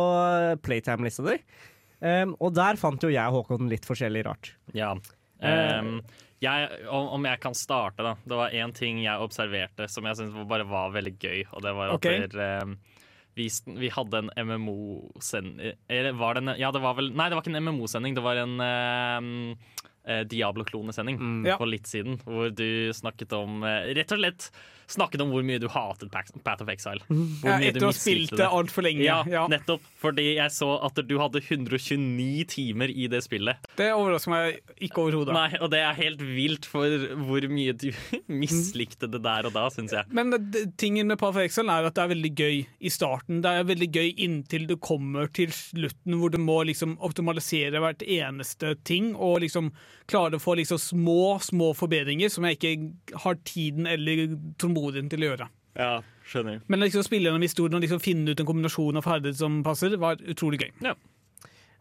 playtime-lista 0.65 1.25
di. 1.25 1.39
Um, 1.99 2.35
og 2.39 2.53
der 2.55 2.79
fant 2.79 3.03
jo 3.03 3.11
jeg 3.11 3.27
og 3.27 3.41
Håkon 3.41 3.71
litt 3.71 3.87
forskjellig 3.87 4.23
rart. 4.27 4.53
Ja. 4.77 4.93
Um, 5.39 5.97
jeg, 6.43 6.69
om, 6.87 7.09
om 7.17 7.25
jeg 7.27 7.41
kan 7.43 7.57
starte, 7.57 8.05
da. 8.05 8.13
Det 8.23 8.37
var 8.39 8.55
én 8.55 8.71
ting 8.75 9.01
jeg 9.03 9.23
observerte 9.23 9.89
som 9.91 10.07
jeg 10.07 10.19
syntes 10.19 10.47
bare 10.47 10.67
var 10.69 10.93
veldig 10.95 11.15
gøy, 11.19 11.41
og 11.49 11.65
det 11.65 11.73
var 11.75 11.91
at 11.91 11.99
okay. 11.99 12.23
der, 12.31 12.63
um, 12.63 12.77
vi, 13.35 13.49
vi 13.79 13.91
hadde 13.93 14.23
en 14.23 14.31
MMO-sending 14.47 15.75
Eller 15.87 16.15
var 16.17 16.35
det 16.35 16.41
en 16.43 16.55
Ja, 16.59 16.71
det 16.75 16.81
var 16.83 16.97
vel 16.97 17.11
Nei, 17.13 17.29
det 17.29 17.37
var 17.37 17.45
ikke 17.45 17.53
en 17.53 17.67
MMO-sending, 17.69 18.17
det 18.17 18.23
var 18.25 18.41
en 18.41 18.55
Diablo-klonesending 20.29 21.19
mm. 21.19 21.47
for 21.55 21.69
litt 21.69 21.89
siden, 21.89 22.19
hvor 22.25 22.49
du 22.53 22.91
snakket 22.95 23.35
om 23.37 23.63
eh, 23.67 23.93
Rett 23.97 24.13
og 24.15 24.21
slett 24.21 24.49
snakket 24.89 25.21
om 25.21 25.29
hvor 25.33 25.43
mye 25.45 25.59
du 25.61 25.67
hatet 25.69 26.09
Path 26.11 26.31
Path 26.43 26.63
of 26.65 26.69
Exile. 26.73 27.03
Hvor 27.07 27.15
mye 27.53 27.67
ja, 27.67 27.71
etter 27.71 27.85
å 27.85 27.91
ha 27.91 27.95
spilt 27.97 28.33
det 28.39 28.47
altfor 28.49 28.85
lenge. 28.87 29.03
Ja, 29.05 29.19
Ja. 29.29 29.43
nettopp. 29.51 29.81
Fordi 30.01 30.35
jeg 30.37 30.51
så 30.55 30.71
at 30.85 30.95
du 31.07 31.15
hadde 31.19 31.41
129 31.43 32.45
timer 32.49 32.89
i 32.89 33.07
det 33.11 33.21
spillet. 33.25 33.57
Det 33.77 33.89
overrasker 33.93 34.31
meg 34.33 34.59
ikke 34.81 35.03
overhodet. 35.05 35.33
Nei, 35.35 35.49
og 35.61 35.69
det 35.73 35.81
er 35.83 35.93
helt 35.99 36.21
vilt 36.23 36.65
for 36.69 36.87
hvor 37.27 37.45
mye 37.51 37.73
du 37.77 37.89
mislikte 38.41 39.09
det 39.11 39.21
der 39.25 39.45
og 39.49 39.53
da, 39.55 39.67
syns 39.73 39.93
jeg. 39.95 40.05
Men 40.15 40.31
det- 40.51 40.77
tingen 40.77 41.07
med 41.07 41.19
Path 41.19 41.37
of 41.37 41.43
Exile 41.43 41.69
er 41.71 41.85
at 41.89 41.95
det 41.95 42.03
er 42.03 42.13
veldig 42.15 42.33
gøy 42.35 42.65
i 42.81 42.89
starten. 42.93 43.41
Det 43.45 43.51
er 43.51 43.63
veldig 43.69 43.91
gøy 43.91 44.09
inntil 44.17 44.67
du 44.67 44.75
kommer 44.77 45.27
til 45.31 45.47
slutten, 45.53 46.17
hvor 46.19 46.31
du 46.33 46.37
må 46.41 46.61
liksom 46.65 46.97
optimalisere 46.99 47.79
hvert 47.83 48.01
eneste 48.07 48.75
ting 48.83 49.13
og 49.15 49.41
liksom 49.41 49.71
klare 50.09 50.39
å 50.39 50.41
få 50.41 50.55
liksom 50.57 50.79
små, 50.81 51.37
små 51.43 51.71
forbedringer 51.77 52.31
som 52.33 52.43
jeg 52.47 52.57
ikke 52.57 53.19
har 53.25 53.35
tiden 53.45 53.85
eller 53.85 54.25
tålmodigheten 54.57 54.78
til 55.11 55.25
å 55.25 55.31
gjøre. 55.31 55.49
Ja, 55.79 55.93
skjønner. 56.27 56.59
Men 56.67 56.83
liksom 56.83 57.05
spille 57.05 57.29
gjennom 57.29 57.45
historien 57.45 57.77
og 57.77 57.83
liksom 57.85 58.01
finne 58.03 58.33
ut 58.33 58.41
en 58.41 58.49
kombinasjon 58.49 58.99
av 58.99 59.05
ferdigheter 59.05 59.39
som 59.39 59.61
passer, 59.65 59.95
var 60.01 60.19
utrolig 60.31 60.59
gøy. 60.63 60.71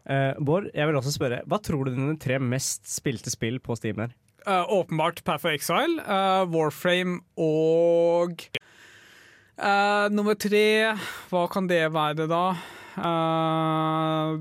Eh, 0.09 0.33
Bård, 0.39 0.69
jeg 0.73 0.87
vil 0.89 0.97
også 0.99 1.13
spørre, 1.13 1.43
hva 1.49 1.59
tror 1.61 1.85
du 1.85 1.95
dine 1.95 2.17
tre 2.21 2.39
mest 2.41 2.87
spilte 2.89 3.31
spill 3.33 3.59
på 3.63 3.75
Steam 3.79 3.99
er? 4.05 4.15
Uh, 4.47 4.63
åpenbart 4.71 5.23
Path 5.27 5.45
of 5.45 5.51
Exile, 5.51 5.99
uh, 6.07 6.47
Warframe 6.47 7.19
og 7.35 8.39
eh, 9.59 10.05
Nummer 10.15 10.37
tre, 10.39 10.95
hva 11.29 11.43
kan 11.51 11.67
det 11.69 11.83
være 11.93 12.25
da? 12.31 12.55
Uh, 12.95 14.39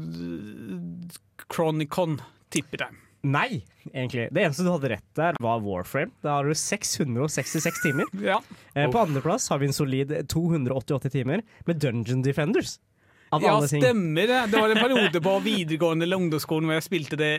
Chronicon, 1.50 2.20
tipper 2.54 2.86
jeg. 2.86 3.07
Nei, 3.22 3.64
egentlig. 3.92 4.28
Det 4.32 4.42
eneste 4.44 4.62
du 4.62 4.70
hadde 4.70 4.90
rett 4.92 5.06
der, 5.18 5.34
var 5.42 5.60
Warframe. 5.64 6.12
Da 6.22 6.36
har 6.36 6.44
du 6.46 6.54
666 6.54 7.80
timer. 7.82 8.04
Ja. 8.22 8.40
Eh, 8.74 8.86
på 8.90 9.00
andreplass 9.00 9.48
har 9.50 9.58
vi 9.58 9.66
en 9.66 9.72
solid 9.76 10.12
288 10.30 11.10
timer 11.10 11.42
med 11.66 11.80
Dungeon 11.82 12.22
Defenders. 12.22 12.78
Av 13.30 13.42
Ja, 13.42 13.56
alle 13.58 13.68
ting. 13.68 13.82
stemmer 13.82 14.26
det. 14.26 14.38
Det 14.52 14.60
var 14.60 14.70
en 14.72 14.78
periode 14.80 15.20
på 15.20 15.32
videregående 15.44 16.06
eller 16.06 16.16
ungdomsskolen 16.16 16.64
hvor 16.64 16.78
jeg 16.78 16.86
spilte 16.86 17.16
det 17.20 17.32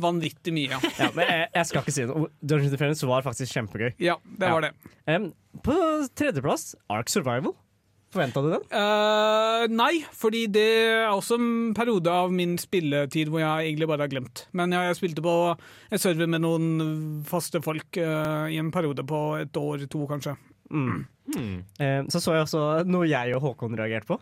vanvittig 0.00 0.54
mye. 0.56 0.70
Ja, 0.72 0.78
Ja, 0.98 1.10
men 1.14 1.26
jeg, 1.28 1.48
jeg 1.52 1.66
skal 1.68 1.82
ikke 1.82 1.92
si 1.98 2.06
noe. 2.08 2.30
Dungeon 2.40 2.70
Defenders 2.72 3.02
var 3.04 3.22
faktisk 3.26 3.52
kjempegøy. 3.58 3.90
ja 3.98 4.16
det 4.24 4.46
Ja. 4.48 4.52
var 4.54 4.60
det. 4.62 4.70
Em, 5.06 5.32
på 5.62 5.74
tredjeplass, 6.16 6.74
Ark 6.88 7.08
Survival. 7.12 7.52
Forventa 8.14 8.42
du 8.44 8.52
den? 8.52 8.66
Uh, 8.70 9.64
nei, 9.74 10.04
fordi 10.14 10.44
det 10.54 10.66
er 10.86 11.08
også 11.10 11.34
en 11.40 11.72
periode 11.74 12.12
av 12.12 12.30
min 12.34 12.54
spilletid 12.62 13.30
hvor 13.32 13.42
jeg 13.42 13.72
egentlig 13.72 13.88
bare 13.90 14.06
har 14.06 14.12
glemt. 14.12 14.44
Men 14.54 14.74
jeg, 14.74 14.92
jeg 14.92 14.98
spilte 15.00 15.24
på 15.24 15.32
en 15.54 16.02
server 16.02 16.30
med 16.30 16.44
noen 16.44 16.68
faste 17.26 17.58
folk 17.64 17.98
uh, 17.98 18.46
i 18.46 18.60
en 18.62 18.70
periode 18.74 19.02
på 19.08 19.22
et 19.40 19.58
år, 19.58 19.82
to 19.90 20.04
kanskje. 20.10 20.36
Mm. 20.70 21.02
Em, 21.82 22.06
så 22.12 22.20
så 22.22 22.36
jeg 22.36 22.46
også 22.46 22.62
noe 22.86 23.08
jeg 23.10 23.34
og 23.34 23.42
Håkon 23.48 23.74
reagerte 23.78 24.12
på. 24.12 24.20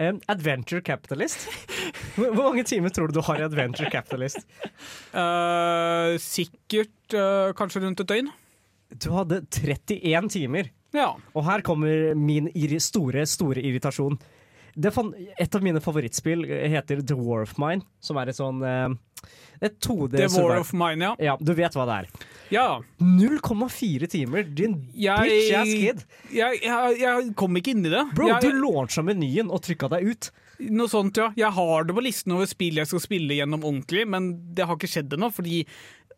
Adventure 0.00 0.80
Capitalist. 0.84 1.44
Hvor 2.16 2.32
mange 2.36 2.64
timer 2.68 2.92
tror 2.92 3.10
du 3.10 3.18
du 3.18 3.24
har 3.24 3.40
i 3.40 3.44
Adventure 3.44 3.90
Capitalist? 3.92 4.46
Sikkert 6.24 7.16
kanskje 7.58 7.82
rundt 7.84 8.00
et 8.00 8.08
døgn. 8.08 8.30
Du 8.96 9.10
hadde 9.12 9.42
31 9.52 10.32
timer. 10.32 10.70
Ja. 10.96 11.12
Og 11.34 11.46
her 11.46 11.64
kommer 11.66 12.14
min 12.18 12.50
store, 12.80 13.26
store 13.28 13.62
irritasjon. 13.62 14.18
Det 14.80 14.92
fan, 14.94 15.10
et 15.38 15.54
av 15.54 15.64
mine 15.64 15.80
favorittspill 15.82 16.44
heter 16.46 17.02
The 17.02 17.16
War 17.18 17.42
of 17.42 17.56
Mine, 17.58 17.82
som 18.00 18.18
er 18.20 18.30
et 18.30 18.38
sånn 18.38 18.60
eh, 18.62 18.92
Et 19.66 19.74
2D 19.82 20.14
The 20.14 20.28
War 20.36 20.60
of 20.60 20.70
Mine, 20.72 21.10
ja. 21.10 21.14
Ja, 21.32 21.34
du 21.40 21.50
vet 21.58 21.74
hva 21.76 21.86
det 21.88 21.96
er. 22.04 22.28
Ja. 22.54 22.66
0,4 23.02 24.08
timer, 24.10 24.46
din 24.46 24.78
bitch 24.94 25.50
ass 25.58 25.72
kid. 25.74 26.04
Jeg, 26.32 26.62
jeg, 26.64 27.00
jeg 27.02 27.34
kom 27.38 27.58
ikke 27.58 27.74
inn 27.74 27.84
i 27.84 27.92
det. 27.92 28.04
Bro, 28.14 28.30
jeg, 28.30 28.46
du 28.46 28.62
launcha 28.62 29.04
menyen 29.06 29.50
og 29.50 29.62
trykka 29.66 29.90
deg 29.96 30.06
ut. 30.14 30.30
Noe 30.70 30.92
sånt, 30.92 31.16
ja. 31.16 31.30
Jeg 31.40 31.54
har 31.56 31.86
det 31.88 31.96
på 31.96 32.02
listen 32.04 32.34
over 32.36 32.48
spill 32.48 32.80
jeg 32.80 32.88
skal 32.90 33.02
spille 33.02 33.36
gjennom 33.38 33.64
ordentlig, 33.64 34.04
men 34.08 34.32
det 34.54 34.66
har 34.68 34.76
ikke 34.76 34.90
skjedd 34.92 35.16
ennå, 35.16 35.30
fordi 35.32 35.62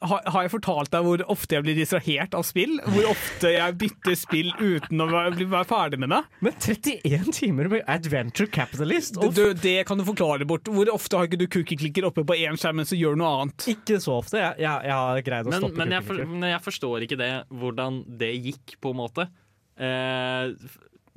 har, 0.09 0.23
har 0.35 0.47
jeg 0.47 0.53
fortalt 0.53 0.93
deg 0.93 1.07
hvor 1.07 1.25
ofte 1.33 1.57
jeg 1.57 1.67
blir 1.67 1.79
distrahert 1.79 2.37
av 2.39 2.45
spill? 2.47 2.77
Hvor 2.95 3.09
ofte 3.13 3.53
jeg 3.55 3.77
bytter 3.81 4.19
spill 4.19 4.53
uten 4.59 5.05
å 5.05 5.09
være, 5.11 5.47
være 5.53 5.69
ferdig 5.71 6.01
med 6.03 6.13
det? 6.15 6.21
Men 6.45 6.57
31 6.59 7.33
timer 7.37 7.71
med 7.73 7.85
Adventure 7.91 8.51
Capitalist? 8.53 9.19
Du, 9.35 9.45
det 9.57 9.77
kan 9.89 10.01
du 10.01 10.07
forklare 10.07 10.47
bort. 10.49 10.71
Hvor 10.73 10.91
ofte 10.93 11.19
har 11.19 11.31
ikke 11.31 11.41
du 11.41 11.49
cookie-klikker 11.51 12.09
oppe 12.09 12.27
på 12.29 12.39
én 12.39 12.59
skjerm 12.61 12.83
mens 12.83 12.93
du 12.95 12.99
gjør 12.99 13.19
noe 13.21 13.33
annet? 13.43 13.69
ikke 13.73 13.99
så 14.03 14.19
ofte. 14.21 14.41
Jeg, 14.41 14.59
jeg, 14.63 14.87
jeg 14.89 14.97
har 14.99 15.27
greid 15.27 15.49
å 15.49 15.55
Men, 15.55 15.65
stoppe 15.65 15.83
men, 15.83 15.97
jeg 15.97 16.07
for, 16.09 16.25
men 16.35 16.49
jeg 16.51 16.65
forstår 16.67 17.07
ikke 17.07 17.21
det, 17.21 17.33
hvordan 17.63 18.03
det 18.21 18.33
gikk, 18.37 18.79
på 18.83 18.93
en 18.93 18.99
måte. 18.99 19.29
Eh, 19.77 20.53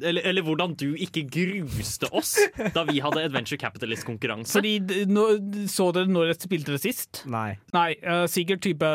eller, 0.02 0.22
eller 0.28 0.44
hvordan 0.44 0.74
du 0.80 0.90
ikke 1.00 1.24
gruste 1.32 2.10
oss 2.12 2.36
da 2.76 2.84
vi 2.88 3.00
hadde 3.04 3.24
Adventure 3.30 3.58
Capitalist-konkurranse. 3.62 4.58
Fordi 4.58 5.06
nå, 5.08 5.28
Så 5.72 5.92
dere 5.96 6.10
når 6.12 6.34
jeg 6.34 6.42
spilte 6.48 6.76
det 6.76 6.82
sist? 6.84 7.24
Nei. 7.32 7.58
Nei, 7.76 7.94
uh, 8.04 8.26
sikkert 8.32 8.64
type 8.66 8.90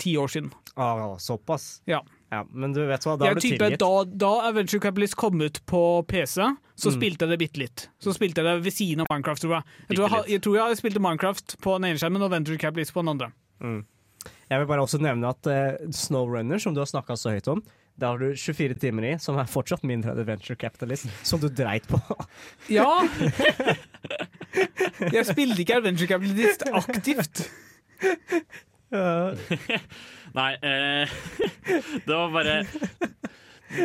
ti 0.00 0.16
år 0.18 0.30
siden. 0.32 0.50
Ah, 0.80 1.16
såpass? 1.20 1.80
Ja. 1.90 2.00
Ja, 2.30 2.44
men 2.54 2.72
du 2.72 2.78
vet 2.86 3.02
hva, 3.04 3.16
da 3.18 3.26
jeg 3.26 3.34
er 3.34 3.40
du 3.40 3.42
tilgitt. 3.42 3.78
da, 3.82 4.04
da 4.06 4.30
Adventure 4.48 4.80
Capitalist 4.80 5.16
kom 5.18 5.40
ut 5.42 5.58
på 5.66 5.80
PC, 6.06 6.46
så 6.78 6.90
Mm. 6.90 6.94
spilte 6.96 7.26
jeg 7.26 7.30
det 7.32 7.38
bitte 7.42 7.58
litt. 7.58 7.88
Så 8.00 8.14
spilte 8.14 8.38
jeg 8.40 8.46
det 8.46 8.64
ved 8.64 8.72
siden 8.72 9.00
av 9.02 9.06
Minecraft, 9.10 9.42
tror 9.42 9.54
jeg. 9.58 9.64
Jeg 9.90 9.96
tror 9.98 10.08
jeg, 10.14 10.30
jeg, 10.30 10.42
tror 10.46 10.56
jeg 10.60 10.78
spilte 10.78 11.02
Minecraft 11.02 11.56
på 11.60 11.74
den 11.78 11.90
ene 11.90 11.98
skjermen 11.98 12.22
og 12.22 12.30
Adventure 12.30 12.56
Capitalist 12.62 12.94
på 12.94 13.02
den 13.02 13.08
andre. 13.16 13.32
Jeg 14.50 14.58
vil 14.62 14.66
bare 14.70 14.82
også 14.86 14.98
nevne 15.02 15.28
at 15.30 15.46
uh, 15.50 15.90
Snowrunner, 15.90 16.58
som 16.62 16.74
du 16.74 16.80
har 16.80 16.86
snakka 16.90 17.16
så 17.18 17.34
høyt 17.34 17.48
om, 17.50 17.62
det 18.00 18.08
har 18.08 18.18
du 18.20 18.30
24 18.32 18.74
timer 18.80 19.04
i, 19.10 19.12
som 19.20 19.36
er 19.40 19.48
fortsatt 19.50 19.82
mindre 19.86 20.14
enn 20.14 20.20
Adventure 20.22 20.56
Capitalist, 20.60 21.10
som 21.26 21.40
du 21.42 21.48
dreit 21.52 21.86
på. 21.90 22.00
Ja! 22.70 22.88
jeg 25.12 25.24
spilte 25.28 25.60
ikke 25.62 25.76
Adventure 25.80 26.08
Capitalist 26.08 26.64
aktivt. 26.72 27.44
Nei, 30.40 30.50
eh, 30.66 31.12
det 32.06 32.14
var 32.16 32.32
bare 32.34 32.54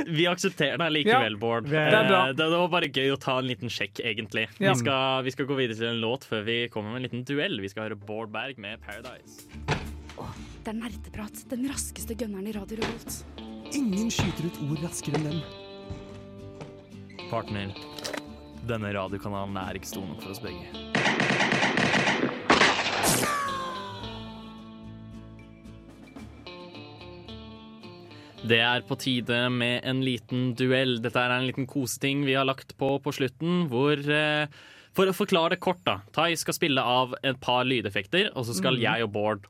Vi 0.07 0.26
aksepterer 0.30 0.80
deg 0.82 0.93
likevel, 0.95 1.36
Ja, 1.36 1.41
Bård. 1.41 1.68
det 1.70 1.84
bra. 1.91 2.22
Eh, 2.30 2.32
det, 2.34 2.39
det 2.39 2.61
var 2.63 2.72
bare 2.74 2.89
gøy 2.89 3.11
å 3.13 3.20
ta 3.22 3.36
en 3.41 3.49
liten 3.49 3.70
sjekk, 3.70 4.01
egentlig. 4.01 4.47
Ja. 4.57 4.72
Vi, 4.72 4.80
skal, 4.82 5.26
vi 5.28 5.36
skal 5.36 5.49
gå 5.51 5.59
videre 5.59 5.78
til 5.78 5.91
en 5.91 6.01
låt 6.01 6.26
før 6.30 6.45
vi 6.47 6.57
kommer 6.74 6.95
med 6.95 7.03
en 7.03 7.07
liten 7.09 7.26
duell. 7.28 7.59
Vi 7.61 7.70
skal 7.74 7.89
høre 7.89 7.99
Bård 7.99 8.32
Berg 8.34 8.57
med 8.61 8.80
'Paradise'. 8.82 9.45
Det 10.66 10.72
er 10.72 10.80
nerdeprat. 10.80 11.43
Den 11.51 11.68
raskeste 11.70 12.18
gunneren 12.18 12.47
i 12.49 12.55
Radio 12.55 12.80
Revolt. 12.82 13.55
Ingen 13.76 14.09
skyter 14.13 14.47
ut 14.49 14.59
ord 14.69 14.82
raskere 14.86 15.19
enn 15.19 15.28
dem. 15.30 15.41
Partner, 17.30 17.73
denne 18.69 18.93
radiokanalen 18.95 19.57
er 19.65 19.80
ikke 19.80 19.91
stor 19.93 20.05
nok 20.07 20.21
for 20.23 20.36
oss 20.36 20.43
begge. 20.43 20.65
Det 28.45 28.59
er 28.61 28.84
på 28.86 28.93
tide 29.01 29.38
med 29.49 29.82
en 29.89 30.03
liten 30.05 30.51
duell. 30.57 30.99
Dette 31.01 31.17
er 31.21 31.34
en 31.34 31.47
liten 31.47 31.65
koseting 31.69 32.26
vi 32.28 32.36
har 32.38 32.45
lagt 32.45 32.76
på 32.78 32.91
på 33.01 33.13
slutten, 33.15 33.65
hvor 33.71 33.97
eh, 33.97 34.45
For 34.95 35.09
å 35.11 35.15
forklare 35.17 35.55
det 35.57 35.59
kort, 35.59 35.82
da. 35.84 35.97
Tai 36.15 36.30
skal 36.39 36.55
spille 36.55 36.80
av 36.80 37.17
et 37.26 37.36
par 37.43 37.65
lydeffekter, 37.67 38.30
og 38.32 38.45
så 38.47 38.53
skal 38.55 38.78
Mhm. 38.78 38.82
jeg 38.86 39.03
og 39.03 39.11
Bård 39.11 39.47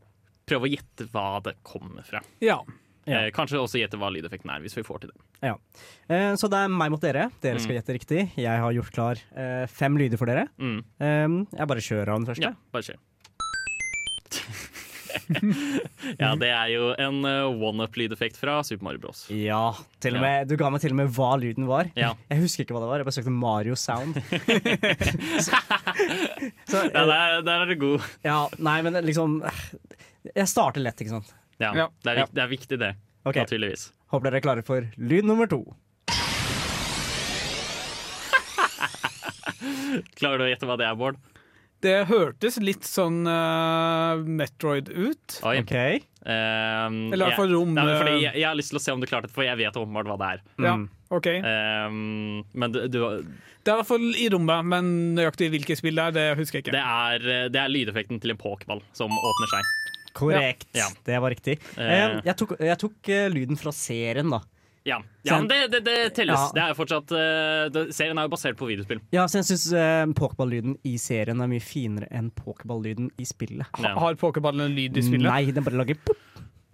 prøve 0.48 0.66
å 0.66 0.72
gjette 0.74 1.06
hva 1.12 1.40
det 1.44 1.54
kommer 1.62 2.02
fra. 2.02 2.22
Ja. 2.42 2.64
Eh, 3.08 3.30
kanskje 3.36 3.60
også 3.62 3.78
gjette 3.78 3.98
hva 4.02 4.10
lydeffekten 4.10 4.50
er, 4.50 4.60
hvis 4.66 4.74
vi 4.78 4.82
får 4.84 5.02
til 5.04 5.12
det. 5.12 5.20
Ja. 5.46 5.56
Eh, 6.10 6.34
så 6.42 6.50
det 6.50 6.58
er 6.58 6.68
meg 6.74 6.90
mot 6.90 7.02
dere. 7.04 7.28
Dere 7.42 7.60
skal 7.62 7.76
Mm. 7.76 7.80
gjette 7.82 7.94
riktig. 8.00 8.22
Jeg 8.36 8.60
har 8.64 8.72
gjort 8.74 8.92
klar 8.96 9.16
eh, 9.38 9.66
fem 9.68 9.96
lyder 9.98 10.18
for 10.18 10.26
dere. 10.26 10.48
Mm. 10.58 10.82
Jeg 11.54 11.68
bare 11.68 11.84
kjører 11.86 12.10
av 12.10 12.18
den 12.24 12.26
første. 12.32 12.42
Ja, 12.50 12.54
bare 12.74 12.84
kjør. 12.84 12.98
ja, 16.20 16.32
det 16.36 16.50
er 16.52 16.68
jo 16.74 16.90
en 17.00 17.22
one-up-lydeffekt 17.26 18.36
fra 18.40 18.58
Super 18.68 18.84
Mario 18.90 19.00
Bros. 19.06 19.26
Ja, 19.32 19.72
til 20.04 20.18
og 20.18 20.24
Ja. 20.26 20.44
du 20.44 20.56
ga 20.60 20.70
meg 20.74 20.82
til 20.82 20.92
og 20.92 20.98
med 21.00 21.14
hva 21.16 21.30
lyden 21.40 21.66
var. 21.70 21.90
Ja. 21.96 22.14
Jeg 22.32 22.42
husker 22.42 22.66
ikke 22.66 22.76
hva 22.76 22.82
det 22.84 22.90
var. 22.90 22.98
Jeg 23.00 23.08
bare 23.08 23.18
søkte 23.20 23.32
Mario 23.32 23.76
Sound. 23.80 24.16
så, 25.46 26.84
Ja, 26.92 27.06
der, 27.06 27.42
der 27.46 27.62
er 27.62 27.66
du 27.72 27.76
god. 27.80 28.02
ja, 28.26 28.48
nei, 28.60 28.82
men 28.86 28.94
liksom 29.06 29.40
Jeg 30.36 30.48
starter 30.52 30.82
lett, 30.84 31.00
ikke 31.02 31.16
sant. 31.20 31.34
Ja, 31.62 31.72
Ja. 31.76 31.88
Det, 32.04 32.12
er, 32.12 32.16
vik- 32.24 32.34
det 32.36 32.42
er 32.44 32.48
viktig, 32.52 32.80
det. 32.82 32.92
okay. 33.26 33.42
Naturligvis. 33.46 33.88
Håper 34.12 34.30
dere 34.30 34.38
er 34.42 34.46
klare 34.46 34.64
for 34.66 34.88
lyd 34.98 35.26
nummer 35.26 35.48
to. 35.48 35.62
Klarer 40.20 40.38
du 40.42 40.46
å 40.46 40.50
gjette 40.52 40.68
hva 40.70 40.76
det 40.80 40.86
er, 40.90 40.98
Bård? 41.00 41.18
Det 41.86 41.96
hørtes 42.10 42.56
litt 42.64 42.86
sånn 42.88 43.26
uh, 43.30 44.18
Metroid 44.26 44.88
ut. 44.90 45.36
Oi. 45.46 45.58
OK. 45.62 45.74
Um, 46.26 47.12
Eller 47.14 47.20
i 47.20 47.26
hvert 47.28 47.38
fall 47.38 47.52
rom, 47.54 47.76
Nei, 47.78 47.84
fordi 48.00 48.14
jeg, 48.24 48.32
jeg 48.42 48.48
har 48.48 48.56
lyst 48.58 48.72
til 48.74 48.80
å 48.80 48.82
se 48.82 48.94
om 48.96 49.02
du 49.04 49.06
klarte 49.10 49.28
det, 49.30 49.36
for 49.36 49.46
jeg 49.46 49.60
vet 49.60 49.76
åpenbart 49.78 50.08
hva 50.10 50.16
det 50.22 50.30
er. 50.38 50.42
Ja, 50.66 50.74
Mm. 50.80 50.86
ok. 51.14 51.28
um, 51.46 52.40
men 52.58 52.74
du, 52.74 52.80
du, 52.90 52.98
Det 53.62 53.70
er 53.70 53.76
i 53.76 53.78
hvert 53.84 53.92
fall 53.92 54.08
i 54.18 54.26
rommet, 54.34 54.66
men 54.72 54.90
nøyaktig 55.20 55.52
hvilket 55.54 55.78
spill 55.84 56.00
det 56.00 56.06
er, 56.08 56.12
det 56.18 56.26
husker 56.40 56.58
jeg 56.60 56.64
ikke. 56.66 56.74
det, 56.74 56.82
er, 56.82 57.18
eh, 57.36 57.46
det 57.54 57.60
er 57.62 57.70
lydeffekten 57.76 58.18
til 58.24 58.34
en 58.34 58.42
pokeball 58.42 58.82
som 58.98 59.14
åpner 59.14 59.50
seg. 59.54 59.64
Korrekt. 60.16 60.68
Ja. 60.78 60.90
Det 61.06 61.22
var 61.22 61.34
riktig. 61.36 61.60
Eh. 61.76 61.94
Eh, 61.96 62.20
jeg 62.26 62.38
tok, 62.40 62.56
jeg 62.64 62.82
tok 62.82 63.14
eh, 63.14 63.30
lyden 63.34 63.60
fra 63.60 63.74
serien, 63.76 64.32
da. 64.32 64.42
Ja, 64.86 65.00
ja 65.26 65.40
men 65.40 65.48
det, 65.50 65.68
det, 65.74 65.80
det 65.88 66.10
telles. 66.14 66.38
Ja. 66.38 66.50
Det 66.54 66.62
er 66.62 66.70
jo 66.70 66.78
fortsatt 66.78 67.14
eh, 67.18 67.64
det, 67.74 67.84
Serien 67.98 68.20
er 68.22 68.28
jo 68.28 68.32
basert 68.36 68.58
på 68.60 68.68
videospill. 68.70 69.00
Ja, 69.16 69.24
så 69.26 69.40
jeg 69.40 69.48
syns 69.50 69.66
eh, 69.74 70.04
pokerball-lyden 70.14 70.76
i 70.86 70.94
serien 71.02 71.42
er 71.42 71.50
mye 71.50 71.64
finere 71.64 72.06
enn 72.14 72.30
pokerball-lyden 72.38 73.10
i 73.18 73.26
spillet. 73.26 73.66
Ja. 73.82 73.96
Har 73.98 74.20
pokerballen 74.22 74.68
en 74.68 74.78
lyd 74.78 75.00
i 75.02 75.06
spillet? 75.08 75.26
Nei, 75.26 75.50
den 75.56 75.66
bare 75.66 75.82
lager 75.82 75.98
pop. 76.06 76.22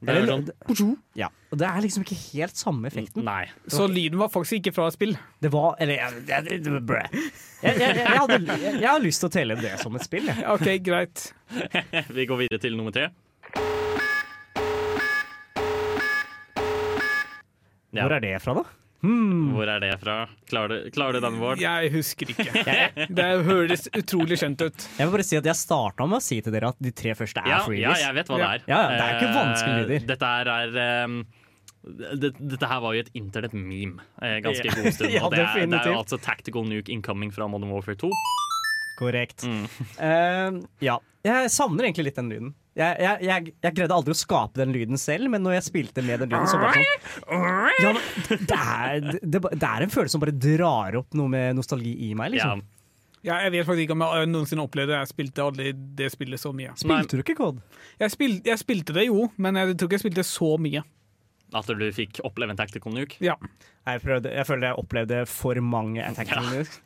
Det 0.01 0.15
er 0.17 0.25
sånn, 0.73 0.95
Ja, 1.13 1.27
og 1.53 1.59
det 1.61 1.67
er 1.69 1.83
liksom 1.85 2.01
ikke 2.01 2.17
helt 2.17 2.57
samme 2.57 2.89
effekten. 2.89 3.21
nei. 3.23 3.45
Så 3.69 3.85
lyden 3.85 4.17
var 4.17 4.31
faktisk 4.33 4.57
ikke 4.57 4.73
fra 4.73 4.87
et 4.89 4.97
spill? 4.97 5.13
Det 5.39 5.51
var 5.53 5.75
Eller 5.79 5.99
jeg, 5.99 6.23
jeg, 6.25 6.47
jeg, 6.49 6.63
jeg, 6.65 7.25
jeg, 7.61 7.97
jeg, 8.01 8.07
hadde, 8.09 8.39
jeg, 8.49 8.79
jeg 8.81 8.89
har 8.89 9.03
lyst 9.03 9.21
til 9.21 9.29
å 9.29 9.35
telle 9.37 9.59
det 9.61 9.75
som 9.79 9.95
et 9.95 10.07
spill. 10.07 10.25
Jeg. 10.25 10.47
OK, 10.49 10.71
greit. 10.83 11.27
Vi 12.17 12.25
går 12.25 12.47
videre 12.47 12.63
til 12.65 12.75
nummer 12.79 12.95
tre. 12.97 13.11
Ja. 17.91 18.05
Hvor 18.05 18.13
er 18.15 18.23
det 18.23 18.37
fra, 18.39 18.53
da? 18.55 18.63
Hmm. 19.01 19.47
Hvor 19.55 19.65
er 19.67 19.81
det 19.81 19.95
fra? 19.99 20.15
Klarer 20.47 20.69
du, 20.85 20.89
klarer 20.93 21.17
du 21.17 21.23
den, 21.25 21.39
Bård? 21.41 21.59
Jeg 21.61 21.89
husker 21.95 22.29
ikke. 22.31 22.75
Det 23.17 23.27
høres 23.47 23.87
utrolig 23.97 24.37
kjent 24.39 24.61
ut. 24.61 24.85
Jeg 24.99 25.07
vil 25.07 25.13
bare 25.15 25.25
si 25.25 25.39
at 25.39 25.47
jeg 25.49 25.57
starta 25.57 26.05
med 26.07 26.19
å 26.19 26.23
si 26.23 26.37
til 26.45 26.53
dere 26.53 26.69
at 26.71 26.77
de 26.85 26.93
tre 26.95 27.15
første 27.17 27.41
er 27.41 27.49
Ja, 27.49 27.59
freebies. 27.65 27.87
ja, 27.87 27.95
jeg 28.05 28.17
vet 28.19 28.29
hva 28.31 28.37
det 28.39 28.49
er. 28.51 28.65
Ja, 28.69 28.81
det 28.93 29.01
er 29.07 29.15
ikke 29.17 29.31
vanskelig 29.35 29.79
lyder. 29.81 30.05
Dette 30.13 30.29
her 30.35 30.51
er 30.53 30.77
ehm, 30.85 31.17
det, 32.21 32.31
dette 32.37 32.69
her 32.69 32.83
var 32.85 32.93
jo 32.95 33.01
et 33.07 33.09
internett-meme 33.17 34.05
eh, 34.21 34.37
ganske 34.45 34.75
god 34.77 34.91
stund. 34.99 35.15
Ja, 35.17 35.25
det 35.33 35.41
er, 35.41 35.65
det 35.65 35.81
er 35.81 35.91
jo 35.95 35.99
altså 36.03 36.21
Tactical 36.21 36.69
Nuke 36.69 36.93
Incoming 36.93 37.33
fra 37.33 37.49
Modern 37.49 37.73
Warfare 37.73 37.97
2. 38.05 38.11
Korrekt. 39.01 39.47
Mm. 39.49 39.65
Uh, 39.97 40.61
ja. 40.85 40.99
Jeg 41.25 41.49
savner 41.53 41.89
egentlig 41.89 42.11
litt 42.11 42.21
den 42.21 42.29
lyden. 42.29 42.53
Jeg, 42.71 43.03
jeg, 43.03 43.15
jeg, 43.27 43.53
jeg 43.65 43.75
greide 43.75 43.95
aldri 43.95 44.13
å 44.15 44.17
skape 44.17 44.61
den 44.61 44.71
lyden 44.71 44.99
selv, 44.99 45.27
men 45.33 45.43
når 45.43 45.57
jeg 45.57 45.65
spilte 45.65 46.03
med 46.07 46.21
den 46.23 46.31
lyden, 46.31 46.47
så 46.47 46.59
bare 46.61 46.79
sånn 46.79 47.81
ja, 47.83 47.89
det, 48.29 48.59
er, 48.59 49.17
det, 49.19 49.41
det 49.43 49.67
er 49.67 49.83
en 49.83 49.91
følelse 49.91 50.15
som 50.15 50.23
bare 50.23 50.35
drar 50.35 50.95
opp 51.01 51.17
noe 51.19 51.31
med 51.33 51.57
nostalgi 51.59 51.91
i 52.07 52.13
meg. 52.15 52.37
Ja. 52.37 52.53
Liksom. 52.53 52.63
Ja, 53.21 53.35
jeg 53.45 53.51
vet 53.53 53.67
faktisk 53.67 53.85
ikke 53.85 53.95
om 53.97 54.03
jeg 54.05 54.29
noensinne 54.31 54.63
opplevde 54.65 54.95
det. 54.95 55.01
Jeg 55.03 55.11
spilte 55.11 55.43
aldri 55.45 55.73
det 55.99 56.07
spillet 56.13 56.41
så 56.41 56.53
mye. 56.57 56.71
Spilte 56.79 57.19
du 57.19 57.21
ikke 57.25 57.35
COD? 57.37 57.59
Jeg, 57.99 58.13
spil, 58.15 58.39
jeg 58.47 58.61
spilte 58.63 58.95
det 58.97 59.05
jo, 59.11 59.27
men 59.37 59.59
jeg 59.59 59.75
tror 59.75 59.91
ikke 59.91 59.99
jeg 59.99 60.05
spilte 60.07 60.25
så 60.25 60.55
mye. 60.61 60.81
At 61.57 61.67
du 61.67 61.83
fikk 61.91 62.21
oppleve 62.23 62.53
en 62.53 62.59
Tactical 62.59 62.93
Nuke. 62.95 63.17
Ja. 63.23 63.35
Jeg, 63.87 64.01
prøvde, 64.03 64.31
jeg 64.31 64.47
føler 64.47 64.69
jeg 64.69 64.79
opplevde 64.79 65.17
for 65.27 65.57
mange 65.65 66.05
tactical 66.15 66.45
Ja. 66.45 66.53
nukes. 66.61 66.77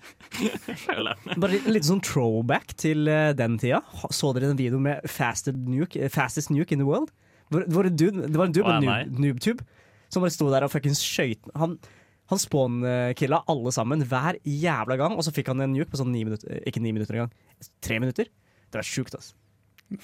Føler. 0.85 1.25
Bare 1.43 1.59
litt 1.69 1.85
sånn 1.85 2.01
throwback 2.05 2.73
til 2.81 3.05
eh, 3.11 3.33
den 3.37 3.59
tida. 3.61 3.83
Så 4.15 4.31
dere 4.33 4.49
den 4.49 4.59
videoen 4.59 4.87
med 4.87 5.05
fastest 5.11 5.59
nuke, 5.69 6.01
eh, 6.01 6.11
fastest 6.13 6.49
nuke 6.55 6.73
in 6.73 6.81
the 6.81 6.87
world? 6.87 7.11
Hvor, 7.53 7.67
hvor 7.69 7.85
en 7.85 7.99
dude, 7.99 8.25
det 8.25 8.39
var 8.39 8.49
en 8.49 8.55
dude 8.55 8.65
på 8.65 8.79
noob, 8.81 9.19
noobtube 9.21 9.67
som 10.09 10.23
bare 10.23 10.33
sto 10.33 10.47
der 10.49 10.65
og 10.65 10.71
fuckings 10.73 11.01
skøyt 11.03 11.49
Han, 11.59 11.75
han 12.31 12.41
spawn-killa 12.41 13.41
alle 13.51 13.73
sammen 13.75 14.01
hver 14.09 14.39
jævla 14.41 14.97
gang, 15.01 15.17
og 15.17 15.25
så 15.25 15.33
fikk 15.35 15.51
han 15.51 15.61
en 15.65 15.75
nuke 15.75 15.91
på 15.91 15.99
sånn 15.99 16.13
ni 16.13 16.23
minutter. 16.25 16.61
Ikke 16.65 16.81
ni 16.81 16.93
minutter 16.95 17.19
engang. 17.19 17.33
Tre 17.85 17.99
minutter. 18.01 18.29
Det 18.71 18.79
var 18.79 18.87
sjukt, 18.87 19.17
altså. 19.17 19.35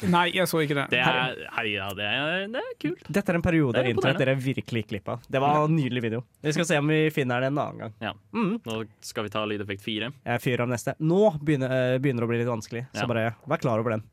Nei, 0.05 0.27
jeg 0.35 0.45
så 0.47 0.59
ikke 0.61 0.75
det. 0.77 0.83
Det 0.93 0.99
er, 1.01 1.39
hei, 1.55 1.63
ja, 1.73 1.87
det 1.97 2.05
er, 2.05 2.43
det 2.53 2.59
er 2.61 2.75
kult. 2.79 3.01
Dette 3.09 3.33
er 3.33 3.39
en 3.39 3.43
periode 3.43 3.79
av 3.81 3.87
er 3.87 3.89
internett 3.95 4.19
dere 4.21 4.35
virkelig 4.37 4.83
gikk 4.83 4.91
glipp 4.93 5.09
av. 5.09 5.23
Det 5.25 5.41
var 5.41 5.57
en 5.65 5.73
nydelig 5.75 6.03
video. 6.05 6.21
Vi 6.45 6.53
skal 6.53 6.67
se 6.69 6.77
om 6.77 6.91
vi 6.93 6.99
finner 7.13 7.41
den 7.41 7.55
en 7.57 7.63
annen 7.63 7.81
gang. 7.81 7.95
Ja. 7.99 8.11
Mm. 8.37 8.59
Nå 8.67 8.77
skal 9.01 9.25
vi 9.25 9.33
ta 9.33 9.41
lydeffekt 9.49 9.81
fire. 9.81 10.11
Jeg 10.21 10.43
fyrer 10.43 10.63
av 10.67 10.69
neste. 10.69 10.93
Nå 11.01 11.23
begynner, 11.41 11.73
eh, 11.73 11.97
begynner 11.97 12.21
det 12.21 12.29
å 12.29 12.31
bli 12.31 12.41
litt 12.43 12.51
vanskelig, 12.51 12.85
så 12.93 13.01
Ja. 13.03 13.09
bare 13.09 13.25
vær 13.49 13.61
klar 13.63 13.81
over 13.81 13.97
den. 13.97 14.05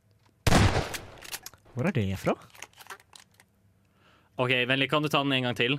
Hvor 1.77 1.87
er 1.87 1.93
det 1.93 2.19
fra? 2.19 2.35
OK, 4.39 4.51
vennlig, 4.67 4.89
kan 4.91 5.03
du 5.03 5.09
ta 5.09 5.23
den 5.23 5.33
en 5.33 5.43
gang 5.51 5.55
til? 5.55 5.79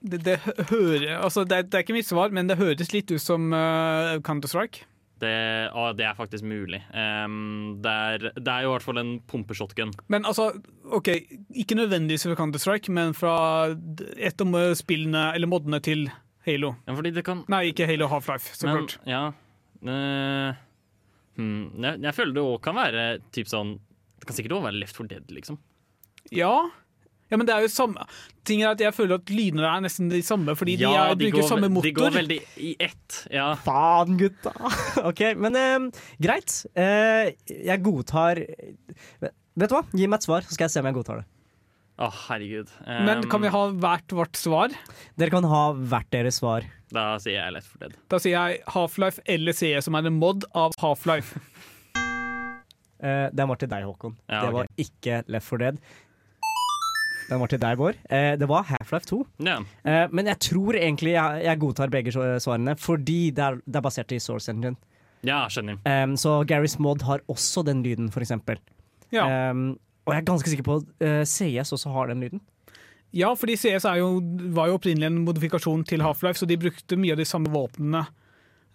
Det, 0.00 0.22
det, 0.24 0.38
hører, 0.70 1.18
altså, 1.20 1.44
det, 1.44 1.56
er- 1.58 1.62
det 1.68 1.74
er 1.74 1.82
ikke 1.84 1.92
mitt 1.98 2.06
svar, 2.08 2.30
men 2.32 2.46
det 2.48 2.56
høres 2.56 2.92
litt 2.94 3.10
ut 3.12 3.20
som 3.20 3.52
uh, 3.52 4.16
Counter-Strike. 4.24 4.86
Det, 5.20 5.34
å, 5.76 5.90
det 5.96 6.06
er 6.08 6.16
faktisk 6.16 6.46
mulig. 6.48 6.80
Um, 6.94 7.76
det, 7.84 7.92
er, 7.92 8.24
det 8.38 8.54
er 8.54 8.64
jo 8.64 8.70
i 8.70 8.74
hvert 8.74 8.86
fall 8.86 9.02
en 9.02 9.12
pumpeshotgun. 9.28 9.92
Men 10.12 10.24
altså, 10.28 10.48
OK, 10.96 11.12
ikke 11.62 11.76
nødvendigvis 11.76 12.24
fra 12.28 12.38
Counter-Strike, 12.38 12.94
men 12.96 13.12
fra 13.16 13.34
et 14.16 14.40
av 14.44 14.56
spillene, 14.80 15.28
eller 15.36 15.50
modene 15.50 15.82
til 15.84 16.08
Halo. 16.48 16.72
Ja, 16.88 16.96
kan 17.26 17.44
Nei, 17.52 17.66
ikke 17.74 17.88
Halo 17.90 18.08
Half-Life, 18.08 18.56
så 18.56 18.68
Men, 18.70 18.82
klart. 18.88 18.98
ja 19.08 19.28
Uh, 19.80 20.52
hmm, 21.40 21.70
jeg, 21.80 22.00
jeg 22.04 22.12
føler 22.12 22.34
det 22.36 22.42
òg 22.44 22.58
kan 22.66 22.76
være 22.76 23.04
typ 23.32 23.48
sånn 23.48 23.70
Det 24.20 24.26
kan 24.28 24.36
sikkert 24.36 24.58
òg 24.58 24.66
være 24.66 24.76
Left 24.76 24.98
for 24.98 25.08
Dead, 25.08 25.24
liksom. 25.32 25.56
Ja. 26.36 26.52
Ja, 27.30 27.38
men 27.38 27.46
det 27.46 27.54
er 27.54 27.64
jo 27.64 27.70
samme 27.72 28.06
Ting 28.46 28.64
er 28.64 28.72
at 28.72 28.80
Jeg 28.82 28.94
føler 28.96 29.20
at 29.20 29.30
lydene 29.30 29.66
er 29.68 29.82
nesten 29.84 30.08
de 30.10 30.22
samme, 30.26 30.54
fordi 30.58 30.76
de, 30.80 30.88
er, 30.88 31.14
de, 31.14 31.28
bruker 31.28 31.42
går, 31.42 31.48
samme 31.48 31.68
motor. 31.70 31.86
De 31.86 31.92
går 31.96 32.14
veldig 32.16 32.38
i 32.66 32.70
ett. 32.82 33.18
Ja. 33.30 33.50
Faen, 33.62 34.16
gutta! 34.18 34.54
OK, 35.10 35.20
men 35.38 35.58
eh, 35.60 36.06
greit. 36.22 36.56
Eh, 36.74 37.34
jeg 37.52 37.84
godtar 37.84 38.40
Vet 38.40 39.70
du 39.70 39.76
hva? 39.76 39.84
Gi 39.92 40.08
meg 40.08 40.20
et 40.20 40.26
svar, 40.26 40.46
så 40.46 40.56
skal 40.56 40.66
jeg 40.66 40.74
se 40.74 40.82
om 40.82 40.88
jeg 40.88 40.96
godtar 40.96 41.20
det. 41.20 41.28
Å, 42.00 42.08
herregud. 42.30 42.70
Men 43.04 43.26
kan 43.28 43.42
vi 43.44 43.50
ha 43.52 43.62
hvert 43.76 44.14
vårt 44.16 44.38
svar? 44.40 44.72
Dere 45.20 45.34
kan 45.34 45.44
ha 45.44 45.64
hvert 45.76 46.08
deres 46.14 46.38
svar. 46.40 46.64
Da 46.90 47.18
sier 47.20 47.36
jeg 47.36 47.54
Left 47.58 47.68
for 47.68 47.82
Dead. 47.82 47.98
Da 48.08 48.20
sier 48.22 48.38
jeg 48.38 48.62
Half-Life 48.72 49.24
eller 49.28 49.56
CE, 49.56 49.74
som 49.84 49.98
er 49.98 50.08
en 50.08 50.16
mod 50.16 50.46
av 50.56 50.72
Half-Life. 50.80 51.42
Eh, 53.00 53.26
den 53.32 53.48
var 53.48 53.60
til 53.60 53.70
deg, 53.70 53.84
Håkon. 53.88 54.16
Ja, 54.28 54.42
det 54.46 54.54
var 54.56 54.70
ikke 54.80 55.20
Left 55.32 55.48
4 55.48 55.60
Dead. 55.66 55.82
Den 57.30 57.38
var 57.38 57.50
til 57.50 57.60
deg, 57.62 57.78
Bård. 57.78 57.98
Eh, 58.10 58.32
det 58.38 58.46
var 58.50 58.66
Half-Life 58.66 59.06
2. 59.06 59.20
Yeah. 59.46 59.66
Eh, 59.86 60.06
men 60.10 60.26
jeg 60.32 60.42
tror 60.42 60.74
egentlig 60.74 61.12
jeg, 61.14 61.42
jeg 61.46 61.60
godtar 61.62 61.92
begge 61.92 62.14
svarene, 62.14 62.74
fordi 62.78 63.20
det 63.36 63.44
er, 63.46 63.60
det 63.62 63.78
er 63.78 63.84
basert 63.84 64.14
i 64.16 64.18
Source 64.22 64.50
Engine. 64.50 64.74
ja, 65.22 65.44
skjønner. 65.52 65.78
Um, 65.84 66.16
så 66.18 66.40
Garys 66.48 66.78
Mod 66.82 67.04
har 67.06 67.22
også 67.30 67.62
den 67.66 67.84
lyden, 67.86 68.10
for 68.10 68.24
eksempel. 68.24 68.58
Ja. 69.14 69.50
Um, 69.50 69.78
og 70.06 70.14
jeg 70.14 70.22
er 70.22 70.26
ganske 70.26 70.50
sikker 70.50 70.66
på 70.66 70.80
at 70.80 71.06
uh, 71.06 71.22
CS 71.28 71.72
også 71.76 71.92
har 71.94 72.10
den 72.10 72.24
lyden. 72.24 72.42
Ja, 73.14 73.32
fordi 73.34 73.56
CS 73.58 73.86
er 73.90 74.00
jo, 74.00 74.20
var 74.54 74.70
jo 74.70 74.78
opprinnelig 74.78 75.06
en 75.10 75.22
modifikasjon 75.26 75.84
til 75.86 76.02
Half-Life, 76.02 76.38
så 76.40 76.46
de 76.46 76.58
brukte 76.58 76.98
mye 76.98 77.14
av 77.14 77.22
de 77.22 77.26
samme 77.28 77.50
våpnene 77.52 78.04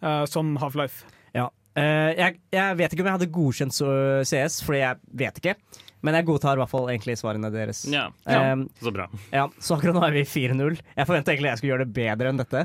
uh, 0.03 0.23
som 0.31 0.55
Half-Life. 0.61 1.07
Ja. 1.35 1.49
Uh, 1.75 2.11
jeg, 2.15 2.39
jeg 2.55 2.79
vet 2.79 2.93
ikke 2.93 3.03
om 3.03 3.09
jeg 3.11 3.17
hadde 3.17 3.33
godkjent 3.35 3.79
CS, 4.27 4.61
for 4.63 4.77
jeg 4.79 5.01
vet 5.11 5.43
ikke. 5.43 5.57
Men 6.05 6.17
jeg 6.19 6.27
godtar 6.27 6.57
i 6.57 6.61
hvert 6.61 6.71
fall 6.71 6.89
egentlig 6.93 7.17
svarene 7.17 7.49
deres. 7.53 7.83
Ja, 7.89 8.07
Um, 8.29 8.67
Så 8.81 8.91
bra. 8.93 9.07
ja, 9.33 9.47
så 9.59 9.75
akkurat 9.77 9.97
nå 9.97 10.03
er 10.05 10.13
vi 10.19 10.23
4-0. 10.29 10.77
Jeg 10.95 11.07
forventa 11.09 11.33
egentlig 11.33 11.49
jeg 11.51 11.61
skulle 11.61 11.73
gjøre 11.73 11.85
det 11.87 11.95
bedre 11.97 12.31
enn 12.31 12.41
dette. 12.41 12.63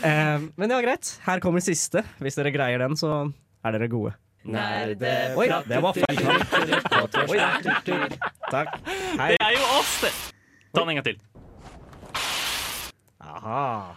Um, 0.00 0.50
men 0.60 0.72
ja, 0.72 0.80
greit. 0.84 1.14
Her 1.26 1.42
kommer 1.44 1.64
siste. 1.64 2.04
Hvis 2.24 2.38
dere 2.40 2.52
greier 2.54 2.80
den, 2.86 2.96
så 3.00 3.26
er 3.64 3.76
dere 3.76 3.90
gode. 3.92 4.14
Oi, 4.44 5.46
det 5.68 5.78
var 5.80 5.96
feil 5.96 6.18
Takk. 8.52 8.74
Hei. 9.16 9.30
Det 9.32 9.40
er 9.40 9.54
jo 9.56 9.62
oss, 9.78 9.94
det! 10.04 10.12
Ta 10.74 10.82
den 10.84 10.92
en 10.92 10.98
gang 11.00 11.06
til. 11.06 11.20
Aha. 13.24 13.96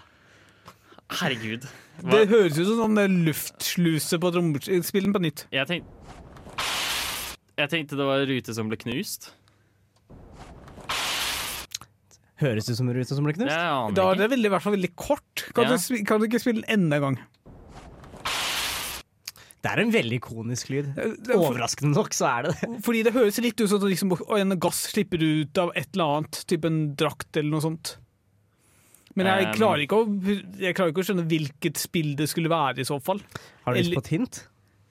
Herregud. 1.19 1.67
Hva? 1.97 2.11
Det 2.13 2.23
høres 2.31 2.57
ut 2.59 2.67
som 2.69 2.79
sånn 2.83 3.21
luftsluse 3.27 4.19
på 4.21 4.31
trommespillen. 4.35 5.15
På 5.15 5.21
nytt. 5.23 5.47
Jeg, 5.51 5.67
tenk... 5.69 5.87
jeg 7.57 7.69
tenkte 7.73 7.97
det 7.97 8.05
var 8.07 8.21
en 8.23 8.29
rute 8.29 8.53
som 8.55 8.69
ble 8.71 8.77
knust. 8.81 9.31
Høres 12.37 12.67
ut 12.69 12.77
som 12.77 12.89
en 12.91 12.93
rute 12.99 13.15
som 13.17 13.25
ble 13.25 13.33
knust? 13.33 13.49
Ja, 13.49 13.89
Da 13.97 14.11
er 14.11 14.19
det 14.19 14.27
veldig, 14.35 14.45
i 14.45 14.53
hvert 14.53 14.61
fall 14.67 14.75
veldig 14.77 14.91
kort. 14.95 15.47
Kan, 15.57 15.65
Ja. 15.71 15.77
du, 15.77 16.03
kan 16.05 16.19
du 16.21 16.27
ikke 16.27 16.39
spille 16.43 16.61
den 16.61 16.69
enda 16.69 16.95
en 16.99 17.01
gang? 17.01 17.17
Det 19.65 19.71
er 19.73 19.79
en 19.81 19.91
veldig 19.91 20.19
ikonisk 20.21 20.69
lyd. 20.69 20.91
for- 21.25 21.33
Overraskende 21.49 21.95
nok 21.97 22.13
så 22.13 22.27
er 22.29 22.41
det 22.43 22.51
det. 22.61 22.81
Fordi 22.85 23.01
det 23.03 23.13
høres 23.13 23.39
litt 23.41 23.59
ut 23.59 23.67
som 23.69 23.81
at 23.81 23.89
liksom, 23.89 24.13
en 24.37 24.59
gass 24.59 24.83
slipper 24.93 25.17
ut 25.17 25.57
av 25.57 25.71
et 25.75 25.89
eller 25.95 26.05
annet, 26.21 26.43
type 26.47 26.65
en 26.69 26.95
drakt 26.95 27.35
eller 27.35 27.49
noe 27.49 27.61
sånt. 27.65 27.97
Men 29.17 29.25
jeg 29.25 29.47
Um, 29.47 29.53
klarer 29.57 29.81
ikke 29.81 29.97
å, 29.97 30.05
jeg 30.61 30.75
klarer 30.77 30.91
ikke 30.93 31.01
å 31.01 31.07
skjønne 31.09 31.25
hvilket 31.27 31.75
spill 31.81 32.13
det 32.15 32.29
skulle 32.29 32.49
være 32.53 32.77
i 32.77 32.85
så 32.85 32.99
fall. 33.01 33.19
Har 33.65 33.73
du 33.73 33.79
lyst 33.81 33.95
på 33.97 34.03
et 34.05 34.11
hint? 34.13 34.43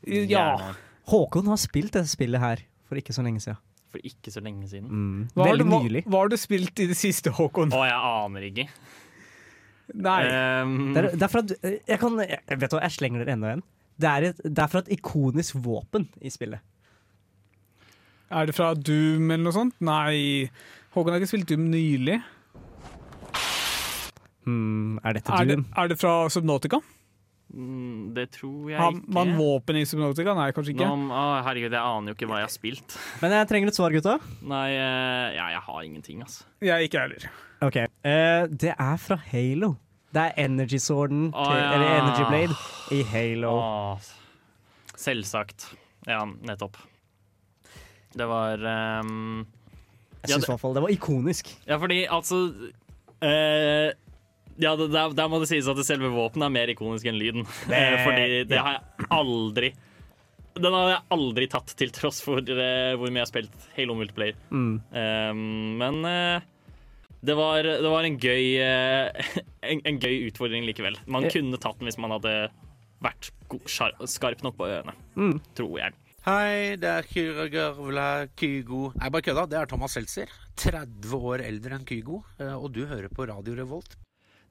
Ja. 0.04 0.58
Gjerne. 0.58 0.76
Håkon 1.06 1.46
har 1.52 1.58
spilt 1.62 1.94
dette 1.94 2.10
spillet 2.10 2.42
her 2.42 2.62
for 2.88 2.98
ikke 2.98 3.14
så 3.14 3.22
lenge 3.26 3.42
siden. 3.44 3.58
For 3.94 4.02
ikke 4.02 4.32
så 4.34 4.42
lenge 4.42 4.66
siden. 4.70 4.88
Mm. 4.90 5.20
Hva 5.36 5.46
Veldig 5.52 5.66
du, 5.66 5.72
nylig. 5.76 6.02
hva 6.10 6.24
har 6.24 6.30
du 6.32 6.36
spilt 6.40 6.82
i 6.82 6.88
det 6.90 6.96
siste, 6.98 7.30
Håkon? 7.36 7.70
Å, 7.74 7.82
jeg 7.86 7.98
aner 8.10 8.46
ikke. 8.50 8.66
Nei. 10.02 10.20
Um, 10.66 10.72
Det 10.96 11.02
er, 11.04 11.10
det 11.14 11.22
er 11.22 11.30
for 11.30 11.44
at, 11.44 11.52
jeg, 11.62 11.98
kan, 12.02 12.16
jeg, 12.26 12.40
vet 12.58 12.72
du 12.72 12.74
hva, 12.76 12.82
jeg 12.88 12.96
slenger 12.96 13.22
dere 13.22 13.36
enda 13.38 13.52
en. 13.54 13.62
Det 13.96 14.08
er, 14.10 14.26
et, 14.32 14.40
det 14.44 14.64
er 14.64 14.72
fra 14.72 14.82
et 14.82 14.90
ikonisk 14.98 15.60
våpen 15.64 16.08
i 16.20 16.32
spillet. 16.34 16.60
Er 18.34 18.48
det 18.50 18.56
fra 18.58 18.72
Doom 18.74 19.30
eller 19.30 19.44
noe 19.46 19.54
sånt? 19.54 19.76
Nei. 19.86 20.50
Håkon 20.96 21.14
har 21.14 21.22
ikke 21.22 21.30
spilt 21.30 21.46
Doom 21.52 21.68
nylig. 21.70 22.18
Hmm, 24.46 24.98
er 25.06 25.16
dette 25.18 25.32
Er 25.34 25.48
det, 25.48 25.56
er 25.78 25.88
det 25.90 25.96
fra 25.98 26.12
Subnautica? 26.30 26.78
Mm, 27.52 28.14
det 28.16 28.26
tror 28.36 28.70
jeg 28.70 28.80
Har 28.80 28.92
ikke. 28.94 29.14
man 29.16 29.32
våpen 29.38 29.78
i 29.80 29.84
Subnautica? 29.88 30.34
Nei, 30.38 30.50
kanskje 30.56 30.74
ikke. 30.74 30.88
Nå, 30.88 31.08
å, 31.14 31.24
herregud, 31.46 31.72
jeg 31.76 31.80
aner 31.80 32.12
jo 32.12 32.18
ikke 32.18 32.28
hva 32.30 32.42
jeg 32.42 32.48
har 32.48 32.54
spilt. 32.54 32.98
Men 33.22 33.36
jeg 33.36 33.50
trenger 33.52 33.72
et 33.72 33.78
svar, 33.78 33.96
gutta. 33.96 34.18
Nei, 34.42 34.68
eh, 34.74 35.36
ja, 35.38 35.48
jeg 35.56 35.64
har 35.68 35.82
ingenting, 35.88 36.22
altså. 36.26 36.46
Jeg 36.64 36.90
ikke 36.90 37.04
heller. 37.06 37.28
Ok, 37.66 37.80
uh, 37.86 38.46
Det 38.52 38.74
er 38.74 38.96
fra 39.00 39.18
Halo. 39.30 39.74
Det 40.16 40.22
er 40.22 40.44
Energy 40.46 40.78
Sworden, 40.80 41.26
til, 41.32 41.56
ja. 41.60 41.72
eller 41.76 41.96
Energy 41.98 42.24
Blade, 42.30 42.58
i 42.94 43.02
Halo. 43.10 43.56
Åh, 43.60 44.12
selvsagt. 44.96 45.70
Ja, 46.06 46.22
nettopp. 46.24 46.78
Det 48.16 48.24
var 48.30 48.62
um, 49.02 49.44
Jeg 50.22 50.30
syns 50.30 50.46
i 50.46 50.52
hvert 50.52 50.62
fall 50.62 50.76
det 50.76 50.82
var 50.86 50.94
ikonisk. 50.94 51.50
Ja, 51.68 51.76
fordi 51.82 52.06
altså 52.08 52.38
eh, 53.20 53.90
Ja, 54.58 54.74
der, 54.76 55.12
der 55.12 55.28
må 55.28 55.38
det 55.42 55.48
sies 55.50 55.66
at 55.68 55.76
selve 55.84 56.08
våpenet 56.14 56.46
er 56.48 56.54
mer 56.54 56.70
ikonisk 56.72 57.04
enn 57.10 57.18
lyden. 57.20 57.44
Det- 57.68 57.76
Eh, 57.76 58.04
fordi 58.04 58.26
det 58.48 58.56
ja. 58.56 58.62
har 58.62 58.72
jeg 58.78 59.08
aldri 59.10 59.72
Den 60.56 60.72
har 60.72 60.88
jeg 60.94 61.02
aldri 61.12 61.46
tatt, 61.52 61.74
til 61.76 61.90
tross 61.92 62.22
for 62.24 62.38
eh, 62.40 62.94
hvor 62.96 63.10
mye 63.12 63.20
jeg 63.20 63.26
har 63.26 63.32
spilt 63.32 63.66
Halo 63.76 63.94
Multiplayer. 63.98 64.38
Mm. 64.50 64.80
Um, 64.96 65.78
men 65.82 65.98
eh, 66.08 66.40
det, 67.22 67.36
var, 67.36 67.62
det 67.62 67.90
var 67.92 68.04
en 68.08 68.16
gøy 68.16 68.56
en, 69.70 69.82
en 69.84 69.98
gøy 70.00 70.30
utfordring 70.30 70.64
likevel. 70.64 70.96
Man 71.06 71.24
Ja. 71.28 71.34
kunne 71.36 71.60
tatt 71.60 71.76
den 71.78 71.90
hvis 71.90 71.98
man 72.00 72.14
hadde 72.16 72.32
vært 73.04 73.28
skarp 74.08 74.40
nok 74.42 74.56
på 74.56 74.64
øynene, 74.70 74.94
Mm. 75.16 75.40
tror 75.54 75.76
jeg. 75.82 75.92
Hei, 76.26 76.74
det 76.80 76.88
er 76.90 77.04
Kyragavla 77.06 78.26
Kygo 78.34 78.92
Nei, 78.96 79.10
bare 79.14 79.22
kødda. 79.22 79.44
Det 79.52 79.58
er 79.60 79.66
Thomas 79.70 79.92
Seltzer. 79.94 80.26
30 80.56 81.12
år 81.20 81.44
eldre 81.44 81.76
enn 81.76 81.84
Kygo. 81.86 82.22
Og 82.40 82.72
du 82.72 82.86
hører 82.86 83.08
på 83.12 83.28
Radio 83.28 83.54
Revolt. 83.54 83.94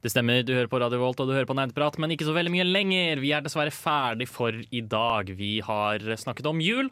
Det 0.06 0.12
stemmer, 0.14 0.44
du 0.46 0.52
hører 0.54 0.70
på 0.70 0.78
Radio 0.78 1.00
Volt 1.02 1.18
og 1.24 1.30
du 1.32 1.34
hører 1.34 1.48
på 1.50 1.56
Nerdprat, 1.58 1.96
men 1.98 2.12
ikke 2.14 2.28
så 2.28 2.34
veldig 2.36 2.52
mye 2.54 2.66
lenger. 2.68 3.18
Vi 3.24 3.32
er 3.34 3.42
dessverre 3.42 3.74
ferdig 3.74 4.28
for 4.30 4.54
i 4.54 4.82
dag. 4.86 5.32
Vi 5.34 5.56
har 5.66 6.04
snakket 6.22 6.46
om 6.52 6.62
jul, 6.62 6.92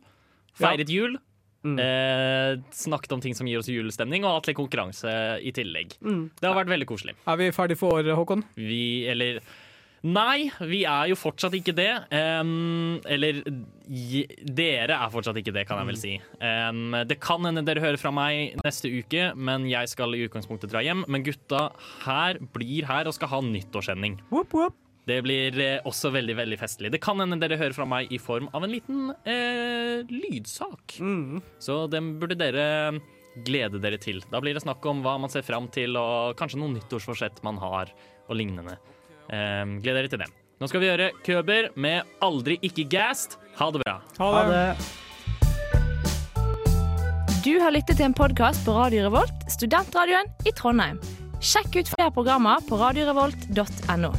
feiret 0.57 0.89
jul, 0.89 1.19
Mm. 1.63 1.77
eh, 1.79 2.57
snakket 2.75 3.13
om 3.15 3.21
ting 3.23 3.33
som 3.33 3.47
gir 3.47 3.57
oss 3.61 3.69
julestemning, 3.71 4.25
og 4.25 4.33
hatt 4.35 4.47
litt 4.49 4.57
konkurranse 4.57 5.07
i 5.39 5.49
tillegg. 5.55 5.93
Mm. 6.03 6.25
Det 6.41 6.49
har 6.49 6.57
vært 6.57 6.67
veldig 6.73 6.87
koselig. 6.89 7.13
Er 7.25 7.37
vi 7.39 7.51
ferdig 7.55 7.77
for 7.79 7.93
året, 8.01 8.11
Håkon? 8.17 8.43
Vi, 8.57 9.05
eller 9.07 9.39
Nei, 10.03 10.49
vi 10.67 10.81
er 10.83 11.07
jo 11.13 11.15
fortsatt 11.15 11.53
ikke 11.55 11.71
det. 11.77 11.91
Um, 12.11 12.99
eller 13.07 13.39
dere 14.51 14.97
er 14.97 15.13
fortsatt 15.13 15.39
ikke 15.39 15.53
det, 15.55 15.63
kan 15.69 15.79
jeg 15.79 15.89
vel 15.93 15.99
si. 15.99 16.13
Um, 16.43 16.97
det 17.07 17.21
kan 17.23 17.47
hende 17.47 17.63
dere 17.63 17.83
hører 17.85 18.01
fra 18.01 18.11
meg 18.11 18.57
neste 18.65 18.91
uke, 18.91 19.29
men 19.39 19.69
jeg 19.71 19.93
skal 19.93 20.11
i 20.17 20.25
utgangspunktet 20.27 20.73
dra 20.73 20.83
hjem. 20.83 21.05
Men 21.07 21.23
gutta 21.23 21.69
her 22.03 22.41
blir 22.55 22.89
her 22.89 23.07
og 23.07 23.15
skal 23.15 23.31
ha 23.31 23.39
nyttårssending. 23.47 24.19
Det 25.07 25.17
blir 25.23 25.57
eh, 25.59 25.81
også 25.87 26.13
veldig 26.15 26.35
veldig 26.37 26.57
festlig. 26.59 26.91
Det 26.93 27.01
kan 27.03 27.19
hende 27.19 27.39
dere 27.41 27.57
hører 27.59 27.75
fra 27.75 27.87
meg 27.87 28.11
i 28.15 28.19
form 28.23 28.47
av 28.55 28.63
en 28.63 28.71
liten 28.71 29.09
eh, 29.27 30.03
lydsak. 30.07 30.95
Mm. 31.03 31.41
Så 31.63 31.83
den 31.91 32.13
burde 32.21 32.39
dere 32.39 32.67
glede 33.43 33.81
dere 33.83 33.99
til. 33.99 34.21
Da 34.31 34.39
blir 34.43 34.55
det 34.55 34.63
snakk 34.63 34.83
om 34.87 35.03
hva 35.03 35.17
man 35.19 35.31
ser 35.31 35.43
fram 35.47 35.67
til, 35.73 35.97
og 35.99 36.37
kanskje 36.39 36.61
noen 36.61 36.77
nyttårsforsett 36.77 37.43
man 37.43 37.59
har, 37.59 37.91
og 38.29 38.39
lignende. 38.39 38.77
Eh, 39.29 39.63
gled 39.83 39.95
dere 39.99 40.11
til 40.11 40.23
det. 40.23 40.29
Nå 40.61 40.69
skal 40.69 40.83
vi 40.83 40.87
gjøre 40.91 41.09
Køber 41.25 41.71
med 41.75 42.03
Aldri 42.23 42.59
ikke 42.63 42.85
gassed. 42.89 43.37
Ha 43.59 43.69
det 43.73 43.81
bra. 43.83 43.97
Ha 44.19 44.43
det. 44.49 44.67
Du 47.43 47.57
har 47.59 47.73
lyttet 47.75 47.97
til 47.99 48.07
en 48.07 48.15
podkast 48.15 48.63
på 48.63 48.71
Radio 48.71 49.03
Revolt, 49.09 49.43
studentradioen 49.51 50.29
i 50.47 50.53
Trondheim. 50.55 51.01
Sjekk 51.43 51.75
ut 51.75 51.89
flere 51.91 52.13
programmer 52.15 52.63
på 52.69 52.79
radiorevolt.no. 52.79 54.13